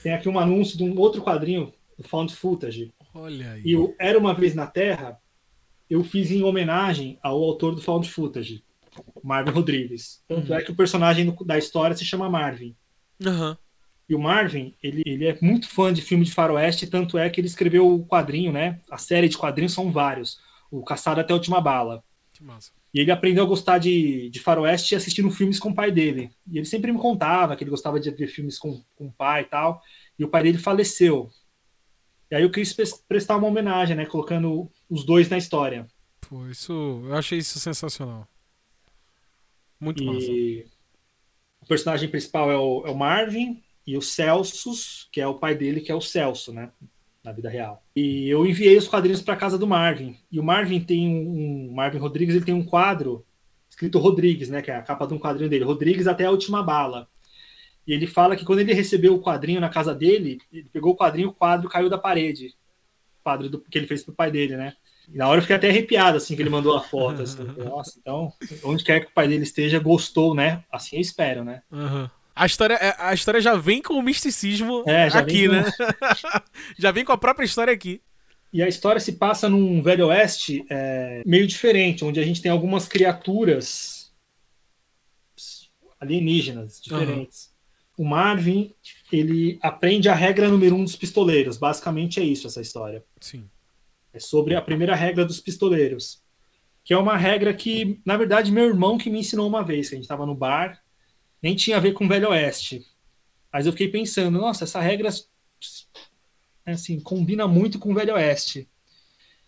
tem 0.04 0.14
aqui 0.14 0.28
um 0.28 0.40
anúncio 0.40 0.78
de 0.78 0.84
um 0.84 0.98
outro 0.98 1.22
quadrinho, 1.22 1.74
o 1.98 2.04
Found 2.04 2.34
Footage. 2.36 2.94
Olha 3.14 3.52
aí. 3.54 3.62
E 3.66 3.76
o 3.76 3.96
Era 4.00 4.18
Uma 4.18 4.34
Vez 4.34 4.54
na 4.56 4.68
Terra, 4.68 5.18
eu 5.90 6.04
fiz 6.04 6.32
em 6.32 6.44
homenagem 6.44 7.18
ao 7.24 7.42
autor 7.42 7.76
do 7.76 7.82
Found 7.82 8.10
Footage, 8.10 8.64
Marvin 9.24 9.52
Rodrigues. 9.52 10.22
Tanto 10.28 10.52
Uhum. 10.52 10.58
é 10.58 10.62
que 10.62 10.72
o 10.72 10.76
personagem 10.76 11.26
do- 11.26 11.46
da 11.46 11.58
história 11.58 11.96
se 11.96 12.06
chama 12.06 12.30
Marvin. 12.30 12.76
Aham. 13.26 13.58
E 14.08 14.16
o 14.16 14.20
Marvin, 14.20 14.74
ele, 14.82 15.04
ele 15.06 15.28
é 15.28 15.38
muito 15.40 15.70
fã 15.70 15.94
de 15.94 16.02
filme 16.02 16.26
de 16.26 16.32
faroeste, 16.32 16.88
tanto 16.88 17.16
é 17.18 17.30
que 17.30 17.40
ele 17.40 17.48
escreveu 17.48 17.88
o 17.88 18.06
quadrinho, 18.06 18.52
né? 18.52 18.80
A 18.90 18.98
série 18.98 19.30
de 19.30 19.38
quadrinhos 19.38 19.72
são 19.74 19.92
vários. 19.92 20.40
O 20.72 20.84
Caçado 20.84 21.20
até 21.22 21.34
a 21.34 21.36
Última 21.36 21.60
Bala. 21.62 22.04
Que 22.34 22.44
massa. 22.44 22.72
E 22.94 23.00
ele 23.00 23.12
aprendeu 23.12 23.44
a 23.44 23.48
gostar 23.48 23.78
de, 23.78 24.30
de 24.30 24.40
faroeste 24.40 24.96
assistindo 24.96 25.30
filmes 25.30 25.60
com 25.60 25.70
o 25.70 25.76
pai 25.76 25.92
dele. 25.92 26.32
E 26.52 26.58
ele 26.58 26.66
sempre 26.66 26.92
me 26.92 26.98
contava 26.98 27.56
que 27.56 27.64
ele 27.64 27.70
gostava 27.72 28.00
de 28.00 28.10
ver 28.12 28.28
filmes 28.28 28.58
com, 28.58 28.84
com 28.96 29.08
o 29.08 29.12
pai 29.12 29.42
e 29.42 29.46
tal. 29.46 29.82
E 30.18 30.24
o 30.24 30.28
pai 30.28 30.44
dele 30.44 30.58
faleceu. 30.58 31.30
E 32.32 32.36
aí 32.36 32.44
eu 32.44 32.52
quis 32.52 32.74
pres- 32.74 32.94
prestar 33.08 33.38
uma 33.38 33.48
homenagem, 33.48 33.96
né? 33.96 34.06
Colocando 34.06 34.72
os 34.90 35.04
dois 35.06 35.30
na 35.30 35.38
história. 35.38 35.88
Pô, 36.22 36.48
isso. 36.48 36.72
Eu 37.06 37.16
achei 37.16 37.38
isso 37.40 37.60
sensacional. 37.60 38.28
Muito 39.80 40.04
massa. 40.04 40.32
E 40.32 40.66
o 41.62 41.66
personagem 41.68 42.10
principal 42.10 42.52
é 42.52 42.58
o, 42.58 42.86
é 42.88 42.92
o 42.92 42.98
Marvin 42.98 43.64
e 43.86 43.98
o 43.98 44.02
Celsus, 44.02 45.08
que 45.12 45.22
é 45.22 45.28
o 45.28 45.40
pai 45.40 45.56
dele, 45.56 45.82
que 45.82 45.92
é 45.92 45.96
o 45.96 46.02
Celso, 46.02 46.52
né? 46.54 46.72
Na 47.24 47.32
vida 47.34 47.50
real. 47.50 47.84
E 47.96 48.30
eu 48.30 48.46
enviei 48.46 48.78
os 48.78 48.88
quadrinhos 48.88 49.22
para 49.22 49.36
casa 49.36 49.58
do 49.58 49.68
Marvin. 49.68 50.16
E 50.32 50.40
o 50.40 50.44
Marvin 50.44 50.80
tem 50.80 51.08
um, 51.10 51.68
um- 51.70 51.74
Marvin 51.74 51.98
Rodrigues, 51.98 52.34
ele 52.36 52.46
tem 52.46 52.54
um 52.56 52.64
quadro 52.64 53.26
escrito 53.70 54.00
Rodrigues, 54.00 54.50
né? 54.50 54.62
Que 54.62 54.72
é 54.72 54.76
a 54.78 54.82
capa 54.82 55.06
de 55.06 55.14
um 55.14 55.20
quadrinho 55.20 55.50
dele. 55.50 55.66
Rodrigues 55.66 56.08
até 56.08 56.26
a 56.26 56.32
última 56.32 56.64
bala. 56.64 57.08
E 57.86 57.94
ele 57.94 58.08
fala 58.08 58.36
que 58.36 58.46
quando 58.46 58.60
ele 58.60 58.74
recebeu 58.74 59.16
o 59.16 59.22
quadrinho 59.22 59.60
na 59.60 59.68
casa 59.70 59.94
dele, 59.94 60.40
ele 60.52 60.70
pegou 60.72 60.94
o 60.94 60.96
quadrinho, 60.96 61.30
o 61.30 61.34
quadro 61.34 61.68
caiu 61.70 61.90
da 61.90 61.98
parede. 61.98 62.48
O 63.20 63.24
quadro 63.24 63.50
do- 63.50 63.60
que 63.62 63.78
ele 63.78 63.88
fez 63.88 64.02
pro 64.04 64.14
pai 64.14 64.32
dele, 64.32 64.56
né? 64.56 64.74
E 65.12 65.18
na 65.18 65.28
hora 65.28 65.40
eu 65.40 65.42
fiquei 65.42 65.56
até 65.56 65.70
arrepiado, 65.70 66.18
assim, 66.18 66.36
que 66.36 66.42
ele 66.42 66.50
mandou 66.52 66.76
a 66.78 66.82
foto. 66.82 67.24
Assim. 67.24 67.44
Nossa, 67.58 67.98
então, 68.00 68.32
onde 68.64 68.84
quer 68.84 69.02
que 69.02 69.08
o 69.12 69.14
pai 69.14 69.28
dele 69.28 69.44
esteja, 69.44 69.78
gostou, 69.80 70.34
né? 70.34 70.64
Assim 70.72 70.96
eu 70.98 71.02
espero, 71.02 71.44
né? 71.44 71.64
Aham. 71.72 72.10
A 72.40 72.46
história, 72.46 72.76
é- 72.76 72.96
a 72.98 73.14
história 73.14 73.42
já 73.42 73.54
vem 73.56 73.82
com 73.82 73.96
o 73.96 74.02
misticismo 74.02 74.84
É, 74.88 75.08
aqui, 75.08 75.50
vem 75.50 75.50
né? 75.50 75.66
já 76.80 76.90
vem 76.90 77.04
com 77.04 77.12
a 77.12 77.18
própria 77.18 77.46
história 77.46 77.74
aqui. 77.74 78.02
E 78.54 78.64
a 78.64 78.68
história 78.68 79.02
se 79.02 79.14
passa 79.14 79.50
num 79.50 79.82
Velho 79.82 80.08
Oeste 80.08 80.66
é, 80.70 81.22
meio 81.26 81.46
diferente, 81.46 82.06
onde 82.06 82.18
a 82.18 82.24
gente 82.24 82.42
tem 82.42 82.50
algumas 82.50 82.88
criaturas 82.88 84.14
alienígenas 86.00 86.80
diferentes. 86.82 87.54
O 87.98 88.06
Marvin, 88.06 88.74
ele 89.12 89.60
aprende 89.62 90.08
a 90.08 90.16
regra 90.16 90.48
número 90.48 90.78
um 90.78 90.86
dos 90.86 90.96
pistoleiros. 90.96 91.58
Basicamente 91.58 92.22
é 92.22 92.24
isso 92.24 92.48
essa 92.48 92.62
história. 92.62 93.04
Sim. 93.20 93.50
É 94.14 94.20
sobre 94.20 94.56
a 94.56 94.62
primeira 94.62 94.96
regra 94.96 95.26
dos 95.26 95.42
pistoleiros. 95.42 96.24
Que 96.86 96.94
é 96.94 96.98
uma 96.98 97.18
regra 97.18 97.54
que, 97.54 98.00
na 98.06 98.16
verdade, 98.16 98.50
meu 98.50 98.66
irmão 98.66 98.98
que 98.98 99.10
me 99.10 99.20
ensinou 99.20 99.46
uma 99.46 99.62
vez, 99.62 99.90
que 99.90 99.96
a 99.96 99.98
gente 99.98 100.06
estava 100.06 100.26
no 100.26 100.34
bar, 100.34 100.82
nem 101.42 101.56
tinha 101.56 101.78
a 101.78 101.80
ver 101.80 101.94
com 101.94 102.06
o 102.06 102.08
Velho 102.08 102.30
Oeste. 102.30 102.86
Mas 103.52 103.66
eu 103.66 103.72
fiquei 103.72 103.88
pensando, 103.88 104.40
nossa, 104.40 104.64
essa 104.64 104.80
regra 104.80 105.10
assim, 106.66 107.00
combina 107.00 107.48
muito 107.48 107.80
com 107.80 107.92
o 107.92 107.96
Velho 107.96 108.14
Oeste. 108.14 108.70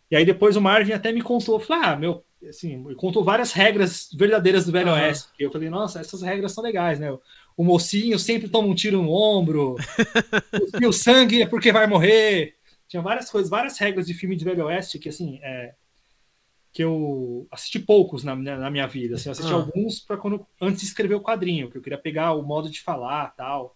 E 0.10 0.16
aí 0.16 0.26
depois 0.26 0.56
o 0.56 0.62
Marvin 0.62 0.94
até 0.94 1.12
me 1.12 1.22
contou, 1.22 1.60
falou, 1.60 1.84
ah, 1.84 1.96
meu, 1.96 2.26
assim, 2.48 2.84
contou 2.96 3.24
várias 3.24 3.52
regras 3.52 4.10
verdadeiras 4.14 4.66
do 4.66 4.72
Velho 4.72 4.90
Aham. 4.90 5.02
Oeste. 5.02 5.30
E 5.40 5.44
eu 5.44 5.52
falei, 5.52 5.70
nossa, 5.70 6.00
essas 6.00 6.22
regras 6.22 6.52
são 6.52 6.64
legais, 6.64 7.00
né? 7.00 7.12
O 7.56 7.64
mocinho 7.64 8.18
sempre 8.18 8.50
toma 8.50 8.68
um 8.68 8.76
tiro 8.76 9.02
no 9.02 9.12
ombro, 9.12 9.76
e 10.80 10.86
o 10.88 10.92
sangue 10.92 11.44
é 11.44 11.48
porque 11.48 11.72
vai 11.72 11.88
morrer. 11.88 12.56
Tinha 12.88 13.02
várias 13.02 13.30
coisas, 13.30 13.50
várias 13.50 13.78
regras 13.78 14.06
de 14.06 14.14
filme 14.14 14.36
de 14.36 14.44
Velho 14.44 14.66
Oeste 14.66 15.00
que, 15.00 15.10
assim, 15.10 15.40
é, 15.44 15.74
que 16.74 16.84
eu 16.84 17.48
assisti 17.52 17.80
poucos 17.80 18.24
na, 18.24 18.36
minha- 18.36 18.58
na 18.58 18.70
minha 18.70 18.88
vida. 18.88 19.16
Assim, 19.16 19.28
eu 19.30 19.34
assisti 19.34 19.52
Ah. 19.52 19.56
alguns 19.56 20.00
para 20.00 20.16
quando 20.18 20.46
antes 20.62 20.82
de 20.82 20.88
escrever 20.88 21.16
o 21.16 21.22
quadrinho, 21.22 21.70
que 21.70 21.78
eu 21.78 21.82
queria 21.82 21.98
pegar 21.98 22.34
o 22.34 22.42
modo 22.44 22.70
de 22.70 22.80
falar 22.82 23.28
tal. 23.36 23.76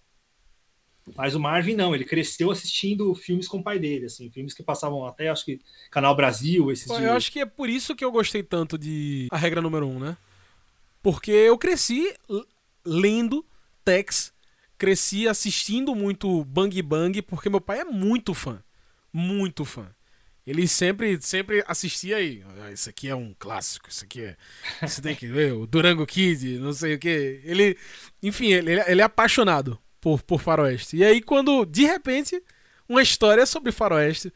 Mas 1.15 1.35
o 1.35 1.39
Marvin 1.39 1.75
não, 1.75 1.93
ele 1.93 2.03
cresceu 2.03 2.49
assistindo 2.49 3.13
filmes 3.13 3.47
com 3.47 3.57
o 3.59 3.63
pai 3.63 3.77
dele, 3.77 4.05
assim, 4.05 4.31
filmes 4.31 4.53
que 4.55 4.63
passavam 4.63 5.05
até, 5.05 5.29
acho 5.29 5.45
que 5.45 5.59
Canal 5.91 6.15
Brasil, 6.15 6.71
esses 6.71 6.87
de- 6.87 7.03
Eu 7.03 7.13
acho 7.13 7.31
que 7.31 7.39
é 7.41 7.45
por 7.45 7.69
isso 7.69 7.95
que 7.95 8.03
eu 8.03 8.11
gostei 8.11 8.41
tanto 8.41 8.75
de 8.77 9.27
A 9.29 9.37
Regra 9.37 9.61
Número 9.61 9.85
1, 9.87 9.95
um, 9.95 9.99
né? 9.99 10.17
Porque 11.03 11.29
eu 11.31 11.57
cresci 11.59 12.11
lendo 12.83 13.45
Tex, 13.83 14.33
cresci 14.79 15.27
assistindo 15.27 15.93
muito 15.93 16.43
Bang 16.45 16.81
Bang, 16.81 17.21
porque 17.21 17.49
meu 17.49 17.61
pai 17.61 17.81
é 17.81 17.85
muito 17.85 18.33
fã. 18.33 18.63
Muito 19.13 19.63
fã. 19.63 19.87
Ele 20.45 20.67
sempre, 20.67 21.19
sempre 21.21 21.63
assistia 21.67 22.17
aí. 22.17 22.43
"Ah, 22.61 22.71
Isso 22.71 22.87
aqui 22.89 23.07
é 23.09 23.15
um 23.15 23.33
clássico, 23.37 23.89
isso 23.89 24.03
aqui 24.03 24.21
é. 24.21 24.37
Você 24.87 25.01
tem 25.01 25.15
que 25.15 25.25
ver, 25.27 25.53
o 25.53 25.65
Durango 25.65 26.05
Kid, 26.05 26.59
não 26.59 26.71
sei 26.71 26.93
o 26.95 26.99
quê. 26.99 27.41
Ele. 27.43 27.75
Enfim, 28.21 28.47
ele, 28.51 28.73
ele 28.81 29.01
é 29.01 29.03
apaixonado 29.03 29.79
por, 29.99 30.21
por 30.21 30.39
Faroeste. 30.39 30.97
E 30.97 31.03
aí, 31.03 31.19
quando, 31.21 31.65
de 31.65 31.85
repente, 31.85 32.41
uma 32.87 33.01
história 33.01 33.45
sobre 33.45 33.71
Faroeste. 33.71 34.31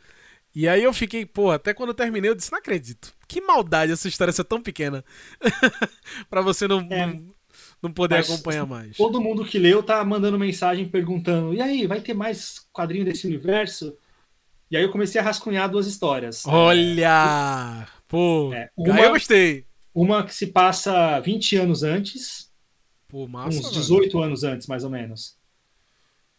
E 0.55 0.67
aí 0.67 0.83
eu 0.83 0.91
fiquei, 0.91 1.27
pô, 1.27 1.51
até 1.51 1.75
quando 1.75 1.89
eu 1.89 1.93
terminei, 1.95 2.31
eu 2.31 2.33
disse, 2.35 2.51
não 2.51 2.57
acredito. 2.57 3.13
Que 3.27 3.39
maldade 3.39 3.91
essa 3.91 4.07
história 4.07 4.33
ser 4.33 4.45
tão 4.45 4.59
pequena. 4.59 5.05
pra 6.27 6.41
você 6.41 6.67
não, 6.67 6.79
É. 6.89 7.05
não, 7.05 7.25
não 7.83 7.93
poder 7.93 8.15
acompanhar 8.15 8.65
mais. 8.65 8.97
Todo 8.97 9.21
mundo 9.21 9.45
que 9.45 9.59
leu 9.59 9.83
tá 9.83 10.03
mandando 10.03 10.39
mensagem 10.39 10.89
perguntando: 10.89 11.53
e 11.53 11.61
aí, 11.61 11.85
vai 11.85 12.01
ter 12.01 12.15
mais 12.15 12.59
quadrinho 12.73 13.05
desse 13.05 13.27
universo? 13.27 13.95
E 14.71 14.77
aí 14.77 14.83
eu 14.83 14.91
comecei 14.91 15.19
a 15.19 15.23
rascunhar 15.23 15.69
duas 15.69 15.87
histórias. 15.87 16.45
Olha! 16.45 17.87
Pô, 18.07 18.53
É, 18.53 18.69
uma- 18.77 18.99
eu 19.01 19.11
gostei. 19.11 19.65
Uma 19.93 20.23
que 20.23 20.33
se 20.33 20.47
passa 20.47 21.19
20 21.19 21.55
anos 21.55 21.83
antes, 21.83 22.51
Pô, 23.07 23.27
massa. 23.27 23.49
uns 23.57 23.61
mano. 23.63 23.73
18 23.73 24.19
anos 24.21 24.43
antes, 24.43 24.67
mais 24.67 24.83
ou 24.83 24.89
menos. 24.89 25.37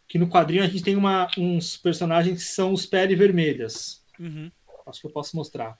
Que 0.07 0.17
no 0.17 0.27
quadrinho 0.29 0.63
a 0.63 0.67
gente 0.67 0.83
tem 0.83 0.95
uma, 0.95 1.29
uns 1.37 1.77
personagens 1.77 2.43
que 2.43 2.49
são 2.53 2.73
os 2.73 2.85
pele 2.85 3.15
vermelhas. 3.15 4.01
Uhum. 4.19 4.51
Acho 4.87 5.01
que 5.01 5.07
eu 5.07 5.11
posso 5.11 5.35
mostrar. 5.35 5.77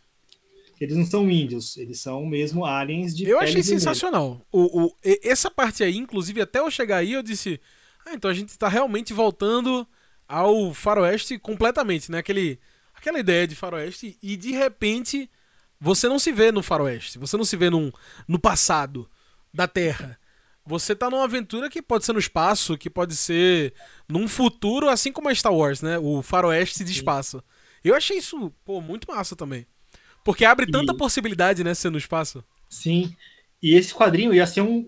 Eles 0.79 0.97
não 0.97 1.05
são 1.05 1.29
índios, 1.29 1.77
eles 1.77 1.99
são 1.99 2.25
mesmo 2.25 2.65
aliens 2.65 3.15
de 3.15 3.23
Eu 3.27 3.37
pele 3.39 3.51
achei 3.51 3.63
sensacional. 3.63 4.41
O, 4.51 4.85
o, 4.87 4.95
essa 5.23 5.49
parte 5.51 5.83
aí, 5.83 5.95
inclusive, 5.95 6.41
até 6.41 6.59
eu 6.59 6.71
chegar 6.71 6.97
aí, 6.97 7.13
eu 7.13 7.21
disse: 7.21 7.59
Ah, 8.05 8.13
então 8.13 8.31
a 8.31 8.33
gente 8.33 8.57
tá 8.57 8.67
realmente 8.67 9.13
voltando 9.13 9.87
ao 10.31 10.73
faroeste 10.73 11.37
completamente, 11.37 12.11
né? 12.11 12.19
Aquele, 12.19 12.59
aquela 12.93 13.19
ideia 13.19 13.45
de 13.47 13.55
faroeste, 13.55 14.17
e 14.21 14.35
de 14.37 14.51
repente 14.51 15.29
você 15.79 16.07
não 16.07 16.19
se 16.19 16.31
vê 16.31 16.51
no 16.51 16.61
faroeste, 16.63 17.17
você 17.19 17.35
não 17.37 17.43
se 17.45 17.57
vê 17.57 17.69
num, 17.69 17.91
no 18.27 18.39
passado 18.39 19.09
da 19.53 19.67
Terra. 19.67 20.17
Você 20.65 20.95
tá 20.95 21.09
numa 21.09 21.23
aventura 21.23 21.69
que 21.69 21.81
pode 21.81 22.05
ser 22.05 22.13
no 22.13 22.19
espaço, 22.19 22.77
que 22.77 22.89
pode 22.89 23.15
ser 23.15 23.73
num 24.07 24.27
futuro, 24.27 24.87
assim 24.89 25.11
como 25.11 25.27
a 25.27 25.33
Star 25.35 25.53
Wars, 25.53 25.81
né? 25.81 25.97
O 25.97 26.21
faroeste 26.21 26.83
de 26.83 26.91
espaço. 26.91 27.43
Eu 27.83 27.95
achei 27.95 28.17
isso, 28.19 28.51
pô, 28.63 28.79
muito 28.79 29.11
massa 29.11 29.35
também. 29.35 29.65
Porque 30.23 30.45
abre 30.45 30.67
E- 30.67 30.71
tanta 30.71 30.93
possibilidade, 30.95 31.63
né, 31.63 31.73
ser 31.73 31.89
no 31.89 31.97
espaço. 31.97 32.43
Sim. 32.69 33.15
E 33.61 33.73
esse 33.73 33.91
quadrinho 33.93 34.31
ia 34.33 34.45
ser 34.45 34.61
um, 34.61 34.87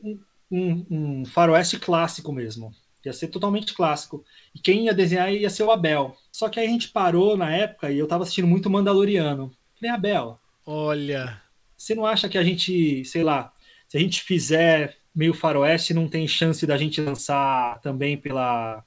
um- 0.52 0.86
um 0.92 1.26
faroeste 1.26 1.80
clássico 1.80 2.32
mesmo. 2.32 2.72
Ia 3.06 3.14
ser 3.14 3.28
totalmente 3.28 3.74
clássico. 3.74 4.24
E 4.54 4.60
quem 4.60 4.86
ia 4.86 4.94
desenhar 4.94 5.32
ia 5.32 5.50
ser 5.50 5.64
o 5.64 5.72
Abel. 5.72 6.16
Só 6.32 6.50
que 6.50 6.60
aí 6.60 6.68
a 6.68 6.70
gente 6.70 6.90
parou 6.90 7.36
na 7.36 7.54
época 7.54 7.92
e 7.92 8.00
eu 8.00 8.08
tava 8.08 8.24
assistindo 8.24 8.48
muito 8.48 8.70
Mandaloriano. 8.70 9.52
Falei, 9.80 9.94
Abel, 9.94 10.40
Olha. 10.66 11.42
você 11.76 11.94
não 11.94 12.06
acha 12.06 12.30
que 12.30 12.38
a 12.38 12.44
gente, 12.44 13.04
sei 13.06 13.24
lá, 13.24 13.52
se 13.88 13.98
a 13.98 14.00
gente 14.00 14.22
fizer 14.22 14.98
meio 15.14 15.34
faroeste, 15.34 15.94
não 15.94 16.08
tem 16.08 16.28
chance 16.28 16.66
da 16.66 16.78
gente 16.78 17.02
lançar 17.02 17.80
também 17.82 18.18
pela 18.18 18.84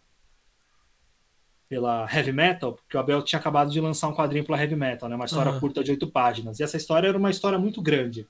pela 1.68 2.08
Heavy 2.12 2.32
Metal? 2.32 2.72
Porque 2.74 2.96
o 2.96 3.00
Abel 3.00 3.22
tinha 3.22 3.38
acabado 3.38 3.70
de 3.70 3.80
lançar 3.80 4.08
um 4.08 4.14
quadrinho 4.14 4.44
pela 4.44 4.60
Heavy 4.60 4.76
Metal, 4.76 5.08
né? 5.08 5.16
Uma 5.16 5.24
história 5.24 5.50
Aham. 5.50 5.60
curta 5.60 5.82
de 5.82 5.90
oito 5.90 6.06
páginas. 6.06 6.60
E 6.60 6.62
essa 6.62 6.76
história 6.76 7.08
era 7.08 7.18
uma 7.18 7.30
história 7.30 7.58
muito 7.58 7.82
grande. 7.82 8.26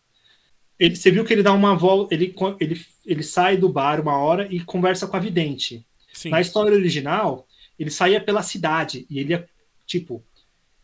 Ele, 0.78 0.94
você 0.94 1.10
viu 1.10 1.24
que 1.24 1.32
ele 1.32 1.42
dá 1.42 1.52
uma 1.52 1.74
volta, 1.74 2.14
ele, 2.14 2.34
ele, 2.60 2.86
ele 3.04 3.22
sai 3.22 3.56
do 3.56 3.68
bar 3.68 4.00
uma 4.00 4.18
hora 4.18 4.46
e 4.52 4.60
conversa 4.60 5.06
com 5.06 5.16
a 5.16 5.20
vidente. 5.20 5.86
Sim. 6.12 6.30
Na 6.30 6.40
história 6.40 6.72
original, 6.72 7.46
ele 7.78 7.90
saía 7.90 8.20
pela 8.20 8.42
cidade 8.42 9.06
e 9.08 9.18
ele 9.18 9.30
ia, 9.32 9.48
tipo, 9.86 10.22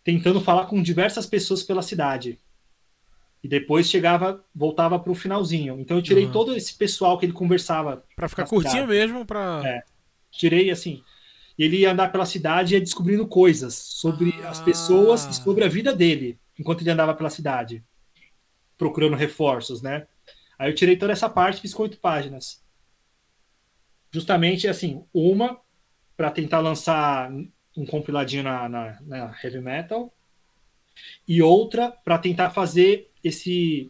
tentando 0.03 0.40
falar 0.40 0.66
com 0.66 0.82
diversas 0.82 1.26
pessoas 1.26 1.62
pela 1.62 1.82
cidade. 1.82 2.38
E 3.45 3.49
depois 3.49 3.88
chegava, 3.90 4.43
voltava 4.55 4.99
pro 4.99 5.14
finalzinho. 5.14 5.78
Então 5.80 5.97
eu 5.97 6.03
tirei 6.03 6.26
Uhum. 6.26 6.32
todo 6.32 6.55
esse 6.57 6.74
pessoal 6.74 7.18
que 7.18 7.26
ele 7.26 7.32
conversava, 7.32 8.05
Pra 8.16 8.28
ficar 8.28 8.47
curtinho 8.47 8.72
cidade. 8.84 8.88
mesmo, 8.88 9.26
pra. 9.26 9.62
É. 9.64 9.82
tirei 10.30 10.70
assim. 10.70 11.03
E 11.59 11.64
ele 11.64 11.78
ia 11.78 11.93
andar 11.93 12.11
pela 12.11 12.24
cidade 12.24 12.72
e 12.72 12.78
ia 12.78 12.80
descobrindo 12.80 13.26
coisas 13.26 13.74
sobre 13.74 14.32
Ah. 14.43 14.49
as 14.49 14.61
pessoas 14.61 15.26
e 15.26 15.34
sobre 15.34 15.64
a 15.64 15.68
vida 15.68 15.95
dele, 15.95 16.38
enquanto 16.59 16.80
ele 16.80 16.90
andava 16.90 17.12
pela 17.14 17.28
cidade, 17.28 17.82
procurando 18.83 19.14
reforços, 19.14 19.80
né? 19.80 20.09
Aí 20.59 20.68
eu 20.68 20.74
tirei 20.74 20.97
toda 20.97 21.12
essa 21.12 21.28
parte 21.28 21.59
e 21.59 21.61
fiz 21.61 21.72
com 21.72 21.85
oito 21.85 21.99
páginas. 21.99 22.61
Justamente 24.11 24.66
assim, 24.66 25.05
uma 25.14 25.61
para 26.16 26.33
tentar 26.33 26.59
lançar 26.59 27.30
um 27.76 27.87
compiladinho 27.87 28.43
na, 28.43 28.68
na, 28.68 29.01
na 29.03 29.39
Heavy 29.41 29.61
Metal 29.61 30.12
e 31.28 31.41
outra 31.41 31.93
para 31.93 32.18
tentar 32.18 32.51
fazer 32.51 33.09
esse 33.22 33.89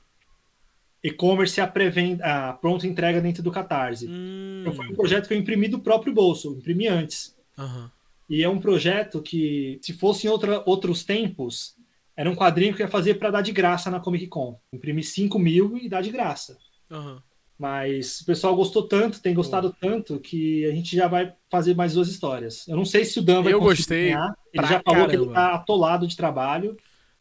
e-commerce 1.02 1.58
a, 1.58 1.66
pré-venda- 1.66 2.22
a 2.24 2.52
pronta 2.52 2.86
entrega 2.86 3.18
dentro 3.18 3.42
do 3.42 3.50
Catarse. 3.50 4.06
Hum. 4.06 4.60
Então, 4.60 4.74
foi 4.74 4.88
um 4.88 4.94
projeto 4.94 5.26
que 5.26 5.32
eu 5.32 5.38
imprimi 5.38 5.68
do 5.68 5.80
próprio 5.80 6.12
bolso, 6.12 6.52
imprimi 6.52 6.86
antes. 6.86 7.34
Aham. 7.58 7.90
E 8.28 8.42
é 8.42 8.48
um 8.48 8.60
projeto 8.60 9.22
que, 9.22 9.78
se 9.80 9.94
fosse 9.94 10.26
em 10.26 10.30
outra, 10.30 10.62
outros 10.66 11.02
tempos, 11.02 11.76
era 12.16 12.30
um 12.30 12.34
quadrinho 12.34 12.74
que 12.74 12.82
eu 12.82 12.86
ia 12.86 12.90
fazer 12.90 13.14
para 13.14 13.30
dar 13.30 13.42
de 13.42 13.52
graça 13.52 13.90
na 13.90 14.00
Comic 14.00 14.26
Con. 14.26 14.58
Imprimir 14.72 15.04
5 15.04 15.38
mil 15.38 15.78
e 15.78 15.88
dar 15.88 16.02
de 16.02 16.10
graça. 16.10 16.58
Aham. 16.90 17.22
Mas 17.58 18.20
o 18.22 18.26
pessoal 18.26 18.56
gostou 18.56 18.88
tanto, 18.88 19.20
tem 19.20 19.32
gostado 19.32 19.74
tanto, 19.80 20.18
que 20.18 20.66
a 20.66 20.72
gente 20.72 20.96
já 20.96 21.06
vai 21.06 21.32
fazer 21.48 21.76
mais 21.76 21.94
duas 21.94 22.08
histórias. 22.08 22.66
Eu 22.66 22.76
não 22.76 22.84
sei 22.84 23.04
se 23.04 23.20
o 23.20 23.22
Dan 23.22 23.40
vai 23.40 23.52
Eu 23.52 23.60
gostei 23.60 24.06
desenhar. 24.06 24.36
Ele 24.52 24.66
já 24.66 24.82
falou 24.82 25.08
que 25.08 25.14
ele 25.14 25.28
tá 25.28 25.54
atolado 25.54 26.06
de 26.06 26.16
trabalho. 26.16 26.76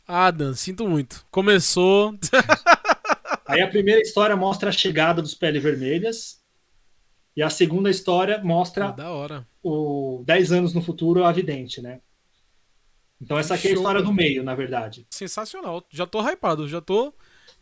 Ah, 0.07 0.31
Dan, 0.31 0.55
sinto 0.55 0.87
muito. 0.87 1.23
Começou. 1.29 2.17
Aí 3.45 3.61
a 3.61 3.67
primeira 3.67 4.01
história 4.01 4.35
mostra 4.35 4.69
a 4.69 4.73
chegada 4.73 5.21
dos 5.21 5.35
Pele 5.35 5.59
Vermelhas. 5.59 6.41
E 7.35 7.43
a 7.43 7.49
segunda 7.49 7.89
história 7.89 8.41
mostra 8.43 8.91
da 8.91 9.11
hora. 9.11 9.47
o 9.61 10.23
10 10.25 10.51
anos 10.53 10.73
no 10.73 10.81
futuro, 10.81 11.23
a 11.23 11.31
vidente, 11.31 11.81
né? 11.81 12.01
Então 13.21 13.37
essa 13.37 13.53
aqui 13.55 13.67
é 13.67 13.71
a 13.71 13.73
história 13.75 14.01
do 14.01 14.11
meio, 14.11 14.43
na 14.43 14.55
verdade. 14.55 15.05
Sensacional. 15.11 15.85
Já 15.91 16.05
tô 16.07 16.19
hypado, 16.21 16.67
já 16.67 16.81
tô. 16.81 17.13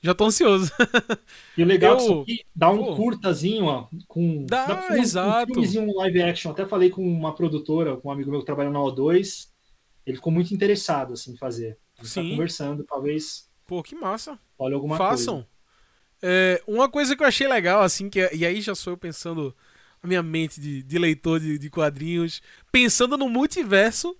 Já 0.01 0.15
tô 0.15 0.25
ansioso. 0.25 0.71
E 1.57 1.61
o 1.63 1.65
legal 1.65 1.95
é 1.95 1.97
que 1.97 2.03
Eu- 2.03 2.05
isso 2.11 2.21
aqui 2.21 2.45
dá 2.55 2.69
um 2.71 2.77
Pô. 2.77 2.95
curtazinho, 2.95 3.65
ó, 3.65 3.87
com 4.07 4.45
Dá, 4.45 4.65
fazer 4.81 4.99
um- 4.99 5.03
exato. 5.03 5.51
um 5.51 5.53
filmezinho 5.55 5.93
live 5.97 6.21
action. 6.21 6.51
Até 6.51 6.65
falei 6.65 6.89
com 6.89 7.05
uma 7.05 7.35
produtora, 7.35 7.97
com 7.97 8.07
um 8.07 8.11
amigo 8.11 8.31
meu 8.31 8.39
que 8.39 8.45
trabalha 8.45 8.69
na 8.69 8.79
O2, 8.79 9.49
ele 10.05 10.15
ficou 10.15 10.31
muito 10.31 10.53
interessado 10.53 11.11
assim 11.13 11.33
em 11.33 11.37
fazer. 11.37 11.77
A 11.97 12.03
gente 12.03 12.13
tá 12.15 12.21
Sim. 12.21 12.29
conversando, 12.31 12.85
talvez 12.85 13.49
Pô, 13.67 13.83
que 13.83 13.93
massa. 13.93 14.39
olhe 14.57 14.73
alguma 14.73 14.95
Façam. 14.95 15.45
É, 16.21 16.61
uma 16.65 16.87
coisa 16.89 17.13
que 17.15 17.21
eu 17.23 17.27
achei 17.27 17.47
legal, 17.47 17.81
assim, 17.81 18.09
que 18.09 18.21
é- 18.21 18.33
e 18.33 18.45
aí 18.45 18.61
já 18.61 18.73
sou 18.75 18.93
eu 18.93 18.97
pensando 18.97 19.53
a 20.01 20.07
minha 20.07 20.23
mente 20.23 20.61
de, 20.61 20.81
de 20.81 20.97
leitor 20.97 21.41
de, 21.41 21.57
de 21.57 21.69
quadrinhos, 21.69 22.41
pensando 22.71 23.17
no 23.17 23.27
multiverso. 23.27 24.15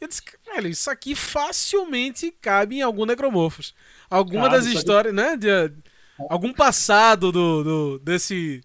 Eu 0.00 0.08
disse, 0.08 0.22
velho, 0.44 0.68
isso 0.68 0.90
aqui 0.90 1.14
facilmente 1.14 2.30
cabe 2.40 2.76
em 2.76 2.82
algum 2.82 3.06
Necromorphos. 3.06 3.74
Alguma 4.10 4.48
das 4.48 4.66
que- 4.66 4.74
histórias, 4.74 5.14
né? 5.14 5.36
De, 5.36 5.48
algum 6.28 6.52
passado 6.52 7.32
do, 7.32 7.64
do- 7.64 7.98
desse 8.00 8.62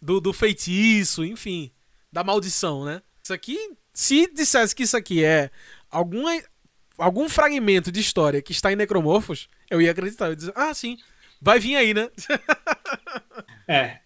do, 0.00 0.20
do 0.20 0.32
feitiço, 0.32 1.24
enfim, 1.24 1.70
da 2.12 2.22
maldição, 2.22 2.84
né? 2.84 3.02
Isso 3.22 3.32
aqui, 3.32 3.58
se 3.92 4.30
dissesse 4.32 4.74
que 4.74 4.82
isso 4.82 4.96
aqui 4.96 5.24
é 5.24 5.50
alguma, 5.90 6.30
algum 6.98 7.28
fragmento 7.28 7.90
de 7.90 8.00
história 8.00 8.42
que 8.42 8.52
está 8.52 8.70
em 8.72 8.76
Necromorphos, 8.76 9.48
eu 9.70 9.80
ia 9.80 9.90
acreditar. 9.90 10.26
Eu 10.26 10.30
ia 10.32 10.36
dizer, 10.36 10.52
ah, 10.54 10.74
sim, 10.74 10.98
vai 11.40 11.58
vir 11.58 11.76
aí, 11.76 11.94
né? 11.94 12.10
É. 13.66 14.00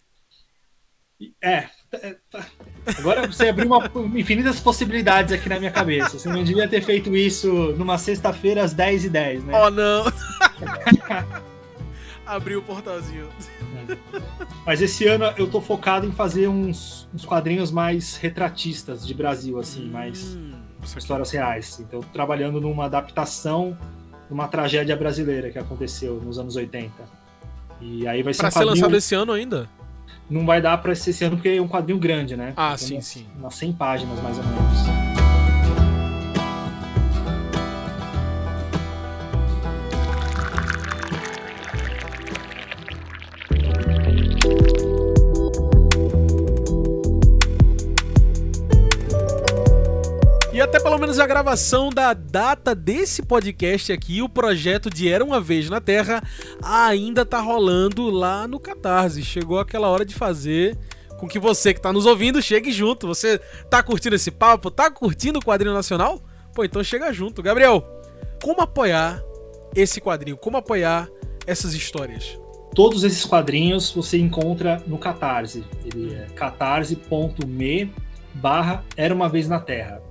É. 1.43 1.68
Agora 2.99 3.26
você 3.26 3.49
abriu 3.49 3.66
uma, 3.66 3.91
infinitas 4.18 4.61
possibilidades 4.61 5.32
aqui 5.32 5.49
na 5.49 5.59
minha 5.59 5.70
cabeça. 5.70 6.18
Você 6.18 6.28
não 6.28 6.45
devia 6.45 6.68
ter 6.68 6.82
feito 6.82 7.14
isso 7.16 7.74
numa 7.76 7.99
sexta-feira 7.99 8.62
às 8.62 8.74
10h10, 8.74 9.45
né? 9.45 9.53
oh, 9.55 9.70
não! 9.70 10.05
Abriu 12.26 12.59
o 12.59 12.62
portalzinho. 12.62 13.28
Mas 14.66 14.82
esse 14.82 15.07
ano 15.07 15.32
eu 15.39 15.49
tô 15.49 15.62
focado 15.62 16.07
em 16.07 16.12
fazer 16.12 16.47
uns, 16.47 17.09
uns 17.14 17.24
quadrinhos 17.24 17.70
mais 17.70 18.16
retratistas 18.16 19.07
de 19.07 19.14
Brasil, 19.14 19.59
assim, 19.59 19.89
mais 19.89 20.36
Hum, 20.36 20.53
histórias 20.97 21.30
reais. 21.30 21.80
Então, 21.80 22.01
trabalhando 22.01 22.61
numa 22.61 22.84
adaptação 22.84 23.76
de 24.26 24.34
uma 24.34 24.47
tragédia 24.47 24.95
brasileira 24.95 25.51
que 25.51 25.59
aconteceu 25.59 26.20
nos 26.20 26.39
anos 26.39 26.55
80. 26.55 26.93
E 27.80 28.07
aí 28.07 28.22
vai 28.22 28.34
ser 28.34 28.41
pra 28.41 28.49
um 28.49 28.51
ser 28.51 28.59
quadrinho... 28.59 28.74
lançado 28.74 28.97
esse 28.97 29.14
ano 29.14 29.32
ainda? 29.32 29.68
Não 30.31 30.45
vai 30.45 30.61
dar 30.61 30.76
pra 30.79 30.95
ser 30.95 31.11
esse 31.11 31.24
ano 31.24 31.37
porque 31.37 31.49
é 31.49 31.61
um 31.62 31.68
quadrinho 31.68 31.99
grande, 31.99 32.37
né? 32.37 32.53
Ah, 32.57 32.70
Tem 32.70 32.79
sim, 32.79 32.95
umas, 32.95 33.07
sim. 33.07 33.26
Umas 33.39 33.55
100 33.55 33.72
páginas, 33.72 34.20
mais 34.22 34.37
ou 34.39 34.45
menos. 34.45 35.08
E 50.59 50.61
até 50.61 50.81
pelo 50.81 50.99
menos 50.99 51.21
a 51.21 51.27
gravação 51.27 51.89
da 51.89 52.13
data 52.13 52.75
desse 52.75 53.23
podcast 53.23 53.93
aqui, 53.93 54.21
o 54.21 54.29
projeto 54.29 54.91
de 54.91 55.09
Era 55.09 55.25
Uma 55.25 55.41
Vez 55.41 55.71
na 55.71 55.81
Terra, 55.81 56.21
ainda 56.61 57.25
tá 57.25 57.39
rolando 57.39 58.11
lá 58.11 58.49
no 58.49 58.59
Catarse. 58.59 59.23
Chegou 59.23 59.61
aquela 59.61 59.87
hora 59.87 60.05
de 60.05 60.17
fazer 60.17 60.77
com 61.17 61.29
que 61.29 61.39
você 61.39 61.73
que 61.73 61.81
tá 61.81 61.93
nos 61.93 62.07
ouvindo 62.07 62.43
chegue 62.43 62.73
junto. 62.73 63.07
Você 63.07 63.39
tá 63.71 63.85
curtindo 63.85 64.17
esse 64.17 64.33
papo? 64.33 64.69
Tá 64.69 64.91
curtindo 64.91 65.39
o 65.39 65.45
quadrinho 65.45 65.73
nacional? 65.73 66.21
Pô, 66.53 66.65
então 66.65 66.83
chega 66.83 67.13
junto. 67.13 67.41
Gabriel, 67.41 67.87
como 68.43 68.61
apoiar 68.61 69.23
esse 69.77 70.01
quadrinho? 70.01 70.37
Como 70.37 70.57
apoiar 70.57 71.09
essas 71.47 71.73
histórias? 71.73 72.37
Todos 72.75 73.05
esses 73.05 73.25
quadrinhos 73.25 73.93
você 73.93 74.19
encontra 74.19 74.83
no 74.89 74.99
Catarse. 74.99 75.65
Ele 75.85 76.15
é 76.15 76.27
catarse.me 76.35 77.95
barra 78.35 78.83
Era 78.97 79.15
Uma 79.15 79.29
Vez 79.29 79.49
na 79.49 79.61
Terra. 79.61 80.08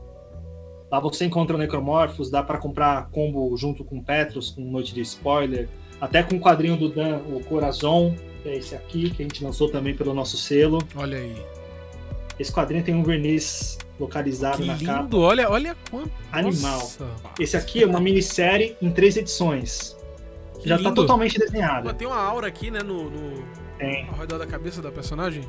Lá 0.92 1.00
você 1.00 1.26
encontra 1.26 1.56
o 1.56 1.60
Necromorphos, 1.60 2.30
dá 2.30 2.42
para 2.42 2.58
comprar 2.58 3.10
combo 3.10 3.56
junto 3.58 3.84
com 3.84 4.02
Petros, 4.02 4.52
com 4.52 4.62
Noite 4.62 4.94
de 4.94 5.02
Spoiler, 5.02 5.68
até 6.00 6.24
com 6.24 6.36
o 6.36 6.40
quadrinho 6.40 6.78
do 6.78 6.90
Dan, 6.90 7.18
o 7.28 7.42
Corazon, 7.44 8.16
que 8.42 8.50
é 8.50 8.56
esse 8.56 8.74
aqui, 8.76 9.10
que 9.10 9.22
a 9.22 9.26
gente 9.26 9.44
lançou 9.44 9.70
também 9.70 9.94
pelo 9.96 10.14
nosso 10.14 10.38
selo. 10.38 10.78
Olha 10.96 11.18
aí. 11.18 11.36
Esse 12.40 12.52
quadrinho 12.54 12.84
tem 12.84 12.96
um 12.96 13.04
verniz 13.04 13.78
localizado 14.00 14.58
Que 14.60 14.66
na 14.66 14.78
capa. 14.78 15.02
lindo. 15.02 15.20
Olha, 15.20 15.50
olha 15.50 15.76
quanto. 15.90 16.12
Animal. 16.32 16.78
Nossa. 16.80 17.06
Esse 17.40 17.58
aqui 17.58 17.84
é 17.84 17.86
uma 17.88 18.00
minissérie 18.00 18.78
em 18.82 18.90
três 18.92 19.18
edições. 19.18 19.98
Que 20.62 20.70
Já 20.70 20.78
tá 20.78 20.84
lindo. 20.84 20.96
totalmente 20.96 21.38
desenhada. 21.38 21.94
Tem 21.94 22.08
uma 22.08 22.22
aura 22.22 22.48
aqui, 22.48 22.72
né, 22.72 22.82
no, 22.82 23.10
no 23.10 23.44
Tem. 23.78 24.08
ao 24.08 24.16
redor 24.20 24.38
da 24.38 24.46
cabeça 24.48 24.82
da 24.82 24.92
personagem. 24.92 25.44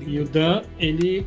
E 0.00 0.18
o 0.18 0.24
Dan, 0.26 0.62
ele 0.78 1.26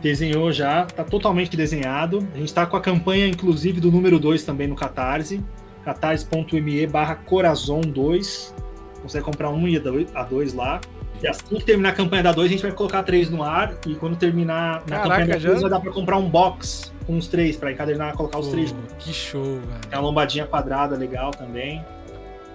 desenhou 0.00 0.52
já, 0.52 0.84
tá 0.86 1.04
totalmente 1.04 1.56
desenhado. 1.56 2.26
A 2.34 2.38
gente 2.38 2.52
tá 2.52 2.66
com 2.66 2.76
a 2.76 2.80
campanha, 2.80 3.26
inclusive, 3.26 3.80
do 3.80 3.90
número 3.90 4.18
2 4.18 4.44
também 4.44 4.66
no 4.66 4.76
Catarse. 4.76 5.42
catarse.me 5.84 6.86
barra 6.86 7.16
Corazon 7.16 7.80
2. 7.80 8.54
Consegue 9.02 9.24
comprar 9.24 9.50
um 9.50 9.66
e 9.66 9.76
a 10.14 10.22
dois 10.22 10.52
lá. 10.54 10.80
E 11.22 11.26
assim 11.26 11.56
que 11.56 11.64
terminar 11.64 11.90
a 11.90 11.92
campanha 11.92 12.22
da 12.22 12.32
2, 12.32 12.48
a 12.48 12.50
gente 12.50 12.62
vai 12.62 12.72
colocar 12.72 13.02
três 13.02 13.28
no 13.28 13.42
ar. 13.42 13.74
E 13.86 13.94
quando 13.94 14.16
terminar 14.16 14.82
na 14.86 14.96
Caraca, 14.96 15.08
campanha 15.08 15.26
da 15.26 15.38
já? 15.38 15.48
2, 15.50 15.62
vai 15.62 15.70
dar 15.70 15.80
pra 15.80 15.92
comprar 15.92 16.16
um 16.16 16.28
box 16.28 16.92
com 17.06 17.16
os 17.16 17.26
três, 17.28 17.56
pra 17.56 17.72
encadernar, 17.72 18.14
colocar 18.14 18.38
os 18.38 18.46
Pô, 18.46 18.52
três. 18.52 18.74
que 18.98 19.12
show, 19.12 19.42
velho. 19.42 19.80
Tem 19.88 19.98
uma 19.98 20.06
lombadinha 20.06 20.46
quadrada 20.46 20.96
legal 20.96 21.30
também. 21.30 21.84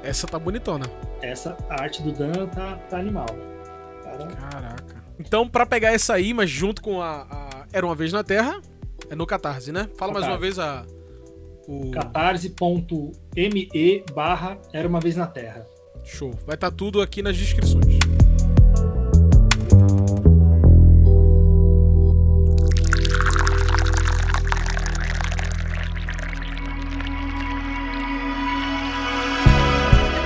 Essa 0.04 0.28
tá 0.28 0.40
bonitona. 0.40 0.86
Essa 1.22 1.58
a 1.70 1.82
arte 1.82 2.02
do 2.02 2.12
Dan 2.12 2.48
tá, 2.48 2.78
tá 2.90 2.98
animal. 2.98 3.28
Cara, 4.04 4.28
Caraca. 4.28 4.95
Então, 5.20 5.48
pra 5.48 5.66
pegar 5.66 5.94
essa 5.94 6.14
aí, 6.14 6.34
mas 6.34 6.50
junto 6.50 6.82
com 6.82 7.02
a, 7.02 7.22
a 7.30 7.66
Era 7.72 7.86
Uma 7.86 7.96
Vez 7.96 8.12
na 8.12 8.24
Terra, 8.24 8.62
é 9.10 9.16
no 9.16 9.26
Catarse, 9.26 9.72
né? 9.72 9.90
Fala 9.98 10.14
mais 10.14 10.26
uma 10.26 10.38
vez 10.38 10.60
a... 10.60 10.86
O... 11.68 11.90
catarse.me 11.92 12.54
barra 14.14 14.60
Era 14.72 14.88
Uma 14.88 15.00
Vez 15.00 15.16
na 15.16 15.26
Terra. 15.26 15.66
Show. 16.04 16.32
Vai 16.46 16.56
estar 16.56 16.70
tudo 16.70 17.02
aqui 17.02 17.22
nas 17.24 17.36
descrições. 17.36 17.98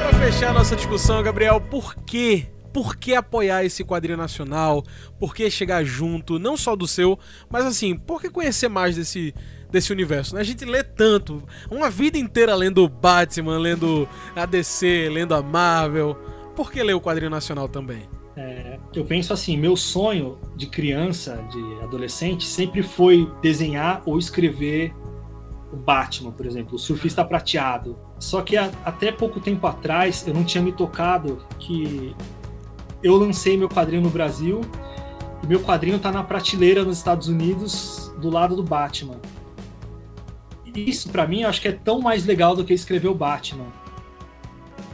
Pra 0.01 0.19
fechar 0.19 0.49
a 0.49 0.53
nossa 0.53 0.75
discussão, 0.75 1.23
Gabriel, 1.23 1.61
por 1.61 1.95
quê? 1.95 2.47
Por 2.73 2.95
que 2.95 3.15
apoiar 3.15 3.63
esse 3.63 3.83
quadrinho 3.83 4.17
nacional? 4.17 4.83
Por 5.19 5.33
que 5.33 5.49
chegar 5.49 5.83
junto, 5.83 6.37
não 6.39 6.55
só 6.55 6.75
do 6.75 6.87
seu, 6.87 7.17
mas 7.49 7.65
assim, 7.65 7.95
por 7.97 8.21
que 8.21 8.29
conhecer 8.29 8.67
mais 8.69 8.95
desse, 8.95 9.33
desse 9.71 9.91
universo? 9.91 10.35
né? 10.35 10.41
A 10.41 10.43
gente 10.43 10.63
lê 10.65 10.83
tanto, 10.83 11.43
uma 11.69 11.89
vida 11.89 12.17
inteira 12.17 12.53
lendo 12.55 12.87
Batman, 12.87 13.57
lendo 13.57 14.07
a 14.35 14.45
DC, 14.45 15.09
lendo 15.11 15.33
a 15.33 15.41
Marvel. 15.41 16.15
Por 16.55 16.71
que 16.71 16.83
ler 16.83 16.93
o 16.93 17.01
quadrinho 17.01 17.31
nacional 17.31 17.67
também? 17.67 18.07
É, 18.35 18.77
eu 18.95 19.03
penso 19.03 19.33
assim, 19.33 19.57
meu 19.57 19.75
sonho 19.75 20.37
de 20.55 20.67
criança, 20.67 21.35
de 21.51 21.83
adolescente, 21.83 22.45
sempre 22.45 22.81
foi 22.83 23.29
desenhar 23.41 24.01
ou 24.05 24.17
escrever 24.17 24.93
o 25.71 25.75
Batman, 25.75 26.31
por 26.31 26.45
exemplo, 26.45 26.75
o 26.75 26.79
surfista 26.79 27.23
prateado. 27.23 27.97
Só 28.17 28.41
que 28.41 28.55
a- 28.57 28.71
até 28.83 29.11
pouco 29.11 29.39
tempo 29.39 29.67
atrás 29.67 30.25
eu 30.25 30.33
não 30.33 30.43
tinha 30.43 30.63
me 30.63 30.71
tocado 30.71 31.45
que 31.59 32.15
eu 33.03 33.15
lancei 33.15 33.57
meu 33.57 33.69
quadrinho 33.69 34.01
no 34.01 34.09
Brasil 34.09 34.61
e 35.43 35.47
meu 35.47 35.61
quadrinho 35.61 35.99
tá 35.99 36.11
na 36.11 36.23
prateleira 36.23 36.83
nos 36.83 36.97
Estados 36.97 37.27
Unidos 37.27 38.13
do 38.19 38.29
lado 38.29 38.55
do 38.55 38.63
Batman. 38.63 39.19
Isso 40.75 41.09
pra 41.09 41.27
mim 41.27 41.41
eu 41.41 41.49
acho 41.49 41.61
que 41.61 41.67
é 41.67 41.71
tão 41.71 41.99
mais 41.99 42.25
legal 42.25 42.55
do 42.55 42.63
que 42.63 42.73
escrever 42.73 43.07
o 43.07 43.15
Batman. 43.15 43.67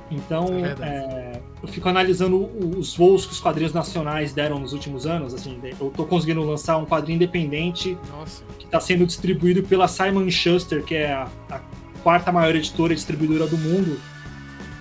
Então, 0.10 0.46
É 0.64 0.76
é, 0.86 1.42
eu 1.62 1.68
fico 1.68 1.90
analisando 1.90 2.50
os 2.78 2.96
voos 2.96 3.26
que 3.26 3.34
os 3.34 3.40
quadrinhos 3.40 3.74
nacionais 3.74 4.34
deram 4.34 4.60
nos 4.60 4.72
últimos 4.72 5.06
anos. 5.08 5.34
Assim, 5.34 5.60
eu 5.64 5.90
tô 5.90 6.06
conseguindo 6.06 6.42
lançar 6.44 6.78
um 6.78 6.86
quadrinho 6.86 7.16
independente 7.16 7.98
Nossa. 8.12 8.44
que 8.60 8.66
está 8.66 8.80
sendo 8.80 9.06
distribuído 9.06 9.64
pela 9.64 9.88
Simon 9.88 10.30
Schuster, 10.30 10.84
que 10.84 10.96
é 10.96 11.12
a, 11.12 11.28
a 11.50 11.60
quarta 12.04 12.32
maior 12.32 12.56
editora 12.56 12.94
e 12.94 12.96
distribuidora 12.96 13.48
do 13.48 13.58
mundo. 13.58 14.00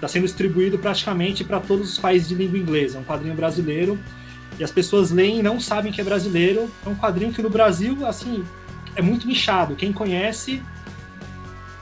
Está 0.05 0.12
sendo 0.12 0.26
distribuído 0.26 0.78
praticamente 0.78 1.43
para 1.43 1.59
todos 1.59 1.93
os 1.93 1.98
países 1.98 2.28
de 2.28 2.35
língua 2.35 2.59
inglesa. 2.59 2.98
É 2.98 3.01
um 3.01 3.05
quadrinho 3.05 3.35
brasileiro 3.35 3.98
e 4.59 4.62
as 4.62 4.70
pessoas 4.70 5.10
leem 5.10 5.39
e 5.39 5.43
não 5.43 5.59
sabem 5.59 5.90
que 5.90 5.98
é 5.98 6.05
brasileiro. 6.05 6.70
É 6.85 6.89
um 6.90 6.94
quadrinho 6.94 7.32
que 7.32 7.40
no 7.40 7.48
Brasil, 7.48 8.06
assim, 8.06 8.44
é 8.94 9.01
muito 9.01 9.26
nichado. 9.26 9.74
Quem 9.74 9.94
conhece 9.94 10.62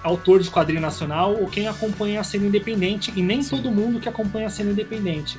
autor 0.04 0.40
de 0.40 0.48
quadrinho 0.48 0.80
nacional 0.80 1.34
ou 1.34 1.48
quem 1.48 1.66
acompanha 1.66 2.20
a 2.20 2.22
cena 2.22 2.46
independente 2.46 3.12
e 3.16 3.22
nem 3.22 3.42
Sim. 3.42 3.56
todo 3.56 3.72
mundo 3.72 3.98
que 3.98 4.08
acompanha 4.08 4.46
a 4.46 4.50
cena 4.50 4.70
independente. 4.70 5.36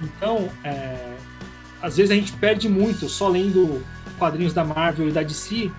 Então, 0.00 0.48
é, 0.64 1.16
às 1.82 1.98
vezes 1.98 2.10
a 2.10 2.14
gente 2.14 2.32
perde 2.32 2.66
muito 2.66 3.10
só 3.10 3.28
lendo 3.28 3.84
quadrinhos 4.18 4.54
da 4.54 4.64
Marvel 4.64 5.10
e 5.10 5.12
da 5.12 5.22
DC. 5.22 5.70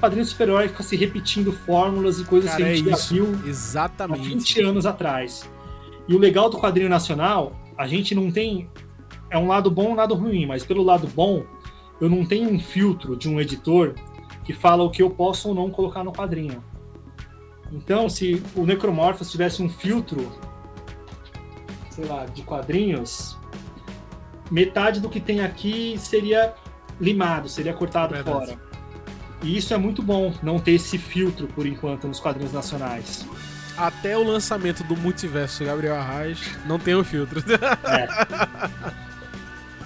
Quadrinhos 0.00 0.26
de 0.26 0.32
super-herói 0.32 0.66
fica 0.66 0.82
se 0.82 0.96
repetindo 0.96 1.52
fórmulas 1.52 2.18
e 2.18 2.24
coisas 2.24 2.50
Cara, 2.50 2.64
que 2.64 2.68
a 2.68 2.72
é 2.72 2.74
gente 2.74 2.90
já 2.90 2.96
isso. 2.96 3.14
viu 3.14 3.40
há 3.44 3.48
Exatamente. 3.48 4.28
20 4.28 4.62
anos 4.62 4.84
atrás. 4.84 5.48
E 6.08 6.16
o 6.16 6.18
legal 6.18 6.48
do 6.48 6.56
quadrinho 6.56 6.88
nacional, 6.88 7.52
a 7.76 7.86
gente 7.86 8.14
não 8.14 8.30
tem. 8.30 8.68
É 9.30 9.36
um 9.36 9.46
lado 9.46 9.70
bom 9.70 9.90
e 9.90 9.92
um 9.92 9.94
lado 9.94 10.14
ruim, 10.14 10.46
mas 10.46 10.64
pelo 10.64 10.82
lado 10.82 11.06
bom, 11.06 11.44
eu 12.00 12.08
não 12.08 12.24
tenho 12.24 12.50
um 12.50 12.58
filtro 12.58 13.14
de 13.14 13.28
um 13.28 13.38
editor 13.38 13.94
que 14.44 14.54
fala 14.54 14.82
o 14.82 14.90
que 14.90 15.02
eu 15.02 15.10
posso 15.10 15.48
ou 15.48 15.54
não 15.54 15.70
colocar 15.70 16.02
no 16.02 16.12
quadrinho. 16.12 16.64
Então, 17.70 18.08
se 18.08 18.42
o 18.56 18.64
Necromorphos 18.64 19.30
tivesse 19.30 19.62
um 19.62 19.68
filtro, 19.68 20.32
sei 21.90 22.06
lá, 22.06 22.24
de 22.24 22.42
quadrinhos, 22.42 23.36
metade 24.50 25.00
do 25.00 25.10
que 25.10 25.20
tem 25.20 25.40
aqui 25.40 25.96
seria 25.98 26.54
limado, 26.98 27.48
seria 27.48 27.74
cortado 27.74 28.14
fora. 28.24 28.58
E 29.42 29.56
isso 29.56 29.72
é 29.74 29.76
muito 29.76 30.02
bom, 30.02 30.32
não 30.42 30.58
ter 30.58 30.72
esse 30.72 30.96
filtro 30.98 31.46
por 31.48 31.66
enquanto 31.66 32.08
nos 32.08 32.18
quadrinhos 32.18 32.52
nacionais. 32.52 33.26
Até 33.78 34.16
o 34.18 34.24
lançamento 34.24 34.82
do 34.82 34.96
multiverso 34.96 35.64
Gabriel 35.64 35.94
Arraes 35.96 36.38
não 36.66 36.78
tem 36.80 36.96
um 36.96 37.04
filtro. 37.04 37.42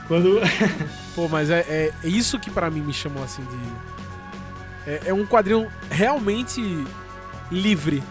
Quando. 0.08 0.40
Pô, 1.14 1.28
mas 1.28 1.50
é, 1.50 1.60
é- 1.68 1.92
é 2.02 2.08
isso 2.08 2.38
que 2.38 2.50
pra 2.50 2.70
mim 2.70 2.80
me 2.80 2.92
chamou 2.92 3.22
assim 3.22 3.42
de. 3.44 4.90
É, 4.90 5.02
é 5.06 5.14
um 5.14 5.26
quadrinho 5.26 5.70
realmente 5.90 6.60
livre. 7.50 8.02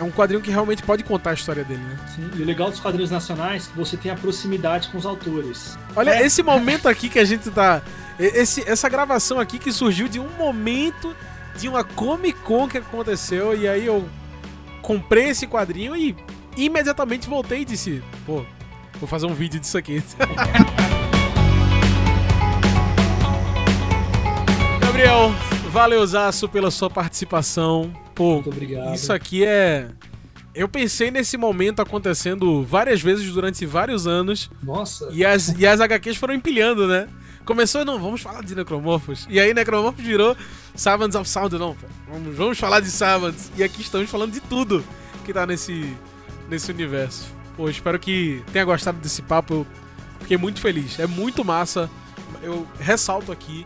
É 0.00 0.02
um 0.04 0.10
quadrinho 0.10 0.40
que 0.40 0.50
realmente 0.50 0.82
pode 0.82 1.02
contar 1.02 1.30
a 1.30 1.34
história 1.34 1.64
dele, 1.64 1.82
né? 1.82 1.96
Sim, 2.14 2.30
e 2.36 2.42
o 2.42 2.44
legal 2.44 2.70
dos 2.70 2.78
quadrinhos 2.80 3.10
nacionais 3.10 3.66
é 3.66 3.70
que 3.70 3.76
você 3.76 3.96
tem 3.96 4.10
a 4.12 4.14
proximidade 4.16 4.88
com 4.88 4.96
os 4.98 5.04
autores. 5.04 5.76
Olha, 5.96 6.10
É. 6.12 6.24
esse 6.24 6.42
momento 6.42 6.88
aqui 6.88 7.08
que 7.08 7.18
a 7.18 7.24
gente 7.24 7.50
tá. 7.50 7.82
Esse, 8.18 8.68
essa 8.68 8.88
gravação 8.88 9.38
aqui 9.38 9.58
que 9.58 9.72
surgiu 9.72 10.08
de 10.08 10.18
um 10.18 10.28
momento 10.38 11.14
de 11.56 11.68
uma 11.68 11.82
Comic 11.84 12.38
Con 12.40 12.68
que 12.68 12.78
aconteceu, 12.78 13.56
e 13.56 13.66
aí 13.68 13.86
eu 13.86 14.08
comprei 14.88 15.28
esse 15.28 15.46
quadrinho 15.46 15.94
e 15.94 16.16
imediatamente 16.56 17.28
voltei 17.28 17.60
e 17.60 17.64
disse: 17.66 18.02
pô, 18.24 18.42
vou 18.98 19.06
fazer 19.06 19.26
um 19.26 19.34
vídeo 19.34 19.60
disso 19.60 19.76
aqui. 19.76 20.02
Gabriel, 24.80 25.30
valeuzaço 25.70 26.48
pela 26.48 26.70
sua 26.70 26.88
participação. 26.88 27.92
Pô, 28.14 28.36
Muito 28.36 28.48
obrigado. 28.48 28.94
isso 28.94 29.12
aqui 29.12 29.44
é. 29.44 29.90
Eu 30.54 30.66
pensei 30.66 31.10
nesse 31.10 31.36
momento 31.36 31.82
acontecendo 31.82 32.62
várias 32.64 33.02
vezes 33.02 33.30
durante 33.30 33.66
vários 33.66 34.06
anos. 34.06 34.50
Nossa, 34.62 35.10
E 35.12 35.22
as, 35.22 35.50
e 35.50 35.66
as 35.66 35.80
HQs 35.82 36.16
foram 36.16 36.32
empilhando, 36.32 36.88
né? 36.88 37.06
Começou, 37.48 37.82
não, 37.82 37.98
vamos 37.98 38.20
falar 38.20 38.42
de 38.42 38.54
Necromorphos. 38.54 39.26
E 39.30 39.40
aí 39.40 39.54
Necromorphos 39.54 40.04
virou 40.04 40.36
Savants 40.74 41.16
of 41.16 41.26
Sound, 41.26 41.56
não. 41.56 41.74
Vamos, 42.06 42.36
vamos 42.36 42.58
falar 42.58 42.80
de 42.80 42.90
Savants. 42.90 43.50
E 43.56 43.64
aqui 43.64 43.80
estamos 43.80 44.10
falando 44.10 44.32
de 44.32 44.40
tudo 44.40 44.84
que 45.24 45.32
tá 45.32 45.46
nesse, 45.46 45.96
nesse 46.46 46.70
universo. 46.70 47.32
Pô, 47.56 47.70
espero 47.70 47.98
que 47.98 48.44
tenha 48.52 48.66
gostado 48.66 48.98
desse 48.98 49.22
papo. 49.22 49.54
Eu 49.54 49.66
fiquei 50.20 50.36
muito 50.36 50.60
feliz. 50.60 50.98
É 50.98 51.06
muito 51.06 51.42
massa. 51.42 51.88
Eu 52.42 52.68
ressalto 52.78 53.32
aqui. 53.32 53.64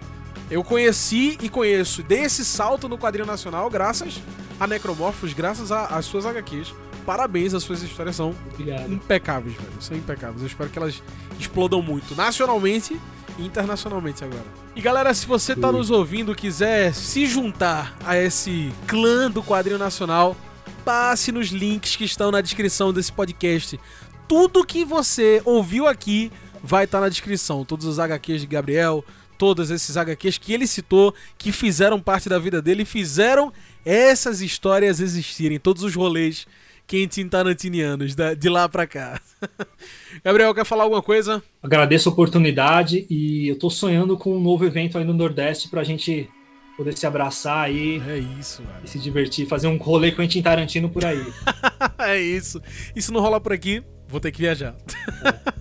Eu 0.49 0.63
conheci 0.63 1.37
e 1.43 1.49
conheço, 1.49 2.05
dei 2.05 2.21
esse 2.21 2.45
salto 2.45 2.89
no 2.89 2.97
quadrinho 2.97 3.27
nacional 3.27 3.69
graças 3.69 4.21
a 4.61 4.67
Necromorphos, 4.69 5.33
graças 5.33 5.73
às 5.73 6.05
suas 6.05 6.25
HQs. 6.25 6.73
Parabéns, 7.05 7.53
as 7.53 7.65
suas 7.65 7.83
histórias 7.83 8.15
são 8.15 8.33
obrigado. 8.53 8.93
impecáveis, 8.93 9.57
velho. 9.57 9.73
São 9.81 9.97
impecáveis. 9.97 10.41
Eu 10.41 10.47
espero 10.47 10.71
que 10.71 10.79
elas 10.79 11.03
explodam 11.41 11.83
muito, 11.83 12.15
nacionalmente 12.15 12.97
internacionalmente 13.39 14.25
agora. 14.25 14.45
E 14.75 14.81
galera, 14.81 15.13
se 15.15 15.27
você 15.27 15.55
tá 15.55 15.71
nos 15.71 15.91
ouvindo, 15.91 16.35
quiser 16.35 16.95
se 16.95 17.27
juntar 17.27 17.97
a 18.05 18.17
esse 18.17 18.73
clã 18.87 19.31
do 19.31 19.43
quadrinho 19.43 19.79
nacional, 19.79 20.37
passe 20.85 21.33
nos 21.33 21.49
links 21.49 21.97
que 21.97 22.05
estão 22.05 22.31
na 22.31 22.41
descrição 22.41 22.93
desse 22.93 23.13
podcast. 23.13 23.79
Tudo 24.29 24.65
que 24.65 24.85
você 24.85 25.43
ouviu 25.45 25.87
aqui 25.87 26.33
vai 26.63 26.85
estar 26.85 27.01
na 27.01 27.09
descrição. 27.09 27.65
Todos 27.65 27.87
os 27.87 27.99
HQs 27.99 28.41
de 28.41 28.47
Gabriel, 28.47 29.05
todos 29.37 29.71
esses 29.71 29.97
HQs 29.97 30.39
que 30.39 30.53
ele 30.53 30.67
citou, 30.67 31.15
que 31.37 31.53
fizeram 31.53 32.01
parte 32.01 32.29
da 32.29 32.39
vida 32.39 32.63
dele 32.63 32.85
fizeram 32.85 33.53
essas 33.85 34.41
histórias 34.41 35.01
existirem. 35.01 35.59
Todos 35.59 35.83
os 35.83 35.95
rolês 35.95 36.47
Quentin 36.93 37.27
Tarantinianos, 37.27 38.15
de 38.15 38.49
lá 38.51 38.69
pra 38.69 38.87
cá. 38.87 39.19
Gabriel, 40.23 40.55
quer 40.55 40.67
falar 40.67 40.83
alguma 40.83 41.01
coisa? 41.01 41.43
Agradeço 41.63 42.11
a 42.11 42.13
oportunidade 42.13 43.07
e 43.09 43.49
eu 43.49 43.59
tô 43.59 43.71
sonhando 43.71 44.15
com 44.15 44.37
um 44.37 44.39
novo 44.39 44.67
evento 44.67 44.99
aí 44.99 45.05
no 45.05 45.15
Nordeste 45.15 45.71
pra 45.71 45.83
gente 45.85 46.29
poder 46.77 46.95
se 46.95 47.07
abraçar 47.07 47.65
aí 47.65 48.03
É 48.07 48.19
isso, 48.39 48.63
e 48.85 48.91
se 48.91 48.99
divertir, 48.99 49.47
fazer 49.47 49.69
um 49.69 49.79
rolê 49.79 50.11
com 50.11 50.19
Quentin 50.19 50.43
Tarantino 50.43 50.91
por 50.91 51.03
aí. 51.03 51.25
É 51.99 52.21
isso. 52.21 52.61
Isso 52.95 53.11
não 53.11 53.23
rola 53.23 53.41
por 53.41 53.55
aqui, 53.55 53.83
vou 54.07 54.21
ter 54.21 54.31
que 54.31 54.41
viajar. 54.41 54.77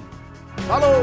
Falou! 0.66 1.02